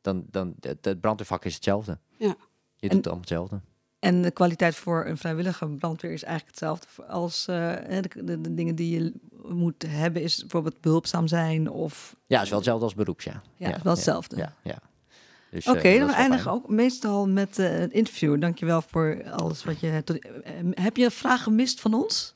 dan, 0.00 0.24
dan, 0.30 0.54
het, 0.60 0.84
het 0.84 1.00
brandweervak 1.00 1.44
is 1.44 1.54
hetzelfde. 1.54 1.98
Ja. 2.16 2.34
Je 2.76 2.88
En- 2.88 2.94
doet 2.94 3.04
allemaal 3.04 3.20
hetzelfde. 3.20 3.60
En 3.98 4.22
de 4.22 4.30
kwaliteit 4.30 4.74
voor 4.74 5.04
een 5.06 5.16
vrijwillige 5.16 5.68
brandweer 5.68 6.12
is 6.12 6.22
eigenlijk 6.22 6.58
hetzelfde 6.58 7.04
als 7.06 7.46
eh, 7.48 7.56
hè, 7.72 8.00
de, 8.00 8.24
de, 8.24 8.40
de 8.40 8.54
dingen 8.54 8.74
die 8.74 9.00
je 9.02 9.12
moet 9.48 9.84
hebben, 9.86 10.22
is 10.22 10.40
bijvoorbeeld 10.40 10.80
behulpzaam 10.80 11.26
zijn 11.28 11.70
of 11.70 12.16
Ja, 12.26 12.42
is 12.42 12.48
wel 12.48 12.58
hetzelfde 12.58 12.84
als 12.84 12.94
beroeps, 12.94 13.24
ja. 13.24 13.42
ja, 13.56 13.78
wel 13.82 13.92
hetzelfde. 13.94 14.36
Ja, 14.36 14.52
ja. 14.62 14.78
Dus, 15.54 15.66
Oké, 15.66 15.78
eh, 15.78 15.82
dan 15.98 16.08
is 16.08 16.14
wel 16.14 16.14
eindigen 16.14 16.44
fijn. 16.44 16.54
ook 16.56 16.68
meestal 16.68 17.28
met 17.28 17.58
eh, 17.58 17.68
het 17.70 17.92
interview. 17.92 18.40
Dankjewel 18.40 18.82
voor 18.82 19.22
alles 19.30 19.64
wat 19.64 19.80
je... 19.80 20.02
Tot, 20.04 20.18
eh, 20.18 20.52
heb 20.70 20.96
je 20.96 21.04
een 21.04 21.10
vraag 21.10 21.42
gemist 21.42 21.80
van 21.80 21.94
ons? 21.94 22.34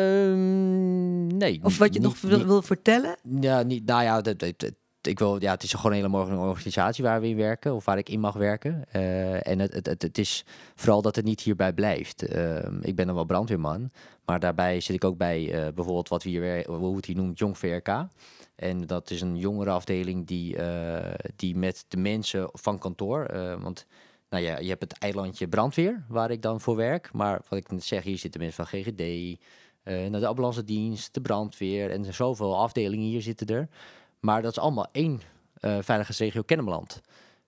Ehm, 0.00 1.26
nee. 1.36 1.60
Of 1.62 1.78
wat 1.78 1.94
je 1.94 2.00
niet- 2.00 2.08
nog 2.08 2.20
wil, 2.20 2.36
niet- 2.38 2.46
wil 2.46 2.62
vertellen? 2.62 3.16
Ja, 3.40 3.62
niet, 3.62 3.86
nou 3.86 4.02
ja, 4.02 4.20
dat, 4.20 4.38
dat, 4.38 4.52
dat- 4.56 4.72
ik 5.02 5.18
wil, 5.18 5.40
ja, 5.42 5.50
het 5.50 5.62
is 5.62 5.72
gewoon 5.72 5.90
een 5.92 5.96
hele 5.96 6.08
mooie 6.08 6.36
organisatie 6.48 7.04
waar 7.04 7.20
we 7.20 7.28
in 7.28 7.36
werken, 7.36 7.74
of 7.74 7.84
waar 7.84 7.98
ik 7.98 8.08
in 8.08 8.20
mag 8.20 8.34
werken. 8.34 8.84
Eh, 8.90 9.46
en 9.46 9.58
het, 9.58 9.72
het, 9.74 9.86
het, 9.86 10.02
het 10.02 10.18
is 10.18 10.44
vooral 10.74 11.02
dat 11.02 11.16
het 11.16 11.24
niet 11.24 11.40
hierbij 11.40 11.72
blijft. 11.72 12.22
Ehm, 12.26 12.76
ik 12.80 12.94
ben 12.96 13.06
dan 13.06 13.14
wel 13.14 13.24
brandweerman, 13.24 13.90
maar 14.24 14.40
daarbij 14.40 14.80
zit 14.80 14.94
ik 14.96 15.04
ook 15.04 15.16
bij 15.16 15.52
eh, 15.52 15.72
bijvoorbeeld 15.74 16.08
wat 16.08 16.22
we 16.22 16.28
hier, 16.28 16.64
hoe 16.66 16.96
het 16.96 17.04
hier 17.06 17.16
noemt, 17.16 17.38
Jong 17.38 17.58
VRK. 17.58 18.06
En 18.60 18.86
dat 18.86 19.10
is 19.10 19.20
een 19.20 19.36
jongerenafdeling 19.36 20.26
die, 20.26 20.56
eh, 20.56 21.14
die 21.36 21.56
met 21.56 21.84
de 21.88 21.96
mensen 21.96 22.48
van 22.52 22.78
kantoor, 22.78 23.24
eh, 23.24 23.62
want 23.62 23.86
nou 24.28 24.44
ja, 24.44 24.58
je 24.58 24.68
hebt 24.68 24.82
het 24.82 24.98
eilandje 24.98 25.48
brandweer, 25.48 26.04
waar 26.08 26.30
ik 26.30 26.42
dan 26.42 26.60
voor 26.60 26.76
werk. 26.76 27.12
Maar 27.12 27.40
wat 27.48 27.58
ik 27.58 27.68
zeg, 27.76 28.02
hier 28.02 28.18
zitten 28.18 28.40
mensen 28.40 28.66
van 28.66 28.80
GGD, 28.80 29.00
eh 29.82 30.08
naar 30.08 30.20
de 30.20 30.26
ambulance 30.26 30.64
dienst, 30.64 31.14
de 31.14 31.20
brandweer 31.20 31.90
en 31.90 32.14
zoveel 32.14 32.58
afdelingen 32.58 33.06
hier 33.06 33.22
zitten 33.22 33.46
er. 33.46 33.68
Maar 34.18 34.42
dat 34.42 34.50
is 34.50 34.58
allemaal 34.58 34.88
één 34.92 35.20
eh 35.54 35.78
veiligheidsregio 35.80 36.42
Kennemerland. 36.42 37.00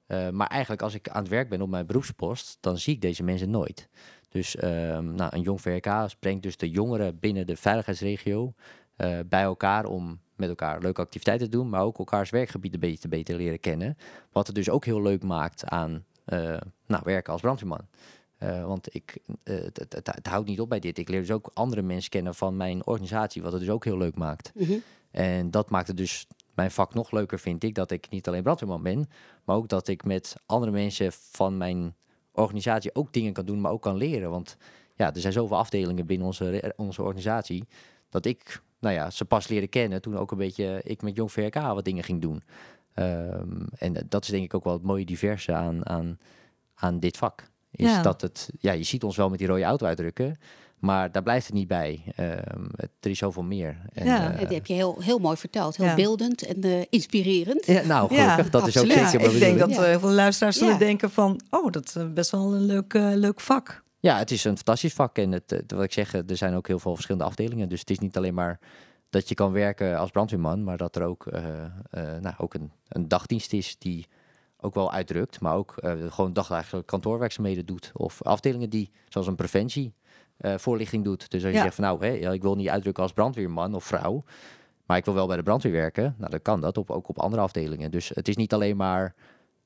Eh, 0.07 0.29
maar 0.29 0.47
eigenlijk 0.47 0.83
als 0.83 0.95
ik 0.95 1.09
aan 1.09 1.23
het 1.23 1.31
werk 1.31 1.49
ben 1.49 1.63
op 1.63 1.69
mijn 1.69 1.87
beroepspost, 1.87 2.57
dan 2.61 2.79
zie 2.79 2.95
ik 2.95 3.01
deze 3.01 3.23
mensen 3.23 3.51
nooit. 3.51 3.89
Dus 4.29 4.55
nou, 4.55 5.27
een 5.31 5.43
jong 5.43 5.61
VRK 5.61 6.19
brengt 6.19 6.43
dus 6.43 6.57
de 6.57 6.71
jongeren 6.71 7.19
binnen 7.19 7.47
de 7.47 7.57
veiligheidsregio 7.57 8.55
eh, 9.03 9.19
bij 9.27 9.43
elkaar 9.43 9.85
om 9.85 10.21
met 10.37 10.49
elkaar 10.49 10.81
leuke 10.81 11.01
activiteiten 11.01 11.51
te 11.51 11.57
doen, 11.57 11.69
maar 11.69 11.83
ook 11.83 11.99
elkaars 11.99 12.31
werkgebieden 12.31 12.81
beter, 12.81 13.01
te 13.01 13.09
beter 13.09 13.37
leren 13.37 13.61
kennen. 13.61 13.97
Wat 14.33 14.47
het 14.47 14.57
dus 14.57 14.71
ook 14.71 14.85
heel 14.85 15.03
leuk 15.03 15.23
maakt 15.23 15.65
aan 15.65 16.05
eh, 16.25 16.57
nou, 16.87 17.03
werken 17.05 17.33
als 17.33 17.43
brandweerman. 17.43 17.87
Eh, 18.37 18.67
want 18.67 18.95
ik, 18.95 19.19
eh, 19.43 19.55
het, 19.55 19.79
het, 19.79 19.93
het, 19.93 20.07
het 20.15 20.27
houdt 20.27 20.49
niet 20.49 20.61
op 20.61 20.69
bij 20.69 20.81
dit. 20.81 20.99
Ik 20.99 21.09
leer 21.09 21.21
dus 21.21 21.31
ook 21.31 21.51
andere 21.55 21.83
mensen 21.83 22.11
kennen 22.11 22.35
van 22.35 22.57
mijn 22.57 22.87
organisatie, 22.87 23.43
wat 23.43 23.53
het 23.53 23.61
dus 23.61 23.71
ook 23.71 23.85
heel 23.85 23.99
leuk 23.99 24.17
maakt. 24.17 24.53
Mhm. 24.55 24.79
En 25.11 25.51
dat 25.51 25.71
maakt 25.71 25.89
het 25.89 25.97
dus 25.97 26.27
mijn 26.55 26.71
vak 26.71 26.95
nog 26.95 27.11
leuker, 27.11 27.39
vind 27.39 27.65
ik. 27.65 27.75
Dat 27.75 27.91
ik 27.91 28.11
niet 28.11 28.29
alleen 28.29 28.43
brandweerman 28.43 28.83
ben, 28.83 29.09
maar 29.45 29.57
ook 29.57 29.69
dat 29.69 29.89
ik 29.89 30.05
met 30.05 30.37
andere 30.47 30.73
mensen 30.73 31.13
van 31.13 31.57
mijn 31.57 31.95
organisatie 32.33 32.95
ook 32.95 33.13
dingen 33.13 33.33
kan 33.33 33.45
doen, 33.45 33.61
maar 33.61 33.73
ook 33.73 33.83
kan 33.83 33.97
leren. 33.97 34.31
Want 34.31 34.57
ja, 34.97 35.15
er 35.15 35.21
zijn 35.21 35.33
zoveel 35.33 35.57
afdelingen 35.57 36.07
binnen 36.07 36.27
onze, 36.27 36.73
onze 36.77 37.03
organisatie, 37.03 37.65
dat 38.09 38.27
ik, 38.27 38.63
nou 38.83 38.95
ja, 38.95 39.11
ze 39.11 39.25
pas 39.25 39.49
leren 39.49 39.69
kennen 39.69 40.01
toen 40.03 40.17
ook 40.19 40.31
een 40.31 40.39
beetje 40.39 40.81
ik 40.85 41.03
met 41.03 41.17
Jong 41.17 41.33
VRK 41.33 41.55
wat 41.55 41.85
dingen 41.85 42.05
ging 42.05 42.21
doen. 42.21 42.43
Ehm, 42.95 43.61
en 43.79 44.07
dat 44.09 44.23
is 44.25 44.31
denk 44.31 44.45
ik 44.45 44.55
ook 44.55 44.65
wel 44.65 44.73
het 44.73 44.83
mooie 44.83 45.05
diverse 45.05 45.53
aan, 45.53 45.89
aan, 45.89 46.19
aan 46.75 46.99
dit 47.01 47.17
vak. 47.17 47.51
Is 47.71 47.87
Ja. 47.91 48.03
dat 48.03 48.21
het, 48.21 48.51
ja, 48.59 48.73
je 48.73 48.83
ziet 48.83 49.05
ons 49.05 49.17
wel 49.17 49.29
met 49.29 49.39
die 49.39 49.49
rode 49.49 49.63
auto 49.63 49.87
uitdrukken, 49.87 50.39
maar 50.79 51.13
daar 51.13 51.23
blijft 51.23 51.47
het 51.47 51.55
niet 51.55 51.69
bij. 51.69 52.03
Ehm, 52.17 52.65
het, 52.77 52.91
er 53.01 53.11
is 53.11 53.19
zoveel 53.19 53.43
meer. 53.43 53.77
En, 53.93 54.07
Ja. 54.07 54.29
Dat 54.29 54.51
heb 54.51 54.67
je 54.67 54.75
heel, 54.75 54.97
heel 55.01 55.19
mooi 55.19 55.37
verteld. 55.37 55.77
Heel 55.77 55.87
Ja. 55.87 55.95
beeldend 55.95 56.43
en 56.47 56.63
eh, 56.63 56.85
inspirerend. 56.91 57.67
ja, 57.67 57.83
nou, 57.87 58.15
Ja, 58.15 58.21
gelukkig. 58.31 58.51
dat 58.51 58.67
is 58.67 58.77
ook 58.79 58.85
absoluut. 58.85 59.09
zeker 59.11 59.27
ik 59.27 59.33
we 59.33 59.39
denk 59.39 59.59
dat 59.59 59.71
Ja. 59.71 59.77
eh, 59.77 59.85
heel 59.85 60.01
veel 60.01 60.11
luisteraars 60.11 60.59
zullen 60.59 60.79
denken 60.79 61.11
van... 61.11 61.41
oh, 61.51 61.71
dat 61.71 61.87
is 61.97 62.13
best 62.13 62.31
wel 62.31 62.55
een 62.55 62.65
leuk, 62.67 62.93
leuk 62.93 63.41
vak. 63.41 63.83
Ja, 64.03 64.19
het 64.19 64.31
is 64.31 64.45
een 64.45 64.57
fantastisch 64.57 64.93
vak. 64.95 65.19
En 65.19 65.33
het, 65.33 65.51
het- 65.51 65.73
wat 65.73 65.83
ik 65.85 65.93
zeg, 65.93 66.15
eh, 66.15 66.31
er 66.31 66.37
zijn 66.37 66.55
ook 66.55 66.67
heel 66.67 66.79
veel 66.79 66.95
verschillende 66.95 67.27
afdelingen. 67.27 67.69
Dus 67.69 67.81
het 67.81 67.91
is 67.91 67.99
niet 67.99 68.17
alleen 68.17 68.35
maar 68.35 68.59
dat 69.11 69.29
je 69.29 69.35
kan 69.35 69.53
werken 69.53 69.99
als 69.99 70.11
brandweerman, 70.11 70.65
maar 70.65 70.77
dat 70.77 70.97
er 70.97 71.03
ook, 71.03 71.27
eh, 71.27 71.65
eh, 71.65 72.21
nou, 72.21 72.35
ook 72.39 72.55
een, 72.55 72.73
een 72.89 73.09
dagdienst 73.09 73.53
is 73.53 73.79
die 73.79 74.07
ook 74.61 74.75
wel 74.75 74.93
uitdrukt, 74.93 75.41
maar 75.41 75.55
ook 75.55 75.77
eh, 75.77 75.93
gewoon 76.09 76.33
dagelijkse 76.33 76.83
kantoorwerkzaamheden 76.87 77.67
doet. 77.67 77.91
Of 77.95 78.23
afdelingen 78.23 78.71
die, 78.71 78.91
zoals 79.09 79.27
een 79.27 79.35
preventie, 79.37 79.95
eh, 80.37 80.55
voorlichting 80.59 81.05
doet. 81.05 81.31
Dus 81.31 81.43
als 81.43 81.51
je 81.53 81.57
Ja. 81.59 81.63
zegt 81.63 81.75
van 81.75 81.85
nou, 81.85 82.07
ja, 82.07 82.31
ik 82.31 82.43
wil 82.43 82.55
niet 82.57 82.69
uitdrukken 82.69 83.03
als 83.03 83.13
brandweerman 83.13 83.75
of 83.75 83.85
vrouw, 83.85 84.25
maar 84.87 84.97
ik 84.97 85.05
wil 85.05 85.15
wel 85.15 85.27
bij 85.27 85.37
de 85.37 85.43
brandweer 85.43 85.73
werken, 85.73 86.15
nou 86.19 86.31
dan 86.31 86.43
kan 86.43 86.61
dat 86.61 86.79
op, 86.79 86.91
ook 86.91 87.09
op 87.09 87.19
andere 87.19 87.43
afdelingen. 87.43 87.91
Dus 87.91 88.09
het 88.09 88.29
is 88.29 88.37
niet 88.37 88.53
alleen 88.53 88.77
maar 88.77 89.15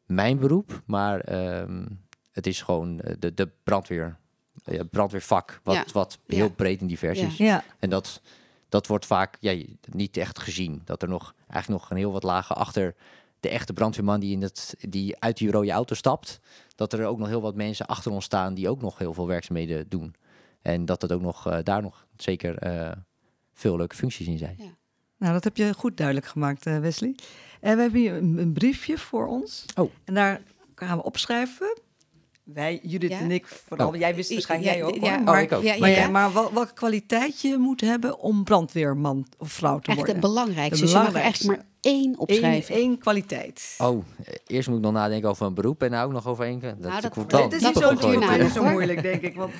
mijn 0.07 0.39
beroep, 0.39 0.82
maar 0.87 1.20
ehm, 1.20 1.87
het 2.32 2.47
is 2.47 2.62
gewoon 2.62 3.01
eh, 3.01 3.14
de, 3.18 3.34
de 3.34 3.51
brandweer, 3.64 4.16
ja, 4.64 4.84
brandweervak, 4.84 5.61
wat, 5.62 5.74
Ja. 5.74 5.84
wat 5.92 6.18
heel 6.26 6.38
Ja. 6.46 6.48
breed 6.48 6.80
en 6.80 6.86
divers 6.86 7.18
Ja. 7.20 7.26
is. 7.26 7.36
Ja, 7.36 7.64
En 7.78 7.90
dat, 7.90 8.20
dat 8.68 8.86
wordt 8.86 9.07
vaak 9.07 9.36
ja, 9.40 9.64
niet 9.92 10.16
echt 10.16 10.38
gezien. 10.38 10.82
Dat 10.84 11.02
er 11.02 11.09
nog 11.09 11.34
eigenlijk 11.48 11.80
nog 11.82 11.90
een 11.90 11.96
heel 11.96 12.12
wat 12.12 12.22
lagen 12.22 12.57
achter 12.57 12.94
de 13.40 13.48
echte 13.48 13.72
brandweerman 13.72 14.20
die, 14.20 14.32
in 14.32 14.42
het, 14.42 14.74
die 14.88 15.20
uit 15.20 15.36
die 15.36 15.50
rode 15.50 15.70
auto 15.70 15.94
stapt. 15.94 16.40
Dat 16.74 16.92
er 16.92 17.07
ook 17.07 17.18
nog 17.18 17.28
heel 17.28 17.40
wat 17.40 17.54
mensen 17.54 17.86
achter 17.86 18.12
ons 18.12 18.24
staan 18.24 18.54
die 18.54 18.68
ook 18.68 18.80
nog 18.80 18.98
heel 18.98 19.14
veel 19.14 19.26
werkzaamheden 19.26 19.88
doen. 19.88 20.14
En 20.62 20.84
dat 20.84 21.02
het 21.02 21.12
ook 21.12 21.20
nog 21.20 21.46
eh, 21.46 21.59
daar 21.62 21.82
nog 21.82 22.07
zeker 22.16 22.59
eh, 22.59 22.92
veel 23.54 23.76
leuke 23.76 23.96
functies 23.96 24.26
in 24.26 24.38
zijn. 24.38 24.57
nou 25.18 25.32
dat 25.32 25.44
heb 25.44 25.57
je 25.57 25.74
goed 25.74 25.96
duidelijk 25.96 26.26
gemaakt, 26.26 26.66
eh, 26.66 26.78
Wesley. 26.78 27.14
En 27.61 27.76
we 27.76 27.82
hebben 27.82 28.00
hier 28.00 28.14
een, 28.14 28.38
een 28.38 28.52
briefje 28.52 28.98
voor 28.98 29.26
ons. 29.26 29.64
Oh. 29.74 29.90
En 30.04 30.14
daar 30.14 30.42
gaan 30.74 30.96
we 30.96 31.02
opschrijven. 31.04 31.78
Wij, 32.55 32.78
Judith 32.82 33.11
Ja? 33.11 33.18
en 33.18 33.30
ik, 33.30 33.47
vooral. 33.47 33.88
Oh. 33.88 33.97
jij 33.97 34.14
wist 34.14 34.32
waarschijnlijk 34.32 34.70
Ja, 34.72 34.76
jij 34.78 34.86
ook, 34.88 34.94
ja, 35.05 35.11
hoor. 35.11 35.18
oh, 35.18 35.24
Maar, 35.24 35.42
ik 35.42 35.53
ook. 35.53 35.62
Ja, 35.62 35.76
maar, 35.78 36.11
maar 36.11 36.32
wel- 36.32 36.53
welke 36.53 36.72
kwaliteit 36.72 37.40
je 37.40 37.57
moet 37.57 37.80
hebben 37.80 38.18
om 38.18 38.44
brandweerman 38.44 39.26
of 39.38 39.53
vrouw 39.53 39.78
te 39.78 39.86
Echt 39.88 39.97
worden? 39.97 40.14
het 40.14 40.24
belangrijkste. 40.24 40.82
Dus 40.82 40.92
je 40.92 40.99
mag 40.99 41.09
er 41.09 41.14
eigenlijk 41.20 41.59
maar 41.59 41.66
één 41.80 42.18
opschrijven. 42.18 42.74
Eén, 42.74 42.80
één 42.80 42.99
kwaliteit. 42.99 43.74
Oh, 43.78 44.05
eerst 44.47 44.68
moet 44.68 44.76
ik 44.78 44.84
nog 44.84 44.92
nadenken 44.92 45.28
over 45.28 45.47
een 45.47 45.55
beroep 45.55 45.82
en 45.82 45.90
nou 45.90 46.07
ook 46.07 46.12
nog 46.12 46.26
over 46.26 46.44
één. 46.44 46.61
Dat, 46.61 46.78
Nou, 46.78 47.01
dat- 47.01 47.12
komt 47.12 47.30
dat- 47.30 47.40
dan. 47.40 47.53
Is 47.53 47.61
dat 47.62 47.74
niet 47.74 47.82
zo, 47.82 48.61
zo 48.62 48.64
moeilijk, 48.64 49.03
denk 49.03 49.22
ik. 49.22 49.34
Want, 49.36 49.53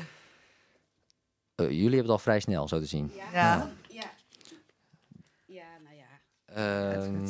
Eh, 1.55 1.66
jullie 1.66 1.82
hebben 1.82 2.03
het 2.03 2.11
al 2.11 2.18
vrij 2.18 2.41
snel, 2.41 2.68
zo 2.68 2.78
te 2.78 2.87
zien. 2.87 3.11
ja. 3.14 3.70
Ja. 3.89 4.11
Ja, 5.47 5.64
nou 5.84 5.97
ja. 5.97 6.95
Ehm, 6.95 7.26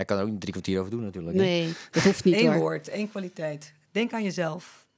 ik 0.00 0.06
kan 0.06 0.16
er 0.16 0.22
ook 0.24 0.30
niet 0.30 0.40
drie 0.40 0.52
kwartier 0.52 0.78
over 0.78 0.90
doen 0.90 1.02
natuurlijk. 1.04 1.36
hè? 1.36 1.42
Nee, 1.42 1.72
dat 1.90 2.02
hoeft 2.02 2.24
niet 2.24 2.34
Eén 2.34 2.46
hoor. 2.46 2.56
woord, 2.58 2.88
één 2.88 3.10
kwaliteit. 3.10 3.72
Denk 3.90 4.12
aan 4.12 4.22
jezelf. 4.22 4.88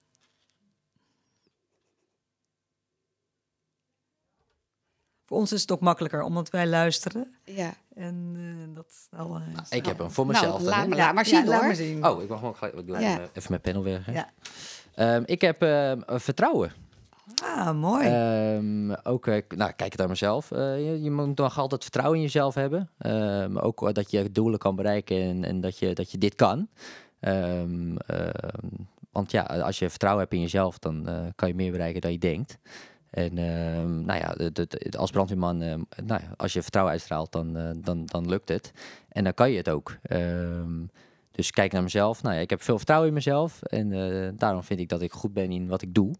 Voor 5.24 5.38
ons 5.38 5.52
is 5.52 5.60
het 5.60 5.72
ook 5.72 5.80
makkelijker, 5.80 6.22
omdat 6.22 6.50
wij 6.50 6.66
luisteren. 6.66 7.34
Ja. 7.44 7.74
En 7.94 8.32
eh, 8.36 8.74
dat 8.74 9.08
al, 9.20 9.36
eh, 9.36 9.42
is- 9.62 9.70
Ik 9.70 9.86
heb 9.86 9.98
hem 9.98 10.10
voor 10.10 10.26
Nou, 10.26 10.38
mezelf. 10.38 10.60
dan, 10.62 10.68
laat 10.70 10.88
laat 10.98 11.14
maar 11.14 11.26
zien 11.26 11.44
laat 11.46 11.54
hoor. 11.58 11.66
maar 11.66 11.74
zien. 11.76 12.06
Oh, 12.06 12.22
ik 12.22 12.28
mag 12.28 12.40
hem 12.40 12.48
ook 12.48 12.56
gelijk. 12.56 12.74
Ik 12.74 12.86
doe 12.86 12.98
Ja. 12.98 13.10
even, 13.12 13.30
even 13.32 13.50
mijn 13.50 13.60
panel 13.60 13.84
hè. 13.84 14.12
Ja. 14.12 14.30
Ehm, 14.94 15.22
ik 15.26 15.40
heb 15.40 15.62
ehm, 15.62 16.00
eh, 16.06 16.18
vertrouwen. 16.18 16.72
Ah, 17.42 17.74
mooi. 17.74 18.06
Ehm, 18.06 18.92
ook, 19.02 19.26
eh, 19.26 19.42
nou, 19.48 19.72
kijk 19.72 19.90
het 19.90 19.98
naar 19.98 20.08
mezelf. 20.08 20.50
Eh, 20.50 20.76
je, 20.76 21.02
je 21.02 21.10
moet 21.10 21.36
nog 21.36 21.58
altijd 21.58 21.82
vertrouwen 21.82 22.16
in 22.16 22.24
jezelf 22.24 22.54
hebben. 22.54 22.90
Ehm, 22.98 23.56
ook 23.56 23.94
dat 23.94 24.10
je 24.10 24.30
doelen 24.30 24.58
kan 24.58 24.76
bereiken 24.76 25.22
en, 25.22 25.44
en 25.44 25.60
dat, 25.60 25.78
je, 25.78 25.94
dat 25.94 26.10
je 26.10 26.18
dit 26.18 26.34
kan. 26.34 26.68
Ehm, 27.20 27.96
want 29.10 29.30
ja, 29.30 29.42
als 29.42 29.78
je 29.78 29.90
vertrouwen 29.90 30.22
hebt 30.22 30.34
in 30.34 30.40
jezelf, 30.40 30.78
dan 30.78 31.08
eh, 31.08 31.26
kan 31.34 31.48
je 31.48 31.54
meer 31.54 31.70
bereiken 31.70 32.00
dan 32.00 32.12
je 32.12 32.18
denkt. 32.18 32.58
En 33.10 33.34
nou 34.04 34.18
ja, 34.18 34.50
als 34.98 35.10
brandweerman, 35.10 35.58
nou 35.58 35.86
ja, 36.06 36.34
als 36.36 36.52
je 36.52 36.62
vertrouwen 36.62 36.94
uitstraalt, 36.94 37.32
dan, 37.32 37.76
dan, 37.76 38.04
dan 38.04 38.28
lukt 38.28 38.48
het. 38.48 38.72
En 39.08 39.24
dan 39.24 39.34
kan 39.34 39.50
je 39.50 39.56
het 39.56 39.68
ook. 39.68 39.98
Dus 41.30 41.50
kijk 41.50 41.72
naar 41.72 41.82
mezelf. 41.82 42.22
Nou 42.22 42.34
ja, 42.34 42.40
ik 42.40 42.50
heb 42.50 42.62
veel 42.62 42.76
vertrouwen 42.76 43.08
in 43.08 43.14
mezelf. 43.14 43.62
En 43.62 43.90
daarom 44.36 44.62
vind 44.62 44.80
ik 44.80 44.88
dat 44.88 45.02
ik 45.02 45.12
goed 45.12 45.32
ben 45.32 45.50
in 45.50 45.68
wat 45.68 45.82
ik 45.82 45.94
doe. 45.94 46.14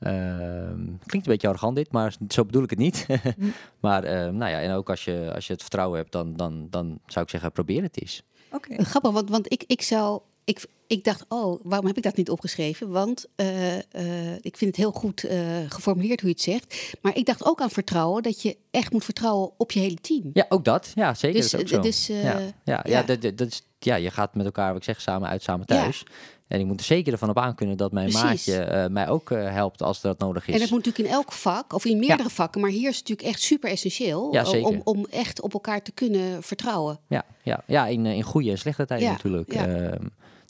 Ehm, 0.00 0.84
klinkt 0.84 1.26
een 1.26 1.32
beetje 1.32 1.48
arrogant 1.48 1.76
dit, 1.76 1.92
maar 1.92 2.16
zo 2.28 2.44
bedoel 2.44 2.62
ik 2.62 2.70
het 2.70 2.78
niet. 2.78 3.06
maar 3.80 4.04
ehm, 4.04 4.36
nou 4.36 4.50
ja, 4.50 4.60
en 4.60 4.72
ook 4.72 4.90
als 4.90 5.04
je, 5.04 5.30
als 5.34 5.46
je 5.46 5.52
het 5.52 5.62
vertrouwen 5.62 5.98
hebt, 5.98 6.12
dan, 6.12 6.36
dan, 6.36 6.66
dan 6.70 6.98
zou 7.06 7.24
ik 7.24 7.30
zeggen, 7.30 7.52
probeer 7.52 7.82
het 7.82 8.00
eens. 8.00 8.22
Oké. 8.52 8.84
Grappig, 8.84 9.10
want, 9.10 9.30
want 9.30 9.52
ik, 9.52 9.64
ik 9.66 9.82
zou. 9.82 10.20
Ik, 10.44 10.66
ik 10.86 11.04
dacht, 11.04 11.24
oh, 11.28 11.60
waarom 11.62 11.86
heb 11.86 11.96
ik 11.96 12.02
dat 12.02 12.16
niet 12.16 12.30
opgeschreven? 12.30 12.90
Want 12.90 13.26
eh, 13.34 13.76
eh, 13.76 14.34
ik 14.40 14.56
vind 14.56 14.70
het 14.70 14.76
heel 14.76 14.92
goed 14.92 15.24
eh, 15.24 15.40
geformuleerd 15.68 16.20
hoe 16.20 16.28
je 16.28 16.34
het 16.34 16.44
zegt. 16.44 16.94
Maar 17.02 17.16
ik 17.16 17.26
dacht 17.26 17.44
ook 17.44 17.60
aan 17.60 17.70
vertrouwen, 17.70 18.22
dat 18.22 18.42
je 18.42 18.56
echt 18.70 18.92
moet 18.92 19.04
vertrouwen 19.04 19.50
op 19.56 19.72
je 19.72 19.80
hele 19.80 19.94
team. 19.94 20.30
Ja, 20.32 20.46
ook 20.48 20.64
dat. 20.64 20.92
Ja, 20.94 21.14
zeker. 21.14 21.40
Dus, 21.40 21.50
dat 21.50 21.60
is 21.60 21.66
ook 21.66 21.72
eh, 21.72 21.76
zo. 21.76 21.88
dus, 21.88 22.08
eh, 22.08 22.22
ja, 22.22 22.38
ja, 22.38 22.52
ja, 22.64 22.82
ja. 22.84 23.02
dat, 23.02 23.22
dat, 23.22 23.38
dat 23.38 23.48
is, 23.48 23.62
ja, 23.78 23.94
je 23.94 24.10
gaat 24.10 24.34
met 24.34 24.44
elkaar, 24.46 24.68
wat 24.68 24.76
ik 24.76 24.84
zeg, 24.84 25.00
samen 25.00 25.28
uit, 25.28 25.42
samen 25.42 25.64
Ja. 25.68 25.74
thuis. 25.76 26.04
En 26.48 26.60
ik 26.60 26.66
moet 26.66 26.78
er 26.80 26.86
zeker 26.86 27.12
ervan 27.12 27.28
op 27.30 27.38
aankunnen 27.38 27.76
dat 27.76 27.92
mijn 27.92 28.10
Precies. 28.10 28.22
maatje 28.22 28.62
eh, 28.62 28.88
mij 28.90 29.08
ook 29.08 29.30
eh, 29.30 29.52
helpt 29.52 29.82
als 29.82 30.00
dat 30.00 30.18
nodig 30.18 30.46
is. 30.48 30.54
En 30.54 30.60
dat 30.60 30.70
moet 30.70 30.84
natuurlijk 30.84 31.08
in 31.08 31.14
elk 31.14 31.32
vak, 31.32 31.72
of 31.72 31.84
in 31.84 31.98
meerdere 31.98 32.30
vakken, 32.30 32.60
maar 32.60 32.70
hier 32.70 32.88
is 32.88 32.96
het 32.96 33.08
natuurlijk 33.08 33.28
echt 33.36 33.42
super 33.44 33.70
essentieel 33.70 34.32
Ja, 34.32 34.44
zeker. 34.44 34.68
om, 34.68 34.80
om 34.84 35.06
echt 35.10 35.40
op 35.40 35.52
elkaar 35.52 35.82
te 35.82 35.92
kunnen 35.92 36.42
vertrouwen. 36.42 36.98
Ja, 37.08 37.24
ja, 37.42 37.62
ja 37.66 37.86
in, 37.86 38.06
eh, 38.06 38.12
in 38.14 38.22
goede 38.22 38.50
en 38.50 38.58
slechte 38.58 38.86
tijden 38.86 39.08
natuurlijk. 39.08 39.52
ja. 39.52 39.66
Ehm, 39.66 40.04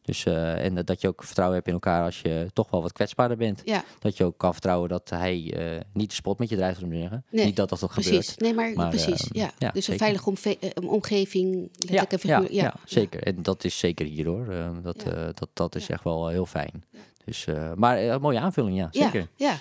dus, 0.08 0.24
eh, 0.24 0.64
en 0.64 0.84
dat- 0.84 1.00
je 1.00 1.08
ook 1.08 1.24
vertrouwen 1.24 1.56
hebt 1.56 1.68
in 1.68 1.74
elkaar 1.74 2.04
als 2.04 2.20
je 2.20 2.46
toch 2.52 2.70
wel 2.70 2.82
wat 2.82 2.92
kwetsbaarder 2.92 3.36
bent. 3.36 3.62
Ja, 3.64 3.84
Dat 3.98 4.16
je 4.16 4.24
ook 4.24 4.38
kan 4.38 4.52
vertrouwen 4.52 4.88
dat 4.88 5.10
hij 5.10 5.52
eh, 5.56 5.80
niet 5.92 6.08
de 6.08 6.14
spot 6.14 6.38
met 6.38 6.48
je 6.48 6.56
draait, 6.56 6.82
om 6.82 6.90
te 6.90 6.96
zeggen. 6.98 7.24
Nee, 7.30 7.44
niet 7.44 7.56
dat 7.56 7.68
dat, 7.68 7.80
dat 7.80 7.90
precies. 7.90 8.10
gebeurt. 8.10 8.40
Nee, 8.40 8.54
maar, 8.54 8.72
Maar, 8.74 8.88
precies. 8.88 9.22
ehm, 9.28 9.38
ja. 9.38 9.50
ja, 9.58 9.70
dus 9.70 9.88
een 9.88 9.98
veilige 9.98 10.28
omve- 10.28 10.58
eh, 10.58 10.90
omgeving. 10.90 11.68
Ja, 11.78 12.06
ja, 12.20 12.42
ja, 12.50 12.74
zeker. 12.84 13.22
En 13.22 13.42
dat 13.42 13.64
is 13.64 13.78
zeker 13.78 14.06
hier 14.06 14.26
hoor. 14.26 14.48
Ehm, 14.48 14.82
dat, 14.82 15.04
dat, 15.34 15.48
dat 15.52 15.74
is 15.74 15.88
echt 15.88 16.04
wel 16.04 16.28
heel 16.28 16.46
fijn. 16.46 16.84
Dus, 17.24 17.46
maar 17.74 17.98
een 18.02 18.20
mooie 18.20 18.38
aanvulling, 18.40 18.76
ja, 18.76 18.88
Ja, 18.90 19.02
zeker. 19.10 19.28
ja. 19.36 19.58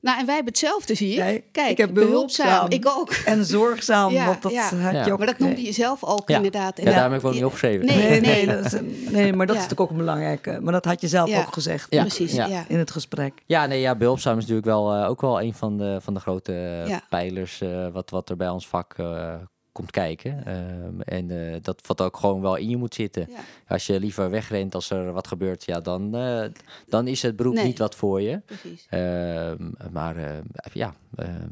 Nou, 0.00 0.18
en 0.18 0.26
wij 0.26 0.34
hebben 0.34 0.52
hetzelfde, 0.52 0.94
zie 0.94 1.08
je. 1.08 1.14
Jij- 1.14 1.44
Kijk, 1.52 1.70
ik 1.70 1.76
heb 1.78 1.94
behulpzaam. 1.94 2.70
Ik 2.70 2.88
ook. 2.98 3.10
En 3.12 3.44
zorgzaam, 3.44 4.12
Ja, 4.12 4.26
want 4.26 4.42
dat 4.42 4.52
ja. 4.52 4.62
had 4.76 4.92
Ja. 4.92 5.04
je 5.04 5.12
ook... 5.12 5.18
Maar 5.18 5.26
dat 5.26 5.38
noemde 5.38 5.62
je 5.62 5.72
zelf 5.72 6.04
ook 6.04 6.28
Ja. 6.28 6.36
inderdaad. 6.36 6.78
En 6.78 6.84
Ja, 6.84 6.90
daarom 6.92 7.12
heb 7.12 7.20
ik 7.20 7.26
ook 7.26 7.34
niet 7.34 7.44
opgeschreven. 7.44 7.86
Nee, 7.86 7.96
Nee, 7.96 8.20
nee. 8.20 8.46
nee, 8.46 8.56
dat 8.56 8.64
is, 8.64 8.72
een- 8.72 9.06
nee, 9.10 9.32
maar 9.32 9.46
dat 9.46 9.56
Ja. 9.56 9.62
is 9.62 9.68
natuurlijk 9.68 9.80
ook 9.80 9.90
een 9.90 10.04
belangrijke. 10.04 10.58
Maar 10.60 10.72
dat 10.72 10.84
had 10.84 11.00
je 11.00 11.08
zelf 11.08 11.28
Ja. 11.28 11.38
ook 11.40 11.52
gezegd 11.52 11.86
Ja. 11.90 12.00
Precies, 12.00 12.34
in 12.68 12.78
het 12.78 12.90
gesprek. 12.90 13.32
Ja, 13.46 13.66
nee, 13.66 13.80
ja, 13.80 13.94
behulpzaam 13.94 14.34
is 14.36 14.40
natuurlijk 14.40 14.66
wel 14.66 14.94
eh, 14.94 15.08
ook 15.08 15.20
wel 15.20 15.40
een 15.42 15.54
van 15.54 15.78
de, 15.78 15.98
van 16.00 16.14
de 16.14 16.20
grote 16.20 16.52
eh, 16.52 16.88
Ja. 16.88 17.00
pijlers 17.08 17.60
eh, 17.60 17.86
wat, 17.92 18.10
wat 18.10 18.28
er 18.30 18.36
bij 18.36 18.48
ons 18.48 18.68
vak 18.68 18.94
eh, 18.96 19.34
komt 19.72 19.90
kijken. 19.90 20.44
Ehm, 20.46 21.00
en 21.00 21.30
eh, 21.52 21.56
dat 21.62 21.86
wat 21.86 22.00
ook 22.00 22.16
gewoon 22.16 22.40
wel 22.40 22.56
in 22.56 22.68
je 22.68 22.76
moet 22.76 22.94
zitten. 22.94 23.26
Ja. 23.30 23.40
Als 23.68 23.86
je 23.86 24.00
liever 24.00 24.30
wegrent 24.30 24.74
als 24.74 24.90
er 24.90 25.12
wat 25.12 25.26
gebeurt, 25.26 25.64
ja, 25.64 25.80
dan, 25.80 26.14
eh, 26.14 26.44
dan 26.88 27.06
is 27.06 27.22
het 27.22 27.36
beroep 27.36 27.54
Nee. 27.54 27.64
niet 27.64 27.78
wat 27.78 27.94
voor 27.94 28.20
je. 28.20 28.40
Precies. 28.46 28.86
Ehm, 28.90 29.70
maar 29.92 30.16
eh, 30.16 30.38
ja, 30.72 30.94
ehm, 31.16 31.48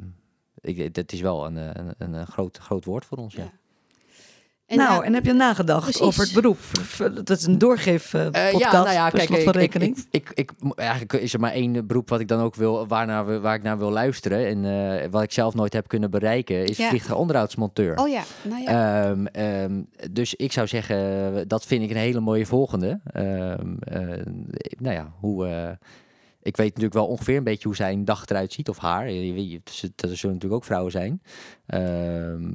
ik, 0.60 0.94
het 0.96 1.12
is 1.12 1.20
wel 1.20 1.46
een, 1.46 1.56
een, 1.56 1.94
een, 1.98 2.12
een 2.12 2.26
groot, 2.26 2.58
groot 2.58 2.84
woord 2.84 3.04
voor 3.04 3.18
ons. 3.18 3.34
Ja. 3.34 3.42
Ja. 3.42 3.52
Nou, 4.76 5.04
en 5.04 5.14
heb 5.14 5.24
je 5.24 5.32
nagedacht 5.32 5.82
Precies. 5.82 6.00
over 6.00 6.22
het 6.22 6.32
beroep? 6.32 6.58
Dat 7.24 7.38
is 7.38 7.46
een 7.46 7.58
eh, 8.14 8.26
Eh, 8.26 8.32
podcast, 8.52 8.72
ja, 8.72 8.82
nou 8.82 8.90
ja, 8.92 9.10
kijk, 9.10 9.28
ik, 9.30 9.42
van 9.42 9.52
ik, 9.54 9.58
rekening. 9.60 9.96
ik, 10.10 10.30
ik, 10.34 10.50
ik- 10.60 10.72
eigenlijk 10.74 11.12
is 11.12 11.32
er 11.34 11.40
maar 11.40 11.52
één 11.52 11.86
beroep 11.86 12.08
wat 12.08 12.20
ik 12.20 12.28
dan 12.28 12.40
ook 12.40 12.54
wil, 12.54 12.86
waarnaar, 12.86 13.26
we- 13.26 13.40
waar 13.40 13.54
ik 13.54 13.62
naar 13.62 13.78
wil 13.78 13.90
luisteren. 13.90 14.46
En 14.46 14.64
eh, 15.00 15.08
wat 15.10 15.22
ik 15.22 15.32
zelf 15.32 15.54
nooit 15.54 15.72
heb 15.72 15.88
kunnen 15.88 16.10
bereiken, 16.10 16.64
is 16.64 16.76
Ja. 16.76 16.88
vliegtuigonderhoudsmonteur. 16.88 17.98
Oh 17.98 18.08
ja, 18.08 18.22
nou 18.42 18.62
ja. 18.62 19.04
Ehm, 19.10 19.26
ehm, 19.26 19.82
dus 20.10 20.34
ik 20.34 20.52
zou 20.52 20.66
zeggen, 20.66 21.48
dat 21.48 21.66
vind 21.66 21.82
ik 21.82 21.90
een 21.90 21.96
hele 21.96 22.20
mooie 22.20 22.46
volgende. 22.46 23.00
Eh, 23.12 23.22
nou 24.78 24.94
ja, 24.94 25.12
hoe. 25.20 25.76
Eh, 26.48 26.54
ik 26.54 26.56
weet 26.56 26.66
natuurlijk 26.66 26.94
wel 26.94 27.06
ongeveer 27.06 27.36
een 27.36 27.44
beetje 27.44 27.66
hoe 27.68 27.76
zijn 27.76 28.04
dag 28.04 28.26
eruit 28.26 28.52
ziet, 28.52 28.68
of 28.68 28.78
haar. 28.78 29.10
Je- 29.10 29.34
je- 29.34 29.48
je- 29.48 29.60
ze- 29.64 29.92
Er 29.96 30.16
zullen 30.16 30.34
natuurlijk 30.34 30.52
ook 30.62 30.64
vrouwen 30.64 30.92
zijn. 30.92 31.22
Ehm, 31.66 32.52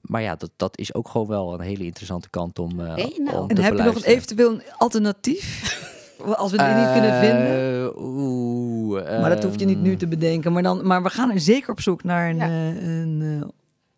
maar 0.00 0.22
ja, 0.22 0.34
dat, 0.36 0.50
dat 0.56 0.78
is 0.78 0.94
ook 0.94 1.08
gewoon 1.08 1.26
wel 1.26 1.54
een 1.54 1.60
hele 1.60 1.84
interessante 1.84 2.30
kant 2.30 2.58
om, 2.58 2.80
eh 2.80 2.94
Hey, 2.94 3.20
nou. 3.24 3.42
om 3.42 3.48
en 3.50 3.58
heb 3.62 3.76
je 3.76 3.82
nog 3.82 3.94
een, 3.96 4.02
eventueel 4.02 4.50
een 4.52 4.62
alternatief? 4.76 5.46
Als 6.36 6.50
we 6.50 6.56
die 6.56 6.66
niet 6.66 6.92
kunnen 6.92 7.18
vinden. 7.20 7.82
Eh, 7.94 8.02
Oeh, 8.02 9.20
Maar 9.20 9.30
dat 9.30 9.42
hoef 9.44 9.58
je 9.58 9.64
niet 9.64 9.80
nu 9.80 9.90
ehm, 9.90 9.98
te 9.98 10.06
bedenken. 10.08 10.52
Maar, 10.52 10.62
dan, 10.62 10.86
maar 10.86 11.02
we 11.02 11.10
gaan 11.10 11.30
er 11.30 11.40
zeker 11.40 11.70
op 11.70 11.80
zoek 11.80 12.04
naar 12.04 12.30
een, 12.30 12.36
Ja. 12.36 12.46
eh, 12.48 13.00
een 13.00 13.40
eh, 13.42 13.48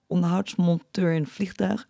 onderhoudsmonteur 0.06 1.12
in 1.12 1.22
het 1.22 1.30
vliegtuig. 1.30 1.88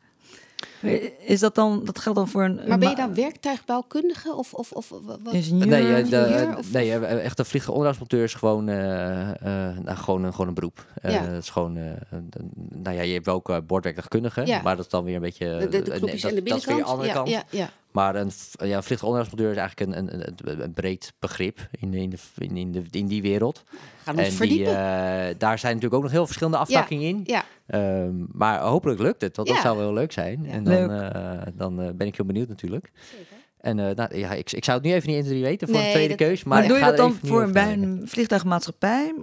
Is 1.18 1.40
dat 1.40 1.54
dan, 1.54 1.84
dat 1.84 1.98
geldt 1.98 2.18
dan 2.18 2.28
voor 2.28 2.44
een... 2.44 2.60
maar 2.68 2.78
ben 2.78 2.88
je 2.90 2.96
dan 2.96 3.14
werktuigbouwkundige 3.14 4.34
of, 4.34 4.54
of, 4.54 4.72
of 4.72 4.88
wa- 4.88 5.16
wat? 5.22 5.32
ingenieur? 5.34 5.66
Nee, 5.66 5.80
eh, 5.94 6.10
de, 6.10 6.16
ingenieur 6.28 6.56
of- 6.58 6.72
nee 6.72 6.92
eh, 6.92 7.24
echt 7.24 7.38
een 7.38 7.44
vliegtuigonderhoudsmonteur 7.44 8.22
is 8.24 8.34
gewoon, 8.34 8.68
eh, 8.68 9.30
eh, 9.30 9.78
nou, 9.78 9.96
gewoon, 9.96 10.22
een, 10.24 10.32
gewoon 10.32 10.48
een 10.48 10.54
beroep. 10.54 10.86
Eh, 11.02 11.12
Ja. 11.12 11.22
Het 11.24 11.42
is 11.42 11.50
gewoon, 11.50 11.76
eh, 11.76 11.84
nou 12.68 12.96
ja, 12.96 13.02
je 13.02 13.12
hebt 13.12 13.28
ook 13.28 13.48
uh, 13.50 13.56
bordwerktuigkundige, 13.66 14.46
Ja. 14.46 14.62
maar 14.62 14.76
dat 14.76 14.84
is 14.84 14.90
dan 14.90 15.04
weer 15.04 15.14
een 15.14 15.20
beetje... 15.20 15.56
de, 15.58 15.68
de, 15.68 15.68
de 15.68 15.76
eh, 15.76 15.78
aan 15.78 15.84
de 15.84 15.90
dat, 15.90 16.00
dat 16.00 16.10
is 16.10 16.22
weer 16.22 16.42
binnenkant? 16.42 16.78
de 16.78 16.84
andere 16.84 17.08
ja, 17.08 17.14
kant. 17.14 17.28
ja, 17.28 17.42
ja. 17.50 17.70
Maar 17.92 18.14
een, 18.14 18.30
ja, 18.64 18.76
een 18.76 18.82
is 19.50 19.56
eigenlijk 19.56 19.80
een, 19.80 19.98
een, 19.98 20.26
een, 20.48 20.62
een 20.62 20.72
breed 20.72 21.12
begrip 21.18 21.58
in, 21.80 21.94
in, 21.94 22.10
de, 22.10 22.16
in, 22.38 22.56
in, 22.56 22.72
de, 22.72 22.82
in 22.90 23.06
die 23.06 23.22
wereld. 23.22 23.64
Gaan 24.04 24.16
we 24.16 24.22
ons 24.22 24.30
en 24.30 24.36
die, 24.38 24.48
verdiepen? 24.48 24.72
eh, 24.76 25.34
daar 25.38 25.58
zijn 25.58 25.74
natuurlijk 25.74 25.94
ook 25.94 26.02
nog 26.02 26.10
heel 26.10 26.26
verschillende 26.26 26.58
aftakkingen 26.58 27.08
in. 27.08 27.20
ja, 27.24 27.44
Ehm, 27.66 28.12
maar 28.32 28.60
hopelijk 28.60 29.00
lukt 29.00 29.20
het, 29.20 29.36
want 29.36 29.48
Ja. 29.48 29.54
dat 29.54 29.62
zou 29.62 29.78
wel 29.78 29.92
leuk 29.92 30.12
zijn. 30.12 30.42
Ja. 30.44 30.50
En 30.52 30.64
dan, 30.64 30.74
Leuk. 30.86 31.12
eh, 31.12 31.32
dan 31.54 31.80
eh, 31.80 31.88
ben 31.94 32.06
ik 32.06 32.16
heel 32.16 32.26
benieuwd 32.26 32.48
natuurlijk. 32.48 32.90
zeker. 33.10 33.26
En 33.60 33.78
eh, 33.88 33.94
nou, 33.96 34.16
ja, 34.16 34.32
ik, 34.32 34.52
ik 34.52 34.64
zou 34.64 34.78
het 34.78 34.86
nu 34.86 34.92
even 34.92 35.08
niet 35.08 35.16
1, 35.16 35.24
2, 35.24 35.34
3 35.38 35.48
weten 35.50 35.68
voor 35.68 35.76
Nee, 35.76 35.86
de 35.86 35.92
tweede 35.92 36.14
dat- 36.16 36.26
keus. 36.28 36.44
Maar, 36.44 36.52
Maar 36.54 36.62
ik 36.62 36.68
doe 36.68 36.78
je 36.78 36.84
ga 36.84 36.90
dat 36.90 36.96
dan 36.98 37.18
voor 37.30 37.50
bij 37.50 37.72
een 37.72 38.02
vliegtuigmaatschappij? 38.04 39.14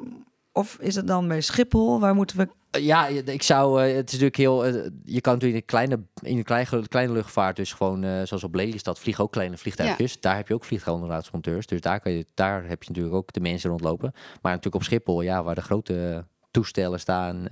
Of 0.57 0.77
is 0.79 0.95
het 0.95 1.07
dan 1.07 1.27
bij 1.27 1.41
Schiphol? 1.41 1.99
Waar 1.99 2.15
moeten 2.15 2.37
we... 2.37 2.47
Eh, 2.71 2.85
Ja, 2.85 3.07
ik 3.07 3.43
zou. 3.43 3.81
eh, 3.83 3.95
het 3.95 4.05
is 4.07 4.19
natuurlijk 4.19 4.37
heel. 4.37 4.65
eh, 4.65 4.73
je 5.03 5.21
kan 5.21 5.33
natuurlijk 5.33 5.43
in 5.43 5.53
de 5.53 5.61
kleine, 5.61 5.99
in 6.21 6.35
de 6.35 6.43
kleine, 6.43 6.87
kleine 6.87 7.13
luchtvaart, 7.13 7.55
dus 7.55 7.73
gewoon 7.73 8.03
zoals 8.27 8.43
op 8.43 8.55
Lelystad, 8.55 8.99
vliegen 8.99 9.23
ook 9.23 9.31
kleine 9.31 9.57
vliegtuigjes. 9.57 10.19
Daar 10.21 10.35
heb 10.35 10.47
je 10.47 10.53
ook 10.53 10.65
vliegtuigonderhoudsmonteurs. 10.65 11.67
Dus 11.67 11.81
daar, 11.81 11.99
kan 11.99 12.11
je, 12.11 12.25
daar 12.33 12.67
heb 12.67 12.83
je 12.83 12.89
natuurlijk 12.89 13.15
ook 13.15 13.33
de 13.33 13.39
mensen 13.39 13.69
rondlopen. 13.69 14.11
Maar 14.13 14.51
natuurlijk 14.51 14.75
op 14.75 14.83
Schiphol, 14.83 15.21
ja, 15.21 15.43
waar 15.43 15.55
de 15.55 15.61
grote 15.61 16.25
toestellen 16.51 16.99
staan, 16.99 17.45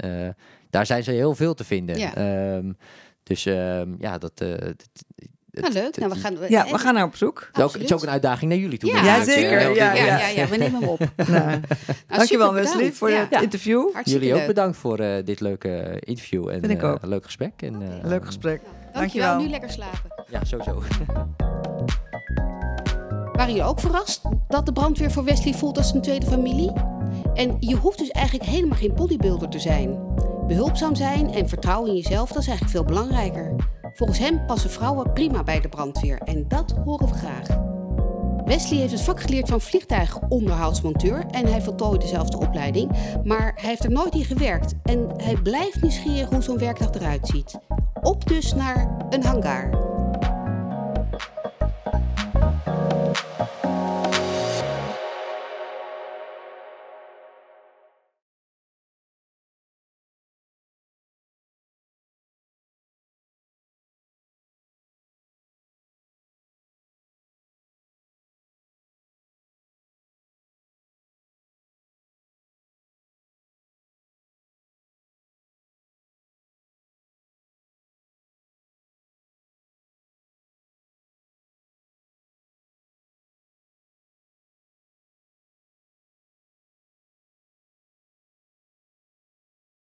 daar 0.69 0.85
zijn 0.85 1.03
ze 1.03 1.11
heel 1.11 1.35
veel 1.35 1.53
te 1.53 1.63
vinden. 1.63 1.97
Ja. 1.97 2.15
Ehm, 2.15 2.71
dus 3.23 3.45
ehm, 3.45 3.93
ja, 3.97 4.17
dat. 4.17 4.31
eh, 4.41 4.49
het- 4.49 4.89
Nou, 5.61 5.73
het- 5.73 5.83
leuk. 5.83 5.97
Nou, 5.97 6.11
we 6.13 6.19
gaan, 6.19 6.35
Ja, 6.49 6.65
we 6.71 6.77
gaan 6.77 6.93
naar 6.93 7.03
op 7.03 7.15
zoek. 7.15 7.39
het 7.47 7.57
is 7.57 7.63
ook, 7.63 7.73
het 7.73 7.81
is 7.83 7.93
ook 7.93 8.01
een 8.03 8.09
uitdaging 8.09 8.49
naar 8.51 8.59
jullie 8.59 8.77
toe. 8.77 8.89
Ja, 8.91 9.23
zeker. 9.23 9.61
Ja, 9.61 9.67
ja, 9.69 9.93
ja. 9.93 10.17
ja, 10.17 10.27
ja, 10.27 10.47
we 10.47 10.57
nemen 10.57 10.79
hem 10.79 10.89
op. 10.89 10.99
Nou, 11.15 11.29
Nou, 11.31 11.59
dankjewel 12.07 12.53
Wesley 12.53 12.91
voor 12.93 13.09
Ja. 13.09 13.27
het 13.29 13.41
interview. 13.41 13.81
Hartstikke 13.93 14.09
Jullie 14.11 14.31
ook 14.33 14.37
leuk. 14.37 14.47
bedankt 14.47 14.77
voor 14.77 14.99
eh, 14.99 15.23
dit 15.25 15.39
leuke 15.39 15.69
eh, 15.77 15.97
interview 15.99 16.47
en 16.49 16.59
Vind 16.59 16.71
ik 16.71 16.81
eh, 16.81 16.89
ook. 16.89 17.01
een 17.01 17.09
leuk 17.09 17.23
gesprek. 17.25 17.51
En, 17.57 17.73
eh, 17.81 18.09
Leuk 18.09 18.25
gesprek. 18.25 18.61
Dankjewel. 18.61 19.01
Dankjewel. 19.01 19.37
Nu 19.39 19.47
lekker 19.49 19.69
slapen. 19.69 20.23
Ja, 20.29 20.43
sowieso. 20.43 20.81
Waren 23.33 23.53
jullie 23.53 23.69
ook 23.69 23.79
verrast 23.79 24.21
dat 24.47 24.65
de 24.65 24.71
brandweer 24.71 25.11
voor 25.11 25.23
Wesley 25.23 25.53
voelt 25.53 25.77
als 25.77 25.93
een 25.93 26.01
tweede 26.01 26.25
familie? 26.25 26.71
En 27.33 27.57
je 27.59 27.75
hoeft 27.75 27.97
dus 27.97 28.09
eigenlijk 28.09 28.49
helemaal 28.49 28.77
geen 28.77 28.93
bodybuilder 28.95 29.49
te 29.49 29.59
zijn. 29.59 29.99
Behulpzaam 30.47 30.95
zijn 30.95 31.33
en 31.33 31.49
vertrouwen 31.49 31.89
in 31.89 31.95
jezelf, 31.95 32.27
dat 32.31 32.41
is 32.41 32.47
eigenlijk 32.47 32.77
veel 32.77 32.85
belangrijker. 32.85 33.55
Volgens 33.95 34.19
hem 34.19 34.45
passen 34.45 34.69
vrouwen 34.69 35.13
prima 35.13 35.43
bij 35.43 35.59
de 35.61 35.69
brandweer 35.69 36.17
en 36.17 36.47
dat 36.47 36.71
horen 36.85 37.07
we 37.07 37.13
graag. 37.13 37.47
Wesley 38.45 38.79
heeft 38.79 38.91
het 38.91 39.01
vak 39.01 39.21
geleerd 39.21 39.49
van 39.49 39.61
vliegtuigonderhoudsmonteur 39.61 41.25
en 41.31 41.45
hij 41.45 41.61
voltooide 41.61 41.97
dezelfde 42.05 42.37
opleiding, 42.37 42.91
maar 43.23 43.53
hij 43.55 43.69
heeft 43.69 43.83
er 43.83 43.91
nooit 43.91 44.13
in 44.13 44.23
gewerkt 44.23 44.73
en 44.83 45.09
hij 45.17 45.35
blijft 45.35 45.81
nieuwsgierig 45.81 46.29
hoe 46.29 46.41
zo'n 46.41 46.57
werkdag 46.57 46.93
eruit 46.93 47.27
ziet. 47.27 47.59
Op 48.01 48.27
dus 48.27 48.53
naar 48.53 49.07
een 49.09 49.23
hangar. 49.23 49.69